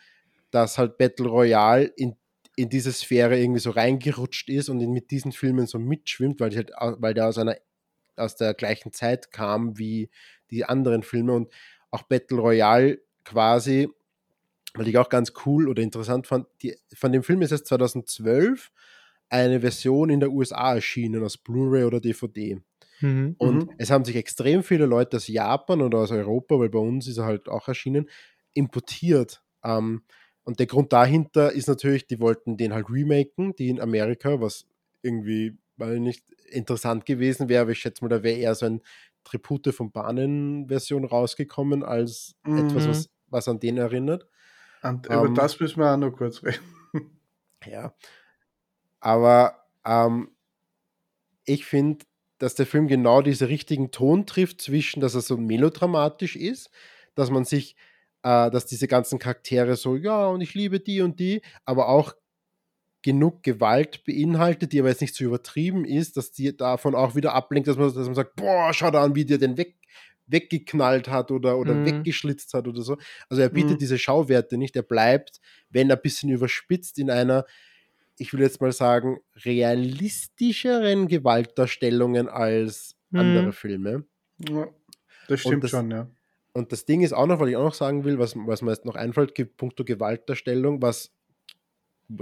dass 0.50 0.78
halt 0.78 0.98
Battle 0.98 1.28
Royale 1.28 1.84
in, 1.84 2.16
in 2.57 2.68
diese 2.68 2.92
Sphäre 2.92 3.38
irgendwie 3.38 3.61
so 3.61 3.70
reingerutscht 3.70 4.48
ist 4.48 4.68
und 4.68 4.78
mit 4.78 5.11
diesen 5.11 5.32
Filmen 5.32 5.66
so 5.66 5.78
mitschwimmt, 5.78 6.40
weil, 6.40 6.55
halt, 6.55 6.72
weil 6.78 7.14
der 7.14 7.28
aus 7.28 7.38
einer 7.38 7.57
aus 8.16 8.36
der 8.36 8.55
gleichen 8.55 8.92
Zeit 8.92 9.32
kam 9.32 9.76
wie 9.78 10.09
die 10.50 10.64
anderen 10.64 11.02
Filme 11.02 11.32
und 11.32 11.52
auch 11.90 12.02
Battle 12.02 12.38
Royale 12.38 13.00
quasi 13.24 13.88
weil 14.75 14.89
ich 14.89 14.99
auch 14.99 15.09
ganz 15.09 15.33
cool 15.47 15.68
oder 15.68 15.83
interessant 15.83 16.27
fand, 16.27 16.47
die, 16.62 16.77
von 16.95 17.12
dem 17.12 17.22
Film 17.22 17.43
ist 17.43 17.53
es 17.53 17.64
2012 17.64 18.70
eine 19.29 19.61
Version 19.61 20.11
in 20.11 20.20
der 20.20 20.31
USA 20.31 20.75
erschienen, 20.75 21.22
als 21.22 21.37
Blu-ray 21.37 21.85
oder 21.85 22.01
DVD. 22.01 22.61
Mhm. 23.01 23.37
Und 23.39 23.66
mhm. 23.66 23.70
es 23.79 23.91
haben 23.91 24.05
sich 24.05 24.16
extrem 24.16 24.62
viele 24.62 24.87
Leute 24.87 25.16
aus 25.16 25.29
Japan 25.29 25.81
oder 25.81 25.99
aus 25.99 26.11
Europa, 26.11 26.59
weil 26.59 26.68
bei 26.68 26.79
uns 26.79 27.09
ist 27.09 27.18
er 27.18 27.25
halt 27.25 27.49
auch 27.49 27.68
erschienen, 27.68 28.09
importiert. 28.53 29.43
Ähm, 29.64 30.03
und 30.45 30.59
der 30.59 30.66
Grund 30.66 30.93
dahinter 30.93 31.53
ist 31.53 31.68
natürlich, 31.68 32.07
die 32.07 32.20
wollten 32.20 32.57
den 32.57 32.75
halt 32.75 32.91
remaken, 32.91 33.55
die 33.57 33.70
in 33.70 33.81
Amerika, 33.81 34.41
was 34.41 34.66
irgendwie 35.03 35.57
weil 35.77 36.01
nicht 36.01 36.25
interessant 36.51 37.07
gewesen 37.07 37.49
wäre, 37.49 37.62
aber 37.62 37.72
ich 37.72 37.81
schätze 37.81 38.05
mal, 38.05 38.09
da 38.09 38.22
wäre 38.22 38.39
eher 38.39 38.55
so 38.55 38.66
ein 38.66 38.81
Tribute 39.25 39.75
von 39.75 39.91
Bahnen-Version 39.91 41.05
rausgekommen, 41.05 41.83
als 41.83 42.37
mhm. 42.45 42.68
etwas, 42.68 42.89
was, 42.89 43.11
was 43.29 43.49
an 43.49 43.61
den 43.61 43.79
erinnert. 43.79 44.27
Und 44.85 45.07
über 45.07 45.24
ähm, 45.24 45.35
das 45.35 45.59
müssen 45.59 45.80
wir 45.80 45.93
auch 45.93 45.97
noch 45.97 46.12
kurz 46.12 46.43
reden. 46.43 46.61
Ja. 47.66 47.95
Aber 49.01 49.64
ähm, 49.87 50.28
ich 51.47 51.64
finde, 51.64 52.05
dass 52.37 52.55
der 52.55 52.66
Film 52.66 52.89
genau 52.89 53.22
diesen 53.22 53.47
richtigen 53.47 53.91
Ton 53.91 54.26
trifft 54.26 54.61
zwischen, 54.61 55.01
dass 55.01 55.14
er 55.14 55.22
so 55.22 55.39
melodramatisch 55.39 56.37
ist, 56.37 56.68
dass 57.14 57.30
man 57.30 57.47
sich, 57.47 57.74
äh, 58.22 58.51
dass 58.51 58.66
diese 58.66 58.87
ganzen 58.87 59.18
Charaktere 59.18 59.76
so, 59.76 59.97
ja, 59.97 60.26
und 60.26 60.43
ich 60.43 60.53
liebe 60.53 60.78
die 60.78 61.01
und 61.01 61.18
die, 61.20 61.41
aber 61.64 61.89
auch 61.89 62.14
genug 63.01 63.43
Gewalt 63.43 64.05
beinhaltet, 64.05 64.72
die 64.72 64.80
aber 64.80 64.91
jetzt 64.91 65.01
nicht 65.01 65.14
zu 65.14 65.24
so 65.24 65.28
übertrieben 65.28 65.87
ist, 65.87 66.18
dass 66.18 66.32
die 66.32 66.55
davon 66.55 66.95
auch 66.95 67.14
wieder 67.14 67.32
ablenkt, 67.32 67.66
dass 67.66 67.78
man, 67.78 67.95
dass 67.95 68.07
man 68.07 68.14
sagt, 68.14 68.37
boah, 68.37 68.74
schau 68.74 68.91
da 68.91 69.03
an, 69.03 69.14
wie 69.14 69.24
der 69.24 69.39
den 69.39 69.57
weg, 69.57 69.76
weggeknallt 70.27 71.09
hat 71.09 71.31
oder, 71.31 71.59
oder 71.59 71.75
mhm. 71.75 71.87
weggeschlitzt 71.87 72.55
hat 72.55 72.66
oder 72.66 72.83
so. 72.83 72.97
Also 73.29 73.43
er 73.43 73.49
bietet 73.49 73.72
mhm. 73.72 73.79
diese 73.79 73.99
Schauwerte 73.99 74.57
nicht. 74.57 74.75
Er 74.77 74.83
bleibt, 74.83 75.41
wenn 75.70 75.91
er 75.91 75.97
ein 75.97 76.03
bisschen 76.03 76.31
überspitzt, 76.31 76.99
in 76.99 77.11
einer 77.11 77.45
ich 78.16 78.33
will 78.33 78.41
jetzt 78.41 78.61
mal 78.61 78.70
sagen, 78.70 79.18
realistischeren 79.45 81.09
Gewaltdarstellungen 81.09 82.29
als 82.29 82.97
Mhm. 83.11 83.20
andere 83.20 83.53
Filme. 83.53 84.05
Ja, 84.49 84.68
das 85.29 85.41
stimmt 85.41 85.64
das- 85.64 85.70
schon, 85.70 85.91
ja. 85.91 86.11
Und 86.53 86.70
das 86.70 86.85
Ding 86.85 87.03
ist 87.03 87.12
auch 87.12 87.27
noch, 87.27 87.41
weil 87.41 87.49
ich 87.49 87.57
auch 87.57 87.64
noch 87.64 87.75
sagen 87.75 88.05
will, 88.05 88.18
was, 88.18 88.37
was 88.37 88.62
mir 88.62 88.70
jetzt 88.70 88.85
noch 88.85 88.95
einfällt, 88.95 89.35
puncto 89.57 89.85
Gewaltdarstellung, 89.85 90.81
was, 90.81 91.12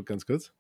ganz 0.07 0.25
kurz, 0.25 0.53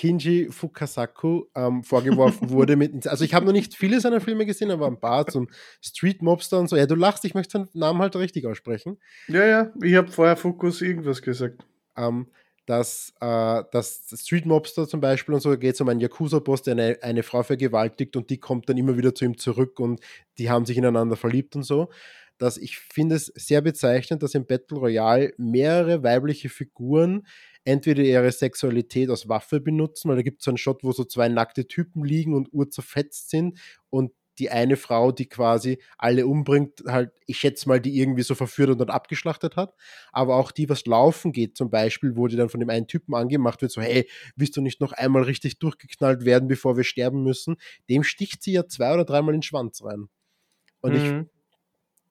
Kinji 0.00 0.48
Fukasaku 0.50 1.44
ähm, 1.54 1.84
vorgeworfen 1.84 2.48
wurde 2.48 2.74
mit, 2.74 3.06
also 3.06 3.22
ich 3.22 3.34
habe 3.34 3.44
noch 3.44 3.52
nicht 3.52 3.74
viele 3.74 4.00
seiner 4.00 4.22
Filme 4.22 4.46
gesehen, 4.46 4.70
aber 4.70 4.86
ein 4.86 4.98
paar 4.98 5.26
zum 5.26 5.48
Street 5.82 6.22
Mobster 6.22 6.58
und 6.58 6.70
so. 6.70 6.76
Ja, 6.76 6.86
du 6.86 6.94
lachst, 6.94 7.26
ich 7.26 7.34
möchte 7.34 7.58
seinen 7.58 7.68
Namen 7.74 8.00
halt 8.00 8.16
richtig 8.16 8.46
aussprechen. 8.46 8.96
Ja, 9.28 9.44
ja, 9.44 9.70
ich 9.82 9.94
habe 9.96 10.10
vorher 10.10 10.36
Fokus 10.38 10.80
irgendwas 10.80 11.20
gesagt. 11.20 11.66
ähm, 11.98 12.28
dass, 12.64 13.12
äh, 13.20 13.62
dass 13.72 14.06
Street 14.16 14.46
Mobster 14.46 14.88
zum 14.88 15.02
Beispiel 15.02 15.34
und 15.34 15.42
so 15.42 15.58
geht 15.58 15.74
es 15.74 15.80
um 15.82 15.88
einen 15.90 16.00
Yakuza-Boss, 16.00 16.62
der 16.62 16.72
eine, 16.72 16.98
eine 17.02 17.22
Frau 17.22 17.42
vergewaltigt 17.42 18.16
und 18.16 18.30
die 18.30 18.38
kommt 18.38 18.70
dann 18.70 18.78
immer 18.78 18.96
wieder 18.96 19.14
zu 19.14 19.26
ihm 19.26 19.36
zurück 19.36 19.80
und 19.80 20.00
die 20.38 20.48
haben 20.48 20.64
sich 20.64 20.78
ineinander 20.78 21.16
verliebt 21.16 21.56
und 21.56 21.64
so. 21.64 21.90
Dass 22.38 22.56
ich 22.56 22.78
finde 22.78 23.16
es 23.16 23.26
sehr 23.26 23.60
bezeichnend, 23.60 24.22
dass 24.22 24.34
im 24.34 24.46
Battle 24.46 24.78
Royale 24.78 25.34
mehrere 25.36 26.02
weibliche 26.02 26.48
Figuren 26.48 27.26
entweder 27.64 28.02
ihre 28.02 28.32
Sexualität 28.32 29.10
als 29.10 29.28
Waffe 29.28 29.60
benutzen, 29.60 30.08
weil 30.08 30.16
da 30.16 30.22
gibt 30.22 30.40
es 30.40 30.44
so 30.44 30.50
einen 30.50 30.58
Shot, 30.58 30.82
wo 30.82 30.92
so 30.92 31.04
zwei 31.04 31.28
nackte 31.28 31.66
Typen 31.68 32.04
liegen 32.04 32.34
und 32.34 32.48
urzerfetzt 32.52 33.30
sind 33.30 33.58
und 33.90 34.12
die 34.38 34.50
eine 34.50 34.76
Frau, 34.76 35.12
die 35.12 35.28
quasi 35.28 35.82
alle 35.98 36.26
umbringt, 36.26 36.82
halt, 36.86 37.12
ich 37.26 37.36
schätze 37.36 37.68
mal, 37.68 37.78
die 37.78 37.98
irgendwie 37.98 38.22
so 38.22 38.34
verführt 38.34 38.70
und 38.70 38.78
dann 38.78 38.88
abgeschlachtet 38.88 39.56
hat. 39.56 39.74
Aber 40.12 40.36
auch 40.36 40.50
die, 40.50 40.68
was 40.68 40.86
laufen 40.86 41.32
geht, 41.32 41.56
zum 41.58 41.68
Beispiel, 41.68 42.16
wo 42.16 42.26
die 42.26 42.36
dann 42.36 42.48
von 42.48 42.60
dem 42.60 42.70
einen 42.70 42.86
Typen 42.86 43.14
angemacht 43.14 43.60
wird, 43.60 43.70
so, 43.70 43.82
hey, 43.82 44.08
willst 44.36 44.56
du 44.56 44.62
nicht 44.62 44.80
noch 44.80 44.92
einmal 44.92 45.24
richtig 45.24 45.58
durchgeknallt 45.58 46.24
werden, 46.24 46.48
bevor 46.48 46.78
wir 46.78 46.84
sterben 46.84 47.22
müssen? 47.22 47.56
Dem 47.90 48.02
sticht 48.02 48.42
sie 48.42 48.52
ja 48.52 48.66
zwei 48.66 48.94
oder 48.94 49.04
dreimal 49.04 49.34
in 49.34 49.40
den 49.40 49.42
Schwanz 49.42 49.84
rein. 49.84 50.08
Und 50.80 50.94
ich, 50.94 51.04
Mhm. 51.04 51.28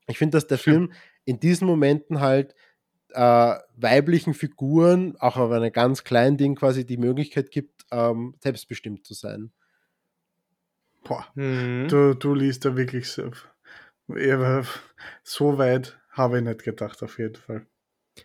ich 0.08 0.18
finde, 0.18 0.38
dass 0.38 0.48
der 0.48 0.58
Film 0.58 0.92
in 1.26 1.40
diesen 1.40 1.68
Momenten 1.68 2.20
halt 2.20 2.56
äh, 3.14 3.56
weiblichen 3.76 4.34
Figuren, 4.34 5.16
auch 5.20 5.38
auf 5.38 5.52
einem 5.52 5.72
ganz 5.72 6.04
kleinen 6.04 6.38
Ding 6.38 6.56
quasi, 6.56 6.86
die 6.86 6.98
Möglichkeit 6.98 7.52
gibt, 7.52 7.86
ähm, 7.92 8.36
selbstbestimmt 8.42 9.06
zu 9.06 9.14
sein. 9.14 9.52
Boah, 11.04 11.26
Mhm. 11.36 11.88
du, 11.88 12.14
du 12.14 12.36
liest 12.36 12.66
da 12.66 12.76
wirklich 12.76 13.10
so, 13.10 13.32
so 15.24 15.58
weit 15.58 16.00
habe 16.12 16.40
ich 16.40 16.44
nicht 16.44 16.64
gedacht, 16.64 17.02
auf 17.04 17.18
jeden 17.20 17.36
Fall. 17.36 17.66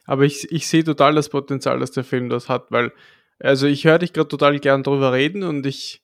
Aber 0.05 0.25
ich, 0.25 0.51
ich 0.51 0.67
sehe 0.67 0.85
total 0.85 1.15
das 1.15 1.29
Potenzial, 1.29 1.79
dass 1.79 1.93
der 1.93 2.05
Film 2.05 2.29
das 2.29 2.49
hat, 2.49 2.71
weil, 2.71 2.93
also 3.39 3.67
ich 3.67 3.85
höre 3.85 3.99
dich 3.99 4.13
gerade 4.13 4.29
total 4.29 4.59
gern 4.59 4.83
drüber 4.83 5.13
reden 5.13 5.45
und 5.45 5.67
ich, 5.67 6.03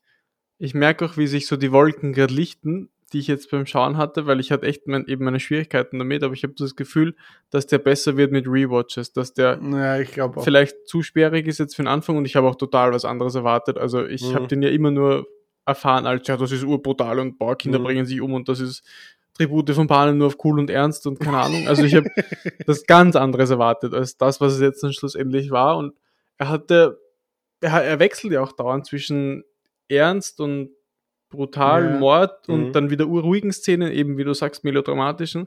ich 0.59 0.74
merke 0.74 1.05
auch, 1.05 1.16
wie 1.16 1.26
sich 1.26 1.47
so 1.47 1.57
die 1.57 1.72
Wolken 1.72 2.12
gerade 2.12 2.33
lichten, 2.33 2.91
die 3.13 3.19
ich 3.19 3.27
jetzt 3.27 3.51
beim 3.51 3.67
Schauen 3.67 3.97
hatte, 3.97 4.27
weil 4.27 4.41
ich 4.41 4.53
hatte 4.53 4.67
echt 4.67 4.87
mein, 4.87 5.07
eben 5.07 5.25
meine 5.25 5.41
Schwierigkeiten 5.41 5.99
damit, 5.99 6.23
aber 6.23 6.35
ich 6.35 6.43
habe 6.45 6.55
das 6.57 6.77
Gefühl, 6.77 7.15
dass 7.51 7.67
der 7.67 7.79
besser 7.79 8.17
wird 8.17 8.31
mit 8.33 8.47
Rewatches, 8.47 9.13
dass 9.13 9.35
der 9.35 9.59
Ja, 9.61 9.97
vielleicht 10.43 10.87
zu 10.87 11.03
sperrig 11.03 11.47
ist 11.47 11.59
jetzt 11.59 11.75
für 11.77 11.83
den 11.83 11.89
Anfang 11.89 12.17
und 12.17 12.25
ich 12.25 12.37
habe 12.37 12.47
auch 12.49 12.55
total 12.57 12.93
was 12.93 13.05
anderes 13.05 13.35
erwartet. 13.35 13.79
Also 13.79 14.07
ich 14.07 14.31
Mhm. 14.31 14.35
habe 14.35 14.47
den 14.49 14.63
ja 14.63 14.71
immer 14.71 14.91
nur 14.91 15.27
erfahren 15.67 16.07
als, 16.07 16.27
ja, 16.29 16.37
das 16.37 16.53
ist 16.53 16.65
urbrutal 16.65 17.19
und 17.19 17.39
boah, 17.39 17.57
Kinder 17.57 17.79
Mhm. 17.79 17.85
bringen 17.85 18.07
sich 18.07 18.21
um 18.21 18.33
und 18.35 18.49
das 18.49 18.61
ist 18.61 18.83
Tribute 19.35 19.71
von 19.71 19.87
Panen 19.87 20.19
nur 20.19 20.29
auf 20.29 20.37
cool 20.45 20.59
und 20.59 20.71
ernst 20.71 21.07
und 21.07 21.19
keine 21.21 21.39
Ahnung. 21.39 21.67
Also 21.67 21.85
ich 21.85 21.95
habe 21.95 22.11
das 22.67 22.87
ganz 22.87 23.17
anderes 23.17 23.51
erwartet 23.51 23.95
als 23.95 24.17
das, 24.17 24.41
was 24.41 24.55
es 24.55 24.61
jetzt 24.61 24.83
dann 24.83 24.93
schlussendlich 24.93 25.51
war 25.51 25.77
und 25.79 25.95
er 26.39 26.49
hatte, 26.49 27.01
er, 27.61 27.83
er 27.85 27.99
wechselt 27.99 28.33
ja 28.33 28.43
auch 28.43 28.53
dauernd 28.53 28.87
zwischen 28.87 29.45
ernst 29.89 30.41
und 30.41 30.71
brutal, 31.31 31.85
Ja. 31.85 31.99
Mord 31.99 32.49
und 32.49 32.68
Mhm. 32.68 32.72
dann 32.72 32.91
wieder 32.91 33.07
urruhigen 33.07 33.53
Szenen, 33.53 33.93
eben 33.93 34.18
wie 34.18 34.24
du 34.24 34.35
sagst, 34.35 34.64
melodramatischen, 34.64 35.47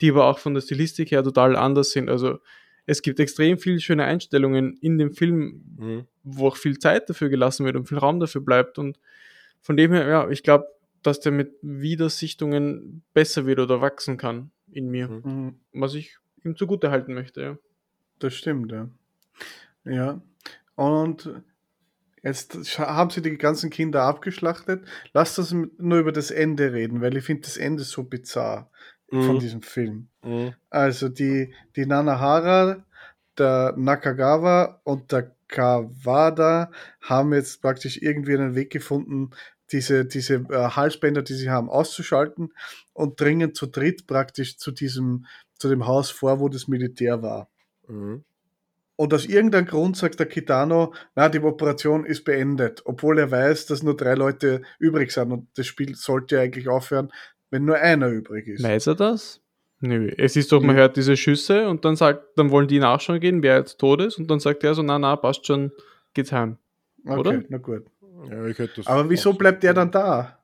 die 0.00 0.10
aber 0.10 0.26
auch 0.26 0.38
von 0.38 0.54
der 0.54 0.60
Stilistik 0.62 1.10
her 1.10 1.22
total 1.22 1.56
anders 1.56 1.90
sind. 1.90 2.08
Also 2.08 2.38
es 2.86 3.02
gibt 3.02 3.18
extrem 3.20 3.58
viele 3.58 3.80
schöne 3.80 4.04
Einstellungen 4.04 4.76
in 4.80 4.98
dem 4.98 5.12
Film, 5.12 5.64
Mhm. 5.76 6.04
wo 6.22 6.48
auch 6.48 6.56
viel 6.56 6.78
Zeit 6.78 7.08
dafür 7.10 7.28
gelassen 7.28 7.64
wird 7.66 7.76
und 7.76 7.88
viel 7.88 7.98
Raum 7.98 8.20
dafür 8.20 8.40
bleibt. 8.40 8.78
Und 8.78 8.98
von 9.60 9.76
dem 9.76 9.92
her, 9.92 10.06
ja, 10.06 10.28
ich 10.30 10.42
glaube, 10.42 10.66
dass 11.02 11.20
der 11.20 11.32
mit 11.32 11.52
Wiedersichtungen 11.62 13.02
besser 13.12 13.46
wird 13.46 13.58
oder 13.58 13.80
wachsen 13.80 14.16
kann 14.16 14.50
in 14.70 14.90
mir, 14.90 15.08
Mhm. 15.08 15.22
Mhm, 15.24 15.54
was 15.72 15.94
ich 15.94 16.16
ihm 16.44 16.56
zugute 16.56 16.90
halten 16.90 17.14
möchte. 17.14 17.40
Ja. 17.42 17.58
Das 18.18 18.34
stimmt, 18.34 18.70
ja. 18.72 18.88
Ja. 19.84 20.20
Und 20.76 21.30
jetzt 22.24 22.78
haben 22.78 23.10
sie 23.10 23.22
die 23.22 23.36
ganzen 23.38 23.70
Kinder 23.70 24.02
abgeschlachtet. 24.02 24.84
Lasst 25.12 25.38
uns 25.38 25.52
nur 25.52 25.98
über 25.98 26.12
das 26.12 26.30
Ende 26.30 26.72
reden, 26.72 27.00
weil 27.00 27.16
ich 27.16 27.24
finde 27.24 27.42
das 27.42 27.56
Ende 27.56 27.84
so 27.84 28.02
bizarr 28.04 28.70
von 29.10 29.36
Mhm. 29.36 29.38
diesem 29.38 29.62
Film. 29.62 30.08
Mhm. 30.24 30.54
Also 30.70 31.08
die, 31.08 31.54
die 31.76 31.86
Nanahara, 31.86 32.84
der 33.38 33.74
Nakagawa 33.76 34.80
und 34.84 35.12
der 35.12 35.34
Kawada 35.48 36.70
haben 37.00 37.32
jetzt 37.32 37.60
praktisch 37.62 37.98
irgendwie 38.00 38.34
einen 38.34 38.54
Weg 38.54 38.70
gefunden, 38.70 39.30
diese, 39.72 40.04
diese 40.04 40.34
äh, 40.50 40.68
Halsbänder, 40.70 41.22
die 41.22 41.34
sie 41.34 41.50
haben, 41.50 41.68
auszuschalten 41.70 42.52
und 42.92 43.20
dringen 43.20 43.54
zu 43.54 43.66
dritt 43.66 44.06
praktisch 44.06 44.58
zu 44.58 44.72
diesem, 44.72 45.26
zu 45.58 45.68
dem 45.68 45.86
Haus 45.86 46.10
vor, 46.10 46.40
wo 46.40 46.48
das 46.48 46.68
Militär 46.68 47.22
war. 47.22 47.48
Mhm. 47.88 48.24
Und 48.96 49.12
aus 49.12 49.26
irgendeinem 49.26 49.66
Grund 49.66 49.96
sagt 49.96 50.20
der 50.20 50.26
Kitano, 50.26 50.94
na, 51.16 51.28
die 51.28 51.40
Operation 51.40 52.04
ist 52.04 52.24
beendet, 52.24 52.82
obwohl 52.84 53.18
er 53.18 53.30
weiß, 53.30 53.66
dass 53.66 53.82
nur 53.82 53.96
drei 53.96 54.14
Leute 54.14 54.62
übrig 54.78 55.10
sind 55.10 55.32
und 55.32 55.48
das 55.56 55.66
Spiel 55.66 55.96
sollte 55.96 56.38
eigentlich 56.40 56.68
aufhören, 56.68 57.12
wenn 57.50 57.64
nur 57.64 57.76
einer 57.76 58.08
übrig 58.08 58.46
ist. 58.46 58.62
Weiß 58.62 58.86
er 58.86 58.94
das? 58.94 59.40
Nö. 59.80 60.10
Es 60.16 60.36
ist 60.36 60.52
doch, 60.52 60.62
man 60.62 60.76
Ja. 60.76 60.82
hört 60.82 60.96
diese 60.96 61.16
Schüsse 61.16 61.68
und 61.68 61.84
dann 61.84 61.96
sagt, 61.96 62.38
dann 62.38 62.50
wollen 62.50 62.68
die 62.68 62.78
nachschauen 62.78 63.18
gehen, 63.20 63.42
wer 63.42 63.58
jetzt 63.58 63.78
tot 63.78 64.00
ist 64.00 64.18
und 64.18 64.30
dann 64.30 64.38
sagt 64.40 64.62
er 64.62 64.74
so, 64.74 64.82
na, 64.82 64.98
na, 64.98 65.16
passt 65.16 65.46
schon, 65.46 65.72
geht's 66.14 66.30
heim. 66.32 66.58
Okay, 67.04 67.18
oder? 67.18 67.42
na 67.48 67.58
gut. 67.58 67.84
Ja, 68.30 68.46
ich 68.46 68.58
hätte 68.58 68.74
das 68.76 68.86
Aber 68.86 69.10
wieso 69.10 69.32
bleibt 69.34 69.64
er 69.64 69.74
dann 69.74 69.90
da? 69.90 70.38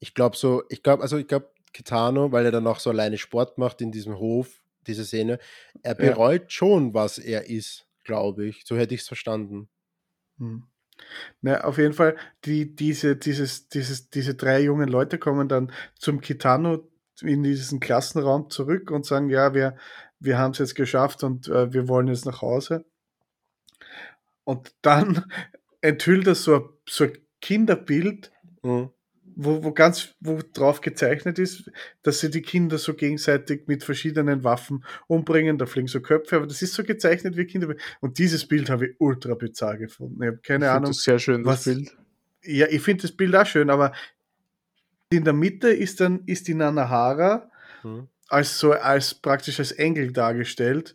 Ich 0.00 0.14
glaube 0.14 0.36
so, 0.36 0.64
ich 0.70 0.82
glaube, 0.82 1.02
also 1.02 1.18
ich 1.18 1.28
glaube, 1.28 1.50
Kitano, 1.72 2.32
weil 2.32 2.46
er 2.46 2.50
dann 2.52 2.66
auch 2.66 2.80
so 2.80 2.90
alleine 2.90 3.18
Sport 3.18 3.58
macht 3.58 3.82
in 3.82 3.92
diesem 3.92 4.18
Hof, 4.18 4.48
diese 4.86 5.04
Szene, 5.04 5.38
er 5.82 6.00
Ja. 6.00 6.12
bereut 6.12 6.52
schon, 6.52 6.94
was 6.94 7.18
er 7.18 7.48
ist, 7.48 7.86
glaube 8.04 8.46
ich. 8.46 8.62
So 8.64 8.76
hätte 8.76 8.94
ich 8.94 9.02
es 9.02 9.08
verstanden. 9.08 9.68
Hm. 10.38 10.64
Na, 11.42 11.62
auf 11.64 11.78
jeden 11.78 11.92
Fall, 11.92 12.16
die, 12.44 12.74
diese, 12.74 13.16
dieses, 13.16 13.68
dieses, 13.68 14.08
diese 14.10 14.34
drei 14.34 14.60
jungen 14.62 14.88
Leute 14.88 15.18
kommen 15.18 15.48
dann 15.48 15.72
zum 15.98 16.20
Kitano 16.20 16.88
in 17.22 17.42
diesen 17.42 17.80
Klassenraum 17.80 18.50
zurück 18.50 18.90
und 18.90 19.04
sagen, 19.06 19.28
ja, 19.30 19.54
wir, 19.54 19.76
wir 20.20 20.38
haben 20.38 20.52
es 20.52 20.58
jetzt 20.58 20.74
geschafft 20.74 21.22
und 21.24 21.48
äh, 21.48 21.72
wir 21.72 21.88
wollen 21.88 22.08
jetzt 22.08 22.26
nach 22.26 22.42
Hause. 22.42 22.84
Und 24.44 24.74
dann 24.82 25.24
enthüllt 25.80 26.26
er 26.26 26.34
so 26.34 26.54
ein, 26.56 26.68
so 26.88 27.04
ein 27.04 27.18
Kinderbild, 27.40 28.32
Mhm. 28.62 28.90
Wo, 29.38 29.62
wo 29.62 29.72
ganz, 29.72 30.14
wo 30.20 30.40
drauf 30.54 30.80
gezeichnet 30.80 31.38
ist, 31.38 31.70
dass 32.02 32.20
sie 32.20 32.30
die 32.30 32.40
Kinder 32.42 32.78
so 32.78 32.94
gegenseitig 32.94 33.64
mit 33.66 33.84
verschiedenen 33.84 34.42
Waffen 34.44 34.84
umbringen, 35.08 35.58
da 35.58 35.66
fliegen 35.66 35.88
so 35.88 36.00
Köpfe, 36.00 36.36
aber 36.36 36.46
das 36.46 36.62
ist 36.62 36.72
so 36.72 36.82
gezeichnet 36.82 37.36
wie 37.36 37.44
Kinder. 37.44 37.74
Und 38.00 38.18
dieses 38.18 38.48
Bild 38.48 38.70
habe 38.70 38.86
ich 38.88 38.96
ultra 38.98 39.34
bizarr 39.34 39.76
gefunden. 39.76 40.22
Ich 40.22 40.28
habe 40.28 40.38
keine 40.38 40.64
ich 40.64 40.70
Ahnung. 40.70 40.90
das 40.90 41.02
sehr 41.02 41.18
schön, 41.18 41.44
das 41.44 41.66
was- 41.66 41.74
Bild. 41.74 41.96
Ja, 42.42 42.66
ich 42.70 42.80
finde 42.80 43.02
das 43.02 43.12
Bild 43.12 43.34
auch 43.36 43.44
schön, 43.46 43.68
aber 43.70 43.92
in 45.10 45.24
der 45.24 45.32
Mitte 45.34 45.68
ist 45.68 46.00
dann 46.00 46.22
ist 46.26 46.48
die 46.48 46.54
Nanahara 46.54 47.50
Mhm. 47.84 48.08
als 48.28 48.58
so 48.58 48.72
als 48.72 49.14
praktisch 49.14 49.58
als 49.60 49.70
Engel 49.72 50.12
dargestellt 50.12 50.94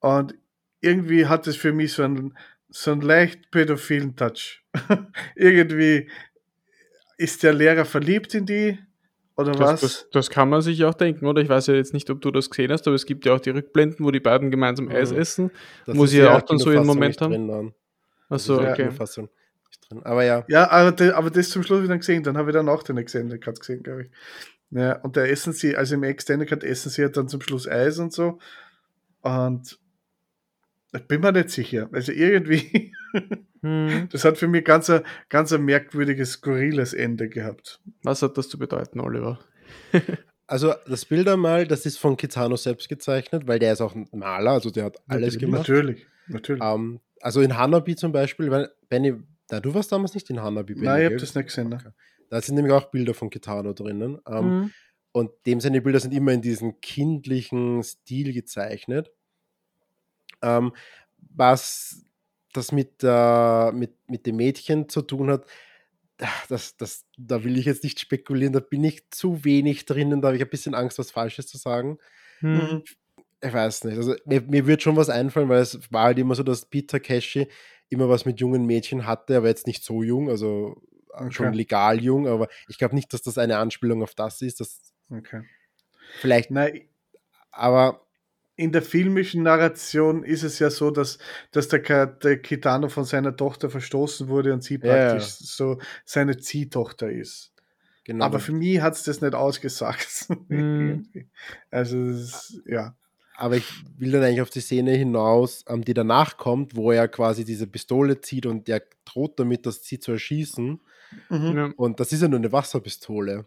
und 0.00 0.34
irgendwie 0.80 1.26
hat 1.26 1.46
es 1.46 1.56
für 1.56 1.72
mich 1.72 1.92
so 1.92 2.02
einen 2.02 2.36
so 2.68 2.92
einen 2.92 3.00
leicht 3.02 3.50
pädophilen 3.50 4.16
Touch. 4.16 4.64
irgendwie 5.36 6.08
ist 7.20 7.42
der 7.42 7.52
Lehrer 7.52 7.84
verliebt 7.84 8.34
in 8.34 8.46
die 8.46 8.78
oder 9.36 9.52
Das, 9.52 9.60
was? 9.60 9.80
das, 9.80 10.08
das 10.10 10.30
kann 10.30 10.48
man 10.48 10.62
sich 10.62 10.84
auch 10.84 10.94
denken, 10.94 11.26
oder? 11.26 11.40
Ich 11.40 11.48
weiß 11.48 11.68
ja 11.68 11.74
jetzt 11.74 11.94
nicht, 11.94 12.10
ob 12.10 12.20
du 12.20 12.30
das 12.30 12.50
gesehen 12.50 12.72
hast, 12.72 12.86
aber 12.86 12.96
es 12.96 13.06
gibt 13.06 13.24
ja 13.24 13.34
auch 13.34 13.40
die 13.40 13.50
Rückblenden, 13.50 14.04
wo 14.04 14.10
die 14.10 14.20
beiden 14.20 14.50
gemeinsam 14.50 14.86
Mhm. 14.86 14.92
Eis 14.92 15.12
essen. 15.12 15.50
Das 15.86 15.96
Wo 15.96 16.06
sie 16.06 16.18
in 16.18 16.24
ja 16.24 16.36
auch 16.36 16.42
dann 16.42 16.58
so 16.58 16.70
ihren 16.70 16.82
Kinofassung 16.82 16.86
Moment 16.86 17.10
nicht 17.10 17.20
haben. 17.20 17.32
Drin, 17.32 17.48
dann. 17.48 17.74
Das 18.28 18.42
Achso, 18.42 18.60
okay. 18.60 18.74
Kinofassung 18.74 19.24
nicht 19.24 19.90
drin. 19.90 20.02
Aber 20.04 20.24
ja. 20.24 20.44
Ja, 20.48 20.70
aber, 20.70 20.92
de, 20.92 21.10
aber 21.12 21.30
das 21.30 21.50
zum 21.50 21.62
Schluss 21.62 21.82
wieder 21.82 21.96
gesehen, 21.98 22.22
dann 22.22 22.36
habe 22.36 22.50
ich 22.50 22.54
dann 22.54 22.68
auch 22.68 22.82
den 22.82 22.98
Extended 22.98 23.40
Cut 23.40 23.60
gesehen, 23.60 23.82
glaube 23.82 24.02
ich. 24.04 24.08
Ja, 24.72 25.00
und 25.00 25.16
da 25.16 25.24
essen 25.24 25.52
sie, 25.52 25.76
also 25.76 25.94
im 25.94 26.02
Extended 26.04 26.48
Cut 26.48 26.62
essen 26.62 26.90
sie 26.90 27.02
ja 27.02 27.08
dann 27.08 27.28
zum 27.28 27.40
Schluss 27.40 27.66
Eis 27.66 27.98
und 27.98 28.12
so. 28.12 28.38
Und 29.22 29.78
ich 30.92 31.06
bin 31.06 31.20
mir 31.20 31.32
nicht 31.32 31.50
sicher. 31.50 31.88
Also 31.92 32.12
irgendwie, 32.12 32.92
Hm. 33.62 34.08
das 34.12 34.24
hat 34.24 34.38
für 34.38 34.48
mich 34.48 34.64
ganz 34.64 34.90
ein, 34.90 35.02
ganz 35.28 35.52
ein 35.52 35.64
merkwürdiges, 35.64 36.32
skurriles 36.32 36.94
Ende 36.94 37.28
gehabt. 37.28 37.80
Was 38.02 38.22
hat 38.22 38.38
das 38.38 38.48
zu 38.48 38.58
bedeuten, 38.58 39.00
Oliver? 39.00 39.38
Also 40.46 40.74
das 40.88 41.04
Bild 41.04 41.28
einmal, 41.28 41.64
das 41.64 41.86
ist 41.86 41.98
von 41.98 42.16
Kitano 42.16 42.56
selbst 42.56 42.88
gezeichnet, 42.88 43.46
weil 43.46 43.60
der 43.60 43.72
ist 43.72 43.80
auch 43.80 43.94
ein 43.94 44.08
Maler, 44.10 44.50
also 44.50 44.70
der 44.70 44.86
hat 44.86 44.96
alles 45.06 45.34
Natürlich. 45.34 45.38
gemacht. 45.38 45.68
Natürlich, 45.68 46.06
natürlich. 46.26 46.60
Ähm, 46.64 47.00
also 47.20 47.40
in 47.40 47.56
Hanabi 47.56 47.94
zum 47.94 48.10
Beispiel, 48.10 48.50
weil 48.50 48.68
Benny, 48.88 49.14
Da, 49.46 49.60
du 49.60 49.72
warst 49.74 49.92
damals 49.92 50.12
nicht 50.12 50.28
in 50.28 50.42
Hanabi. 50.42 50.74
Nein, 50.74 51.02
ich 51.02 51.06
habe 51.06 51.16
das 51.18 51.36
nicht 51.36 51.46
gesehen. 51.46 51.68
Ne? 51.68 51.76
Okay. 51.76 51.90
Da 52.30 52.40
sind 52.40 52.56
nämlich 52.56 52.72
auch 52.72 52.90
Bilder 52.90 53.14
von 53.14 53.30
Kitano 53.30 53.74
drinnen. 53.74 54.18
Ähm, 54.26 54.44
mhm. 54.44 54.70
Und 55.12 55.30
dem 55.46 55.60
seine 55.60 55.82
Bilder 55.82 56.00
sind 56.00 56.12
immer 56.12 56.32
in 56.32 56.42
diesem 56.42 56.80
kindlichen 56.80 57.84
Stil 57.84 58.32
gezeichnet. 58.32 59.12
Ähm, 60.42 60.72
was 61.34 62.04
das 62.52 62.72
mit, 62.72 63.02
äh, 63.02 63.72
mit, 63.72 63.92
mit 64.08 64.26
dem 64.26 64.36
Mädchen 64.36 64.88
zu 64.88 65.02
tun 65.02 65.30
hat, 65.30 65.46
das, 66.48 66.76
das, 66.76 67.06
da 67.16 67.44
will 67.44 67.56
ich 67.56 67.64
jetzt 67.64 67.84
nicht 67.84 68.00
spekulieren, 68.00 68.52
da 68.52 68.60
bin 68.60 68.84
ich 68.84 69.10
zu 69.10 69.44
wenig 69.44 69.86
drinnen, 69.86 70.20
da 70.20 70.28
habe 70.28 70.36
ich 70.36 70.42
ein 70.42 70.50
bisschen 70.50 70.74
Angst, 70.74 70.98
was 70.98 71.10
Falsches 71.10 71.46
zu 71.46 71.56
sagen. 71.56 71.98
Hm. 72.40 72.82
Ich 73.42 73.52
weiß 73.52 73.84
nicht. 73.84 73.96
Also 73.96 74.14
mir, 74.26 74.42
mir 74.42 74.66
wird 74.66 74.82
schon 74.82 74.96
was 74.96 75.08
einfallen, 75.08 75.48
weil 75.48 75.60
es 75.60 75.80
war 75.90 76.04
halt 76.04 76.18
immer 76.18 76.34
so, 76.34 76.42
dass 76.42 76.66
Peter 76.66 77.00
Cashy 77.00 77.48
immer 77.88 78.08
was 78.08 78.26
mit 78.26 78.38
jungen 78.40 78.66
Mädchen 78.66 79.06
hatte, 79.06 79.36
aber 79.36 79.48
jetzt 79.48 79.66
nicht 79.66 79.82
so 79.82 80.02
jung, 80.02 80.28
also 80.28 80.82
okay. 81.08 81.32
schon 81.32 81.52
legal 81.54 82.00
jung, 82.02 82.28
aber 82.28 82.48
ich 82.68 82.78
glaube 82.78 82.94
nicht, 82.94 83.12
dass 83.12 83.22
das 83.22 83.38
eine 83.38 83.56
Anspielung 83.58 84.02
auf 84.02 84.14
das 84.14 84.42
ist. 84.42 84.60
Das 84.60 84.92
okay. 85.10 85.42
Vielleicht. 86.20 86.50
Nein, 86.50 86.82
aber 87.50 88.06
in 88.60 88.72
der 88.72 88.82
filmischen 88.82 89.42
Narration 89.42 90.22
ist 90.22 90.42
es 90.42 90.58
ja 90.58 90.68
so, 90.68 90.90
dass, 90.90 91.16
dass 91.50 91.68
der, 91.68 92.06
der 92.06 92.38
Kitano 92.42 92.90
von 92.90 93.04
seiner 93.04 93.34
Tochter 93.34 93.70
verstoßen 93.70 94.28
wurde 94.28 94.52
und 94.52 94.62
sie 94.62 94.76
praktisch 94.76 95.40
ja. 95.40 95.46
so 95.46 95.78
seine 96.04 96.36
Ziehtochter 96.36 97.10
ist. 97.10 97.54
Genau. 98.04 98.26
Aber 98.26 98.38
für 98.38 98.52
mich 98.52 98.82
hat 98.82 98.94
es 98.94 99.04
das 99.04 99.22
nicht 99.22 99.34
ausgesagt. 99.34 100.26
Mhm. 100.48 101.08
also, 101.70 101.96
ist, 101.96 102.60
ja. 102.66 102.94
Aber 103.36 103.56
ich 103.56 103.64
will 103.96 104.10
dann 104.10 104.22
eigentlich 104.22 104.42
auf 104.42 104.50
die 104.50 104.60
Szene 104.60 104.92
hinaus, 104.92 105.64
ähm, 105.66 105.82
die 105.82 105.94
danach 105.94 106.36
kommt, 106.36 106.76
wo 106.76 106.92
er 106.92 107.08
quasi 107.08 107.44
diese 107.46 107.66
Pistole 107.66 108.20
zieht 108.20 108.44
und 108.44 108.68
der 108.68 108.82
droht 109.06 109.38
damit, 109.38 109.64
das 109.64 109.84
sie 109.84 109.98
zu 109.98 110.12
erschießen. 110.12 110.80
Mhm. 111.30 111.74
Und 111.76 112.00
das 112.00 112.12
ist 112.12 112.20
ja 112.20 112.28
nur 112.28 112.38
eine 112.38 112.52
Wasserpistole. 112.52 113.46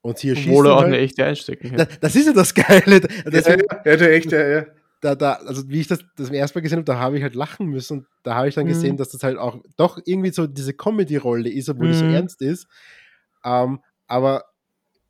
Und 0.00 0.24
erschießen. 0.24 0.50
Obwohl 0.50 0.66
er 0.66 0.72
auch 0.74 0.80
halt, 0.82 0.86
eine 0.88 0.98
echte 0.98 1.24
einstecken 1.24 1.70
hätte. 1.70 1.86
Das, 1.86 2.00
das 2.00 2.16
ist 2.16 2.26
ja 2.26 2.32
das 2.32 2.54
Geile. 2.54 3.00
Deswegen, 3.26 3.62
ja, 3.70 3.82
ja, 3.84 3.96
der 3.96 4.12
echte, 4.12 4.36
ja. 4.36 4.66
Da, 5.00 5.14
da, 5.14 5.34
also 5.34 5.68
wie 5.68 5.80
ich 5.80 5.86
das 5.86 6.00
das 6.16 6.30
erste 6.30 6.58
Mal 6.58 6.62
gesehen 6.62 6.78
habe, 6.78 6.84
da 6.84 6.98
habe 6.98 7.16
ich 7.16 7.22
halt 7.22 7.34
lachen 7.34 7.66
müssen 7.66 7.98
und 7.98 8.06
da 8.24 8.34
habe 8.34 8.48
ich 8.48 8.54
dann 8.54 8.64
mhm. 8.64 8.70
gesehen, 8.70 8.96
dass 8.96 9.10
das 9.10 9.22
halt 9.22 9.38
auch 9.38 9.62
doch 9.76 10.00
irgendwie 10.04 10.30
so 10.30 10.46
diese 10.46 10.72
Comedy-Rolle 10.72 11.50
ist, 11.50 11.68
obwohl 11.68 11.88
mhm. 11.88 11.92
die 11.92 11.98
so 11.98 12.04
ernst 12.06 12.42
ist. 12.42 12.66
Ähm, 13.44 13.80
aber 14.08 14.44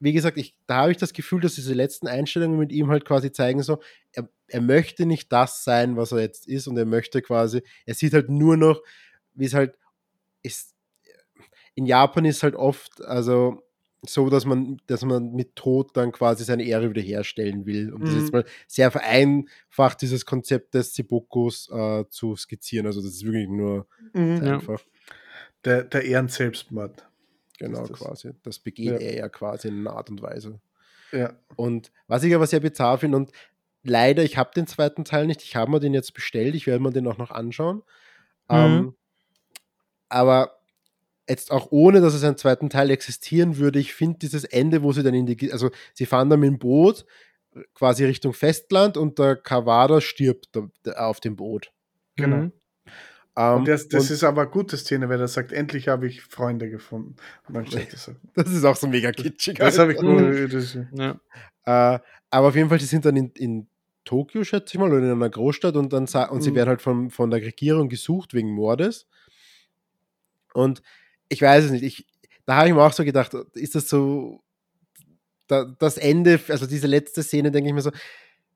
wie 0.01 0.13
gesagt, 0.13 0.37
ich, 0.37 0.55
da 0.67 0.77
habe 0.77 0.93
ich 0.93 0.99
das 0.99 1.13
Gefühl, 1.13 1.41
dass 1.41 1.55
diese 1.55 1.75
letzten 1.75 2.07
Einstellungen 2.07 2.59
mit 2.59 2.71
ihm 2.71 2.89
halt 2.89 3.05
quasi 3.05 3.33
zeigen, 3.33 3.63
so, 3.63 3.81
er, 4.13 4.29
er 4.47 4.61
möchte 4.61 5.07
nicht 5.07 5.33
das 5.33 5.65
sein, 5.65 5.97
was 5.97 6.13
er 6.13 6.21
jetzt 6.21 6.47
ist, 6.47 6.67
und 6.69 6.77
er 6.77 6.85
möchte 6.85 7.23
quasi, 7.23 7.63
er 7.85 7.95
sieht 7.95 8.13
halt 8.13 8.29
nur 8.29 8.57
noch, 8.57 8.83
wie 9.35 9.47
es 9.47 9.55
halt 9.55 9.75
ist. 10.43 10.75
In 11.75 11.87
Japan 11.87 12.25
ist 12.25 12.43
halt 12.43 12.55
oft, 12.55 13.03
also 13.05 13.63
so, 14.07 14.31
dass 14.31 14.45
man, 14.45 14.81
dass 14.87 15.05
man 15.05 15.33
mit 15.33 15.57
Tod 15.57 15.97
dann 15.97 16.13
quasi 16.13 16.45
seine 16.45 16.65
Ehre 16.65 16.91
wiederherstellen 16.91 17.67
will. 17.67 17.93
Um 17.93 18.01
mhm. 18.01 18.05
das 18.05 18.15
jetzt 18.15 18.33
mhm. 18.33 18.39
mal 18.39 18.45
sehr 18.67 18.91
vereinfacht, 18.91 20.01
dieses 20.03 20.25
Konzept 20.25 20.75
des 20.75 20.93
Zibokus 20.93 21.69
äh, 21.71 22.05
zu 22.09 22.37
skizzieren. 22.37 22.87
Also 22.87 23.01
das 23.01 23.13
ist 23.13 23.25
wirklich 23.25 23.49
nur 23.49 23.87
mhm, 24.13 24.43
einfach. 24.43 24.81
Der, 25.65 25.83
der 25.83 26.05
Ehrenselbstmord. 26.05 27.09
Genau, 27.59 27.87
das 27.87 27.99
quasi. 27.99 28.31
Das 28.45 28.61
begeht 28.61 28.93
ja. 28.93 28.99
er 28.99 29.17
ja 29.17 29.29
quasi 29.29 29.69
in 29.69 29.81
einer 29.81 29.97
Art 29.97 30.11
und 30.11 30.23
Weise. 30.23 30.61
Ja. 31.11 31.33
Und 31.57 31.91
was 32.07 32.23
ich 32.23 32.35
aber 32.35 32.47
sehr 32.47 32.61
bizarr 32.61 32.99
finde, 32.99 33.17
und 33.17 33.33
leider, 33.83 34.23
ich 34.23 34.37
habe 34.37 34.51
den 34.55 34.69
zweiten 34.69 35.05
Teil 35.05 35.27
nicht, 35.27 35.43
ich 35.43 35.57
habe 35.57 35.71
mir 35.71 35.81
den 35.81 35.95
jetzt 35.95 36.15
bestellt, 36.15 36.55
ich 36.55 36.67
werde 36.67 36.83
mir 36.83 36.93
den 36.93 37.09
auch 37.09 37.19
noch 37.19 37.33
anschauen. 37.33 37.79
Mhm. 38.49 38.57
Ähm, 38.57 38.95
aber 40.09 40.58
jetzt 41.29 41.51
auch 41.51 41.69
ohne, 41.71 42.01
dass 42.01 42.15
es 42.15 42.25
einen 42.25 42.37
zweiten 42.37 42.71
Teil 42.71 42.91
existieren 42.91 43.59
würde, 43.59 43.79
ich 43.79 43.95
finde 43.95 44.19
dieses 44.19 44.45
Ende, 44.45 44.83
wo 44.83 44.93
sie 44.93 45.03
dann 45.03 45.15
in 45.15 45.27
die, 45.27 45.53
also 45.53 45.71
sie 45.95 46.07
fahren 46.07 46.31
dann 46.31 46.41
mit 46.41 46.49
dem 46.49 46.59
Boot 46.59 47.05
quasi 47.75 48.05
Richtung 48.05 48.33
Festland 48.33 48.97
und 48.97 49.19
der 49.19 49.37
Kawada 49.37 50.01
stirbt 50.01 50.49
auf 50.97 51.21
dem 51.21 51.37
Boot. 51.37 51.73
Genau. 52.17 52.37
Mhm. 52.37 52.53
Um, 53.35 53.65
das, 53.65 53.87
das 53.87 54.09
und, 54.09 54.15
ist 54.15 54.25
aber 54.25 54.43
eine 54.43 54.51
gute 54.51 54.77
Szene, 54.77 55.09
weil 55.09 55.21
er 55.21 55.29
sagt, 55.29 55.53
endlich 55.53 55.87
habe 55.87 56.09
ich 56.09 56.23
Freunde 56.23 56.69
gefunden. 56.69 57.15
Das, 57.49 58.11
das, 58.35 58.51
ist 58.51 58.65
auch 58.65 58.75
so 58.75 58.89
mega 58.89 59.13
kitschig. 59.13 59.59
Das, 59.59 59.79
habe 59.79 59.93
ich 59.93 60.03
cool. 60.03 60.49
Das, 60.53 60.77
ja. 60.93 61.13
uh, 61.13 62.01
aber 62.31 62.49
auf 62.49 62.57
jeden 62.57 62.69
Fall, 62.69 62.81
sie 62.81 62.87
sind 62.87 63.05
dann 63.05 63.15
in, 63.15 63.31
in 63.37 63.69
Tokio, 64.05 64.43
schätze 64.43 64.75
ich 64.75 64.81
mal, 64.81 64.91
oder 64.91 65.05
in 65.05 65.13
einer 65.13 65.31
Großstadt 65.31 65.77
und 65.77 65.93
dann 65.93 66.09
und 66.31 66.43
sie 66.43 66.51
mhm. 66.51 66.55
werden 66.57 66.69
halt 66.69 66.83
von, 66.83 67.11
von 67.11 67.31
der 67.31 67.41
Regierung 67.41 67.89
gesucht 67.89 68.35
wegen 68.35 68.51
Mordes. 68.51 69.07
Und 70.53 70.83
ich 71.29 71.43
weiß 71.43 71.65
es 71.65 71.71
nicht, 71.71 71.85
ich, 71.85 72.07
da 72.47 72.57
habe 72.57 72.69
ich 72.69 72.75
mir 72.75 72.83
auch 72.83 72.93
so 72.93 73.05
gedacht, 73.05 73.35
ist 73.55 73.75
das 73.75 73.89
so 73.89 74.43
da, 75.49 75.65
das 75.65 75.97
Ende, 75.97 76.39
also 76.49 76.67
diese 76.67 76.87
letzte 76.87 77.23
Szene, 77.23 77.51
denke 77.51 77.69
ich 77.69 77.75
mir 77.75 77.81
so, 77.81 77.91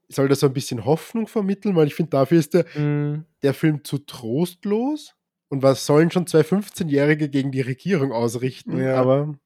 soll 0.08 0.28
das 0.28 0.40
so 0.40 0.46
ein 0.46 0.52
bisschen 0.52 0.84
Hoffnung 0.84 1.26
vermitteln, 1.26 1.74
weil 1.74 1.86
ich 1.86 1.94
finde, 1.94 2.10
dafür 2.10 2.38
ist 2.38 2.54
der, 2.54 2.64
mm. 2.78 3.24
der 3.42 3.54
Film 3.54 3.82
zu 3.82 3.98
trostlos. 3.98 5.14
Und 5.48 5.62
was 5.62 5.84
sollen 5.84 6.10
schon 6.10 6.26
zwei 6.26 6.40
15-Jährige 6.40 7.28
gegen 7.28 7.50
die 7.50 7.60
Regierung 7.60 8.12
ausrichten? 8.12 8.78
Ja. 8.78 8.96
Aber. 8.96 9.38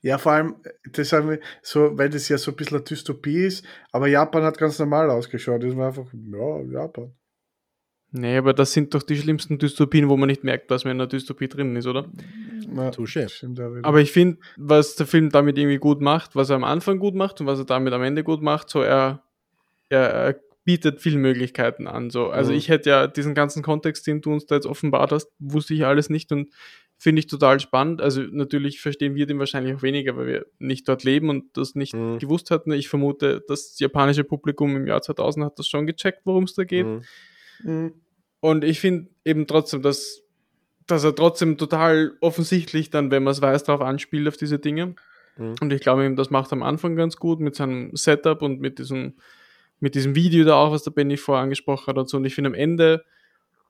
Ja, 0.00 0.18
vor 0.18 0.32
allem, 0.32 0.56
das 0.92 1.12
haben 1.12 1.30
wir 1.30 1.40
so, 1.62 1.98
weil 1.98 2.08
das 2.08 2.28
ja 2.28 2.38
so 2.38 2.52
ein 2.52 2.56
bisschen 2.56 2.76
eine 2.76 2.84
Dystopie 2.84 3.44
ist, 3.44 3.66
aber 3.90 4.06
Japan 4.06 4.44
hat 4.44 4.56
ganz 4.56 4.78
normal 4.78 5.10
ausgeschaut. 5.10 5.62
Das 5.62 5.76
war 5.76 5.88
einfach, 5.88 6.06
ja, 6.12 6.60
Japan. 6.62 7.12
Nee, 8.16 8.36
aber 8.36 8.54
das 8.54 8.72
sind 8.72 8.94
doch 8.94 9.02
die 9.02 9.16
schlimmsten 9.16 9.58
Dystopien, 9.58 10.08
wo 10.08 10.16
man 10.16 10.28
nicht 10.28 10.44
merkt, 10.44 10.70
was 10.70 10.84
man 10.84 10.92
in 10.92 11.00
einer 11.00 11.08
Dystopie 11.08 11.48
drin 11.48 11.74
ist, 11.74 11.88
oder? 11.88 12.08
Na, 12.68 12.90
Touché. 12.90 13.26
Aber 13.82 14.00
ich 14.00 14.12
finde, 14.12 14.38
was 14.56 14.94
der 14.94 15.06
Film 15.06 15.30
damit 15.30 15.58
irgendwie 15.58 15.78
gut 15.78 16.00
macht, 16.00 16.36
was 16.36 16.48
er 16.48 16.54
am 16.54 16.62
Anfang 16.62 17.00
gut 17.00 17.16
macht 17.16 17.40
und 17.40 17.48
was 17.48 17.58
er 17.58 17.64
damit 17.64 17.92
am 17.92 18.04
Ende 18.04 18.22
gut 18.22 18.40
macht, 18.40 18.70
so 18.70 18.82
er, 18.82 19.24
er, 19.88 20.10
er 20.10 20.40
bietet 20.62 21.00
viele 21.00 21.18
Möglichkeiten 21.18 21.88
an. 21.88 22.10
So. 22.10 22.28
Also 22.28 22.52
mhm. 22.52 22.58
ich 22.58 22.68
hätte 22.68 22.88
ja 22.88 23.08
diesen 23.08 23.34
ganzen 23.34 23.64
Kontext, 23.64 24.06
den 24.06 24.20
du 24.20 24.32
uns 24.32 24.46
da 24.46 24.54
jetzt 24.54 24.66
offenbart 24.66 25.10
hast, 25.10 25.32
wusste 25.40 25.74
ich 25.74 25.84
alles 25.84 26.08
nicht 26.08 26.30
und 26.30 26.50
finde 26.96 27.18
ich 27.18 27.26
total 27.26 27.58
spannend. 27.58 28.00
Also 28.00 28.22
natürlich 28.22 28.80
verstehen 28.80 29.16
wir 29.16 29.26
den 29.26 29.40
wahrscheinlich 29.40 29.74
auch 29.74 29.82
weniger, 29.82 30.16
weil 30.16 30.26
wir 30.28 30.46
nicht 30.60 30.88
dort 30.88 31.02
leben 31.02 31.30
und 31.30 31.56
das 31.56 31.74
nicht 31.74 31.94
mhm. 31.94 32.20
gewusst 32.20 32.52
hatten. 32.52 32.70
Ich 32.70 32.88
vermute, 32.88 33.42
das 33.48 33.76
japanische 33.80 34.22
Publikum 34.22 34.76
im 34.76 34.86
Jahr 34.86 35.02
2000 35.02 35.46
hat 35.46 35.58
das 35.58 35.66
schon 35.66 35.88
gecheckt, 35.88 36.20
worum 36.24 36.44
es 36.44 36.54
da 36.54 36.62
geht. 36.62 36.86
Mhm. 36.86 37.94
Und 38.44 38.62
ich 38.62 38.78
finde 38.78 39.08
eben 39.24 39.46
trotzdem, 39.46 39.80
dass, 39.80 40.22
dass 40.86 41.02
er 41.02 41.14
trotzdem 41.14 41.56
total 41.56 42.12
offensichtlich 42.20 42.90
dann, 42.90 43.10
wenn 43.10 43.22
man 43.22 43.30
es 43.30 43.40
weiß, 43.40 43.64
darauf 43.64 43.80
anspielt, 43.80 44.28
auf 44.28 44.36
diese 44.36 44.58
Dinge. 44.58 44.96
Mhm. 45.38 45.54
Und 45.62 45.72
ich 45.72 45.80
glaube 45.80 46.04
eben, 46.04 46.14
das 46.14 46.28
macht 46.28 46.52
er 46.52 46.58
am 46.58 46.62
Anfang 46.62 46.94
ganz 46.94 47.16
gut 47.16 47.40
mit 47.40 47.54
seinem 47.54 47.96
Setup 47.96 48.42
und 48.42 48.60
mit 48.60 48.78
diesem, 48.78 49.14
mit 49.80 49.94
diesem 49.94 50.14
Video 50.14 50.44
da 50.44 50.56
auch, 50.56 50.72
was 50.72 50.82
der 50.82 50.90
Benny 50.90 51.16
vorher 51.16 51.42
angesprochen 51.42 51.86
hat 51.86 51.96
und 51.96 52.06
so. 52.10 52.18
Und 52.18 52.26
ich 52.26 52.34
finde, 52.34 52.48
am 52.48 52.54
Ende 52.54 53.06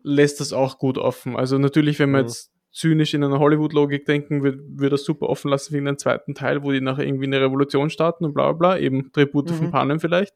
lässt 0.02 0.40
das 0.40 0.52
auch 0.52 0.76
gut 0.80 0.98
offen. 0.98 1.36
Also 1.36 1.56
natürlich, 1.56 2.00
wenn 2.00 2.10
man 2.10 2.22
mhm. 2.22 2.26
jetzt 2.26 2.50
zynisch 2.72 3.14
in 3.14 3.22
einer 3.22 3.38
Hollywood-Logik 3.38 4.04
denken, 4.06 4.42
würde 4.42 4.58
würd 4.66 4.92
das 4.92 5.04
super 5.04 5.28
offen 5.28 5.52
lassen 5.52 5.72
wegen 5.72 5.86
einem 5.86 5.98
zweiten 5.98 6.34
Teil, 6.34 6.64
wo 6.64 6.72
die 6.72 6.80
nachher 6.80 7.06
irgendwie 7.06 7.26
eine 7.26 7.40
Revolution 7.40 7.90
starten 7.90 8.24
und 8.24 8.34
bla 8.34 8.50
bla 8.50 8.74
bla, 8.74 8.78
eben 8.80 9.12
Tribute 9.12 9.52
mhm. 9.52 9.54
von 9.54 9.70
Panem 9.70 10.00
vielleicht. 10.00 10.34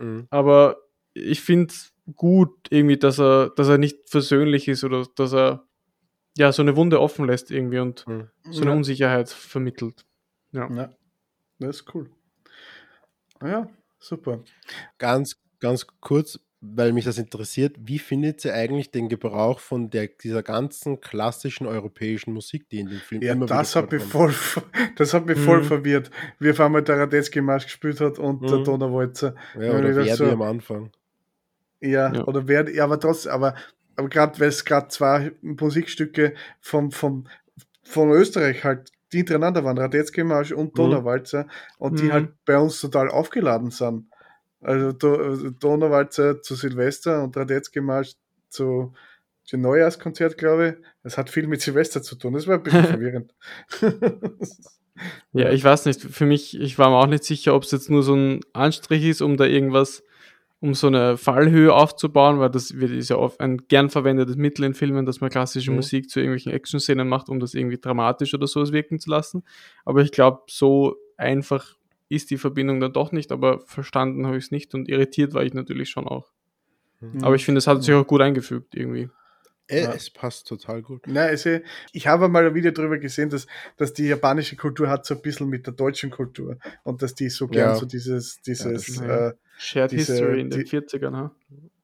Mhm. 0.00 0.26
Aber 0.30 0.78
ich 1.14 1.40
finde, 1.40 1.72
gut, 2.16 2.54
irgendwie, 2.70 2.96
dass 2.96 3.18
er, 3.18 3.50
dass 3.50 3.68
er 3.68 3.78
nicht 3.78 4.08
versöhnlich 4.08 4.68
ist 4.68 4.84
oder 4.84 5.06
dass 5.16 5.32
er 5.32 5.64
ja 6.36 6.52
so 6.52 6.62
eine 6.62 6.76
Wunde 6.76 7.00
offen 7.00 7.26
lässt 7.26 7.50
irgendwie 7.50 7.78
und 7.78 8.06
mhm. 8.06 8.28
so 8.50 8.62
eine 8.62 8.70
ja. 8.70 8.76
Unsicherheit 8.76 9.28
vermittelt. 9.28 10.04
Ja. 10.52 10.70
ja. 10.72 10.90
Das 11.58 11.80
ist 11.80 11.94
cool. 11.94 12.08
Ja, 13.42 13.68
super. 13.98 14.42
Ganz, 14.98 15.40
ganz 15.60 15.86
kurz, 16.00 16.38
weil 16.60 16.92
mich 16.92 17.04
das 17.04 17.18
interessiert, 17.18 17.76
wie 17.78 17.98
findet 17.98 18.44
ihr 18.44 18.54
eigentlich 18.54 18.90
den 18.90 19.08
Gebrauch 19.08 19.60
von 19.60 19.90
der, 19.90 20.08
dieser 20.08 20.42
ganzen 20.42 21.00
klassischen 21.00 21.66
europäischen 21.66 22.32
Musik, 22.32 22.68
die 22.68 22.80
in 22.80 22.88
dem 22.88 22.98
Film 22.98 23.22
ja, 23.22 23.32
immer 23.32 23.46
das 23.46 23.76
hat 23.76 23.92
mich 23.92 24.02
voll, 24.02 24.34
das 24.96 25.14
hat 25.14 25.26
mich 25.26 25.38
mhm. 25.38 25.42
voll 25.42 25.64
verwirrt, 25.64 26.10
wie 26.38 26.50
auf 26.50 26.60
einmal 26.60 26.82
der 26.82 26.98
Radetzky-Marsch 26.98 27.64
gespielt 27.64 28.00
hat 28.00 28.18
und 28.18 28.42
mhm. 28.42 28.46
der 28.46 28.58
Donauwalzer. 28.58 29.34
Ja, 29.54 29.72
oder 29.72 29.92
Verdi 29.92 30.14
so, 30.14 30.26
am 30.26 30.42
Anfang. 30.42 30.90
Ja, 31.80 32.12
ja. 32.12 32.24
oder 32.24 32.48
wer, 32.48 32.68
ja, 32.72 32.84
aber 32.84 32.98
trotzdem, 32.98 33.32
aber, 33.32 33.54
aber 33.96 34.08
gerade 34.08 34.38
weil 34.40 34.48
es 34.48 34.64
gerade 34.64 34.88
zwei 34.88 35.32
Musikstücke 35.42 36.34
vom, 36.60 36.90
vom, 36.90 37.26
von 37.84 38.10
Österreich 38.10 38.64
halt, 38.64 38.90
die 39.12 39.18
hintereinander 39.18 39.64
waren, 39.64 39.78
Radetzky 39.78 40.24
Marsch 40.24 40.52
und 40.52 40.72
mhm. 40.72 40.76
Donauwalzer, 40.76 41.44
mhm. 41.44 41.50
und 41.78 42.00
die 42.00 42.04
mhm. 42.04 42.12
halt 42.12 42.44
bei 42.44 42.58
uns 42.58 42.80
total 42.80 43.10
aufgeladen 43.10 43.70
sind. 43.70 44.06
Also 44.60 44.92
Do 44.92 45.50
Donauwalzer 45.50 46.42
zu 46.42 46.56
Silvester 46.56 47.22
und 47.22 47.36
Radetzky 47.36 47.80
Marsch 47.80 48.14
zu 48.48 48.92
dem 49.52 49.62
Neujahrskonzert, 49.62 50.36
glaube 50.36 50.68
ich. 50.68 50.86
Das 51.02 51.16
hat 51.16 51.30
viel 51.30 51.46
mit 51.46 51.62
Silvester 51.62 52.02
zu 52.02 52.16
tun. 52.16 52.34
Das 52.34 52.46
war 52.46 52.56
ein 52.56 52.62
bisschen 52.62 52.84
verwirrend. 52.84 53.34
ja, 55.32 55.50
ich 55.50 55.64
weiß 55.64 55.86
nicht. 55.86 56.00
Für 56.00 56.26
mich, 56.26 56.58
ich 56.58 56.78
war 56.78 56.90
mir 56.90 56.96
auch 56.96 57.06
nicht 57.06 57.24
sicher, 57.24 57.54
ob 57.54 57.62
es 57.62 57.70
jetzt 57.70 57.90
nur 57.90 58.02
so 58.02 58.14
ein 58.14 58.40
Anstrich 58.52 59.04
ist, 59.04 59.22
um 59.22 59.36
da 59.36 59.44
irgendwas 59.44 60.02
um 60.60 60.74
so 60.74 60.88
eine 60.88 61.16
Fallhöhe 61.16 61.72
aufzubauen, 61.72 62.40
weil 62.40 62.50
das 62.50 62.74
wird, 62.74 62.90
ist 62.90 63.10
ja 63.10 63.16
oft 63.16 63.40
ein 63.40 63.58
gern 63.68 63.90
verwendetes 63.90 64.36
Mittel 64.36 64.64
in 64.64 64.74
Filmen, 64.74 65.06
dass 65.06 65.20
man 65.20 65.30
klassische 65.30 65.70
Mhm. 65.70 65.76
Musik 65.76 66.10
zu 66.10 66.18
irgendwelchen 66.18 66.52
Action-Szenen 66.52 67.08
macht, 67.08 67.28
um 67.28 67.38
das 67.38 67.54
irgendwie 67.54 67.78
dramatisch 67.78 68.34
oder 68.34 68.46
sowas 68.46 68.72
wirken 68.72 68.98
zu 68.98 69.10
lassen. 69.10 69.44
Aber 69.84 70.02
ich 70.02 70.10
glaube, 70.10 70.42
so 70.48 70.96
einfach 71.16 71.76
ist 72.08 72.30
die 72.30 72.38
Verbindung 72.38 72.80
dann 72.80 72.92
doch 72.92 73.12
nicht, 73.12 73.30
aber 73.30 73.60
verstanden 73.60 74.26
habe 74.26 74.38
ich 74.38 74.46
es 74.46 74.50
nicht 74.50 74.74
und 74.74 74.88
irritiert 74.88 75.34
war 75.34 75.44
ich 75.44 75.54
natürlich 75.54 75.90
schon 75.90 76.08
auch. 76.08 76.32
Mhm. 77.00 77.22
Aber 77.22 77.36
ich 77.36 77.44
finde, 77.44 77.58
es 77.58 77.66
hat 77.66 77.82
sich 77.82 77.94
auch 77.94 78.06
gut 78.06 78.20
eingefügt 78.20 78.74
irgendwie. 78.74 79.10
Äh, 79.68 79.82
Ja. 79.82 79.92
Es 79.92 80.10
passt 80.10 80.48
total 80.48 80.82
gut. 80.82 81.02
Na, 81.06 81.22
also 81.22 81.58
ich 81.92 82.06
habe 82.06 82.28
mal 82.28 82.46
ein 82.46 82.54
Video 82.54 82.70
darüber 82.70 82.98
gesehen, 82.98 83.28
dass, 83.30 83.46
dass 83.76 83.92
die 83.92 84.06
japanische 84.08 84.56
Kultur 84.56 84.88
hat 84.88 85.04
so 85.06 85.14
ein 85.14 85.22
bisschen 85.22 85.48
mit 85.48 85.66
der 85.66 85.74
deutschen 85.74 86.10
Kultur 86.10 86.58
und 86.84 87.02
dass 87.02 87.14
die 87.14 87.28
so 87.28 87.46
gern 87.48 87.70
Ja. 87.70 87.74
so 87.76 87.84
dieses, 87.86 88.40
dieses, 88.42 88.84
stimmt. 88.84 89.08
äh, 89.08 89.32
Shared 89.58 89.92
Diese- 89.92 90.12
History 90.14 90.40
in 90.40 90.50
den 90.50 90.64
die- 90.64 90.70
40ern, 90.70 91.16
ha? 91.16 91.34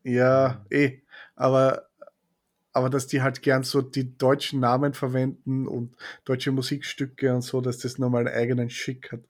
ja, 0.02 0.64
eh, 0.70 1.00
aber, 1.36 1.88
aber 2.72 2.88
dass 2.90 3.06
die 3.06 3.20
halt 3.22 3.42
gern 3.42 3.62
so 3.64 3.82
die 3.82 4.16
deutschen 4.16 4.60
Namen 4.60 4.94
verwenden 4.94 5.66
und 5.68 5.96
deutsche 6.24 6.52
Musikstücke 6.52 7.34
und 7.34 7.42
so, 7.42 7.60
dass 7.60 7.78
das 7.78 7.98
nochmal 7.98 8.26
einen 8.26 8.36
eigenen 8.36 8.70
Schick 8.70 9.12
hat, 9.12 9.20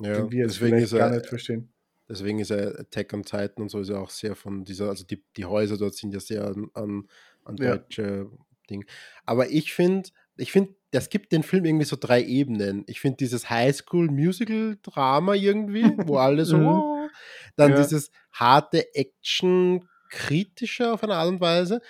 Ja, 0.00 0.14
den 0.14 0.30
wir 0.30 0.38
jetzt 0.44 0.54
deswegen 0.56 0.76
vielleicht 0.76 0.92
ist 0.92 0.98
gar 0.98 1.10
er, 1.10 1.16
nicht 1.16 1.26
verstehen. 1.26 1.68
deswegen 2.08 2.38
ist 2.38 2.50
er 2.50 2.78
Attack 2.80 3.12
on 3.12 3.22
Titan 3.22 3.62
und 3.64 3.68
so 3.68 3.80
ist 3.80 3.88
er 3.90 4.00
auch 4.00 4.10
sehr 4.10 4.34
von 4.34 4.64
dieser, 4.64 4.88
also 4.88 5.04
die, 5.04 5.22
die 5.36 5.44
Häuser 5.44 5.76
dort 5.76 5.94
sind 5.94 6.12
ja 6.14 6.20
sehr 6.20 6.44
an, 6.46 6.70
an, 6.74 7.08
an 7.48 7.56
Ja. 7.58 7.76
deutsche 7.76 8.30
Ding. 8.70 8.84
Aber 9.24 9.50
ich 9.50 9.72
finde, 9.72 10.10
ich 10.36 10.52
finde, 10.52 10.74
das 10.90 11.10
gibt 11.10 11.32
den 11.32 11.42
Film 11.42 11.64
irgendwie 11.64 11.84
so 11.84 11.96
drei 12.00 12.22
Ebenen. 12.22 12.84
Ich 12.86 13.00
finde 13.00 13.16
dieses 13.18 13.50
Highschool-Musical-Drama 13.50 15.34
irgendwie, 15.34 15.84
wo 16.06 16.16
alle 16.18 16.44
so, 16.44 16.58
Mhm. 16.58 16.66
"Oh", 16.66 17.08
dann 17.56 17.72
Ja. 17.72 17.78
dieses 17.82 18.10
harte 18.32 18.94
Action, 18.94 19.88
kritische 20.10 20.92
auf 20.92 21.02
eine 21.02 21.14
Art 21.16 21.28
und 21.28 21.40
Weise, 21.40 21.80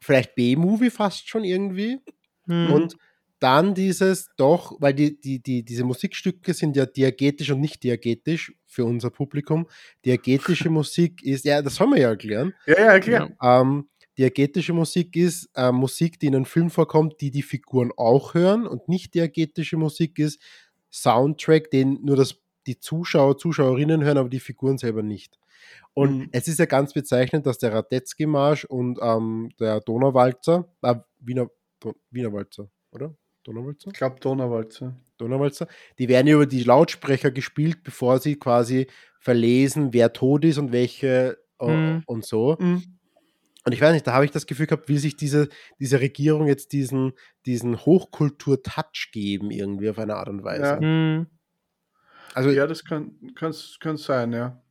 vielleicht 0.00 0.34
B-Movie 0.34 0.90
fast 0.90 1.28
schon 1.28 1.44
irgendwie. 1.44 2.00
Mhm. 2.46 2.70
Und 2.72 2.96
dann 3.38 3.74
dieses 3.74 4.28
doch, 4.36 4.76
weil 4.80 4.92
die, 4.92 5.18
die, 5.18 5.42
die, 5.42 5.64
diese 5.64 5.84
Musikstücke 5.84 6.52
sind 6.52 6.76
ja 6.76 6.84
diagetisch 6.84 7.50
und 7.50 7.60
nicht 7.60 7.82
diagetisch 7.82 8.52
für 8.66 8.84
unser 8.84 9.08
Publikum. 9.10 9.66
Diagetische 10.04 10.68
Musik 10.70 11.22
ist, 11.22 11.46
ja, 11.46 11.62
das 11.62 11.76
soll 11.76 11.86
man 11.86 12.00
ja 12.00 12.08
erklären. 12.10 12.52
Ja, 12.66 12.74
ja, 12.78 12.92
erklär. 12.92 13.30
Ähm, 13.42 13.88
diagetische 14.20 14.74
Musik 14.74 15.16
ist 15.16 15.48
äh, 15.54 15.72
Musik, 15.72 16.20
die 16.20 16.26
in 16.26 16.36
einem 16.36 16.44
Film 16.44 16.68
vorkommt, 16.70 17.20
die 17.22 17.30
die 17.30 17.42
Figuren 17.42 17.90
auch 17.96 18.34
hören. 18.34 18.66
Und 18.66 18.88
nicht 18.88 19.14
diagetische 19.14 19.78
Musik 19.78 20.18
ist 20.18 20.40
Soundtrack, 20.92 21.70
den 21.70 21.98
nur 22.04 22.16
das, 22.16 22.36
die 22.66 22.78
Zuschauer, 22.78 23.38
Zuschauerinnen 23.38 24.04
hören, 24.04 24.18
aber 24.18 24.28
die 24.28 24.40
Figuren 24.40 24.76
selber 24.78 25.02
nicht. 25.02 25.38
Und 25.94 26.18
Mhm. 26.18 26.28
es 26.32 26.48
ist 26.48 26.58
ja 26.58 26.66
ganz 26.66 26.92
bezeichnend, 26.92 27.46
dass 27.46 27.58
der 27.58 27.72
Radetzky-Marsch 27.72 28.64
und 28.66 28.98
ähm, 29.02 29.50
der 29.58 29.80
Donauwalzer, 29.80 30.68
äh, 30.82 30.96
Wiener, 31.18 31.48
Don, 31.80 31.94
Wiener 32.10 32.32
Walzer, 32.32 32.68
oder? 32.92 33.14
Donauwalzer? 33.44 33.88
Ich 33.90 33.98
glaube 33.98 34.20
Donauwalzer. 34.20 34.94
Donauwalzer, 35.16 35.66
die 35.98 36.08
werden 36.08 36.28
über 36.28 36.46
die 36.46 36.62
Lautsprecher 36.62 37.30
gespielt, 37.30 37.82
bevor 37.82 38.18
sie 38.18 38.36
quasi 38.36 38.86
verlesen, 39.18 39.92
wer 39.92 40.12
tot 40.12 40.44
ist 40.44 40.58
und 40.58 40.72
welche 40.72 41.38
äh, 41.58 41.66
Mhm. 41.66 42.02
und 42.06 42.24
so. 42.24 42.56
Mhm. 42.60 42.82
Und 43.64 43.72
ich 43.72 43.80
weiß 43.80 43.92
nicht, 43.92 44.06
da 44.06 44.14
habe 44.14 44.24
ich 44.24 44.30
das 44.30 44.46
Gefühl 44.46 44.66
gehabt, 44.66 44.88
will 44.88 44.98
sich 44.98 45.16
diese, 45.16 45.48
diese 45.78 46.00
Regierung 46.00 46.46
jetzt 46.46 46.72
diesen, 46.72 47.12
diesen 47.44 47.84
Hochkultur-Touch 47.84 49.10
geben, 49.12 49.50
irgendwie 49.50 49.90
auf 49.90 49.98
eine 49.98 50.16
Art 50.16 50.28
und 50.28 50.42
Weise. 50.44 50.62
Ja. 50.62 50.80
Mhm. 50.80 51.26
Also, 52.32 52.50
Ja, 52.50 52.66
das 52.66 52.84
kann, 52.84 53.32
kann, 53.34 53.54
kann 53.80 53.96
sein, 53.96 54.32
ja. 54.32 54.62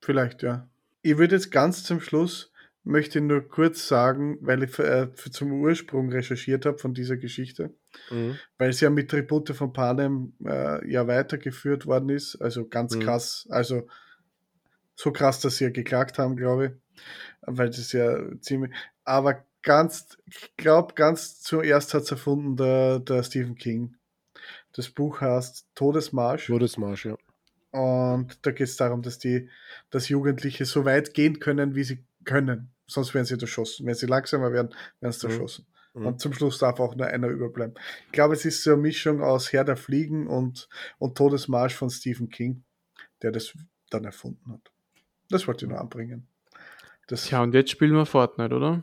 Vielleicht, 0.00 0.42
ja. 0.42 0.68
Ich 1.00 1.16
würde 1.16 1.36
jetzt 1.36 1.50
ganz 1.50 1.84
zum 1.84 2.00
Schluss, 2.00 2.52
möchte 2.82 3.20
nur 3.20 3.48
kurz 3.48 3.88
sagen, 3.88 4.36
weil 4.42 4.62
ich 4.62 4.78
äh, 4.78 5.08
für 5.14 5.30
zum 5.30 5.52
Ursprung 5.52 6.10
recherchiert 6.10 6.66
habe 6.66 6.78
von 6.78 6.92
dieser 6.92 7.16
Geschichte, 7.16 7.74
mhm. 8.10 8.38
weil 8.58 8.70
es 8.70 8.80
ja 8.80 8.90
mit 8.90 9.10
Tribute 9.10 9.50
von 9.50 9.72
Panem 9.72 10.34
äh, 10.44 10.90
ja 10.90 11.06
weitergeführt 11.06 11.86
worden 11.86 12.10
ist, 12.10 12.36
also 12.36 12.68
ganz 12.68 12.94
Mhm. 12.94 13.00
krass, 13.00 13.46
also 13.48 13.86
so 14.96 15.12
krass, 15.12 15.40
dass 15.40 15.56
sie 15.56 15.64
ja 15.64 15.70
geklagt 15.70 16.18
haben, 16.18 16.36
glaube 16.36 16.66
ich, 16.66 16.72
weil 17.42 17.68
das 17.70 17.92
ja 17.92 18.18
ziemlich, 18.40 18.72
aber 19.04 19.44
ganz, 19.62 20.16
ich 20.26 20.56
glaube, 20.56 20.94
ganz 20.94 21.40
zuerst 21.40 21.94
hat 21.94 22.02
es 22.02 22.10
erfunden 22.10 22.56
der, 22.56 23.00
der 23.00 23.22
Stephen 23.22 23.56
King. 23.56 23.96
Das 24.72 24.90
Buch 24.90 25.20
heißt 25.20 25.66
Todesmarsch. 25.74 26.46
Todesmarsch, 26.46 27.06
ja. 27.06 27.16
Und 27.70 28.44
da 28.46 28.50
geht 28.52 28.68
es 28.68 28.76
darum, 28.76 29.02
dass 29.02 29.18
die, 29.18 29.48
dass 29.90 30.08
Jugendliche 30.08 30.64
so 30.64 30.84
weit 30.84 31.14
gehen 31.14 31.40
können, 31.40 31.74
wie 31.74 31.84
sie 31.84 32.04
können. 32.24 32.70
Sonst 32.86 33.14
werden 33.14 33.24
sie 33.24 33.38
erschossen. 33.40 33.86
Wenn 33.86 33.94
sie 33.94 34.06
langsamer 34.06 34.52
werden, 34.52 34.74
werden 35.00 35.12
sie 35.12 35.26
Mhm. 35.26 35.32
erschossen. 35.32 35.66
Mhm. 35.94 36.06
Und 36.06 36.20
zum 36.20 36.32
Schluss 36.34 36.58
darf 36.58 36.78
auch 36.80 36.94
nur 36.94 37.06
einer 37.06 37.28
überbleiben. 37.28 37.74
Ich 38.06 38.12
glaube, 38.12 38.34
es 38.34 38.44
ist 38.44 38.62
so 38.62 38.72
eine 38.72 38.82
Mischung 38.82 39.22
aus 39.22 39.52
Herr 39.52 39.64
der 39.64 39.76
Fliegen 39.76 40.26
und, 40.26 40.68
und 40.98 41.16
Todesmarsch 41.16 41.74
von 41.74 41.90
Stephen 41.90 42.28
King, 42.28 42.64
der 43.22 43.32
das 43.32 43.56
dann 43.90 44.04
erfunden 44.04 44.52
hat. 44.52 44.72
Das 45.30 45.46
wollte 45.46 45.64
ich 45.64 45.70
nur 45.70 45.80
anbringen. 45.80 46.28
Das, 47.06 47.24
Tja, 47.24 47.42
und 47.42 47.54
jetzt 47.54 47.70
spielen 47.70 47.94
wir 47.94 48.06
Fortnite, 48.06 48.54
oder? 48.54 48.82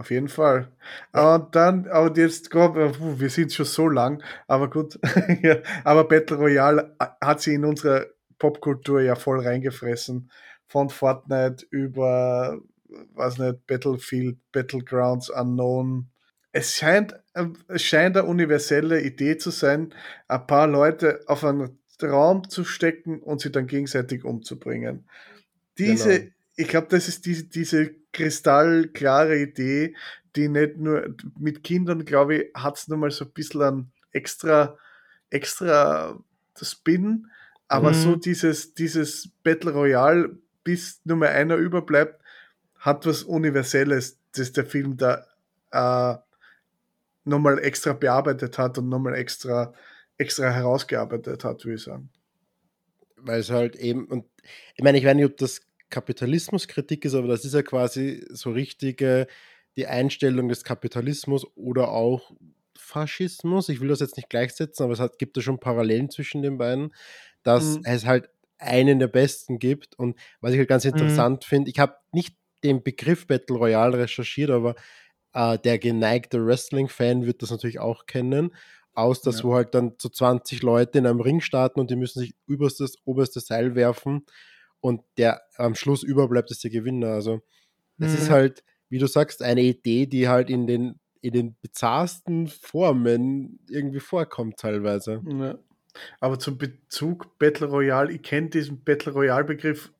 Auf 0.00 0.10
jeden 0.10 0.28
Fall. 0.28 0.68
Und 1.12 1.54
dann, 1.54 1.86
aber 1.88 2.16
jetzt, 2.16 2.50
glaub, 2.50 2.74
äh, 2.76 2.90
wir 3.20 3.28
sind 3.28 3.52
schon 3.52 3.66
so 3.66 3.86
lang, 3.86 4.22
aber 4.46 4.70
gut. 4.70 4.98
ja, 5.42 5.56
aber 5.84 6.04
Battle 6.04 6.38
Royale 6.38 6.96
äh, 6.98 7.06
hat 7.20 7.42
sie 7.42 7.54
in 7.54 7.66
unsere 7.66 8.14
Popkultur 8.38 9.02
ja 9.02 9.14
voll 9.14 9.40
reingefressen. 9.40 10.30
Von 10.66 10.88
Fortnite 10.88 11.66
über, 11.68 12.58
weiß 13.14 13.38
nicht, 13.38 13.66
Battlefield, 13.66 14.38
Battlegrounds, 14.52 15.28
Unknown. 15.28 16.08
Es 16.52 16.76
scheint, 16.76 17.12
äh, 17.34 17.44
es 17.68 17.82
scheint 17.82 18.16
eine 18.16 18.26
universelle 18.26 19.02
Idee 19.02 19.36
zu 19.36 19.50
sein, 19.50 19.92
ein 20.28 20.46
paar 20.46 20.66
Leute 20.66 21.20
auf 21.26 21.44
einen 21.44 21.78
Raum 22.02 22.48
zu 22.48 22.64
stecken 22.64 23.20
und 23.20 23.42
sie 23.42 23.52
dann 23.52 23.66
gegenseitig 23.66 24.24
umzubringen. 24.24 25.06
Diese, 25.76 26.20
Genau. 26.20 26.32
Ich 26.60 26.68
glaube, 26.68 26.88
das 26.90 27.08
ist 27.08 27.26
diese, 27.26 27.44
diese 27.44 27.94
kristallklare 28.12 29.38
Idee, 29.38 29.94
die 30.36 30.48
nicht 30.48 30.76
nur 30.78 31.14
mit 31.38 31.64
Kindern, 31.64 32.04
glaube 32.04 32.36
ich, 32.36 32.54
hat 32.54 32.78
es 32.78 32.88
nochmal 32.88 33.10
so 33.10 33.24
ein 33.24 33.32
bisschen 33.32 33.62
ein 33.62 33.92
extra, 34.12 34.76
extra 35.30 36.18
Spin, 36.60 37.28
aber 37.68 37.90
Mhm. 37.90 37.94
so 37.94 38.16
dieses, 38.16 38.74
dieses 38.74 39.28
Battle 39.42 39.72
Royale, 39.72 40.38
bis 40.64 41.00
nur 41.04 41.16
mehr 41.18 41.30
einer 41.30 41.56
überbleibt, 41.56 42.22
hat 42.78 43.06
was 43.06 43.22
Universelles, 43.24 44.18
das 44.32 44.52
der 44.52 44.66
Film 44.66 44.96
da 44.96 45.26
äh, 45.72 46.18
nochmal 47.24 47.58
extra 47.60 47.92
bearbeitet 47.94 48.58
hat 48.58 48.76
und 48.78 48.88
nochmal 48.88 49.14
extra, 49.14 49.72
extra 50.18 50.50
herausgearbeitet 50.50 51.44
hat, 51.44 51.64
würde 51.64 51.76
ich 51.76 51.82
sagen. 51.82 52.10
weil 53.16 53.40
es 53.40 53.50
halt 53.50 53.76
eben, 53.76 54.06
und 54.06 54.26
ich 54.74 54.82
meine, 54.84 54.98
ich 54.98 55.04
weiß 55.04 55.14
nicht, 55.14 55.26
ob 55.26 55.36
das 55.36 55.60
Kapitalismuskritik 55.90 57.04
ist, 57.04 57.14
aber 57.14 57.28
das 57.28 57.44
ist 57.44 57.54
ja 57.54 57.62
quasi 57.62 58.24
so 58.30 58.50
richtige, 58.52 59.26
die 59.76 59.86
Einstellung 59.86 60.48
des 60.48 60.64
Kapitalismus 60.64 61.46
oder 61.56 61.90
auch 61.90 62.32
Faschismus. 62.78 63.68
Ich 63.68 63.80
will 63.80 63.88
das 63.88 64.00
jetzt 64.00 64.16
nicht 64.16 64.30
gleichsetzen, 64.30 64.84
aber 64.84 64.92
es 64.94 65.00
hat, 65.00 65.18
gibt 65.18 65.36
da 65.36 65.40
schon 65.42 65.60
Parallelen 65.60 66.10
zwischen 66.10 66.42
den 66.42 66.58
beiden, 66.58 66.94
dass 67.42 67.78
Mhm. 67.78 67.84
es 67.84 68.04
halt 68.06 68.30
einen 68.58 68.98
der 68.98 69.08
besten 69.08 69.58
gibt. 69.58 69.98
Und 69.98 70.18
was 70.40 70.52
ich 70.52 70.58
halt 70.58 70.68
ganz 70.68 70.84
Mhm. 70.92 71.24
interessant 71.24 71.44
finde, 71.44 71.70
ich 71.70 71.78
habe 71.78 71.96
nicht 72.12 72.36
den 72.64 72.82
Begriff 72.82 73.26
Battle 73.26 73.56
Royale 73.56 73.98
recherchiert, 73.98 74.50
aber 74.50 74.74
äh, 75.32 75.58
der 75.58 75.78
geneigte 75.78 76.44
Wrestling-Fan 76.44 77.26
wird 77.26 77.42
das 77.42 77.50
natürlich 77.50 77.78
auch 77.80 78.06
kennen 78.06 78.54
aus, 78.92 79.22
dass 79.22 79.42
Ja. 79.42 79.44
wo 79.44 79.54
halt 79.54 79.74
dann 79.74 79.94
so 80.00 80.08
20 80.08 80.62
Leute 80.62 80.98
in 80.98 81.06
einem 81.06 81.20
Ring 81.20 81.40
starten 81.40 81.80
und 81.80 81.90
die 81.90 81.96
müssen 81.96 82.20
sich 82.20 82.34
überstes, 82.46 82.96
oberste 83.04 83.40
Seil 83.40 83.74
werfen 83.74 84.26
und 84.80 85.02
der 85.18 85.42
am 85.56 85.74
Schluss 85.74 86.02
überbleibt, 86.02 86.50
ist 86.50 86.64
der 86.64 86.70
Gewinner. 86.70 87.08
Also 87.12 87.40
es 87.98 88.14
ist 88.14 88.28
Mhm. 88.28 88.32
halt, 88.32 88.64
wie 88.88 88.98
du 88.98 89.06
sagst, 89.06 89.42
eine 89.42 89.62
Idee, 89.62 90.06
die 90.06 90.28
halt 90.28 90.50
in 90.50 90.66
den, 90.66 91.00
in 91.20 91.32
den 91.32 91.54
bizarrsten 91.56 92.48
Formen 92.48 93.60
irgendwie 93.68 94.00
vorkommt 94.00 94.58
teilweise. 94.58 95.22
Ja. 95.26 95.58
Aber 96.20 96.38
zum 96.38 96.56
Bezug 96.58 97.38
Battle 97.38 97.66
Royale, 97.66 98.12
ich 98.12 98.22
kenne 98.22 98.48
diesen 98.48 98.82
Battle 98.84 99.12
Royale 99.12 99.44
Begriff 99.44 99.92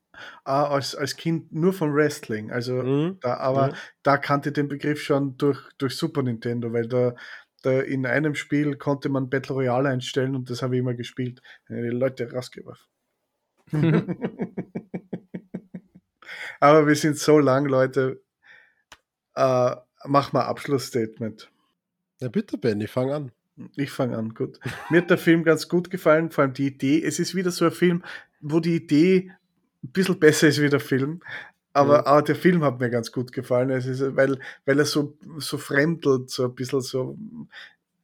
äh, 0.47 0.51
als, 0.51 0.95
als 0.95 1.17
Kind 1.17 1.53
nur 1.53 1.73
vom 1.73 1.95
Wrestling. 1.95 2.51
Also 2.51 2.75
Mhm. 2.83 3.19
da, 3.21 3.37
aber 3.39 3.69
Ja. 3.71 3.75
da 4.03 4.17
kannte 4.19 4.51
ich 4.51 4.55
den 4.55 4.69
Begriff 4.69 5.03
schon 5.03 5.37
durch, 5.37 5.61
durch 5.79 5.97
Super 5.97 6.23
Nintendo, 6.23 6.73
weil 6.73 6.87
da, 6.89 7.15
da 7.63 7.81
in 7.81 8.07
einem 8.07 8.35
Spiel 8.35 8.77
konnte 8.77 9.09
man 9.09 9.29
Battle 9.31 9.55
Royale 9.57 9.89
einstellen 9.91 10.35
und 10.37 10.49
das 10.49 10.63
habe 10.63 10.77
ich 10.77 10.81
immer 10.81 10.95
gespielt. 10.95 11.43
Die 11.69 11.75
Leute 11.75 12.31
rausgeworfen. 12.33 12.87
aber 16.61 16.87
wir 16.87 16.95
sind 16.95 17.19
so 17.19 17.39
lang, 17.39 17.67
Leute. 17.67 18.21
Äh, 19.35 19.77
mach 20.07 20.33
mal 20.33 20.45
Abschlussstatement. 20.45 21.51
Ja, 22.21 22.29
bitte, 22.29 22.59
Benny, 22.59 22.87
fang 22.87 23.11
an. 23.11 23.33
Ich 23.77 23.91
fange 23.91 24.17
an, 24.17 24.33
gut. 24.35 24.59
Mir 24.91 25.03
hat 25.03 25.11
der 25.11 25.19
Film 25.19 25.45
ganz 25.45 25.69
gut 25.69 25.91
gefallen, 25.91 26.31
vor 26.31 26.43
allem 26.45 26.55
die 26.55 26.67
Idee. 26.69 27.03
Es 27.05 27.19
ist 27.19 27.35
wieder 27.35 27.51
so 27.51 27.67
ein 27.67 27.71
Film, 27.73 28.03
wo 28.41 28.61
die 28.61 28.77
Idee 28.77 29.33
ein 29.83 29.91
bisschen 29.93 30.19
besser 30.19 30.49
ist 30.49 30.61
wie 30.61 30.69
der 30.71 30.81
Film. 30.81 31.21
Aber, 31.73 31.99
Mhm. 32.01 32.07
aber 32.07 32.23
der 32.23 32.37
Film 32.37 32.65
hat 32.65 32.81
mir 32.81 32.91
ganz 32.91 33.13
gut 33.13 33.33
gefallen. 33.33 33.71
Es 33.71 33.87
ist, 33.87 34.17
weil, 34.17 34.39
weil 34.65 34.79
er 34.79 34.85
so, 34.87 35.17
so 35.39 35.59
fremdelt, 35.59 36.31
so 36.31 36.45
ein 36.47 36.55
bisschen 36.55 36.81
so. 36.81 37.17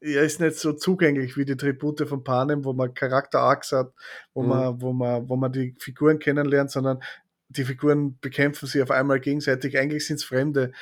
Er 0.01 0.23
ist 0.23 0.41
nicht 0.41 0.57
so 0.59 0.73
zugänglich 0.75 1.37
wie 1.37 1.45
die 1.47 1.57
Tribute 1.57 2.07
von 2.07 2.23
Panem, 2.23 2.65
wo 2.65 2.73
man 2.75 2.93
Charakter-Arcs 2.95 3.73
hat, 3.73 3.93
wo, 4.35 4.43
Mhm. 4.43 4.49
man, 4.49 4.81
wo, 4.83 4.93
man, 4.93 5.29
wo 5.29 5.37
man 5.37 5.53
die 5.53 5.75
Figuren 5.79 6.19
kennenlernt, 6.19 6.71
sondern 6.71 7.03
die 7.49 7.65
Figuren 7.65 8.19
bekämpfen 8.21 8.67
sich 8.67 8.83
auf 8.83 8.91
einmal 8.91 9.21
gegenseitig. 9.21 9.79
Eigentlich 9.79 10.07
sind 10.07 10.17
es 10.17 10.25
Fremde, 10.25 10.73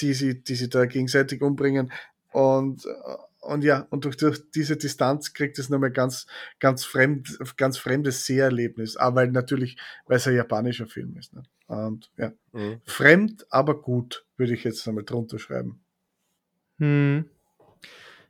die 0.00 0.12
sie, 0.14 0.42
die 0.42 0.54
sie 0.54 0.68
da 0.68 0.86
gegenseitig 0.86 1.40
umbringen. 1.42 1.92
Und, 2.32 2.84
und 3.40 3.62
ja, 3.62 3.86
und 3.90 4.04
durch, 4.04 4.16
durch 4.16 4.50
diese 4.50 4.76
Distanz 4.76 5.32
kriegt 5.34 5.58
es 5.58 5.68
nochmal 5.68 5.92
ganz, 5.92 6.26
ganz 6.58 6.84
fremd, 6.84 7.38
ganz 7.56 7.78
fremdes 7.78 8.26
Seherlebnis. 8.26 8.96
Aber 8.96 9.16
weil 9.16 9.30
natürlich, 9.30 9.76
weil 10.06 10.16
es 10.16 10.26
ein 10.26 10.34
japanischer 10.34 10.86
Film 10.86 11.16
ist. 11.16 11.32
Ne? 11.34 11.44
Und 11.66 12.10
ja, 12.16 12.32
Mhm. 12.52 12.80
fremd, 12.84 13.46
aber 13.50 13.80
gut, 13.80 14.24
würde 14.36 14.54
ich 14.54 14.64
jetzt 14.64 14.86
nochmal 14.86 15.04
drunter 15.04 15.38
schreiben. 15.38 15.80
Hm. 16.78 17.26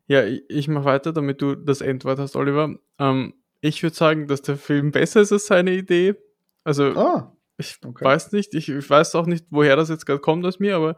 Ja, 0.06 0.24
ich, 0.24 0.42
ich 0.48 0.68
mache 0.68 0.84
weiter, 0.84 1.12
damit 1.12 1.40
du 1.40 1.54
das 1.54 1.80
Endwort 1.80 2.18
hast, 2.18 2.36
Oliver. 2.36 2.76
Ähm, 2.98 3.34
ich 3.60 3.82
würde 3.82 3.96
sagen, 3.96 4.26
dass 4.28 4.42
der 4.42 4.56
Film 4.58 4.90
besser 4.90 5.22
ist 5.22 5.32
als 5.32 5.46
seine 5.46 5.72
Idee. 5.72 6.14
Also, 6.62 6.84
Ah, 6.94 7.33
ich 7.56 7.78
okay. 7.84 8.04
weiß 8.04 8.32
nicht, 8.32 8.54
ich, 8.54 8.68
ich 8.68 8.90
weiß 8.90 9.14
auch 9.14 9.26
nicht, 9.26 9.46
woher 9.50 9.76
das 9.76 9.88
jetzt 9.88 10.06
gerade 10.06 10.20
kommt 10.20 10.44
aus 10.44 10.58
mir, 10.58 10.76
aber 10.76 10.96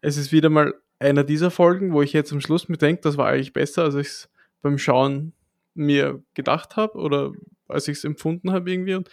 es 0.00 0.16
ist 0.16 0.32
wieder 0.32 0.50
mal 0.50 0.74
einer 0.98 1.24
dieser 1.24 1.50
Folgen, 1.50 1.92
wo 1.92 2.02
ich 2.02 2.12
jetzt 2.12 2.32
am 2.32 2.40
Schluss 2.40 2.68
mir 2.68 2.76
denke, 2.76 3.02
das 3.02 3.16
war 3.16 3.28
eigentlich 3.28 3.52
besser, 3.52 3.84
als 3.84 3.94
ich 3.94 4.06
es 4.06 4.30
beim 4.62 4.78
Schauen 4.78 5.32
mir 5.74 6.22
gedacht 6.34 6.76
habe 6.76 6.98
oder 6.98 7.32
als 7.68 7.88
ich 7.88 7.98
es 7.98 8.04
empfunden 8.04 8.50
habe 8.50 8.70
irgendwie. 8.70 8.94
Und 8.94 9.08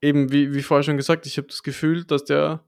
eben, 0.00 0.30
wie, 0.30 0.54
wie 0.54 0.62
vorher 0.62 0.84
schon 0.84 0.96
gesagt, 0.96 1.26
ich 1.26 1.38
habe 1.38 1.48
das 1.48 1.62
Gefühl, 1.62 2.04
dass 2.04 2.24
der 2.24 2.64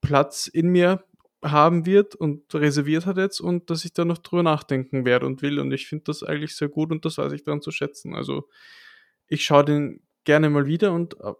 Platz 0.00 0.46
in 0.46 0.68
mir 0.68 1.04
haben 1.44 1.84
wird 1.84 2.14
und 2.14 2.54
reserviert 2.54 3.06
hat 3.06 3.18
jetzt 3.18 3.40
und 3.40 3.68
dass 3.70 3.84
ich 3.84 3.92
da 3.92 4.04
noch 4.04 4.18
drüber 4.18 4.42
nachdenken 4.42 5.04
werde 5.04 5.26
und 5.26 5.42
will. 5.42 5.58
Und 5.58 5.72
ich 5.72 5.86
finde 5.86 6.04
das 6.04 6.22
eigentlich 6.22 6.56
sehr 6.56 6.68
gut 6.68 6.90
und 6.90 7.04
das 7.04 7.18
weiß 7.18 7.32
ich 7.32 7.44
dann 7.44 7.60
zu 7.60 7.70
schätzen. 7.70 8.14
Also 8.14 8.48
ich 9.28 9.44
schaue 9.44 9.64
den 9.64 10.00
gerne 10.24 10.48
mal 10.50 10.66
wieder 10.66 10.92
und 10.92 11.20
äh, 11.20 11.32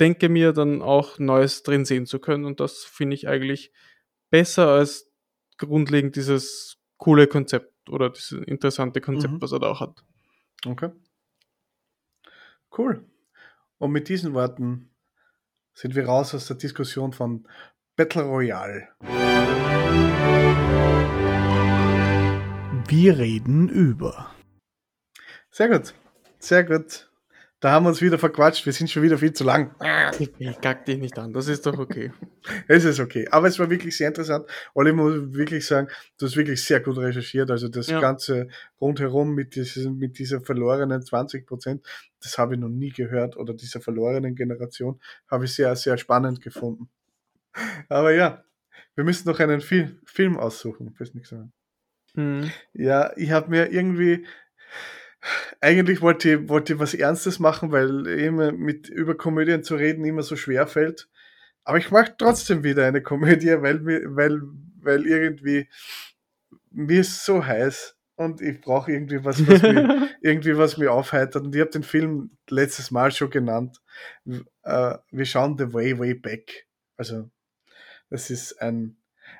denke 0.00 0.28
mir 0.28 0.52
dann 0.52 0.82
auch 0.82 1.18
Neues 1.18 1.62
drin 1.62 1.84
sehen 1.84 2.06
zu 2.06 2.18
können. 2.18 2.44
Und 2.44 2.60
das 2.60 2.84
finde 2.84 3.14
ich 3.14 3.28
eigentlich 3.28 3.72
besser 4.30 4.68
als 4.68 5.10
grundlegend 5.58 6.16
dieses 6.16 6.78
coole 6.98 7.26
Konzept 7.26 7.88
oder 7.88 8.10
dieses 8.10 8.32
interessante 8.46 9.00
Konzept, 9.00 9.34
Mhm. 9.34 9.40
was 9.42 9.52
er 9.52 9.60
da 9.60 9.68
auch 9.68 9.80
hat. 9.80 10.04
Okay. 10.66 10.90
Cool. 12.76 13.04
Und 13.78 13.92
mit 13.92 14.08
diesen 14.08 14.34
Worten 14.34 14.90
sind 15.74 15.94
wir 15.94 16.06
raus 16.06 16.34
aus 16.34 16.46
der 16.46 16.56
Diskussion 16.56 17.12
von 17.12 17.46
Battle 17.96 18.24
Royale. 18.24 18.88
Wir 22.88 23.18
reden 23.18 23.68
über. 23.68 24.30
Sehr 25.50 25.68
gut. 25.68 25.94
Sehr 26.38 26.64
gut. 26.64 27.10
Da 27.60 27.72
haben 27.72 27.84
wir 27.84 27.88
uns 27.88 28.02
wieder 28.02 28.18
verquatscht. 28.18 28.66
Wir 28.66 28.72
sind 28.72 28.90
schon 28.90 29.02
wieder 29.02 29.16
viel 29.16 29.32
zu 29.32 29.42
lang. 29.42 29.74
Ich, 30.18 30.60
kack 30.60 30.84
dich 30.84 30.98
nicht 30.98 31.18
an, 31.18 31.32
das 31.32 31.48
ist 31.48 31.64
doch 31.64 31.78
okay. 31.78 32.12
Es 32.68 32.84
ist 32.84 33.00
okay. 33.00 33.26
Aber 33.30 33.48
es 33.48 33.58
war 33.58 33.70
wirklich 33.70 33.96
sehr 33.96 34.08
interessant. 34.08 34.46
Olli 34.74 34.92
muss 34.92 35.32
wirklich 35.32 35.66
sagen, 35.66 35.88
du 36.18 36.26
hast 36.26 36.36
wirklich 36.36 36.62
sehr 36.62 36.80
gut 36.80 36.98
recherchiert. 36.98 37.50
Also 37.50 37.68
das 37.68 37.86
Ja. 37.88 38.00
Ganze 38.00 38.48
rundherum 38.80 39.34
mit, 39.34 39.56
diesem, 39.56 39.98
mit 39.98 40.18
dieser 40.18 40.40
verlorenen 40.42 41.02
20 41.02 41.46
Prozent, 41.46 41.84
das 42.22 42.36
habe 42.38 42.54
ich 42.54 42.60
noch 42.60 42.68
nie 42.68 42.90
gehört. 42.90 43.36
Oder 43.36 43.54
dieser 43.54 43.80
verlorenen 43.80 44.34
Generation 44.36 45.00
habe 45.30 45.46
ich 45.46 45.54
sehr, 45.54 45.74
sehr 45.76 45.96
spannend 45.96 46.42
gefunden. 46.42 46.90
Aber 47.88 48.12
ja, 48.12 48.44
wir 48.94 49.04
müssen 49.04 49.28
noch 49.28 49.40
einen 49.40 49.62
Fil 49.62 49.98
Film 50.04 50.36
aussuchen. 50.38 50.94
Weiß 50.98 51.14
nicht 51.14 51.26
sagen. 51.26 51.52
Hm. 52.14 52.50
Ja, 52.74 53.12
ich 53.16 53.30
habe 53.30 53.50
mir 53.50 53.70
irgendwie, 53.72 54.26
eigentlich 55.60 56.02
wollte 56.02 56.30
ich, 56.34 56.48
wollte 56.48 56.74
ich 56.74 56.78
was 56.78 56.94
Ernstes 56.94 57.38
machen, 57.38 57.72
weil 57.72 58.06
immer 58.06 58.52
mit 58.52 58.88
über 58.88 59.16
Komödien 59.16 59.62
zu 59.62 59.76
reden 59.76 60.04
immer 60.04 60.22
so 60.22 60.36
schwer 60.36 60.66
fällt. 60.66 61.08
Aber 61.64 61.78
ich 61.78 61.90
mache 61.90 62.14
trotzdem 62.16 62.62
wieder 62.62 62.86
eine 62.86 63.02
Komödie, 63.02 63.60
weil 63.60 63.84
weil, 63.84 64.40
weil 64.80 65.06
irgendwie 65.06 65.68
mir 66.70 67.00
ist 67.00 67.24
so 67.24 67.44
heiß 67.44 67.96
und 68.16 68.40
ich 68.40 68.60
brauche 68.60 68.92
irgendwie 68.92 69.24
was, 69.24 69.46
was 69.46 69.62
mir, 69.62 70.08
irgendwie 70.20 70.56
was 70.56 70.76
mir 70.76 70.92
aufheitert. 70.92 71.44
Und 71.44 71.54
ich 71.54 71.60
habe 71.60 71.70
den 71.70 71.82
Film 71.82 72.36
letztes 72.48 72.90
Mal 72.90 73.10
schon 73.12 73.30
genannt. 73.30 73.80
Äh, 74.62 74.94
wir 75.10 75.24
schauen 75.24 75.56
The 75.58 75.72
Way 75.72 75.98
Way 75.98 76.14
Back. 76.14 76.66
Also 76.96 77.30
das 78.10 78.30
ist 78.30 78.60
ein 78.60 78.96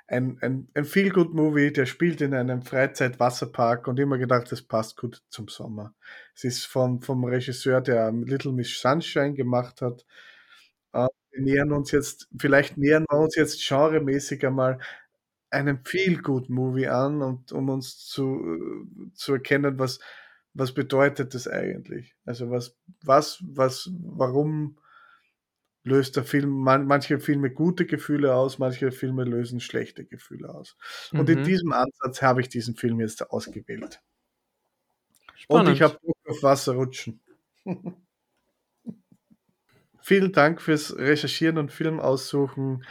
ein, 0.08 0.38
ein, 0.40 0.68
ein 0.74 0.84
Feel-Good-Movie, 0.84 1.72
der 1.72 1.86
spielt 1.86 2.20
in 2.20 2.34
einem 2.34 2.62
Freizeitwasserpark 2.62 3.88
und 3.88 3.98
immer 3.98 4.18
gedacht, 4.18 4.50
das 4.52 4.62
passt 4.62 4.96
gut 4.96 5.22
zum 5.28 5.48
Sommer. 5.48 5.94
Es 6.34 6.44
ist 6.44 6.66
vom, 6.66 7.00
vom 7.00 7.24
Regisseur, 7.24 7.80
der 7.80 8.12
Little 8.12 8.52
Miss 8.52 8.80
Sunshine 8.80 9.34
gemacht 9.34 9.82
hat. 9.82 10.04
Äh, 10.92 11.08
wir 11.32 11.42
nähern 11.42 11.72
uns 11.72 11.90
jetzt, 11.90 12.28
vielleicht 12.38 12.78
nähern 12.78 13.04
wir 13.10 13.18
uns 13.18 13.34
jetzt 13.36 13.66
genremäßig 13.66 14.46
einmal 14.46 14.78
einem 15.50 15.84
Feel-Good-Movie 15.84 16.88
an 16.88 17.22
und 17.22 17.52
um 17.52 17.68
uns 17.68 17.98
zu, 18.06 18.86
zu 19.14 19.34
erkennen, 19.34 19.78
was, 19.78 20.00
was 20.54 20.72
bedeutet 20.72 21.34
das 21.34 21.48
eigentlich? 21.48 22.14
Also 22.24 22.50
was, 22.50 22.76
was, 23.02 23.42
was, 23.42 23.90
warum 24.00 24.78
löst 25.86 26.16
der 26.16 26.24
Film, 26.24 26.50
man, 26.50 26.86
manche 26.86 27.20
Filme 27.20 27.50
gute 27.50 27.86
Gefühle 27.86 28.34
aus, 28.34 28.58
manche 28.58 28.90
Filme 28.92 29.24
lösen 29.24 29.60
schlechte 29.60 30.04
Gefühle 30.04 30.52
aus. 30.52 30.76
Und 31.16 31.30
in 31.30 31.40
Mhm. 31.40 31.44
diesem 31.44 31.72
Ansatz 31.72 32.22
habe 32.22 32.40
ich 32.40 32.48
diesen 32.48 32.76
Film 32.76 33.00
jetzt 33.00 33.30
ausgewählt. 33.30 34.02
Und 35.48 35.68
Spannend. 35.68 35.68
ich 35.68 35.82
habe 35.82 35.98
Bock 36.02 36.16
auf 36.28 36.42
Wasser 36.42 36.74
rutschen. 36.74 37.20
Vielen 40.00 40.32
Dank 40.32 40.60
fürs 40.62 40.96
Recherchieren 40.96 41.58
und 41.58 41.72
Film 41.72 41.98
aussuchen. 42.00 42.84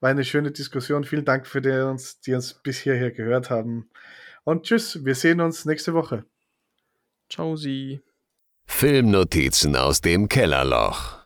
War 0.00 0.10
eine 0.10 0.24
schöne 0.24 0.50
Diskussion. 0.52 1.04
Vielen 1.04 1.24
Dank 1.24 1.46
für 1.46 1.60
die 1.60 1.70
uns, 1.70 2.20
die 2.20 2.34
uns 2.34 2.54
bis 2.54 2.78
hierher 2.78 3.10
gehört 3.10 3.50
haben. 3.50 3.90
Und 4.44 4.64
tschüss, 4.64 5.04
wir 5.04 5.14
sehen 5.14 5.40
uns 5.40 5.64
nächste 5.64 5.94
Woche. 5.94 6.24
Ciao, 7.30 7.56
Sie. 7.56 8.00
Filmnotizen 8.66 9.76
aus 9.76 10.00
dem 10.00 10.28
Kellerloch. 10.28 11.21